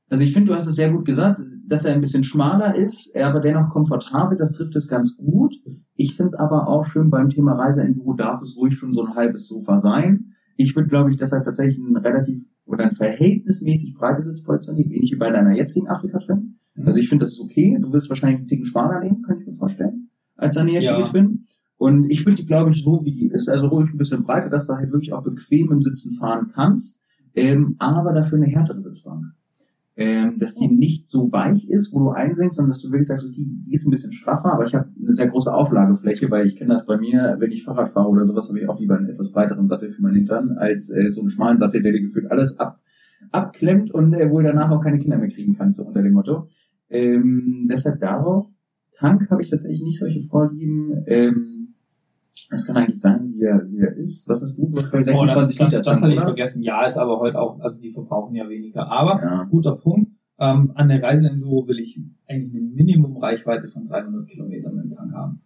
Also 0.09 0.23
ich 0.23 0.33
finde, 0.33 0.49
du 0.49 0.55
hast 0.55 0.67
es 0.67 0.75
sehr 0.75 0.91
gut 0.91 1.05
gesagt, 1.05 1.41
dass 1.67 1.85
er 1.85 1.93
ein 1.93 2.01
bisschen 2.01 2.23
schmaler 2.23 2.75
ist, 2.75 3.15
aber 3.15 3.39
dennoch 3.39 3.69
komfortabel, 3.69 4.37
das 4.37 4.51
trifft 4.51 4.75
es 4.75 4.87
ganz 4.87 5.15
gut. 5.15 5.55
Ich 5.95 6.15
finde 6.15 6.27
es 6.27 6.33
aber 6.33 6.67
auch 6.67 6.85
schön 6.85 7.11
beim 7.11 7.29
Thema 7.29 7.53
Reiseenduro 7.53 8.13
darf 8.13 8.41
es 8.41 8.57
ruhig 8.57 8.73
schon 8.73 8.91
so 8.91 9.05
ein 9.05 9.15
halbes 9.15 9.47
Sofa 9.47 9.79
sein. 9.79 10.33
Ich 10.57 10.75
würde, 10.75 10.89
glaube 10.89 11.11
ich, 11.11 11.17
deshalb 11.17 11.45
tatsächlich 11.45 11.77
ein 11.77 11.95
relativ 11.95 12.43
oder 12.65 12.85
ein 12.85 12.95
verhältnismäßig 12.95 13.93
breites 13.93 14.25
Sitzpolster 14.25 14.73
nehmen, 14.73 14.91
ähnlich 14.91 15.11
wie 15.11 15.17
bei 15.17 15.29
deiner 15.29 15.55
jetzigen 15.55 15.87
Afrika-Twin. 15.87 16.57
Mhm. 16.75 16.87
Also 16.87 16.99
ich 16.99 17.07
finde, 17.07 17.23
das 17.23 17.33
ist 17.33 17.39
okay. 17.39 17.77
Du 17.79 17.93
willst 17.93 18.09
wahrscheinlich 18.09 18.39
einen 18.39 18.47
Ticken 18.47 18.65
schmaler 18.65 18.99
nehmen, 18.99 19.21
kann 19.21 19.39
ich 19.39 19.47
mir 19.47 19.55
vorstellen, 19.55 20.09
als 20.35 20.55
deine 20.55 20.71
jetzige 20.71 21.01
ja. 21.01 21.05
Twin. 21.05 21.47
Und 21.81 22.11
ich 22.11 22.23
würde 22.27 22.35
die, 22.35 22.45
glaube 22.45 22.69
ich, 22.69 22.83
so 22.83 23.03
wie 23.05 23.11
die 23.11 23.29
ist, 23.29 23.49
also 23.49 23.69
ruhig 23.69 23.91
ein 23.91 23.97
bisschen 23.97 24.21
breiter, 24.21 24.51
dass 24.51 24.67
du 24.67 24.75
halt 24.75 24.91
wirklich 24.91 25.13
auch 25.13 25.23
bequem 25.23 25.71
im 25.71 25.81
Sitzen 25.81 26.13
fahren 26.13 26.51
kannst, 26.53 27.03
ähm, 27.33 27.75
aber 27.79 28.13
dafür 28.13 28.37
eine 28.37 28.45
härtere 28.45 28.79
Sitzbank. 28.79 29.33
Ähm, 29.95 30.37
dass 30.37 30.53
die 30.53 30.67
nicht 30.67 31.09
so 31.09 31.31
weich 31.31 31.71
ist, 31.71 31.91
wo 31.91 31.97
du 31.97 32.09
einsinkst, 32.11 32.55
sondern 32.55 32.69
dass 32.69 32.83
du 32.83 32.91
wirklich 32.91 33.07
sagst, 33.07 33.25
okay, 33.25 33.47
die 33.65 33.73
ist 33.73 33.87
ein 33.87 33.89
bisschen 33.89 34.13
straffer, 34.13 34.53
aber 34.53 34.63
ich 34.67 34.75
habe 34.75 34.89
eine 34.95 35.15
sehr 35.15 35.29
große 35.29 35.51
Auflagefläche, 35.51 36.29
weil 36.29 36.45
ich 36.45 36.55
kenne 36.55 36.71
das 36.71 36.85
bei 36.85 36.99
mir, 36.99 37.37
wenn 37.39 37.51
ich 37.51 37.63
Fahrrad 37.63 37.91
fahre 37.93 38.09
oder 38.09 38.27
sowas, 38.27 38.47
habe 38.47 38.59
ich 38.59 38.69
auch 38.69 38.79
lieber 38.79 38.95
einen 38.95 39.09
etwas 39.09 39.31
breiteren 39.31 39.67
Sattel 39.67 39.91
für 39.91 40.03
meinen 40.03 40.17
Hintern, 40.17 40.59
als 40.59 40.91
äh, 40.91 41.09
so 41.09 41.21
einen 41.21 41.31
schmalen 41.31 41.57
Sattel, 41.57 41.81
der 41.81 41.93
dir 41.93 42.01
gefühlt 42.01 42.29
alles 42.29 42.59
ab, 42.59 42.79
abklemmt 43.31 43.89
und 43.89 44.13
äh, 44.13 44.29
wohl 44.29 44.43
danach 44.43 44.69
auch 44.69 44.83
keine 44.83 44.99
Kinder 44.99 45.17
mehr 45.17 45.29
kriegen 45.29 45.57
kannst, 45.57 45.79
so 45.79 45.87
unter 45.87 46.03
dem 46.03 46.13
Motto. 46.13 46.47
Ähm, 46.89 47.67
deshalb 47.71 47.99
darauf. 48.01 48.45
Tank 48.97 49.31
habe 49.31 49.41
ich 49.41 49.49
tatsächlich 49.49 49.81
nicht 49.81 49.97
solche 49.97 50.21
Vorlieben. 50.21 51.05
Ähm, 51.07 51.60
es 52.51 52.67
kann 52.67 52.77
eigentlich 52.77 52.99
sein, 52.99 53.33
wie 53.33 53.43
er, 53.43 53.65
wie 53.69 53.79
er 53.79 53.95
ist. 53.95 54.27
Was 54.27 54.41
hast 54.41 54.57
du? 54.57 54.67
Du 54.67 54.77
hast 54.77 54.91
bei 54.91 55.01
26 55.01 55.59
oh, 55.59 55.63
das, 55.63 55.73
das, 55.73 55.83
das 55.83 56.01
hatte 56.01 56.13
ich 56.13 56.19
vergessen. 56.19 56.63
Ja, 56.63 56.85
ist 56.85 56.97
aber 56.97 57.19
heute 57.19 57.39
auch, 57.39 57.59
also 57.61 57.81
die 57.81 57.91
verbrauchen 57.91 58.35
ja 58.35 58.49
weniger. 58.49 58.91
Aber, 58.91 59.21
ja. 59.21 59.43
guter 59.49 59.75
Punkt. 59.75 60.11
Ähm, 60.37 60.71
an 60.75 60.89
der 60.89 61.01
Reiseenduro 61.01 61.67
will 61.67 61.79
ich 61.79 62.01
eigentlich 62.27 62.51
eine 62.51 62.61
Minimumreichweite 62.61 63.67
von 63.67 63.83
300 63.85 64.27
Kilometern 64.27 64.75
dem 64.75 64.89
Tank 64.89 65.13
haben. 65.13 65.41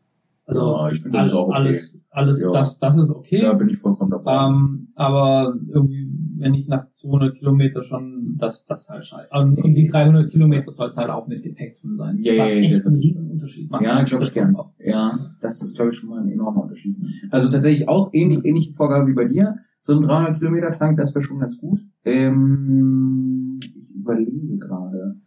Also 0.47 0.61
ja, 0.61 0.89
ich 0.89 1.01
finde, 1.01 1.17
das 1.17 1.27
ist 1.27 1.33
auch 1.33 1.47
okay. 1.47 1.55
alles, 1.55 2.01
alles 2.11 2.45
ja. 2.45 2.51
das, 2.53 2.79
das 2.79 2.97
ist 2.97 3.09
okay. 3.09 3.41
Da 3.41 3.53
bin 3.53 3.69
ich 3.69 3.77
vollkommen 3.77 4.11
dabei. 4.11 4.47
Ähm, 4.47 4.87
aber 4.95 5.53
irgendwie, 5.67 6.04
wenn 6.37 6.53
ich 6.53 6.67
nach 6.67 6.89
200 6.89 7.35
Kilometer 7.35 7.83
schon, 7.83 8.35
das, 8.37 8.65
das 8.65 8.89
halt 8.89 9.05
scheiße. 9.05 9.29
Und, 9.31 9.57
und 9.57 9.73
die 9.75 9.85
300 9.85 10.29
Kilometer 10.29 10.71
sollten 10.71 10.97
halt 10.97 11.09
auch 11.09 11.27
mit 11.27 11.43
Gepäck 11.43 11.79
drin 11.79 11.93
sein. 11.93 12.19
Ja, 12.19 12.41
was 12.41 12.55
ja, 12.55 12.61
echt 12.61 12.85
einen 12.85 12.97
riesen 12.97 13.29
Unterschied 13.29 13.69
macht. 13.69 13.83
Ja, 13.83 14.03
glaube 14.03 14.25
ich 14.25 14.33
gerne. 14.33 14.57
Ja, 14.79 15.19
das 15.41 15.61
ist 15.61 15.75
glaube 15.75 15.91
ich 15.91 15.97
schon 15.97 16.09
mal 16.09 16.21
ein 16.21 16.29
enormer 16.29 16.63
Unterschied. 16.63 16.97
Also 17.31 17.49
tatsächlich 17.49 17.87
auch 17.87 18.09
ähnlich, 18.13 18.43
ähnliche 18.43 18.73
Vorgabe 18.73 19.07
wie 19.07 19.13
bei 19.13 19.25
dir. 19.25 19.57
So 19.79 19.93
ein 19.93 20.01
300 20.01 20.39
Kilometer 20.39 20.71
Tank, 20.71 20.97
das 20.97 21.13
wäre 21.13 21.23
schon 21.23 21.39
ganz 21.39 21.57
gut. 21.57 21.79
Ähm, 22.05 23.59
ich 23.61 23.75
überlege 23.95 24.57
gerade 24.57 25.19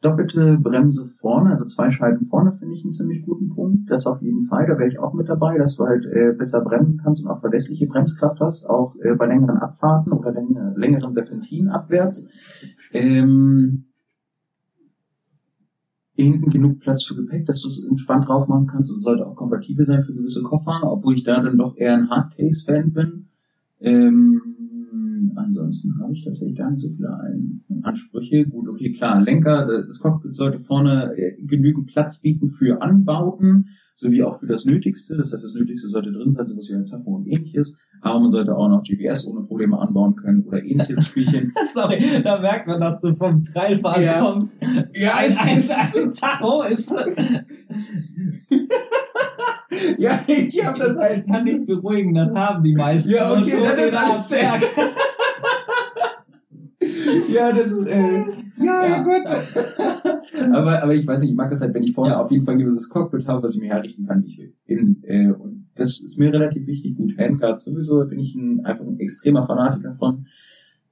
doppelte 0.00 0.58
Bremse 0.58 1.06
vorne, 1.06 1.50
also 1.50 1.66
zwei 1.66 1.90
Schalten 1.90 2.26
vorne 2.26 2.52
finde 2.52 2.74
ich 2.74 2.82
einen 2.82 2.90
ziemlich 2.90 3.22
guten 3.22 3.50
Punkt. 3.50 3.90
Das 3.90 4.06
auf 4.06 4.22
jeden 4.22 4.44
Fall, 4.44 4.66
da 4.66 4.78
wäre 4.78 4.88
ich 4.88 4.98
auch 4.98 5.12
mit 5.12 5.28
dabei, 5.28 5.58
dass 5.58 5.76
du 5.76 5.84
halt 5.84 6.06
äh, 6.06 6.32
besser 6.32 6.62
bremsen 6.62 6.98
kannst 7.02 7.24
und 7.24 7.30
auch 7.30 7.40
verlässliche 7.40 7.86
Bremskraft 7.86 8.40
hast, 8.40 8.66
auch 8.66 8.94
äh, 8.96 9.14
bei 9.14 9.26
längeren 9.26 9.58
Abfahrten 9.58 10.12
oder 10.12 10.32
läng 10.32 10.56
längeren 10.76 11.12
Serpentinen 11.12 11.68
abwärts. 11.68 12.30
Ähm, 12.92 13.84
hinten 16.14 16.50
genug 16.50 16.80
Platz 16.80 17.06
für 17.06 17.14
Gepäck, 17.16 17.46
dass 17.46 17.62
du 17.62 17.68
es 17.68 17.84
entspannt 17.88 18.28
drauf 18.28 18.48
machen 18.48 18.66
kannst 18.66 18.92
und 18.92 19.02
sollte 19.02 19.26
auch 19.26 19.36
kompatibel 19.36 19.84
sein 19.84 20.04
für 20.04 20.14
gewisse 20.14 20.42
Koffer, 20.42 20.80
obwohl 20.84 21.16
ich 21.16 21.24
da 21.24 21.40
dann 21.40 21.58
doch 21.58 21.76
eher 21.76 21.94
ein 21.94 22.10
Hardcase-Fan 22.10 22.92
bin. 22.92 23.28
Ähm, 23.80 24.49
ansonsten 25.70 26.02
habe 26.02 26.12
ich 26.14 26.24
tatsächlich 26.24 26.58
gar 26.58 26.70
nicht 26.70 26.80
so 26.82 26.88
viele 26.88 27.08
Ein 27.20 27.62
Ansprüche. 27.82 28.44
Gut, 28.46 28.68
okay, 28.68 28.92
klar, 28.92 29.20
Lenker, 29.20 29.66
das 29.86 30.00
Cockpit 30.00 30.34
sollte 30.34 30.58
vorne 30.60 31.12
äh, 31.16 31.36
genügend 31.42 31.86
Platz 31.86 32.20
bieten 32.20 32.50
für 32.50 32.82
Anbauten, 32.82 33.68
sowie 33.94 34.22
auch 34.24 34.40
für 34.40 34.46
das 34.46 34.64
Nötigste. 34.64 35.16
Das 35.16 35.32
heißt, 35.32 35.44
das 35.44 35.54
Nötigste 35.54 35.88
sollte 35.88 36.10
drin 36.12 36.32
sein, 36.32 36.48
sowas 36.48 36.68
wie 36.70 36.74
ein 36.74 36.86
Tacho 36.86 37.16
und 37.16 37.26
ähnliches. 37.26 37.78
Aber 38.02 38.18
man 38.20 38.30
sollte 38.30 38.56
auch 38.56 38.68
noch 38.68 38.82
GPS 38.82 39.26
ohne 39.26 39.46
Probleme 39.46 39.78
anbauen 39.78 40.16
können 40.16 40.42
oder 40.42 40.62
ähnliches 40.62 41.06
Spielchen. 41.06 41.52
Sorry, 41.64 42.02
da 42.24 42.40
merkt 42.40 42.66
man, 42.66 42.80
dass 42.80 43.00
du 43.00 43.14
vom 43.14 43.42
Trailfahren 43.44 44.02
Ja. 44.02 44.20
kommst. 44.20 44.54
ja, 44.94 45.14
Ein, 45.16 45.36
ein, 45.38 45.58
ein 45.58 46.12
Tacho 46.12 46.62
ist, 46.62 46.90
ja, 49.98 50.20
ich 50.26 50.64
habe 50.66 50.78
das 50.78 50.96
halt. 50.96 51.26
kann 51.26 51.46
dich 51.46 51.64
beruhigen, 51.66 52.14
das 52.14 52.32
haben 52.34 52.64
die 52.64 52.74
meisten. 52.74 53.12
Ja, 53.12 53.32
okay, 53.32 53.52
dann 53.62 53.78
ist 53.78 53.96
alles 53.96 54.32
ab. 54.32 54.60
Ja, 57.34 57.52
das 57.52 57.66
ist, 57.70 57.86
äh, 57.88 58.24
ja, 58.58 58.86
Ja, 58.88 59.02
gut. 59.02 59.22
aber, 60.52 60.82
aber 60.82 60.94
ich 60.94 61.06
weiß 61.06 61.20
nicht, 61.20 61.30
ich 61.30 61.36
mag 61.36 61.50
das 61.50 61.60
halt, 61.60 61.74
wenn 61.74 61.82
ich 61.82 61.94
vorne 61.94 62.12
Ja. 62.12 62.20
auf 62.22 62.30
jeden 62.30 62.44
Fall 62.44 62.54
ein 62.54 62.60
gewisses 62.60 62.88
Cockpit 62.88 63.26
habe, 63.26 63.42
was 63.42 63.54
ich 63.54 63.60
mir 63.60 63.68
herrichten 63.70 64.06
kann, 64.06 64.22
wie 64.24 64.28
ich 64.28 64.38
will. 64.38 64.54
In, 64.66 65.02
äh, 65.04 65.32
und 65.32 65.68
das 65.74 66.00
ist 66.00 66.18
mir 66.18 66.32
relativ 66.32 66.66
wichtig. 66.66 66.96
Gut, 66.96 67.16
Handguard 67.18 67.60
sowieso 67.60 68.04
bin 68.06 68.18
ich 68.18 68.34
ein, 68.34 68.64
einfach 68.64 68.84
ein 68.84 68.98
extremer 68.98 69.46
Fanatiker 69.46 69.94
von. 69.98 70.26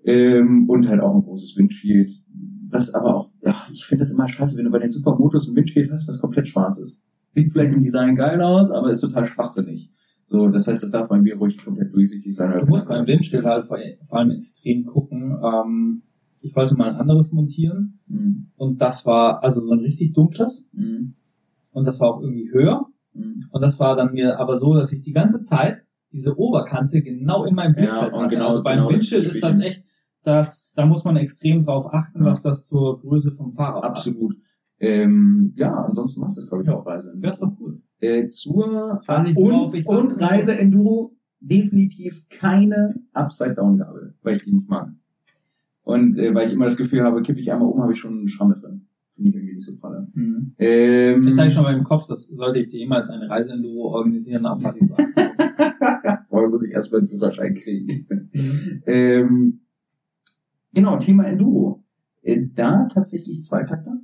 Ähm, 0.04 0.68
und 0.68 0.88
halt 0.88 1.00
auch 1.00 1.14
ein 1.14 1.22
großes 1.22 1.56
Windshield. 1.56 2.12
Was 2.70 2.94
aber 2.94 3.14
auch, 3.14 3.30
ja, 3.42 3.54
ich 3.72 3.84
finde 3.86 4.02
das 4.02 4.12
immer 4.12 4.28
scheiße, 4.28 4.56
wenn 4.58 4.64
du 4.66 4.70
bei 4.70 4.78
den 4.78 4.92
Supermotos 4.92 5.48
ein 5.48 5.56
Windshield 5.56 5.90
hast, 5.90 6.06
was 6.08 6.20
komplett 6.20 6.48
schwarz 6.48 6.78
ist. 6.78 7.04
Sieht 7.30 7.52
vielleicht 7.52 7.72
im 7.74 7.82
Design 7.82 8.14
geil 8.14 8.40
aus, 8.42 8.70
aber 8.70 8.90
ist 8.90 9.00
total 9.00 9.26
schwachsinnig. 9.26 9.90
So, 10.26 10.48
das 10.48 10.68
heißt, 10.68 10.82
das 10.82 10.90
darf 10.90 11.08
bei 11.08 11.18
mir 11.18 11.36
ruhig 11.36 11.56
komplett 11.64 11.94
durchsichtig 11.94 12.34
sein. 12.34 12.58
Du 12.60 12.66
musst 12.66 12.86
beim 12.86 13.06
Windschild 13.06 13.44
halt 13.44 13.66
vor, 13.66 13.78
vor 14.08 14.18
allem 14.18 14.30
extrem 14.30 14.84
gucken. 14.84 15.36
Ähm, 15.42 16.02
ich 16.43 16.55
wollte 16.57 16.74
mal 16.76 16.91
ein 16.91 16.97
anderes 16.97 17.32
montieren 17.32 18.01
Mhm. 18.07 18.49
und 18.57 18.80
das 18.80 19.05
war 19.07 19.43
also 19.43 19.61
so 19.61 19.72
ein 19.72 19.80
richtig 19.80 20.12
dunkles 20.12 20.68
Mhm. 20.72 21.14
und 21.72 21.86
das 21.86 22.01
war 22.01 22.09
auch 22.14 22.20
irgendwie 22.22 22.51
höher 22.53 22.86
Mhm. 23.14 23.45
und 23.51 23.61
das 23.62 23.78
war 23.80 23.97
dann 23.97 24.12
mir 24.12 24.39
aber 24.39 24.59
so, 24.59 24.74
dass 24.74 24.93
ich 24.93 25.03
die 25.03 25.12
ganze 25.12 25.41
Zeit 25.41 25.82
diese 26.12 26.39
Oberkante 26.39 27.03
genau 27.03 27.45
in 27.45 27.55
meinem 27.55 27.74
Blickfeld 27.74 28.12
und 28.14 28.20
hatte. 28.22 28.34
genau- 28.34 28.47
also 28.49 28.62
beim 28.62 28.76
genau 28.78 28.84
das 28.91 28.93
Windschild 28.95 29.26
ist 29.26 29.43
das 29.43 29.61
echt, 29.61 29.84
das, 30.24 30.72
da 30.74 30.86
muss 30.86 31.05
man 31.05 31.16
extrem 31.16 31.64
drauf 31.64 31.93
achten, 31.93 32.20
Ja. 32.20 32.30
was 32.30 32.43
das 32.43 32.64
zur 32.64 33.01
Größe 33.01 33.32
vom 33.32 33.53
Fahrer 33.55 33.80
passt. 33.82 34.09
Absolut. 34.09 34.36
Ähm, 34.80 35.53
ja, 35.57 35.72
ansonsten 35.74 36.20
machst 36.20 36.36
du 36.36 36.41
das, 36.43 36.49
glaube 36.49 36.62
ich, 36.62 36.68
Ja. 36.68 36.76
auch 36.76 36.86
Reise. 36.86 37.12
Ja, 37.20 37.30
ist 37.30 37.41
doch 37.43 37.53
cool. 37.61 37.82
Äh, 38.01 38.28
zur 38.28 39.01
und, 39.05 39.76
und 39.86 40.12
achten 40.12 40.24
Reise. 40.24 40.57
Enduro 40.57 41.16
definitiv 41.41 42.28
keine 42.30 42.95
Upside-Down-Gabel, 43.12 44.14
weil 44.22 44.36
ich 44.36 44.45
die 44.45 44.53
nicht 44.53 44.68
mag. 44.68 44.91
Und 45.89 46.18
äh, 46.18 46.34
weil 46.34 46.47
ich 46.47 46.53
immer 46.53 46.66
das 46.66 46.76
Gefühl 46.76 47.03
habe, 47.03 47.22
kippe 47.22 47.41
ich 47.41 47.51
einmal 47.51 47.66
um, 47.66 47.80
habe 47.80 47.93
ich 47.95 47.99
schon 47.99 48.18
einen 48.18 48.28
Schramme 48.28 48.57
drin. 48.61 48.89
Finde 49.14 49.30
ich 49.30 49.36
irgendwie 49.36 49.55
nicht 49.55 49.64
so 49.64 49.78
pralle. 49.80 50.07
Mhm. 50.12 50.53
Ähm, 50.59 51.22
Jetzt 51.22 51.39
habe 51.39 51.49
ich 51.49 51.55
schon 51.55 51.62
mal 51.62 51.74
im 51.74 51.84
Kopf, 51.84 52.07
das 52.07 52.26
sollte 52.26 52.59
ich 52.59 52.68
dir 52.68 52.80
jemals 52.80 53.09
eine 53.09 53.30
Reiseenduro 53.30 53.95
organisieren, 53.95 54.45
auf 54.45 54.62
was 54.62 54.76
ich 54.76 54.82
muss. 54.82 54.99
Vorher 56.28 56.49
muss 56.51 56.62
ich 56.62 56.72
erstmal 56.72 57.01
einen 57.01 57.09
Führerschein 57.09 57.55
kriegen. 57.55 58.07
Mhm. 58.34 58.82
ähm, 58.84 59.61
genau, 60.74 60.99
Thema 60.99 61.24
Enduro. 61.24 61.82
Äh, 62.20 62.49
da 62.55 62.86
tatsächlich 62.93 63.45
zwei 63.45 63.64
Takter. 63.64 63.99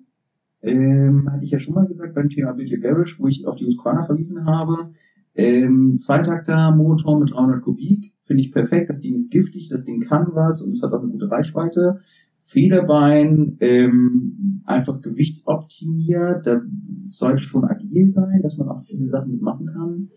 Ähm, 0.62 1.30
hatte 1.30 1.44
ich 1.44 1.50
ja 1.50 1.58
schon 1.58 1.74
mal 1.74 1.86
gesagt 1.86 2.14
beim 2.14 2.30
Thema 2.30 2.54
Build 2.54 2.72
Your 2.72 2.78
Garage, 2.78 3.16
wo 3.18 3.28
ich 3.28 3.46
auf 3.46 3.56
die 3.56 3.66
Husqvarna 3.66 4.06
verwiesen 4.06 4.46
habe. 4.46 4.94
Ähm, 5.34 5.98
Zweitakter 5.98 6.74
Motor 6.74 7.20
mit 7.20 7.32
300 7.32 7.60
Kubik. 7.60 8.13
Finde 8.26 8.42
ich 8.42 8.52
perfekt. 8.52 8.88
Das 8.88 9.00
Ding 9.00 9.14
ist 9.14 9.30
giftig, 9.30 9.68
das 9.68 9.84
Ding 9.84 10.00
kann 10.00 10.28
was 10.32 10.62
und 10.62 10.70
es 10.70 10.82
hat 10.82 10.92
auch 10.92 11.02
eine 11.02 11.12
gute 11.12 11.30
Reichweite. 11.30 12.00
Federbein, 12.44 13.56
ähm, 13.60 14.62
einfach 14.64 15.00
gewichtsoptimiert. 15.00 16.46
Da 16.46 16.60
sollte 17.06 17.42
schon 17.42 17.64
agil 17.64 18.08
sein, 18.08 18.40
dass 18.42 18.58
man 18.58 18.68
auch 18.68 18.82
viele 18.84 19.06
Sachen 19.06 19.32
mitmachen 19.32 19.66
kann. 19.66 20.08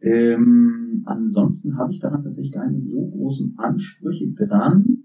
Ähm, 0.00 1.02
ansonsten 1.06 1.78
habe 1.78 1.92
ich 1.92 2.00
daran 2.00 2.22
tatsächlich 2.22 2.52
keine 2.52 2.78
so 2.78 3.10
großen 3.10 3.54
Ansprüche 3.58 4.28
dran. 4.32 5.04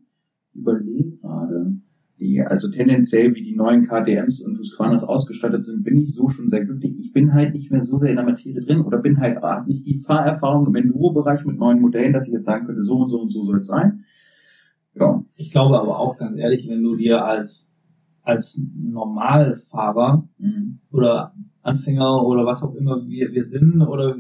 Überlege 0.54 1.18
gerade. 1.18 1.78
Die, 2.22 2.40
also 2.40 2.70
tendenziell, 2.70 3.34
wie 3.34 3.42
die 3.42 3.56
neuen 3.56 3.88
KTMs 3.88 4.42
und 4.42 4.60
Husqvarnas 4.60 5.04
ausgestattet 5.04 5.66
sind, 5.66 5.84
bin 5.84 5.98
ich 5.98 6.14
so 6.14 6.30
schon 6.30 6.50
sehr 6.50 6.64
glücklich. 6.64 6.94
Ich 7.00 7.14
bin 7.14 7.34
halt 7.34 7.54
nicht 7.56 7.72
mehr 7.72 7.84
so 7.84 7.98
sehr 7.98 8.12
in 8.12 8.16
der 8.18 8.26
Materie 8.26 8.62
drin 8.62 8.82
oder 8.82 9.00
bin 9.00 9.20
halt 9.20 9.42
hab 9.42 9.68
nicht 9.68 9.88
die 9.88 10.00
Fahrerfahrung 10.02 10.68
im 10.68 10.76
Enduro-Bereich 10.76 11.44
mit 11.46 11.58
neuen 11.58 11.82
Modellen, 11.82 12.14
dass 12.14 12.28
ich 12.28 12.34
jetzt 12.36 12.46
sagen 12.46 12.68
könnte, 12.68 12.84
so 12.84 12.98
und 12.98 13.10
so 13.10 13.20
und 13.20 13.30
so 13.30 13.44
soll 13.44 13.58
es 13.60 13.68
sein. 13.68 14.06
Ja. 14.94 15.24
Ich 15.36 15.52
glaube 15.52 15.80
aber 15.80 15.98
auch 15.98 16.18
ganz 16.18 16.38
ehrlich, 16.38 16.70
wenn 16.70 16.84
du 16.84 16.96
dir 16.96 17.26
als, 17.26 17.74
als 18.22 18.62
Normalfahrer 18.76 20.28
Mhm. 20.38 20.80
oder 20.92 21.34
Anfänger 21.64 22.24
oder 22.24 22.46
was 22.46 22.62
auch 22.62 22.76
immer 22.76 23.08
wir, 23.08 23.32
wir 23.32 23.46
sind 23.46 23.82
oder 23.82 24.16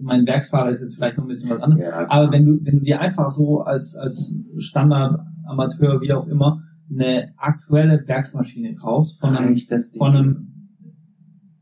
mein 0.00 0.26
Werksfahrer 0.26 0.70
ist 0.70 0.82
jetzt 0.82 0.96
vielleicht 0.96 1.16
noch 1.16 1.24
ein 1.24 1.28
bisschen 1.28 1.50
was 1.50 1.60
anderes. 1.60 1.84
Ja, 1.84 2.10
Aber 2.10 2.30
wenn 2.32 2.44
du, 2.44 2.64
wenn 2.64 2.80
du 2.80 2.84
dir 2.84 3.00
einfach 3.00 3.30
so 3.30 3.60
als, 3.62 3.96
als 3.96 4.38
Standard, 4.58 5.20
Amateur, 5.46 6.00
wie 6.02 6.12
auch 6.12 6.26
immer, 6.26 6.62
eine 6.90 7.32
aktuelle 7.36 8.06
Werksmaschine 8.06 8.74
kaufst 8.74 9.20
von 9.20 9.36
einem, 9.36 9.56
von 9.96 10.16
einem 10.16 10.52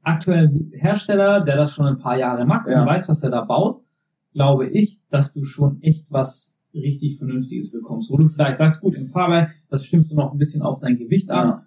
aktuellen 0.03 0.71
Hersteller, 0.75 1.41
der 1.45 1.57
das 1.57 1.73
schon 1.73 1.87
ein 1.87 1.99
paar 1.99 2.19
Jahre 2.19 2.45
macht 2.45 2.69
Ja. 2.69 2.81
und 2.83 2.87
weiß, 2.89 3.09
was 3.09 3.21
der 3.21 3.31
da 3.31 3.43
baut, 3.45 3.83
glaube 4.33 4.69
ich, 4.69 5.03
dass 5.11 5.33
du 5.33 5.45
schon 5.45 5.81
echt 5.83 6.11
was 6.13 6.61
richtig 6.75 7.19
Vernünftiges 7.19 7.73
bekommst. 7.73 8.11
Wo 8.11 8.17
du 8.17 8.29
vielleicht 8.29 8.59
sagst, 8.59 8.81
gut, 8.81 8.95
im 8.95 9.07
Fahrwerk, 9.07 9.53
das 9.71 9.87
stimmst 9.87 10.11
du 10.11 10.17
noch 10.17 10.33
ein 10.33 10.39
bisschen 10.39 10.63
auf 10.63 10.81
dein 10.81 10.99
Gewicht 10.99 11.31
an 11.31 11.49
ja. 11.49 11.67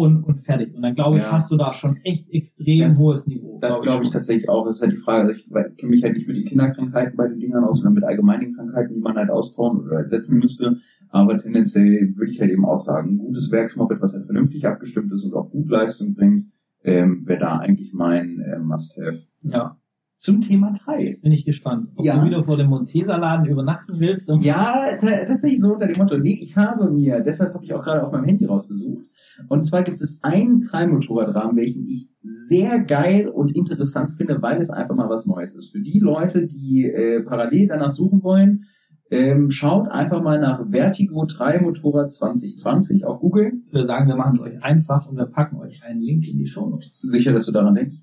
Und, 0.00 0.24
und 0.24 0.40
fertig. 0.40 0.74
Und 0.74 0.82
dann 0.82 0.94
glaube 0.94 1.18
ich, 1.18 1.22
Ja. 1.24 1.32
hast 1.32 1.50
du 1.50 1.56
da 1.56 1.72
schon 1.74 1.98
echt 2.04 2.28
extrem 2.32 2.80
Das- 2.88 2.98
hohes 3.00 3.26
Niveau. 3.26 3.58
Das 3.60 3.80
glaube 3.82 4.02
ich 4.02 4.08
schon. 4.08 4.14
tatsächlich 4.14 4.48
auch. 4.48 4.64
Das 4.66 4.76
ist 4.76 4.82
halt 4.82 4.92
die 4.92 4.96
Frage. 4.98 5.32
Ich 5.32 5.46
kenne 5.48 5.90
mich 5.90 6.02
halt 6.02 6.14
nicht 6.14 6.26
mit 6.26 6.36
den 6.36 6.44
Kinderkrankheiten 6.44 7.16
bei 7.16 7.28
den 7.28 7.38
Dingern 7.40 7.64
aus, 7.64 7.78
sondern 7.78 7.94
mit 7.94 8.04
allgemeinen 8.04 8.54
Krankheiten, 8.54 8.94
die 8.94 9.00
man 9.00 9.16
halt 9.16 9.30
austauen 9.30 9.80
oder 9.80 9.96
ersetzen 9.98 10.38
müsste. 10.38 10.78
Aber 11.10 11.36
tendenziell 11.38 12.14
würde 12.16 12.30
ich 12.30 12.40
halt 12.40 12.50
eben 12.52 12.64
auch 12.64 12.78
sagen, 12.78 13.14
ein 13.14 13.18
gutes 13.18 13.50
Werksmoped, 13.50 14.00
was 14.00 14.14
halt 14.14 14.26
vernünftig 14.26 14.66
abgestimmt 14.66 15.12
ist 15.12 15.24
und 15.24 15.34
auch 15.34 15.50
gut 15.50 15.68
Leistung 15.68 16.14
bringt, 16.14 16.46
ähm, 16.84 17.22
wäre 17.26 17.38
da 17.40 17.58
eigentlich 17.58 17.92
mein 17.92 18.40
äh, 18.40 18.58
Must-Have. 18.58 19.18
Ja, 19.42 19.76
Zum 20.22 20.42
Thema 20.42 20.74
3. 20.84 21.02
jetzt 21.04 21.22
bin 21.22 21.32
ich 21.32 21.46
gespannt, 21.46 21.88
ob 21.96 22.04
Ja. 22.04 22.18
du 22.18 22.26
wieder 22.26 22.42
vor 22.44 22.58
dem 22.58 22.66
Montesa-Laden 22.68 23.46
übernachten 23.46 23.98
willst. 24.00 24.30
Ja, 24.42 24.94
ta- 25.00 25.24
tatsächlich 25.24 25.60
so 25.62 25.72
unter 25.72 25.86
dem 25.86 25.96
Motto, 25.98 26.18
nee, 26.18 26.38
ich 26.42 26.58
habe 26.58 26.90
mir, 26.90 27.20
deshalb 27.22 27.54
habe 27.54 27.64
ich 27.64 27.72
auch 27.72 27.82
gerade 27.82 28.04
auf 28.06 28.12
meinem 28.12 28.24
Handy 28.24 28.44
rausgesucht. 28.44 29.02
Und 29.48 29.62
zwar 29.62 29.82
gibt 29.82 30.02
es 30.02 30.22
einen 30.22 30.60
Dreimotorradrahmen, 30.60 31.56
welchen 31.56 31.86
ich 31.86 32.10
sehr 32.22 32.80
geil 32.80 33.28
und 33.28 33.56
interessant 33.56 34.12
finde, 34.18 34.42
weil 34.42 34.60
es 34.60 34.68
einfach 34.68 34.94
mal 34.94 35.08
was 35.08 35.24
Neues 35.24 35.54
ist. 35.56 35.70
Für 35.72 35.80
die 35.80 36.00
Leute, 36.00 36.46
die 36.46 36.84
äh, 36.84 37.22
parallel 37.22 37.68
danach 37.68 37.90
suchen 37.92 38.22
wollen, 38.22 38.64
ähm, 39.10 39.50
schaut 39.50 39.90
einfach 39.90 40.22
mal 40.22 40.38
nach 40.38 40.66
Vertigo 40.70 41.24
3 41.26 41.62
Motorrad 41.62 42.12
2020 42.12 43.06
auf 43.06 43.20
Google. 43.20 43.52
ich 43.66 43.72
würde 43.72 43.86
sagen, 43.86 44.06
wir 44.06 44.16
machen 44.16 44.36
es 44.36 44.42
euch 44.42 44.62
einfach 44.62 45.08
und 45.08 45.16
wir 45.16 45.24
packen 45.26 45.56
euch 45.56 45.82
einen 45.82 46.02
Link 46.02 46.28
in 46.30 46.36
die 46.36 46.46
Show 46.46 46.68
Notes. 46.68 47.00
Sicher, 47.00 47.32
dass 47.32 47.46
du 47.46 47.52
daran 47.52 47.74
denkst. 47.74 47.96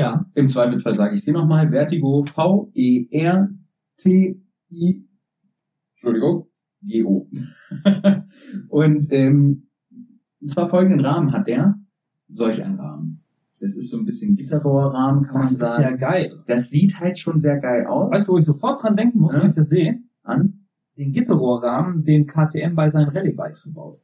Ja, 0.00 0.24
Im 0.34 0.48
Zweifelsfall 0.48 0.94
sage 0.94 1.12
ich 1.12 1.20
es 1.20 1.26
dir 1.26 1.34
nochmal. 1.34 1.68
Vertigo 1.70 2.24
V-E-R-T-I 2.24 3.50
Entschuldigung, 5.92 6.46
G-O. 6.82 7.28
und 8.68 9.06
ähm, 9.12 9.66
und 10.40 10.48
zwar 10.48 10.68
folgenden 10.70 11.04
Rahmen 11.04 11.32
hat 11.32 11.46
der. 11.46 11.78
Solch 12.28 12.62
einen 12.62 12.80
Rahmen. 12.80 13.22
Das 13.60 13.76
ist 13.76 13.90
so 13.90 13.98
ein 13.98 14.06
bisschen 14.06 14.36
Gitterrohrrahmen, 14.36 15.24
kann 15.24 15.42
das 15.42 15.58
man 15.58 15.62
ist 15.66 15.74
sagen. 15.76 15.82
ja 15.82 15.96
geil. 15.96 16.42
das 16.46 16.70
sieht 16.70 16.98
halt 16.98 17.18
schon 17.18 17.38
sehr 17.38 17.58
geil 17.58 17.84
aus. 17.86 18.10
Weißt 18.10 18.26
du, 18.26 18.32
wo 18.32 18.38
ich 18.38 18.46
sofort 18.46 18.82
dran 18.82 18.96
denken 18.96 19.20
muss, 19.20 19.34
Ja. 19.34 19.42
wenn 19.42 19.50
ich 19.50 19.56
das 19.56 19.68
sehe? 19.68 20.00
An? 20.22 20.64
Den 20.96 21.12
Gitterrohrrahmen, 21.12 22.04
den 22.04 22.26
KTM 22.26 22.74
bei 22.74 22.88
seinen 22.88 23.10
Rallye-Bikes 23.10 23.60
verbaut. 23.64 23.98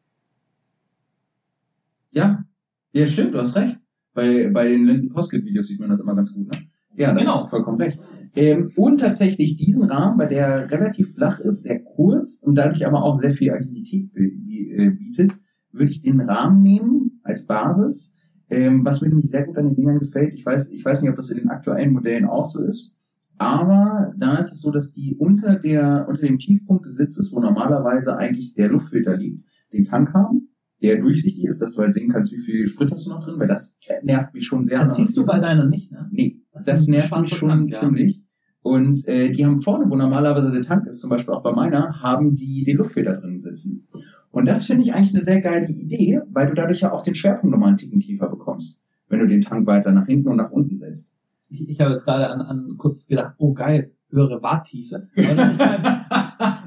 Ja. 2.10 2.44
Ja, 2.92 3.06
stimmt, 3.06 3.32
du 3.32 3.40
hast 3.40 3.56
recht. 3.56 3.78
Bei, 4.16 4.50
bei 4.52 4.66
den 4.66 4.86
Linden 4.86 5.10
Postgit-Videos 5.10 5.66
sieht 5.68 5.78
man 5.78 5.90
das 5.90 6.00
immer 6.00 6.16
ganz 6.16 6.32
gut, 6.32 6.46
ne? 6.46 6.58
Ja, 6.96 7.12
da 7.12 7.20
Genau. 7.20 7.42
du 7.42 7.48
vollkommen 7.48 7.80
recht. 7.80 8.00
Ähm, 8.34 8.72
und 8.74 9.00
tatsächlich 9.00 9.56
diesen 9.56 9.84
Rahmen, 9.84 10.18
weil 10.18 10.28
der 10.28 10.70
relativ 10.70 11.14
flach 11.14 11.38
ist, 11.38 11.62
sehr 11.62 11.80
kurz 11.80 12.40
und 12.42 12.54
dadurch 12.54 12.86
aber 12.86 13.02
auch 13.02 13.20
sehr 13.20 13.34
viel 13.34 13.52
Agilität 13.52 14.10
äh, 14.16 14.90
bietet, 14.90 15.32
würde 15.70 15.90
ich 15.90 16.00
den 16.00 16.20
Rahmen 16.20 16.62
nehmen 16.62 17.20
als 17.22 17.46
Basis. 17.46 18.16
Ähm, 18.48 18.84
was 18.84 19.02
mir 19.02 19.08
nämlich 19.08 19.30
sehr 19.30 19.44
gut 19.44 19.58
an 19.58 19.66
den 19.66 19.76
Dingern 19.76 19.98
gefällt, 19.98 20.32
ich 20.32 20.46
weiß, 20.46 20.70
ich 20.70 20.84
weiß 20.84 21.02
nicht, 21.02 21.10
ob 21.10 21.16
das 21.16 21.30
in 21.30 21.38
den 21.38 21.50
aktuellen 21.50 21.92
Modellen 21.92 22.24
auch 22.24 22.46
so 22.46 22.62
ist, 22.62 22.96
aber 23.38 24.14
da 24.16 24.36
ist 24.38 24.52
es 24.54 24.60
so, 24.62 24.70
dass 24.70 24.94
die 24.94 25.16
unter 25.18 25.56
der, 25.56 26.06
unter 26.08 26.22
dem 26.22 26.38
Tiefpunkt 26.38 26.86
des 26.86 26.96
Sitzes, 26.96 27.32
wo 27.32 27.40
normalerweise 27.40 28.16
eigentlich 28.16 28.54
der 28.54 28.68
Luftfilter 28.68 29.16
liegt, 29.16 29.44
den 29.72 29.84
Tank 29.84 30.14
haben, 30.14 30.48
der 30.82 30.98
durchsichtig 30.98 31.44
ist, 31.44 31.60
dass 31.60 31.74
du 31.74 31.82
halt 31.82 31.94
sehen 31.94 32.10
kannst, 32.10 32.32
wie 32.32 32.42
viel 32.42 32.66
Sprit 32.66 32.90
hast 32.90 33.06
du 33.06 33.10
noch 33.10 33.24
drin, 33.24 33.38
weil 33.38 33.48
das 33.48 33.78
nervt 34.02 34.34
mich 34.34 34.46
schon 34.46 34.64
sehr. 34.64 34.80
Das 34.80 34.96
siehst 34.96 35.16
du 35.16 35.24
bei 35.24 35.38
deiner 35.38 35.66
nicht, 35.66 35.90
ne? 35.90 36.08
Nee, 36.10 36.42
Das 36.52 36.66
das, 36.66 36.88
nervt 36.88 37.18
mich 37.18 37.34
schon 37.34 37.68
ja. 37.68 37.74
ziemlich. 37.74 38.22
Und 38.62 39.06
äh, 39.06 39.30
die 39.30 39.44
haben 39.44 39.62
vorne, 39.62 39.88
wo 39.88 39.94
normalerweise 39.94 40.50
der 40.50 40.62
Tank 40.62 40.86
ist, 40.86 41.00
zum 41.00 41.08
Beispiel 41.08 41.32
auch 41.32 41.42
bei 41.42 41.52
meiner, 41.52 42.02
haben 42.02 42.34
die 42.34 42.64
den 42.64 42.78
Luftfilter 42.78 43.14
drin 43.14 43.38
sitzen. 43.38 43.86
Und 44.32 44.46
das 44.46 44.66
finde 44.66 44.82
ich 44.82 44.92
eigentlich 44.92 45.14
eine 45.14 45.22
sehr 45.22 45.40
geile 45.40 45.68
Idee, 45.68 46.20
weil 46.30 46.48
du 46.48 46.54
dadurch 46.54 46.80
ja 46.80 46.92
auch 46.92 47.04
den 47.04 47.14
Schwerpunkt 47.14 47.52
nochmal 47.52 47.68
einen 47.68 47.78
Ticken 47.78 48.00
tiefer 48.00 48.28
bekommst, 48.28 48.82
wenn 49.08 49.20
du 49.20 49.28
den 49.28 49.40
Tank 49.40 49.66
weiter 49.66 49.92
nach 49.92 50.06
hinten 50.06 50.28
und 50.28 50.36
nach 50.36 50.50
unten 50.50 50.76
setzt. 50.76 51.14
Ich, 51.48 51.68
ich 51.68 51.80
habe 51.80 51.90
jetzt 51.90 52.04
gerade 52.04 52.28
an, 52.28 52.40
an 52.40 52.74
kurz 52.76 53.06
gedacht, 53.06 53.36
oh 53.38 53.54
geil, 53.54 53.92
höhere 54.10 54.42
Warttiefe. 54.42 55.08
Aber 55.16 55.34
das 55.34 55.50
ist 55.50 55.58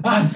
beim, 0.02 0.28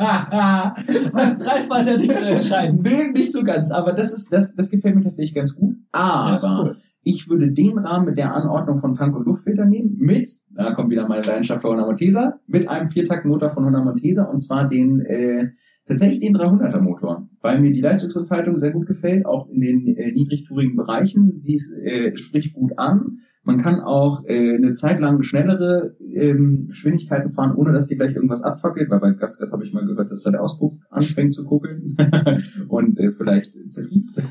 beim 1.13 1.37
Dreifalter 1.37 1.97
nicht 1.99 2.13
so 2.13 2.25
entscheidend. 2.25 2.83
Nee, 2.83 3.09
nicht 3.13 3.33
so 3.33 3.43
ganz, 3.43 3.71
aber 3.71 3.93
das 3.93 4.13
ist, 4.13 4.33
das, 4.33 4.55
das 4.55 4.71
gefällt 4.71 4.97
mir 4.97 5.03
tatsächlich 5.03 5.35
ganz 5.35 5.55
gut. 5.55 5.77
Aber 5.93 6.65
cool. 6.65 6.77
ich 7.03 7.29
würde 7.29 7.53
den 7.53 7.79
Rahmen 7.79 8.07
mit 8.07 8.17
der 8.17 8.35
Anordnung 8.35 8.79
von 8.79 8.95
Tank 8.95 9.17
und 9.17 9.27
Luftfilter 9.27 9.65
nehmen, 9.65 9.97
mit, 9.99 10.31
da 10.51 10.73
kommt 10.73 10.91
wieder 10.91 11.07
meine 11.09 11.23
Leidenschaft 11.23 11.63
für 11.63 11.69
100 11.69 11.87
Malteser, 11.87 12.41
mit 12.47 12.69
einem 12.69 12.91
Viertaktmotor 12.91 13.51
von 13.51 13.65
100 13.65 13.85
Malteser, 13.85 14.31
und 14.31 14.41
zwar 14.41 14.69
den, 14.69 15.01
äh, 15.01 15.51
tatsächlich 15.87 16.21
den 16.21 16.35
300er 16.35 16.81
Motor, 16.81 17.29
weil 17.41 17.61
mir 17.61 17.71
die 17.71 17.81
Leistungsentfaltung 17.81 18.57
sehr 18.59 18.73
gut 18.73 18.87
gefällt, 18.87 19.27
auch 19.27 19.49
in 19.49 19.61
den 19.61 19.97
äh, 19.97 20.13
niedrigtourigen 20.13 20.77
Bereichen. 20.77 21.39
Sie 21.39 21.55
ist, 21.55 21.73
äh, 21.73 22.17
spricht 22.17 22.55
gut 22.55 22.79
an. 22.79 23.19
Man 23.43 23.59
kann 23.59 23.81
auch 23.81 24.25
äh, 24.25 24.57
eine 24.57 24.73
Zeit 24.73 24.99
lang 24.99 25.23
schnellere 25.23 25.97
ähm, 26.01 26.67
Geschwindigkeiten 26.69 27.33
fahren, 27.33 27.55
ohne 27.55 27.73
dass 27.73 27.87
die 27.87 27.97
gleich 27.97 28.15
irgendwas 28.15 28.43
abfackelt, 28.43 28.91
weil 28.91 29.01
bei 29.01 29.13
Gasgas 29.13 29.53
habe 29.53 29.65
ich 29.65 29.73
mal 29.73 29.87
gehört, 29.87 30.11
dass 30.11 30.23
da 30.23 30.31
der 30.31 30.43
Auspuff 30.43 30.73
anfängt 30.91 31.35
zu 31.35 31.45
kuckeln 31.45 31.97
und 32.69 32.99
äh, 32.99 33.13
vielleicht 33.13 33.53
zerfließt. 33.69 34.23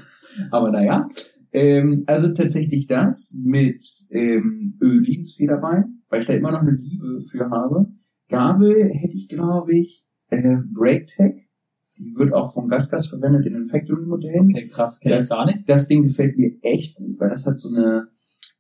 Aber 0.51 0.72
naja. 0.72 1.08
Ähm, 1.56 2.04
also 2.08 2.30
tatsächlich 2.30 2.88
das 2.88 3.39
mit 3.43 3.80
ähm, 4.10 4.76
Öldienstfederbein, 4.82 6.01
weil 6.10 6.22
ich 6.22 6.26
da 6.26 6.34
immer 6.34 6.51
noch 6.51 6.62
eine 6.62 6.72
Liebe 6.72 7.22
für 7.30 7.51
habe. 7.51 7.93
Gabel 8.28 8.89
hätte 8.91 9.14
ich, 9.14 9.28
glaube 9.28 9.78
ich, 9.78 10.04
äh, 10.30 10.58
BrakeTech. 10.74 11.43
Die 11.98 12.16
wird 12.16 12.34
auch 12.34 12.54
von 12.54 12.70
Gasgas 12.70 13.08
verwendet 13.08 13.46
in 13.46 13.54
den 13.54 13.66
Factory-Modellen. 13.66 14.50
Okay, 14.50 14.68
krass, 14.68 15.00
kenn 15.00 15.12
ich 15.12 15.18
Das- 15.20 15.30
gar 15.30 15.46
nicht. 15.46 15.68
Das 15.70 15.88
Ding 15.88 16.04
gefällt 16.04 16.38
mir 16.38 16.54
echt 16.62 16.96
gut, 16.96 17.20
weil 17.20 17.30
das 17.30 17.46
hat 17.46 17.58
so 17.60 17.70
eine 17.70 18.08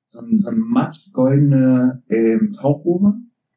so, 0.05 0.19
ein, 0.19 0.37
so 0.37 0.49
eine 0.49 0.59
matt 0.59 0.95
goldene 1.13 2.03
ähm, 2.09 2.51
Tauchrohre. 2.53 3.15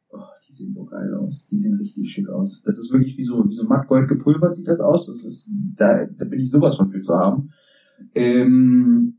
Oh, 0.09 0.16
die 0.49 0.53
sehen 0.55 0.72
so 0.72 0.85
geil 0.87 1.12
aus. 1.14 1.47
Die 1.51 1.59
sehen 1.59 1.77
richtig 1.77 2.11
schick 2.11 2.31
aus. 2.31 2.62
Das 2.64 2.79
ist 2.79 2.91
wirklich 2.91 3.18
wie 3.18 3.24
so, 3.24 3.47
wie 3.47 3.53
so 3.53 3.66
matt 3.66 3.89
gold 3.89 4.09
gepulvert 4.09 4.55
sieht 4.57 4.66
das 4.66 4.81
aus. 4.81 5.07
Das 5.07 5.22
ist, 5.22 5.51
da, 5.77 6.07
da 6.07 6.24
bin 6.24 6.41
ich 6.41 6.51
sowas 6.51 6.77
von 6.77 6.91
viel 6.91 7.03
zu 7.03 7.14
haben. 7.14 7.51
Ähm, 8.14 9.18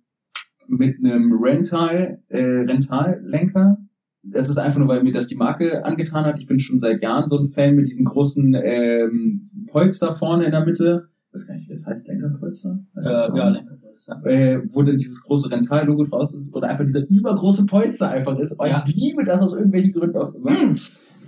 mit 0.67 0.97
einem 0.97 1.31
Rental, 1.33 2.23
äh, 2.29 2.41
Rentallenker. 2.61 3.77
Das 4.23 4.49
ist 4.49 4.57
einfach 4.57 4.79
nur, 4.79 4.87
weil 4.87 5.03
mir 5.03 5.13
das 5.13 5.27
die 5.27 5.35
Marke 5.35 5.85
angetan 5.85 6.25
hat. 6.25 6.39
Ich 6.39 6.47
bin 6.47 6.59
schon 6.59 6.79
seit 6.79 7.01
Jahren 7.01 7.27
so 7.27 7.37
ein 7.37 7.49
Fan 7.49 7.75
mit 7.75 7.87
diesen 7.87 8.05
großen 8.05 8.55
ähm, 8.55 9.49
Polster 9.71 10.15
vorne 10.15 10.45
in 10.45 10.51
der 10.51 10.65
Mitte. 10.65 11.07
Ich 11.27 11.33
weiß 11.33 11.47
gar 11.47 11.55
nicht, 11.55 11.67
wie 11.67 11.73
das 11.73 11.85
heißt, 11.85 12.07
Lenkerpolster? 12.07 12.79
Äh, 12.95 13.03
ja, 13.03 13.35
ja. 13.35 14.23
äh, 14.25 14.61
wo 14.73 14.83
dann 14.83 14.97
dieses 14.97 15.23
große 15.23 15.51
Rental-Logo 15.51 16.05
draus 16.05 16.33
ist 16.33 16.53
oder 16.55 16.67
einfach 16.67 16.85
dieser 16.85 17.07
übergroße 17.07 17.65
Polster 17.65 18.09
einfach 18.09 18.37
ist. 18.39 18.55
Oh, 18.59 18.65
Ja. 18.65 18.83
Ich 18.87 18.95
liebe 18.95 19.23
das 19.23 19.41
aus 19.41 19.53
irgendwelchen 19.53 19.93
Gründen 19.93 20.17
auch 20.17 20.33
immer. 20.33 20.75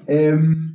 Ähm, 0.07 0.69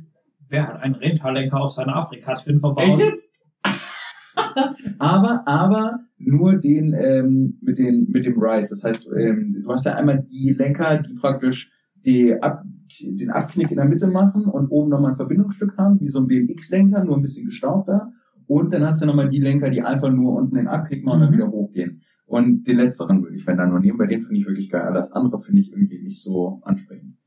Wer 0.49 0.67
hat 0.67 0.81
einen 0.81 0.95
Rentallenker 0.95 1.59
auf 1.59 1.71
seiner 1.71 1.95
Afrika-Twin 1.95 2.59
verbaut? 2.59 2.83
echt 2.83 2.99
jetzt? 2.99 3.31
aber, 4.99 5.43
aber 5.47 5.99
nur 6.17 6.57
den 6.57 6.93
ähm, 6.93 7.57
mit 7.61 7.77
den 7.77 8.09
mit 8.11 8.25
dem 8.25 8.39
Rise. 8.39 8.75
Das 8.75 8.83
heißt, 8.83 9.09
ähm, 9.17 9.61
du 9.63 9.71
hast 9.71 9.85
ja 9.85 9.95
einmal 9.95 10.23
die 10.23 10.53
Lenker, 10.57 10.99
die 10.99 11.15
praktisch 11.15 11.71
die 12.05 12.33
Ab, 12.41 12.63
den 13.01 13.31
Abknick 13.31 13.71
in 13.71 13.77
der 13.77 13.85
Mitte 13.85 14.07
machen 14.07 14.45
und 14.45 14.67
oben 14.69 14.89
nochmal 14.89 15.11
ein 15.11 15.17
Verbindungsstück 15.17 15.77
haben, 15.77 15.99
wie 15.99 16.07
so 16.07 16.19
ein 16.19 16.27
BMX-Lenker, 16.27 17.03
nur 17.03 17.17
ein 17.17 17.21
bisschen 17.21 17.45
gestauchter. 17.45 18.11
Und 18.47 18.71
dann 18.73 18.83
hast 18.85 19.01
du 19.01 19.07
nochmal 19.07 19.29
die 19.29 19.39
Lenker, 19.39 19.69
die 19.71 19.81
einfach 19.81 20.11
nur 20.11 20.35
unten 20.35 20.55
den 20.55 20.67
Abknick 20.67 21.03
machen 21.03 21.15
und 21.15 21.21
dann 21.21 21.31
Mhm. 21.31 21.37
wieder 21.37 21.51
hochgehen. 21.51 22.01
Und 22.27 22.67
den 22.67 22.77
letzteren 22.77 23.23
würde 23.23 23.35
ich 23.37 23.45
wenn 23.47 23.57
dann 23.57 23.69
nur 23.69 23.79
nehmen, 23.79 23.97
bei 23.97 24.07
dem 24.07 24.23
finde 24.23 24.39
ich 24.39 24.47
wirklich 24.47 24.69
geil. 24.69 24.93
Das 24.93 25.11
andere 25.11 25.41
finde 25.41 25.61
ich 25.61 25.71
irgendwie 25.71 26.01
nicht 26.01 26.21
so 26.21 26.61
ansprechend. 26.63 27.17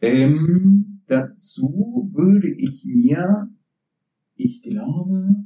Ähm, 0.00 1.00
dazu 1.06 2.10
würde 2.12 2.48
ich 2.48 2.84
mir, 2.86 3.48
ich 4.36 4.62
glaube, 4.62 5.36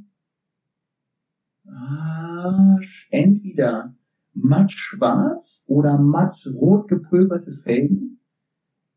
ah, 1.67 2.77
entweder 3.11 3.95
matt 4.33 4.71
schwarz 4.71 5.65
oder 5.67 5.97
matt 5.97 6.37
rot 6.53 6.87
gepulverte 6.87 7.53
Felgen. 7.53 8.18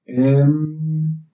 Ähm, 0.06 1.26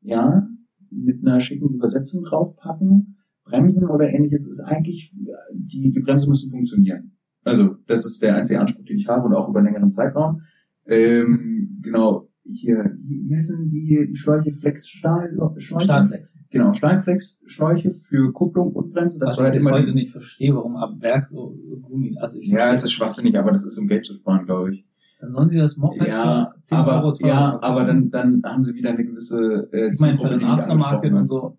ja, 0.00 0.48
mit 0.90 1.26
einer 1.26 1.40
schicken 1.40 1.74
Übersetzung 1.74 2.24
draufpacken. 2.24 3.16
Bremsen 3.44 3.88
oder 3.88 4.08
ähnliches 4.08 4.48
ist 4.48 4.60
eigentlich, 4.60 5.14
die, 5.52 5.92
die 5.92 6.00
Bremsen 6.00 6.28
müssen 6.30 6.50
funktionieren. 6.50 7.16
Also, 7.44 7.76
das 7.86 8.04
ist 8.04 8.20
der 8.22 8.36
einzige 8.36 8.60
Anspruch, 8.60 8.84
den 8.84 8.98
ich 8.98 9.08
habe 9.08 9.26
und 9.26 9.34
auch 9.34 9.48
über 9.48 9.60
einen 9.60 9.68
längeren 9.68 9.92
Zeitraum. 9.92 10.42
Ähm, 10.84 11.80
genau, 11.82 12.28
hier, 12.48 12.96
wie 13.02 13.28
wie 13.28 13.36
heißen 13.36 13.68
die, 13.68 14.06
die 14.08 14.16
Schläuche 14.16 14.52
Flex 14.52 14.88
Stahl, 14.88 15.36
Schläuche? 15.58 15.84
Stahlflex. 15.84 16.38
Genau, 16.50 16.72
Stahlflex 16.72 17.42
Schläuche 17.46 17.92
für 18.08 18.32
Kupplung 18.32 18.72
und 18.72 18.92
Bremse, 18.92 19.18
dass 19.18 19.36
Was 19.36 19.46
ich 19.46 19.52
bis 19.52 19.62
immer 19.62 19.72
heute 19.72 19.92
nicht 19.92 20.12
verstehe, 20.12 20.54
warum 20.54 20.76
ab 20.76 21.00
Werk 21.00 21.26
so 21.26 21.56
Gummi, 21.82 22.16
also 22.20 22.38
ich 22.38 22.48
Ja, 22.48 22.70
es 22.72 22.84
ist 22.84 22.92
schwachsinnig, 22.92 23.36
aber 23.38 23.52
das 23.52 23.64
ist 23.64 23.78
um 23.78 23.88
Geld 23.88 24.04
zu 24.04 24.14
sparen, 24.14 24.46
glaube 24.46 24.74
ich. 24.74 24.85
Dann 25.20 25.32
sollen 25.32 25.48
sie 25.50 25.56
das 25.56 25.76
Moped 25.76 26.06
Ja, 26.06 26.52
für 26.54 26.62
10 26.62 26.78
aber, 26.78 27.02
Euro 27.02 27.12
teurer 27.12 27.28
ja, 27.28 27.58
aber 27.62 27.84
dann, 27.84 28.10
dann 28.10 28.42
haben 28.44 28.64
sie 28.64 28.74
wieder 28.74 28.90
eine 28.90 29.04
gewisse 29.04 29.68
äh, 29.72 29.92
ich 29.92 30.00
meine, 30.00 30.18
für 30.18 30.28
den 30.28 30.44
Aftermarket 30.44 31.12
und 31.12 31.28
so, 31.28 31.56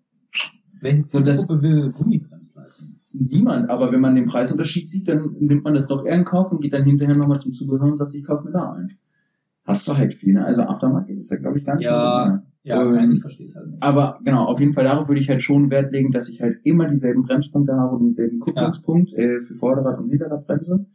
welche 0.80 1.06
So, 1.06 1.20
das- 1.20 1.48
will 1.48 1.90
Gummibremsleiten? 1.92 3.00
Niemand, 3.12 3.68
aber 3.70 3.90
wenn 3.90 4.00
man 4.00 4.14
den 4.14 4.26
Preisunterschied 4.26 4.88
sieht, 4.88 5.08
dann 5.08 5.34
nimmt 5.40 5.64
man 5.64 5.74
das 5.74 5.88
doch 5.88 6.04
eher 6.04 6.14
in 6.14 6.24
Kauf 6.24 6.52
und 6.52 6.60
geht 6.60 6.72
dann 6.74 6.84
hinterher 6.84 7.16
nochmal 7.16 7.40
zum 7.40 7.52
Zubehör 7.52 7.86
und 7.88 7.96
sagt, 7.96 8.14
ich 8.14 8.24
kaufe 8.24 8.44
mir 8.44 8.52
da 8.52 8.72
ein. 8.74 8.98
Hast 9.64 9.88
du 9.88 9.96
halt 9.96 10.14
viel, 10.14 10.34
ne? 10.34 10.44
Also 10.44 10.62
Aftermarket 10.62 11.16
ist 11.18 11.30
ja, 11.30 11.38
glaube 11.38 11.58
ich, 11.58 11.64
gar 11.64 11.76
nicht 11.76 11.84
Ja, 11.84 11.98
so 12.26 12.32
viel. 12.32 12.42
Ja, 12.62 12.82
Ähm, 12.82 12.92
nein, 12.94 13.12
ich 13.12 13.20
verstehe 13.22 13.46
es 13.46 13.56
halt 13.56 13.68
nicht. 13.70 13.82
Aber 13.82 14.18
genau, 14.24 14.44
auf 14.44 14.60
jeden 14.60 14.72
Fall 14.74 14.84
darauf 14.84 15.08
würde 15.08 15.20
ich 15.20 15.28
halt 15.28 15.42
schon 15.42 15.70
Wert 15.70 15.90
legen, 15.90 16.12
dass 16.12 16.28
ich 16.28 16.40
halt 16.42 16.58
immer 16.64 16.86
dieselben 16.86 17.22
Bremspunkte 17.22 17.74
habe 17.74 17.96
und 17.96 18.04
denselben 18.04 18.40
Kupplungspunkt 18.40 19.12
äh, 19.14 19.40
für 19.40 19.54
Vorderrad 19.54 19.98
und 19.98 20.10
Hinterradbremse. 20.10 20.86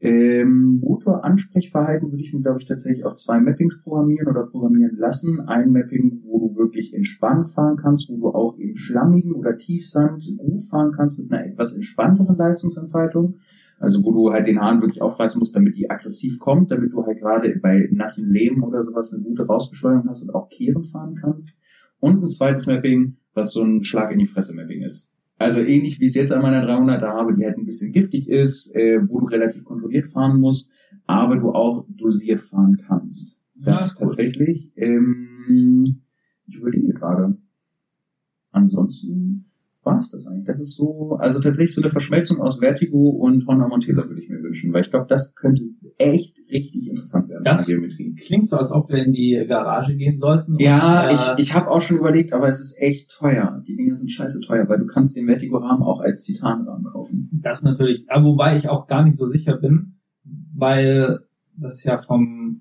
Ähm, 0.00 0.78
Motoransprechverhalten 0.80 2.12
würde 2.12 2.22
ich 2.22 2.32
mir, 2.32 2.42
glaube 2.42 2.58
ich, 2.60 2.66
tatsächlich 2.66 3.04
auf 3.04 3.16
zwei 3.16 3.40
Mappings 3.40 3.82
programmieren 3.82 4.28
oder 4.28 4.46
programmieren 4.46 4.96
lassen. 4.96 5.40
Ein 5.40 5.72
Mapping, 5.72 6.22
wo 6.24 6.38
du 6.38 6.56
wirklich 6.56 6.94
entspannt 6.94 7.50
fahren 7.50 7.76
kannst, 7.76 8.08
wo 8.08 8.16
du 8.16 8.28
auch 8.28 8.56
im 8.58 8.76
schlammigen 8.76 9.32
oder 9.32 9.56
Tiefsand 9.56 10.22
gut 10.38 10.62
fahren 10.62 10.92
kannst 10.94 11.18
mit 11.18 11.32
einer 11.32 11.46
etwas 11.46 11.74
entspannteren 11.74 12.36
Leistungsentfaltung. 12.36 13.38
Also 13.80 14.04
wo 14.04 14.12
du 14.12 14.32
halt 14.32 14.46
den 14.46 14.60
Hahn 14.60 14.80
wirklich 14.80 15.02
aufreißen 15.02 15.38
musst, 15.38 15.54
damit 15.54 15.76
die 15.76 15.90
aggressiv 15.90 16.38
kommt, 16.38 16.70
damit 16.70 16.92
du 16.92 17.04
halt 17.04 17.18
gerade 17.18 17.58
bei 17.60 17.88
nassen 17.92 18.30
Lehm 18.30 18.62
oder 18.62 18.82
sowas 18.82 19.12
eine 19.12 19.22
gute 19.22 19.46
Rausbeschleunigung 19.46 20.08
hast 20.08 20.22
und 20.22 20.34
auch 20.34 20.48
kehren 20.48 20.84
fahren 20.84 21.16
kannst. 21.20 21.56
Und 22.00 22.22
ein 22.22 22.28
zweites 22.28 22.66
Mapping, 22.66 23.16
was 23.34 23.52
so 23.52 23.62
ein 23.62 23.82
Schlag 23.82 24.12
in 24.12 24.18
die 24.18 24.26
Fresse 24.26 24.54
Mapping 24.54 24.82
ist. 24.82 25.12
Also 25.38 25.60
ähnlich 25.60 26.00
wie 26.00 26.06
es 26.06 26.14
jetzt 26.14 26.32
an 26.32 26.42
meiner 26.42 26.64
300er 26.66 27.08
habe, 27.14 27.34
die 27.34 27.44
halt 27.44 27.56
ein 27.58 27.64
bisschen 27.64 27.92
giftig 27.92 28.28
ist, 28.28 28.74
äh, 28.74 29.00
wo 29.08 29.20
du 29.20 29.26
relativ 29.26 29.64
kontrolliert 29.64 30.08
fahren 30.08 30.40
musst, 30.40 30.72
aber 31.06 31.36
du 31.36 31.52
auch 31.52 31.86
dosiert 31.88 32.42
fahren 32.42 32.76
kannst. 32.86 33.36
Ja, 33.54 33.72
Das 33.74 33.94
gut. 33.94 34.02
tatsächlich. 34.04 34.72
Ähm, 34.76 36.00
ich 36.46 36.56
überlege 36.56 36.92
gerade. 36.92 37.36
Ansonsten 38.50 39.47
war 39.88 39.96
es 39.96 40.10
das 40.10 40.26
eigentlich. 40.26 40.44
Das 40.46 40.60
ist 40.60 40.76
so, 40.76 41.16
also 41.18 41.40
tatsächlich 41.40 41.74
so 41.74 41.82
eine 41.82 41.90
Verschmelzung 41.90 42.40
aus 42.40 42.58
Vertigo 42.60 43.08
und 43.10 43.46
Honda 43.46 43.66
Montesa 43.66 44.06
würde 44.08 44.22
ich 44.22 44.28
mir 44.28 44.42
wünschen, 44.42 44.72
weil 44.72 44.82
ich 44.82 44.90
glaube, 44.90 45.06
das 45.08 45.34
könnte 45.34 45.62
echt 45.98 46.38
richtig 46.52 46.88
interessant 46.88 47.28
werden 47.28 47.42
Das- 47.44 47.66
Geometrie. 47.66 48.14
Klingt 48.14 48.46
so, 48.46 48.56
als 48.56 48.70
ob 48.70 48.88
wir 48.90 48.98
in 49.04 49.12
die 49.12 49.44
Garage 49.48 49.96
gehen 49.96 50.18
sollten. 50.18 50.52
und, 50.52 50.62
Ja, 50.62 51.08
äh, 51.08 51.14
ich, 51.14 51.48
ich 51.48 51.54
habe 51.54 51.68
auch 51.70 51.80
schon 51.80 51.96
überlegt, 51.98 52.32
aber 52.32 52.46
es 52.48 52.60
ist 52.60 52.78
echt 52.80 53.10
teuer. 53.10 53.62
Die 53.66 53.74
Dinger 53.76 53.96
sind 53.96 54.10
scheiße 54.10 54.40
teuer, 54.42 54.68
weil 54.68 54.78
du 54.78 54.86
kannst 54.86 55.16
den 55.16 55.26
Vertigo-Rahmen 55.26 55.82
auch 55.82 56.00
als 56.00 56.22
Titanrahmen 56.22 56.84
kaufen. 56.84 57.30
Das 57.42 57.62
natürlich, 57.62 58.04
aber 58.08 58.24
wobei 58.26 58.56
ich 58.56 58.68
auch 58.68 58.86
gar 58.86 59.02
nicht 59.04 59.16
so 59.16 59.26
sicher 59.26 59.56
bin, 59.56 59.94
weil 60.54 61.20
das 61.56 61.82
ja 61.84 61.98
vom, 61.98 62.60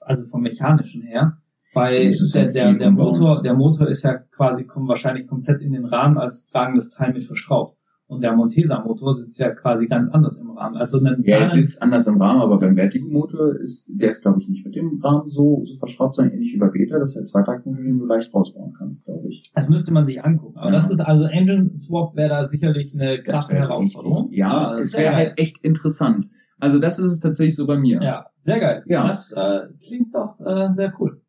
also 0.00 0.24
vom 0.26 0.42
mechanischen 0.42 1.02
her, 1.02 1.38
weil 1.74 2.06
Das 2.06 2.20
ist 2.22 2.34
der, 2.34 2.44
halt 2.44 2.54
der, 2.54 2.68
viel 2.70 2.78
der 2.78 2.88
umbauen. 2.88 3.06
Motor, 3.08 3.42
der 3.42 3.54
Motor 3.54 3.88
ist 3.88 4.02
ja 4.02 4.14
quasi 4.36 4.64
kom 4.64 4.88
wahrscheinlich 4.88 5.26
komplett 5.26 5.60
in 5.62 5.72
den 5.72 5.84
Rahmen 5.84 6.18
als 6.18 6.46
tragendes 6.50 6.90
Teil 6.90 7.12
mit 7.12 7.24
verschraubt. 7.24 7.76
Und 8.06 8.20
der 8.20 8.36
Montesa-Motor 8.36 9.14
sitzt 9.14 9.40
ja 9.40 9.50
quasi 9.54 9.86
ganz 9.86 10.10
anders 10.10 10.36
im 10.36 10.50
Rahmen. 10.50 10.76
Also 10.76 11.00
Ja, 11.22 11.38
es 11.38 11.52
sitzt 11.54 11.82
anders 11.82 12.06
im 12.06 12.20
Rahmen, 12.20 12.42
aber 12.42 12.58
beim 12.58 12.76
Vertigo-Motor 12.76 13.56
ist, 13.60 13.88
der 13.88 14.10
ist 14.10 14.20
glaube 14.20 14.40
ich 14.42 14.48
nicht 14.48 14.64
mit 14.66 14.76
dem 14.76 15.00
Rahmen 15.02 15.28
so, 15.30 15.62
so 15.64 15.78
verschraubt, 15.78 16.14
sondern 16.16 16.34
ähnlich 16.34 16.52
wie 16.52 16.58
bei 16.58 16.68
Beta. 16.68 16.98
Das 16.98 17.12
ist 17.12 17.16
halt 17.16 17.28
Zweitaktmotor, 17.28 17.82
den 17.82 17.98
du 17.98 18.04
leicht 18.04 18.32
rausbauen 18.34 18.74
kannst, 18.78 19.06
glaube 19.06 19.26
ich. 19.28 19.50
das 19.54 19.70
müsste 19.70 19.94
man 19.94 20.04
sich 20.04 20.22
angucken. 20.22 20.58
Aber 20.58 20.66
Ja. 20.68 20.72
das 20.74 20.90
ist 20.90 21.00
also 21.00 21.24
Engine 21.24 21.70
Swap 21.78 22.14
wäre 22.14 22.28
da 22.28 22.46
sicherlich 22.46 22.92
eine 22.94 23.22
krasse 23.22 23.56
Herausforderung. 23.56 24.24
richtig- 24.24 24.38
Ja, 24.38 24.76
es 24.78 24.96
wäre 24.98 25.14
halt 25.16 25.32
echt 25.38 25.64
interessant. 25.64 26.28
Also 26.60 26.78
das 26.78 26.98
ist 26.98 27.06
es 27.10 27.20
tatsächlich 27.20 27.56
so 27.56 27.66
bei 27.66 27.78
mir. 27.78 28.00
Ja, 28.02 28.26
sehr 28.38 28.60
geil. 28.60 28.84
Ja. 28.86 29.08
Das 29.08 29.32
äh, 29.32 29.60
klingt 29.82 30.14
doch 30.14 30.38
äh, 30.40 30.68
sehr 30.76 30.92
cool. 31.00 31.22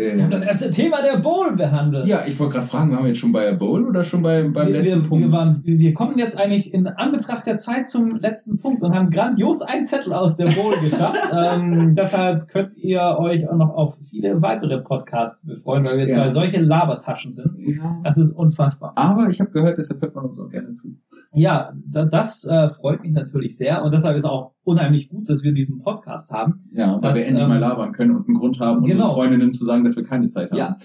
Ja. 0.00 0.12
Äh, 0.12 0.16
Wir 0.16 0.24
haben 0.24 0.30
das 0.30 0.42
erste 0.42 0.70
Thema 0.70 0.98
der 1.02 1.18
Bowl 1.20 1.54
behandelt. 1.56 2.06
ja, 2.06 2.20
ich 2.26 2.38
wollte 2.40 2.54
gerade 2.54 2.66
fragen, 2.66 2.90
waren 2.92 3.02
wir 3.02 3.08
jetzt 3.08 3.18
schon 3.18 3.32
bei 3.32 3.44
der 3.50 3.56
Bowl 3.56 3.86
oder 3.86 4.02
schon 4.04 4.22
bei, 4.22 4.42
beim 4.42 4.68
wir, 4.68 4.74
letzten 4.74 5.02
wir, 5.02 5.08
Punkt? 5.08 5.24
Wir, 5.26 5.32
waren, 5.32 5.60
wir 5.64 5.94
kommen 5.94 6.18
jetzt 6.18 6.40
eigentlich 6.40 6.72
in 6.74 6.86
Anbetracht 6.86 7.46
der 7.46 7.56
Zeit 7.56 7.88
zum 7.88 8.16
letzten 8.20 8.58
Punkt 8.58 8.82
und 8.82 8.94
haben 8.94 9.10
grandios 9.10 9.62
einen 9.62 9.84
Zettel 9.84 10.12
aus 10.12 10.36
der 10.36 10.46
Bowl 10.46 10.74
geschafft. 10.82 11.18
ähm, 11.32 11.94
deshalb 11.96 12.48
könnt 12.48 12.76
ihr 12.78 13.00
euch 13.18 13.48
auch 13.48 13.56
noch 13.56 13.70
auf 13.74 13.96
viele 14.10 14.40
weitere 14.42 14.80
Podcasts 14.80 15.46
befreuen, 15.46 15.84
weil 15.84 15.96
wir 15.98 16.04
Ja. 16.04 16.10
zwei 16.10 16.30
solche 16.30 16.60
Labertaschen 16.60 17.32
sind. 17.32 17.56
ja. 17.58 18.00
Das 18.04 18.16
ist 18.18 18.30
unfassbar. 18.32 18.92
Aber 18.96 19.28
ich 19.28 19.40
habe 19.40 19.50
gehört, 19.50 19.78
deshalb 19.78 20.00
hört 20.02 20.14
man 20.14 20.24
uns 20.26 20.38
auch 20.40 20.48
gerne 20.50 20.72
zu. 20.72 20.88
Ja, 21.32 21.72
da, 21.88 22.06
das 22.06 22.44
äh, 22.44 22.70
freut 22.70 23.02
mich 23.02 23.12
natürlich 23.12 23.56
sehr 23.56 23.84
und 23.84 23.92
deshalb 23.94 24.16
ist 24.16 24.24
auch 24.24 24.52
unheimlich 24.70 25.08
gut, 25.08 25.28
dass 25.28 25.42
wir 25.42 25.52
diesen 25.52 25.80
Podcast 25.80 26.32
haben. 26.32 26.68
Ja, 26.72 26.94
weil 26.94 27.10
Das, 27.12 27.18
wir 27.18 27.26
endlich 27.28 27.42
ähm, 27.44 27.48
mal 27.50 27.58
labern 27.58 27.92
können 27.92 28.16
und 28.16 28.26
einen 28.28 28.36
Grund 28.38 28.58
haben, 28.60 28.78
unseren 28.78 28.90
genau. 28.98 29.14
Freundinnen 29.14 29.52
zu 29.52 29.64
sagen, 29.64 29.84
dass 29.84 29.96
wir 29.96 30.04
keine 30.04 30.28
Zeit 30.28 30.50
haben. 30.50 30.58
Ja. 30.58 30.78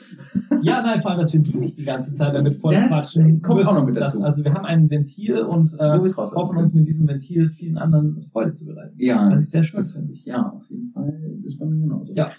Ja, 0.62 0.82
nein, 0.82 1.02
vor 1.02 1.12
allem, 1.12 1.20
dass 1.20 1.32
wir 1.34 1.40
die 1.40 1.58
nicht 1.58 1.78
die 1.78 1.84
ganze 1.86 2.14
Zeit 2.14 2.34
damit 2.36 2.56
voll 2.62 2.74
Das 2.74 2.88
quatschen 2.90 3.42
kommt 3.42 3.60
auch 3.60 3.64
müssen. 3.64 3.76
noch 3.76 3.86
mit 3.86 3.96
Das, 3.98 4.14
dazu. 4.14 4.26
also 4.26 4.44
wir 4.44 4.54
haben 4.54 4.66
ein 4.66 4.90
Ventil 4.90 5.40
und 5.44 5.74
äh, 5.80 5.84
rauslassen 5.84 6.36
hoffen 6.36 6.58
uns 6.58 6.74
mit 6.74 6.88
diesem 6.88 7.08
Ventil 7.08 7.50
vielen 7.50 7.78
anderen 7.78 8.22
Freude 8.32 8.54
zu 8.54 8.66
bereiten. 8.66 8.96
Ja, 8.98 9.30
Was 9.32 9.48
ich 9.48 9.52
sehr 9.52 9.64
schön 9.64 9.80
das- 9.80 9.94
finde. 9.94 10.14
Ja, 10.26 10.50
auf 10.50 10.70
jeden 10.70 10.92
Fall. 10.92 11.14
Das 11.44 11.54
ist 11.54 11.60
bei 11.60 11.66
mir 11.66 11.80
genauso. 11.80 12.14
Ja. 12.14 12.30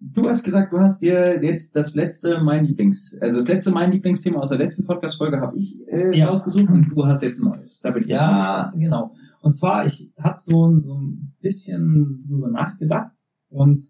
Du 0.00 0.28
hast 0.28 0.44
gesagt, 0.44 0.72
du 0.72 0.78
hast 0.78 1.02
dir 1.02 1.42
jetzt 1.42 1.74
das 1.74 1.96
letzte 1.96 2.40
mein 2.40 2.64
Lieblings, 2.66 3.18
also 3.20 3.34
das 3.36 3.48
letzte 3.48 3.72
mein 3.72 3.90
Lieblingsthema 3.90 4.38
aus 4.38 4.50
der 4.50 4.58
letzten 4.58 4.84
Podcast-Folge 4.86 5.40
habe 5.40 5.56
ich 5.56 5.76
äh, 5.88 6.16
Ja. 6.16 6.28
rausgesucht 6.28 6.68
und 6.68 6.90
du 6.94 7.04
hast 7.04 7.22
jetzt 7.24 7.40
ein 7.42 7.48
neues. 7.50 7.80
Da 7.82 7.90
bin 7.90 8.04
ich 8.04 8.08
Ja, 8.08 8.72
genau. 8.76 9.12
Und 9.40 9.52
zwar, 9.52 9.86
ich 9.86 10.10
habe 10.18 10.40
so, 10.40 10.66
ein- 10.66 10.82
so 10.82 10.94
ein 10.98 11.32
bisschen 11.40 12.18
drüber 12.26 12.48
nachgedacht 12.50 13.12
und 13.50 13.82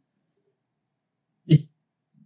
ich, 1.47 1.69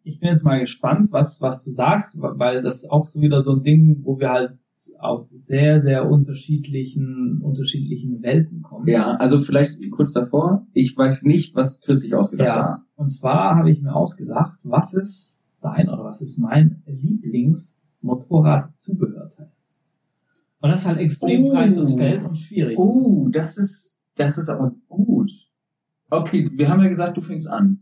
ich 0.02 0.18
bin 0.20 0.28
jetzt 0.30 0.44
mal 0.44 0.58
gespannt, 0.60 1.12
was, 1.12 1.40
was 1.40 1.62
du 1.64 1.70
sagst, 1.70 2.20
weil 2.20 2.62
das 2.62 2.82
ist 2.82 2.90
auch 2.90 3.06
so 3.06 3.20
wieder 3.20 3.40
so 3.42 3.52
ein 3.54 3.62
Ding, 3.62 4.00
wo 4.04 4.18
wir 4.18 4.30
halt 4.30 4.58
aus 4.98 5.30
sehr, 5.30 5.80
sehr 5.82 6.10
unterschiedlichen, 6.10 7.38
unterschiedlichen 7.40 8.20
Welten 8.22 8.62
kommen. 8.62 8.88
Ja, 8.88 9.12
also 9.14 9.40
vielleicht 9.40 9.78
kurz 9.92 10.12
davor. 10.12 10.66
Ich 10.72 10.96
weiß 10.96 11.22
nicht, 11.22 11.54
was 11.54 11.80
Chris 11.80 12.00
sich 12.00 12.16
ausgedacht 12.16 12.48
hat. 12.48 12.56
Ja, 12.56 12.84
und 12.96 13.08
zwar 13.10 13.54
habe 13.54 13.70
ich 13.70 13.80
mir 13.80 13.94
ausgedacht, 13.94 14.58
was 14.64 14.92
ist 14.94 15.54
dein 15.60 15.88
oder 15.88 16.02
was 16.02 16.20
ist 16.20 16.36
mein 16.38 16.82
Lieblings-Motorrad-Zubehörteil? 16.86 19.52
Und 20.62 20.70
das 20.70 20.82
ist 20.82 20.88
halt 20.88 20.98
extrem 21.00 21.44
Oh. 21.44 21.52
breites 21.52 21.92
Feld 21.94 22.24
und 22.24 22.36
schwierig. 22.38 22.78
Oh, 22.78 23.28
das 23.30 23.58
ist, 23.58 24.02
das 24.16 24.38
ist 24.38 24.48
aber 24.48 24.72
gut. 24.88 25.30
Okay, 26.10 26.50
wir 26.54 26.68
haben 26.68 26.80
ja 26.82 26.88
gesagt, 26.88 27.16
du 27.16 27.20
fängst 27.20 27.48
an. 27.48 27.80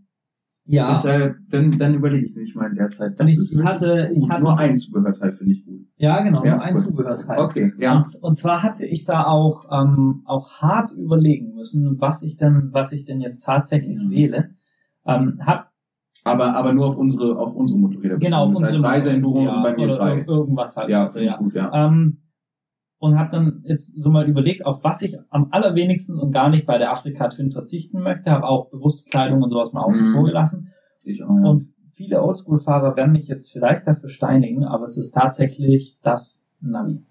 ja, 0.64 0.90
Deshalb, 0.92 1.36
dann, 1.50 1.76
dann 1.78 1.94
überlege 1.94 2.24
ich 2.26 2.36
mich 2.36 2.54
mal 2.54 2.70
in 2.70 2.76
der 2.76 2.90
Zeit. 2.90 3.18
Das 3.18 3.26
ich- 3.28 3.36
ist 3.38 3.62
hatte- 3.64 4.10
ich 4.14 4.28
hatte- 4.28 4.42
Nur 4.42 4.56
ein 4.58 4.76
Zubehörteil 4.78 5.32
finde 5.32 5.52
ich 5.52 5.64
gut. 5.64 5.80
ja, 5.96 6.22
genau, 6.22 6.44
Ja, 6.44 6.56
nur 6.56 6.62
ein 6.64 6.74
gut. 6.74 6.82
Zubehörteil. 6.84 7.38
Okay, 7.40 7.72
ja. 7.78 7.96
Und, 7.96 8.06
und 8.22 8.34
zwar 8.36 8.62
hatte 8.62 8.86
ich 8.86 9.04
da 9.04 9.24
auch, 9.24 9.64
ähm, 9.72 10.22
auch 10.26 10.60
hart 10.62 10.92
überlegen 10.92 11.54
müssen, 11.54 12.00
was 12.00 12.22
ich 12.22 12.36
denn, 12.36 12.68
was 12.72 12.92
ich 12.92 13.04
denn 13.04 13.20
jetzt 13.20 13.44
tatsächlich 13.44 13.98
Ja. 14.00 14.10
wähle. 14.10 14.50
Ähm, 15.06 15.40
hab 15.44 15.70
Aber, 16.24 16.54
aber 16.54 16.72
nur 16.72 16.86
auf 16.86 16.96
unsere, 16.96 17.36
auf 17.38 17.54
unsere 17.54 17.78
Motorräder. 17.80 18.18
genau 18.18 18.48
bezogen. 18.48 18.52
Das 18.52 18.62
heißt 18.62 18.74
unsere- 18.76 18.92
Reiseenduro 18.92 19.42
ja, 19.44 19.56
und 19.56 19.62
bei 19.64 19.74
mir 19.74 19.86
oder 19.86 19.96
drei. 19.96 20.18
ir- 20.20 20.28
irgendwas 20.28 20.76
halt. 20.76 20.88
Ja, 20.90 21.02
also, 21.02 21.14
finde 21.14 21.26
ich 21.26 21.32
ja. 21.32 21.38
gut, 21.38 21.54
ja. 21.54 21.86
Ähm, 21.86 22.18
und 23.00 23.18
habe 23.18 23.30
dann 23.32 23.62
jetzt 23.64 23.98
so 24.00 24.10
mal 24.10 24.28
überlegt, 24.28 24.64
auf 24.66 24.84
was 24.84 25.02
ich 25.02 25.16
am 25.30 25.48
allerwenigsten 25.50 26.18
und 26.18 26.32
gar 26.32 26.50
nicht 26.50 26.66
bei 26.66 26.78
der 26.78 26.92
Afrika 26.92 27.28
Twin 27.28 27.50
verzichten 27.50 28.02
möchte, 28.02 28.30
habe 28.30 28.46
auch 28.46 28.70
bewusst 28.70 29.10
Kleidung 29.10 29.42
und 29.42 29.50
sowas 29.50 29.72
mal 29.72 29.82
außen 29.82 30.10
Mhm. 30.10 30.14
vor 30.14 30.24
gelassen. 30.26 30.72
Ich 31.04 31.22
auch, 31.24 31.34
ja. 31.34 31.48
Und 31.48 31.72
viele 31.94 32.22
Oldschool-Fahrer 32.22 32.96
werden 32.96 33.12
mich 33.12 33.26
jetzt 33.26 33.50
vielleicht 33.52 33.86
dafür 33.86 34.10
steinigen, 34.10 34.64
aber 34.64 34.84
es 34.84 34.98
ist 34.98 35.12
tatsächlich 35.12 35.96
das 36.02 36.46
Navi, 36.60 37.02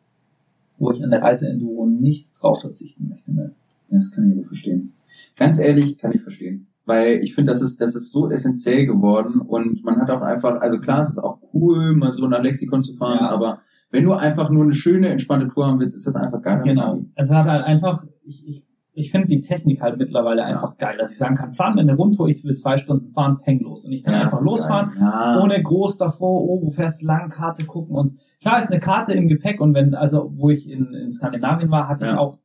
wo 0.78 0.91
ich 0.91 1.03
an 1.03 1.10
der 1.10 1.24
Reiseenduro 1.24 1.88
nichts 1.88 2.40
drauf 2.40 2.61
verzichten 2.61 3.10
möchte. 3.10 3.34
Ne? 3.34 3.52
Das 3.90 4.11
kann 4.11 4.30
ich 4.30 4.38
aber 4.38 4.48
verstehen. 4.48 4.94
Ganz 5.38 5.60
ehrlich, 5.60 5.98
kann 5.98 6.11
ich 6.11 6.22
verstehen. 6.22 6.68
Weil 6.86 7.20
ich 7.24 7.34
finde, 7.34 7.52
das 7.52 7.64
ist, 7.64 7.82
das 7.82 7.95
ist 7.95 8.11
so 8.11 8.30
essentiell 8.30 8.86
geworden 8.86 9.41
und 9.41 9.84
man 9.84 9.99
hat 9.99 10.10
auch 10.11 10.22
einfach, 10.22 10.61
also 10.61 10.80
klar, 10.80 11.02
es 11.02 11.10
ist 11.10 11.18
auch 11.18 11.40
cool, 11.53 11.95
mal 11.95 12.11
so 12.14 12.28
nach 12.28 12.41
Lexikon 12.44 12.84
zu 12.84 12.94
fahren, 12.95 13.18
Ja. 13.22 13.30
aber 13.32 13.60
wenn 13.91 14.03
du 14.03 14.14
einfach 14.14 14.49
nur 14.49 14.64
eine 14.64 14.74
schöne, 14.74 15.10
entspannte 15.10 15.48
Tour 15.48 15.68
haben 15.68 15.80
willst, 15.80 15.95
ist 15.95 16.06
das 16.07 16.16
einfach 16.16 16.41
geil. 16.41 16.61
Genau. 16.64 16.99
Es 17.16 17.30
hat 17.30 17.45
halt 17.48 17.64
einfach, 17.64 18.03
ich, 18.24 18.48
ich, 18.48 18.66
ich 18.94 19.11
finde 19.11 19.28
die 19.28 19.41
Technik 19.41 19.82
halt 19.82 19.98
mittlerweile 19.98 20.44
einfach 20.44 20.78
geil, 20.78 20.98
dass 20.99 21.11
ich 21.11 21.18
sagen 21.18 21.36
kann, 21.38 21.53
plan 21.53 21.74
mir 21.76 21.82
eine 21.82 21.95
Rundtour, 21.95 22.28
ich 22.28 22.44
will 22.44 22.56
zwei 22.56 22.78
Stunden 22.78 23.11
fahren, 23.14 23.40
peng 23.44 23.60
los. 23.61 23.86
Und 23.86 23.94
ich 23.94 24.03
kann 24.03 24.14
Ja, 24.14 24.22
einfach 24.22 24.41
losfahren. 24.44 24.91
Ja. 24.99 25.40
ohne 25.41 25.61
groß 25.61 25.98
davor, 25.98 26.41
oh, 26.44 26.61
wo 26.64 26.72
fährst 26.72 27.02
du 27.02 27.07
lang, 27.07 27.30
Karte 27.30 27.66
gucken 27.66 27.95
und 27.95 28.14
klar 28.41 28.60
ist 28.60 28.72
eine 28.72 28.80
Karte 28.80 29.14
im 29.14 29.28
Gepäck 29.28 29.60
und 29.61 29.74
wenn, 29.74 29.95
also 29.95 30.32
wo 30.36 30.49
ich 30.49 30.70
in, 30.70 30.94
in 30.94 31.11
Skandinavien 31.11 31.72
war, 31.72 31.88
hatte 31.88 32.06
ich 32.06 32.11
Ja. 32.11 32.18
auch 32.20 32.40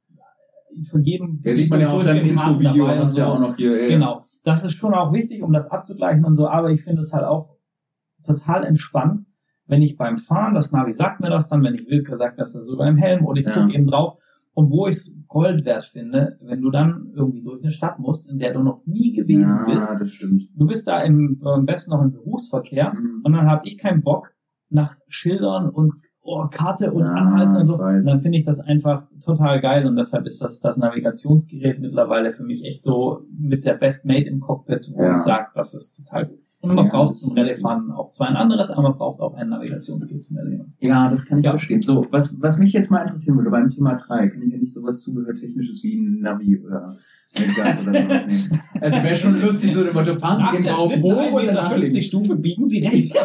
von 0.91 1.03
jedem 1.03 1.41
Ja, 1.45 1.55
sieht 1.55 1.71
man 1.71 1.81
ja 1.81 1.91
auch 1.91 2.03
deinem 2.03 2.19
Karten 2.19 2.31
Intro-Video, 2.31 2.89
hast 2.89 3.16
du 3.16 3.21
ja 3.21 3.29
auch 3.29 3.39
noch 3.39 3.57
hier, 3.57 3.75
äh, 3.81 3.89
Genau. 3.89 4.25
Das 4.45 4.65
ist 4.65 4.75
schon 4.75 4.93
auch 4.95 5.12
wichtig, 5.12 5.43
um 5.43 5.53
das 5.53 5.71
abzugleichen 5.71 6.25
und 6.25 6.35
so, 6.37 6.49
aber 6.49 6.71
ich 6.71 6.83
finde 6.85 7.01
es 7.01 7.12
halt 7.12 7.25
auch 7.25 7.57
total 8.25 8.65
entspannt, 8.65 9.21
wenn 9.66 9.82
ich 9.82 9.97
beim 9.97 10.16
Fahren, 10.19 10.55
das 10.55 10.73
Navi 10.73 10.93
sagt 10.95 11.20
mir 11.20 11.31
das 11.31 11.49
dann, 11.49 11.62
wenn 11.62 11.74
ich 11.74 11.89
will, 11.89 12.05
sagt 12.19 12.39
das 12.39 12.53
dann 12.53 12.65
sogar 12.65 12.89
im 12.89 12.97
Helm 12.97 13.24
oder 13.24 13.41
ich 13.41 13.47
Ja. 13.47 13.55
gucke 13.55 13.74
eben 13.74 13.86
drauf. 13.86 14.19
Und 14.57 14.70
wo 14.70 14.86
ich 14.86 14.95
es 14.95 15.19
Gold 15.27 15.65
wert 15.65 15.85
finde, 15.85 16.39
wenn 16.41 16.61
du 16.61 16.70
dann 16.70 17.11
irgendwie 17.16 17.43
durch 17.43 17.61
eine 17.61 17.73
Stadt 17.73 17.99
musst, 17.99 18.31
in 18.31 18.39
der 18.39 18.53
du 18.53 18.62
noch 18.62 18.82
nie 18.86 19.12
gewesen 19.12 19.61
ja, 19.66 19.74
bist, 19.74 19.93
das 19.99 20.11
stimmt. 20.11 20.43
du 20.55 20.66
bist 20.66 20.86
da 20.86 21.03
im 21.03 21.41
äh, 21.45 21.49
am 21.49 21.66
besten 21.66 21.91
noch 21.91 22.03
im 22.03 22.12
Berufsverkehr 22.12 22.93
Mhm. 22.95 23.20
und 23.24 23.32
dann 23.32 23.51
habe 23.51 23.66
ich 23.66 23.78
keinen 23.78 24.03
Bock 24.03 24.32
nach 24.70 24.95
Schildern 25.09 25.70
und 25.70 25.95
oh, 26.23 26.47
Karte 26.53 26.93
und 26.93 27.03
Ja, 27.03 27.12
Anhalten 27.15 27.57
und 27.57 27.66
so. 27.66 27.74
Und 27.74 28.07
dann 28.07 28.20
finde 28.23 28.39
ich 28.39 28.45
das 28.45 28.61
einfach 28.61 29.09
total 29.24 29.61
geil 29.61 29.86
und 29.89 29.97
deshalb 29.97 30.24
ist 30.24 30.41
das 30.41 30.61
das 30.61 30.77
Navigationsgerät 30.77 31.81
mittlerweile 31.81 32.32
für 32.32 32.45
mich 32.45 32.65
echt 32.65 32.81
so 32.81 33.23
mit 33.36 33.65
der 33.65 33.74
Best 33.74 34.07
Made 34.07 34.27
im 34.27 34.39
Cockpit, 34.39 34.89
wo 34.95 35.03
Ja. 35.03 35.12
ich 35.12 35.19
sage, 35.19 35.49
das 35.57 35.74
ist 35.74 35.97
total 35.97 36.27
gut. 36.27 36.39
Und 36.65 36.77
man 36.77 36.86
Ja, 36.86 36.93
braucht 36.93 37.19
zum 37.19 37.32
Rallye-Fahren 37.36 37.91
auch 37.91 38.12
zwar 38.12 38.28
ein 38.28 38.36
anderes, 38.36 38.70
aber 38.70 38.82
man 38.82 38.97
braucht 38.97 39.20
auch 39.20 39.35
ein 39.35 39.51
Navigationsgerät 39.51 40.24
zum 40.24 40.39
Erleben. 40.39 40.74
Ja, 40.81 41.11
das 41.11 41.24
kann 41.27 41.39
ich 41.39 41.45
Ja. 41.45 41.51
verstehen. 41.53 41.82
So, 41.82 42.07
was, 42.11 42.41
was 42.41 42.59
mich 42.59 42.73
jetzt 42.73 42.91
mal 42.91 43.03
interessieren 43.03 43.36
würde 43.36 43.51
beim 43.51 43.69
Thema 43.70 43.97
3, 43.97 44.28
kann 44.28 44.43
ich 44.43 44.53
ja 44.53 44.59
nicht 44.59 44.73
sowas 44.73 45.03
Zubehörtechnisches 45.03 45.82
wie 45.82 45.97
ein 45.97 46.20
Navi 46.20 46.59
oder 46.59 46.97
oder 47.36 47.93
nehmen. 47.93 48.61
Also 48.81 49.03
wäre 49.03 49.15
schon 49.15 49.41
lustig, 49.41 49.73
so 49.73 49.85
dem 49.85 49.95
Motto, 49.95 50.15
fahren 50.15 50.43
Sie 50.43 50.57
den 50.57 50.65
Baum 50.65 51.03
hoch 51.03 51.32
und 51.32 51.47
danach 51.47 51.77
links. 51.77 52.07
Stufe 52.07 52.36
biegen 52.36 52.65
Sie 52.66 52.81
rechts. 52.86 53.12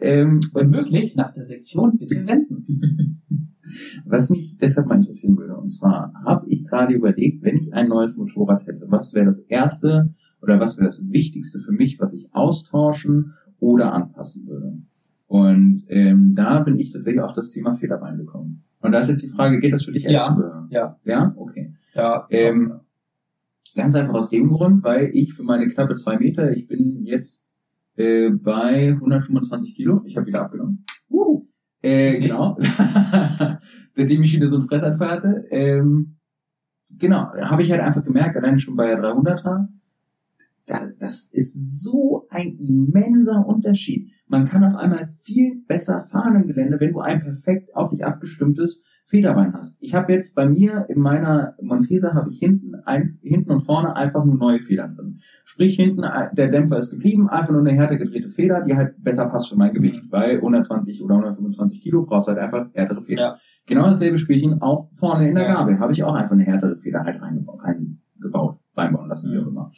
Ähm, 0.00 0.40
Und 0.52 0.62
und 0.66 0.74
wirklich 0.92 1.16
nach 1.16 1.32
der 1.32 1.44
Sektion 1.44 1.96
bitte 1.98 2.26
wenden. 2.26 3.22
was 4.04 4.30
mich 4.30 4.58
deshalb 4.60 4.86
mal 4.88 4.96
interessieren 4.96 5.36
würde, 5.36 5.56
und 5.56 5.68
zwar 5.68 6.12
habe 6.24 6.48
ich 6.48 6.64
gerade 6.66 6.94
überlegt, 6.94 7.42
wenn 7.42 7.56
ich 7.56 7.72
ein 7.72 7.88
neues 7.88 8.16
Motorrad 8.16 8.66
hätte, 8.66 8.86
was 8.88 9.14
wäre 9.14 9.26
das 9.26 9.40
erste 9.40 10.14
oder 10.44 10.60
was 10.60 10.76
wäre 10.78 10.86
das 10.86 11.02
Wichtigste 11.10 11.58
für 11.58 11.72
mich, 11.72 11.98
was 11.98 12.12
ich 12.12 12.28
austauschen 12.34 13.34
oder 13.58 13.92
anpassen 13.92 14.46
würde? 14.46 14.78
Und 15.26 15.84
ähm, 15.88 16.34
da 16.36 16.60
bin 16.60 16.78
ich 16.78 16.92
tatsächlich 16.92 17.22
auf 17.22 17.32
das 17.32 17.50
Thema 17.50 17.74
Federbein 17.74 18.18
gekommen. 18.18 18.62
Und 18.80 18.92
da 18.92 18.98
ist 19.00 19.08
jetzt 19.08 19.22
die 19.22 19.30
Frage, 19.30 19.58
geht 19.58 19.72
das 19.72 19.84
für 19.84 19.92
dich 19.92 20.06
als 20.06 20.12
Ja. 20.12 20.28
Zubehör? 20.28 20.66
Ja, 20.70 20.96
Ja? 21.04 21.34
Okay. 21.36 21.74
ja. 21.94 22.26
Ähm, 22.30 22.80
Ganz 23.74 23.96
einfach 23.96 24.14
aus 24.14 24.30
dem 24.30 24.46
Grund, 24.50 24.84
weil 24.84 25.10
ich 25.14 25.34
für 25.34 25.42
meine 25.42 25.66
knappe 25.68 25.96
zwei 25.96 26.16
Meter, 26.16 26.52
ich 26.52 26.68
bin 26.68 27.04
jetzt 27.06 27.44
äh, 27.96 28.30
bei 28.30 28.90
125 28.90 29.74
Kilo, 29.74 30.02
ich 30.06 30.16
habe 30.16 30.26
wieder 30.28 30.42
abgenommen. 30.42 30.84
uh, 31.10 31.42
Äh, 31.82 32.20
genau. 32.20 32.56
Seitdem 33.96 34.22
ich 34.22 34.34
wieder 34.36 34.46
so 34.48 34.58
einen 34.58 34.68
Fressanfall 34.68 35.08
hatte. 35.10 35.44
Ähm, 35.50 36.16
genau, 36.90 37.32
habe 37.32 37.62
ich 37.62 37.70
halt 37.72 37.80
einfach 37.80 38.04
gemerkt, 38.04 38.36
allein 38.36 38.60
schon 38.60 38.76
bei 38.76 38.86
der 38.86 39.02
300er, 39.02 39.42
da, 39.42 39.68
das 40.66 41.28
ist 41.32 41.82
so 41.82 42.26
ein 42.30 42.56
immenser 42.58 43.46
Unterschied. 43.46 44.10
Man 44.26 44.46
kann 44.46 44.64
auf 44.64 44.76
einmal 44.76 45.14
viel 45.22 45.62
besser 45.68 46.00
fahren 46.00 46.36
im 46.36 46.46
Gelände, 46.46 46.80
wenn 46.80 46.92
du 46.92 47.00
ein 47.00 47.20
perfekt 47.20 47.76
auf 47.76 47.90
dich 47.90 48.04
abgestimmtes 48.04 48.82
Federbein 49.06 49.52
hast. 49.52 49.76
Ich 49.82 49.94
habe 49.94 50.12
jetzt 50.14 50.34
bei 50.34 50.48
mir 50.48 50.86
in 50.88 50.98
meiner 50.98 51.54
Montesa 51.60 52.14
habe 52.14 52.30
ich 52.30 52.38
hinten 52.38 52.74
ein, 52.86 53.18
hinten 53.22 53.50
und 53.52 53.60
vorne 53.60 53.94
einfach 53.96 54.24
nur 54.24 54.36
neue 54.36 54.60
Federn 54.60 54.94
drin. 54.96 55.20
Sprich 55.44 55.76
hinten 55.76 56.04
äh, 56.04 56.34
der 56.34 56.48
Dämpfer 56.48 56.78
ist 56.78 56.90
geblieben, 56.90 57.28
einfach 57.28 57.52
nur 57.52 57.60
eine 57.60 57.72
härter 57.74 57.98
gedrehte 57.98 58.30
Feder, 58.30 58.62
die 58.62 58.74
halt 58.74 59.02
besser 59.02 59.28
passt 59.28 59.50
für 59.50 59.56
mein 59.56 59.74
Gewicht, 59.74 60.02
weil 60.10 60.36
120 60.36 61.02
oder 61.02 61.16
125 61.16 61.82
Kilo 61.82 62.06
brauchst 62.06 62.28
du 62.28 62.32
halt 62.32 62.40
einfach 62.40 62.72
härtere 62.72 63.02
Feder. 63.02 63.22
Ja. 63.22 63.36
Genau 63.66 63.84
dasselbe 63.88 64.16
Spielchen 64.16 64.62
auch 64.62 64.88
vorne 64.94 65.28
in 65.28 65.34
der. 65.34 65.44
Gabel 65.48 65.78
habe 65.78 65.92
ich 65.92 66.02
auch 66.02 66.14
einfach 66.14 66.32
eine 66.32 66.44
härtere 66.44 66.76
Feder 66.76 67.04
halt 67.04 67.20
reingebaut, 67.20 67.60
reingebaut 67.62 68.58
reinbauen 68.76 69.08
lassen, 69.08 69.30
wie 69.32 69.36
Mhm. 69.36 69.42
auch 69.44 69.48
immer. 69.48 69.72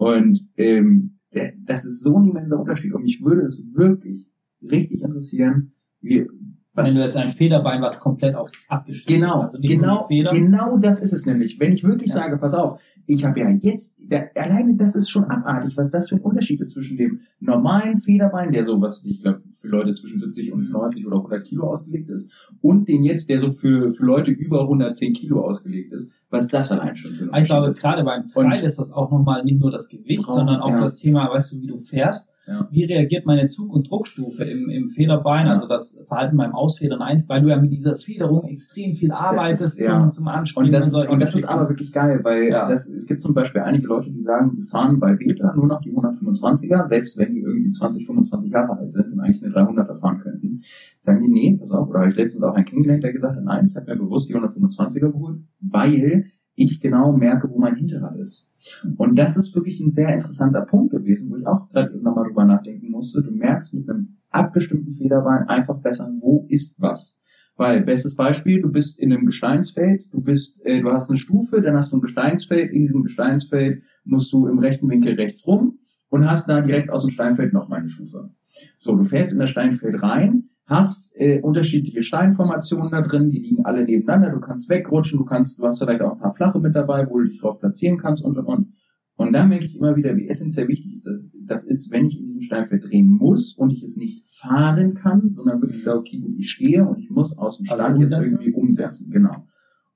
Und 0.00 0.40
ähm, 0.56 1.18
der, 1.34 1.52
das 1.66 1.84
ist 1.84 2.02
so 2.02 2.16
ein 2.16 2.30
immenser 2.30 2.58
Unterschied 2.58 2.94
und 2.94 3.02
mich 3.02 3.22
würde 3.22 3.42
es 3.42 3.62
wirklich 3.74 4.26
richtig 4.62 5.02
interessieren, 5.02 5.72
wie, 6.00 6.26
Was? 6.72 6.88
Wenn 6.88 7.00
du 7.00 7.04
jetzt 7.04 7.16
ein 7.16 7.30
Federbein, 7.30 7.82
was 7.82 7.98
komplett 7.98 8.36
auf 8.36 8.50
abgeschnitten 8.68 9.22
genau, 9.22 9.44
ist. 9.44 9.54
Also 9.54 9.58
genau, 9.60 10.06
genau 10.08 10.76
das 10.78 11.02
ist 11.02 11.12
es 11.12 11.26
nämlich. 11.26 11.58
Wenn 11.58 11.72
ich 11.72 11.82
wirklich 11.82 12.10
ja. 12.10 12.20
sage, 12.20 12.38
pass 12.38 12.54
auf, 12.54 12.80
ich 13.06 13.24
habe 13.24 13.40
ja 13.40 13.50
jetzt, 13.50 13.96
der, 13.98 14.30
alleine 14.36 14.76
das 14.76 14.94
ist 14.94 15.10
schon 15.10 15.24
abartig, 15.24 15.76
was 15.76 15.90
das 15.90 16.08
für 16.08 16.14
ein 16.14 16.20
Unterschied 16.20 16.60
ist 16.60 16.74
zwischen 16.74 16.96
dem 16.96 17.22
normalen 17.40 18.00
Federbein, 18.00 18.52
der 18.52 18.64
so, 18.64 18.80
was 18.80 19.04
ich 19.04 19.20
glaube, 19.20 19.42
für 19.60 19.66
Leute 19.66 19.92
zwischen 19.94 20.20
70 20.20 20.52
und 20.52 20.70
90 20.70 21.08
oder 21.08 21.16
100 21.16 21.44
Kilo 21.44 21.66
ausgelegt 21.66 22.08
ist, 22.08 22.32
und 22.60 22.88
den 22.88 23.02
jetzt, 23.02 23.28
der 23.28 23.40
so 23.40 23.50
für, 23.50 23.90
für 23.90 24.04
Leute 24.04 24.30
über 24.30 24.62
110 24.62 25.12
Kilo 25.14 25.44
ausgelegt 25.44 25.92
ist, 25.92 26.12
was 26.30 26.46
das 26.46 26.70
allein 26.70 26.94
schon 26.94 27.12
für 27.14 27.32
ein 27.32 27.42
Ich 27.42 27.48
glaube, 27.48 27.68
gerade 27.70 28.04
beim 28.04 28.28
Trail 28.28 28.62
ist 28.62 28.78
das 28.78 28.92
auch 28.92 29.10
nochmal 29.10 29.42
nicht 29.44 29.58
nur 29.58 29.72
das 29.72 29.88
Gewicht, 29.88 30.22
Braun, 30.22 30.34
sondern 30.34 30.60
auch 30.60 30.70
ja. 30.70 30.80
das 30.80 30.94
Thema, 30.94 31.28
weißt 31.30 31.52
du, 31.52 31.60
wie 31.60 31.66
du 31.66 31.80
fährst 31.80 32.30
ja. 32.50 32.66
Wie 32.72 32.82
reagiert 32.82 33.26
meine 33.26 33.46
Zug- 33.46 33.72
und 33.72 33.88
Druckstufe 33.88 34.42
im, 34.42 34.70
im 34.70 34.90
Federbein, 34.90 35.46
also 35.46 35.68
das 35.68 36.02
Verhalten 36.08 36.36
beim 36.36 36.52
Ausfedern 36.52 37.00
ein, 37.00 37.22
weil 37.28 37.42
du 37.42 37.48
ja 37.48 37.56
mit 37.56 37.70
dieser 37.70 37.96
Federung 37.96 38.48
extrem 38.48 38.96
viel 38.96 39.12
arbeitest 39.12 39.78
ist, 39.78 39.86
zum, 39.86 40.10
zum 40.10 40.26
Anspringen. 40.26 40.70
Und 40.70 40.72
das, 40.72 40.90
ist, 40.90 41.08
und 41.08 41.20
das 41.20 41.36
ist 41.36 41.44
aber 41.44 41.68
wirklich 41.68 41.92
geil, 41.92 42.18
weil 42.24 42.50
das, 42.50 42.88
es 42.88 43.06
gibt 43.06 43.22
zum 43.22 43.34
Beispiel 43.34 43.60
einige 43.60 43.86
Leute, 43.86 44.10
die 44.10 44.20
sagen, 44.20 44.56
die 44.56 44.64
fahren 44.64 44.98
bei 44.98 45.14
Beta 45.14 45.54
nur 45.54 45.68
noch 45.68 45.80
die 45.80 45.92
125er, 45.92 46.88
selbst 46.88 47.16
wenn 47.18 47.34
die 47.34 47.40
irgendwie 47.40 47.70
20, 47.70 48.04
25 48.06 48.50
Jahre 48.50 48.78
alt 48.78 48.90
sind 48.90 49.12
und 49.12 49.20
eigentlich 49.20 49.44
eine 49.44 49.54
300er 49.54 50.00
fahren 50.00 50.18
könnten. 50.18 50.62
Sagen 50.98 51.22
die, 51.22 51.30
nee, 51.30 51.56
pass 51.56 51.70
auf, 51.70 51.88
oder 51.88 52.00
habe 52.00 52.10
ich 52.10 52.16
letztens 52.16 52.42
auch 52.42 52.54
einen 52.54 52.64
kennengelernt, 52.64 53.04
der 53.04 53.12
gesagt 53.12 53.36
hat, 53.36 53.44
nein, 53.44 53.66
ich 53.68 53.76
habe 53.76 53.86
mir 53.86 53.96
bewusst 53.96 54.28
die 54.28 54.34
125er 54.34 55.12
geholt, 55.12 55.38
weil 55.60 56.32
ich 56.56 56.80
genau 56.80 57.12
merke, 57.12 57.48
wo 57.48 57.60
mein 57.60 57.76
Hinterrad 57.76 58.16
ist. 58.16 58.49
Und 58.96 59.18
das 59.18 59.36
ist 59.36 59.54
wirklich 59.54 59.80
ein 59.80 59.90
sehr 59.90 60.12
interessanter 60.12 60.62
Punkt 60.62 60.92
gewesen, 60.92 61.30
wo 61.30 61.36
ich 61.36 61.46
auch 61.46 61.68
gerade 61.70 61.96
nochmal 62.02 62.26
drüber 62.26 62.44
nachdenken 62.44 62.90
musste. 62.90 63.22
Du 63.22 63.30
merkst 63.30 63.74
mit 63.74 63.88
einem 63.88 64.18
abgestimmten 64.30 64.94
Federbein 64.94 65.48
einfach 65.48 65.78
besser, 65.78 66.10
wo 66.20 66.46
ist 66.48 66.80
was. 66.80 67.18
Weil, 67.56 67.82
bestes 67.82 68.16
Beispiel, 68.16 68.62
du 68.62 68.70
bist 68.72 68.98
in 68.98 69.12
einem 69.12 69.26
Gesteinsfeld, 69.26 70.04
du 70.12 70.22
bist, 70.22 70.64
äh, 70.64 70.80
du 70.80 70.90
hast 70.90 71.10
eine 71.10 71.18
Stufe, 71.18 71.60
dann 71.60 71.76
hast 71.76 71.92
du 71.92 71.98
ein 71.98 72.00
Gesteinsfeld, 72.00 72.72
in 72.72 72.82
diesem 72.82 73.02
Gesteinsfeld 73.02 73.82
musst 74.04 74.32
du 74.32 74.46
im 74.46 74.58
rechten 74.58 74.88
Winkel 74.88 75.14
rechts 75.14 75.46
rum 75.46 75.78
und 76.08 76.28
hast 76.28 76.48
da 76.48 76.60
direkt 76.62 76.90
aus 76.90 77.02
dem 77.02 77.10
Steinfeld 77.10 77.52
noch 77.52 77.68
mal 77.68 77.80
eine 77.80 77.90
Stufe. 77.90 78.30
So, 78.78 78.96
du 78.96 79.04
fährst 79.04 79.32
in 79.32 79.38
das 79.38 79.50
Steinfeld 79.50 80.02
rein, 80.02 80.48
hast 80.70 81.14
äh, 81.16 81.40
unterschiedliche 81.40 82.04
Steinformationen 82.04 82.92
da 82.92 83.02
drin, 83.02 83.28
die 83.28 83.40
liegen 83.40 83.64
alle 83.64 83.84
nebeneinander, 83.84 84.30
du 84.30 84.40
kannst 84.40 84.70
wegrutschen, 84.70 85.18
du 85.18 85.24
kannst, 85.24 85.58
du 85.58 85.66
hast 85.66 85.80
vielleicht 85.80 86.00
auch 86.00 86.12
ein 86.12 86.20
paar 86.20 86.34
flache 86.34 86.60
mit 86.60 86.76
dabei, 86.76 87.08
wo 87.10 87.18
du 87.18 87.26
dich 87.26 87.40
drauf 87.40 87.58
platzieren 87.58 87.98
kannst 87.98 88.24
und 88.24 88.38
und 88.38 88.46
und. 88.46 88.72
Und 89.16 89.32
da 89.34 89.44
merke 89.44 89.66
ich 89.66 89.76
immer 89.76 89.96
wieder, 89.96 90.16
wie 90.16 90.28
essentiell 90.28 90.68
wichtig 90.68 90.94
ist 90.94 91.06
das, 91.06 91.28
das 91.44 91.64
ist, 91.64 91.90
wenn 91.90 92.06
ich 92.06 92.18
in 92.18 92.26
diesem 92.26 92.42
Steinfeld 92.42 92.84
drehen 92.84 93.10
muss 93.10 93.52
und 93.52 93.70
ich 93.70 93.82
es 93.82 93.96
nicht 93.96 94.24
fahren 94.40 94.94
kann, 94.94 95.28
sondern 95.28 95.60
wirklich 95.60 95.82
sage, 95.82 95.98
okay, 95.98 96.20
gut, 96.20 96.36
ich 96.38 96.50
stehe 96.50 96.86
und 96.86 97.00
ich 97.00 97.10
muss 97.10 97.36
aus 97.36 97.58
dem 97.58 97.68
also 97.68 97.82
Stand 97.82 98.00
jetzt 98.00 98.12
irgendwie 98.12 98.52
umsetzen, 98.52 99.10
genau. 99.10 99.46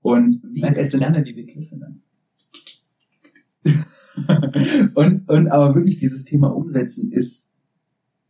Und 0.03 0.43
wie 0.53 0.63
essentiell 0.63 1.25
die 1.25 1.33
Begriffe 1.33 1.79
dann. 1.79 2.03
und, 4.95 5.29
und 5.29 5.49
aber 5.49 5.75
wirklich 5.75 5.99
dieses 5.99 6.25
Thema 6.25 6.49
Umsetzen 6.49 7.11
ist 7.11 7.44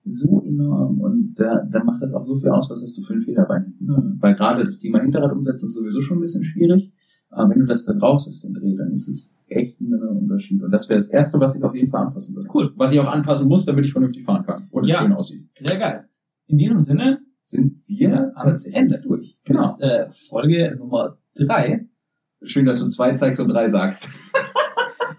so 0.05 0.43
enorm 0.43 1.01
und 1.01 1.35
da, 1.37 1.67
da 1.71 1.83
macht 1.83 2.03
das 2.03 2.15
auch 2.15 2.27
so 2.27 2.37
viel 2.37 2.51
aus, 2.51 2.69
was 2.71 2.83
hast 2.83 2.97
du 2.99 3.03
für 3.03 3.15
einen 3.15 3.23
Fehler 3.23 3.47
bei. 3.47 3.61
Mhm. 3.61 4.19
Weil 4.21 4.35
gerade 4.35 4.65
das 4.65 4.79
Thema 4.79 5.01
Hinterrad 5.01 5.33
umsetzen 5.33 5.67
ist 5.67 5.75
sowieso 5.75 6.03
schon 6.03 6.19
ein 6.19 6.23
bisschen 6.23 6.45
schwierig, 6.45 6.93
aber 7.31 7.51
wenn 7.51 7.61
du 7.61 7.67
das 7.67 7.85
dann 7.85 7.99
raus 7.99 8.27
den 8.43 8.55
Dreh, 8.55 8.77
dann 8.77 8.93
ist 8.93 9.09
es 9.09 9.35
echt 9.49 9.81
ein 9.81 9.95
Unterschied. 9.95 10.63
Und 10.63 10.71
das 10.71 10.89
wäre 10.89 10.99
das 10.99 11.09
Erste, 11.09 11.41
was 11.41 11.55
ich 11.57 11.63
auf 11.63 11.75
jeden 11.75 11.91
Fall 11.91 12.07
anpassen 12.07 12.35
würde. 12.35 12.49
Cool. 12.53 12.73
Was 12.77 12.93
ich 12.93 13.01
auch 13.01 13.07
anpassen 13.07 13.49
muss, 13.49 13.65
damit 13.65 13.85
ich 13.85 13.93
vernünftig 13.93 14.25
fahren 14.25 14.45
kann 14.45 14.69
und 14.71 14.85
es 14.85 14.91
ja. 14.91 14.99
schön 14.99 15.13
aussieht. 15.13 15.49
Sehr 15.55 15.79
geil. 15.79 16.05
In 16.47 16.59
diesem 16.59 16.81
Sinne 16.81 17.21
sind 17.41 17.83
wir 17.87 18.33
am 18.37 18.55
Ende 18.73 19.01
durch. 19.01 19.39
Genau. 19.45 19.61
Das 19.61 19.75
ist, 19.75 19.83
äh, 19.83 20.07
Folge 20.13 20.77
Nummer 20.79 21.19
drei. 21.35 21.89
Schön, 22.43 22.67
dass 22.67 22.81
du 22.81 22.89
zwei 22.89 23.13
zeigst 23.15 23.41
und 23.41 23.49
drei 23.49 23.69
sagst. 23.69 24.11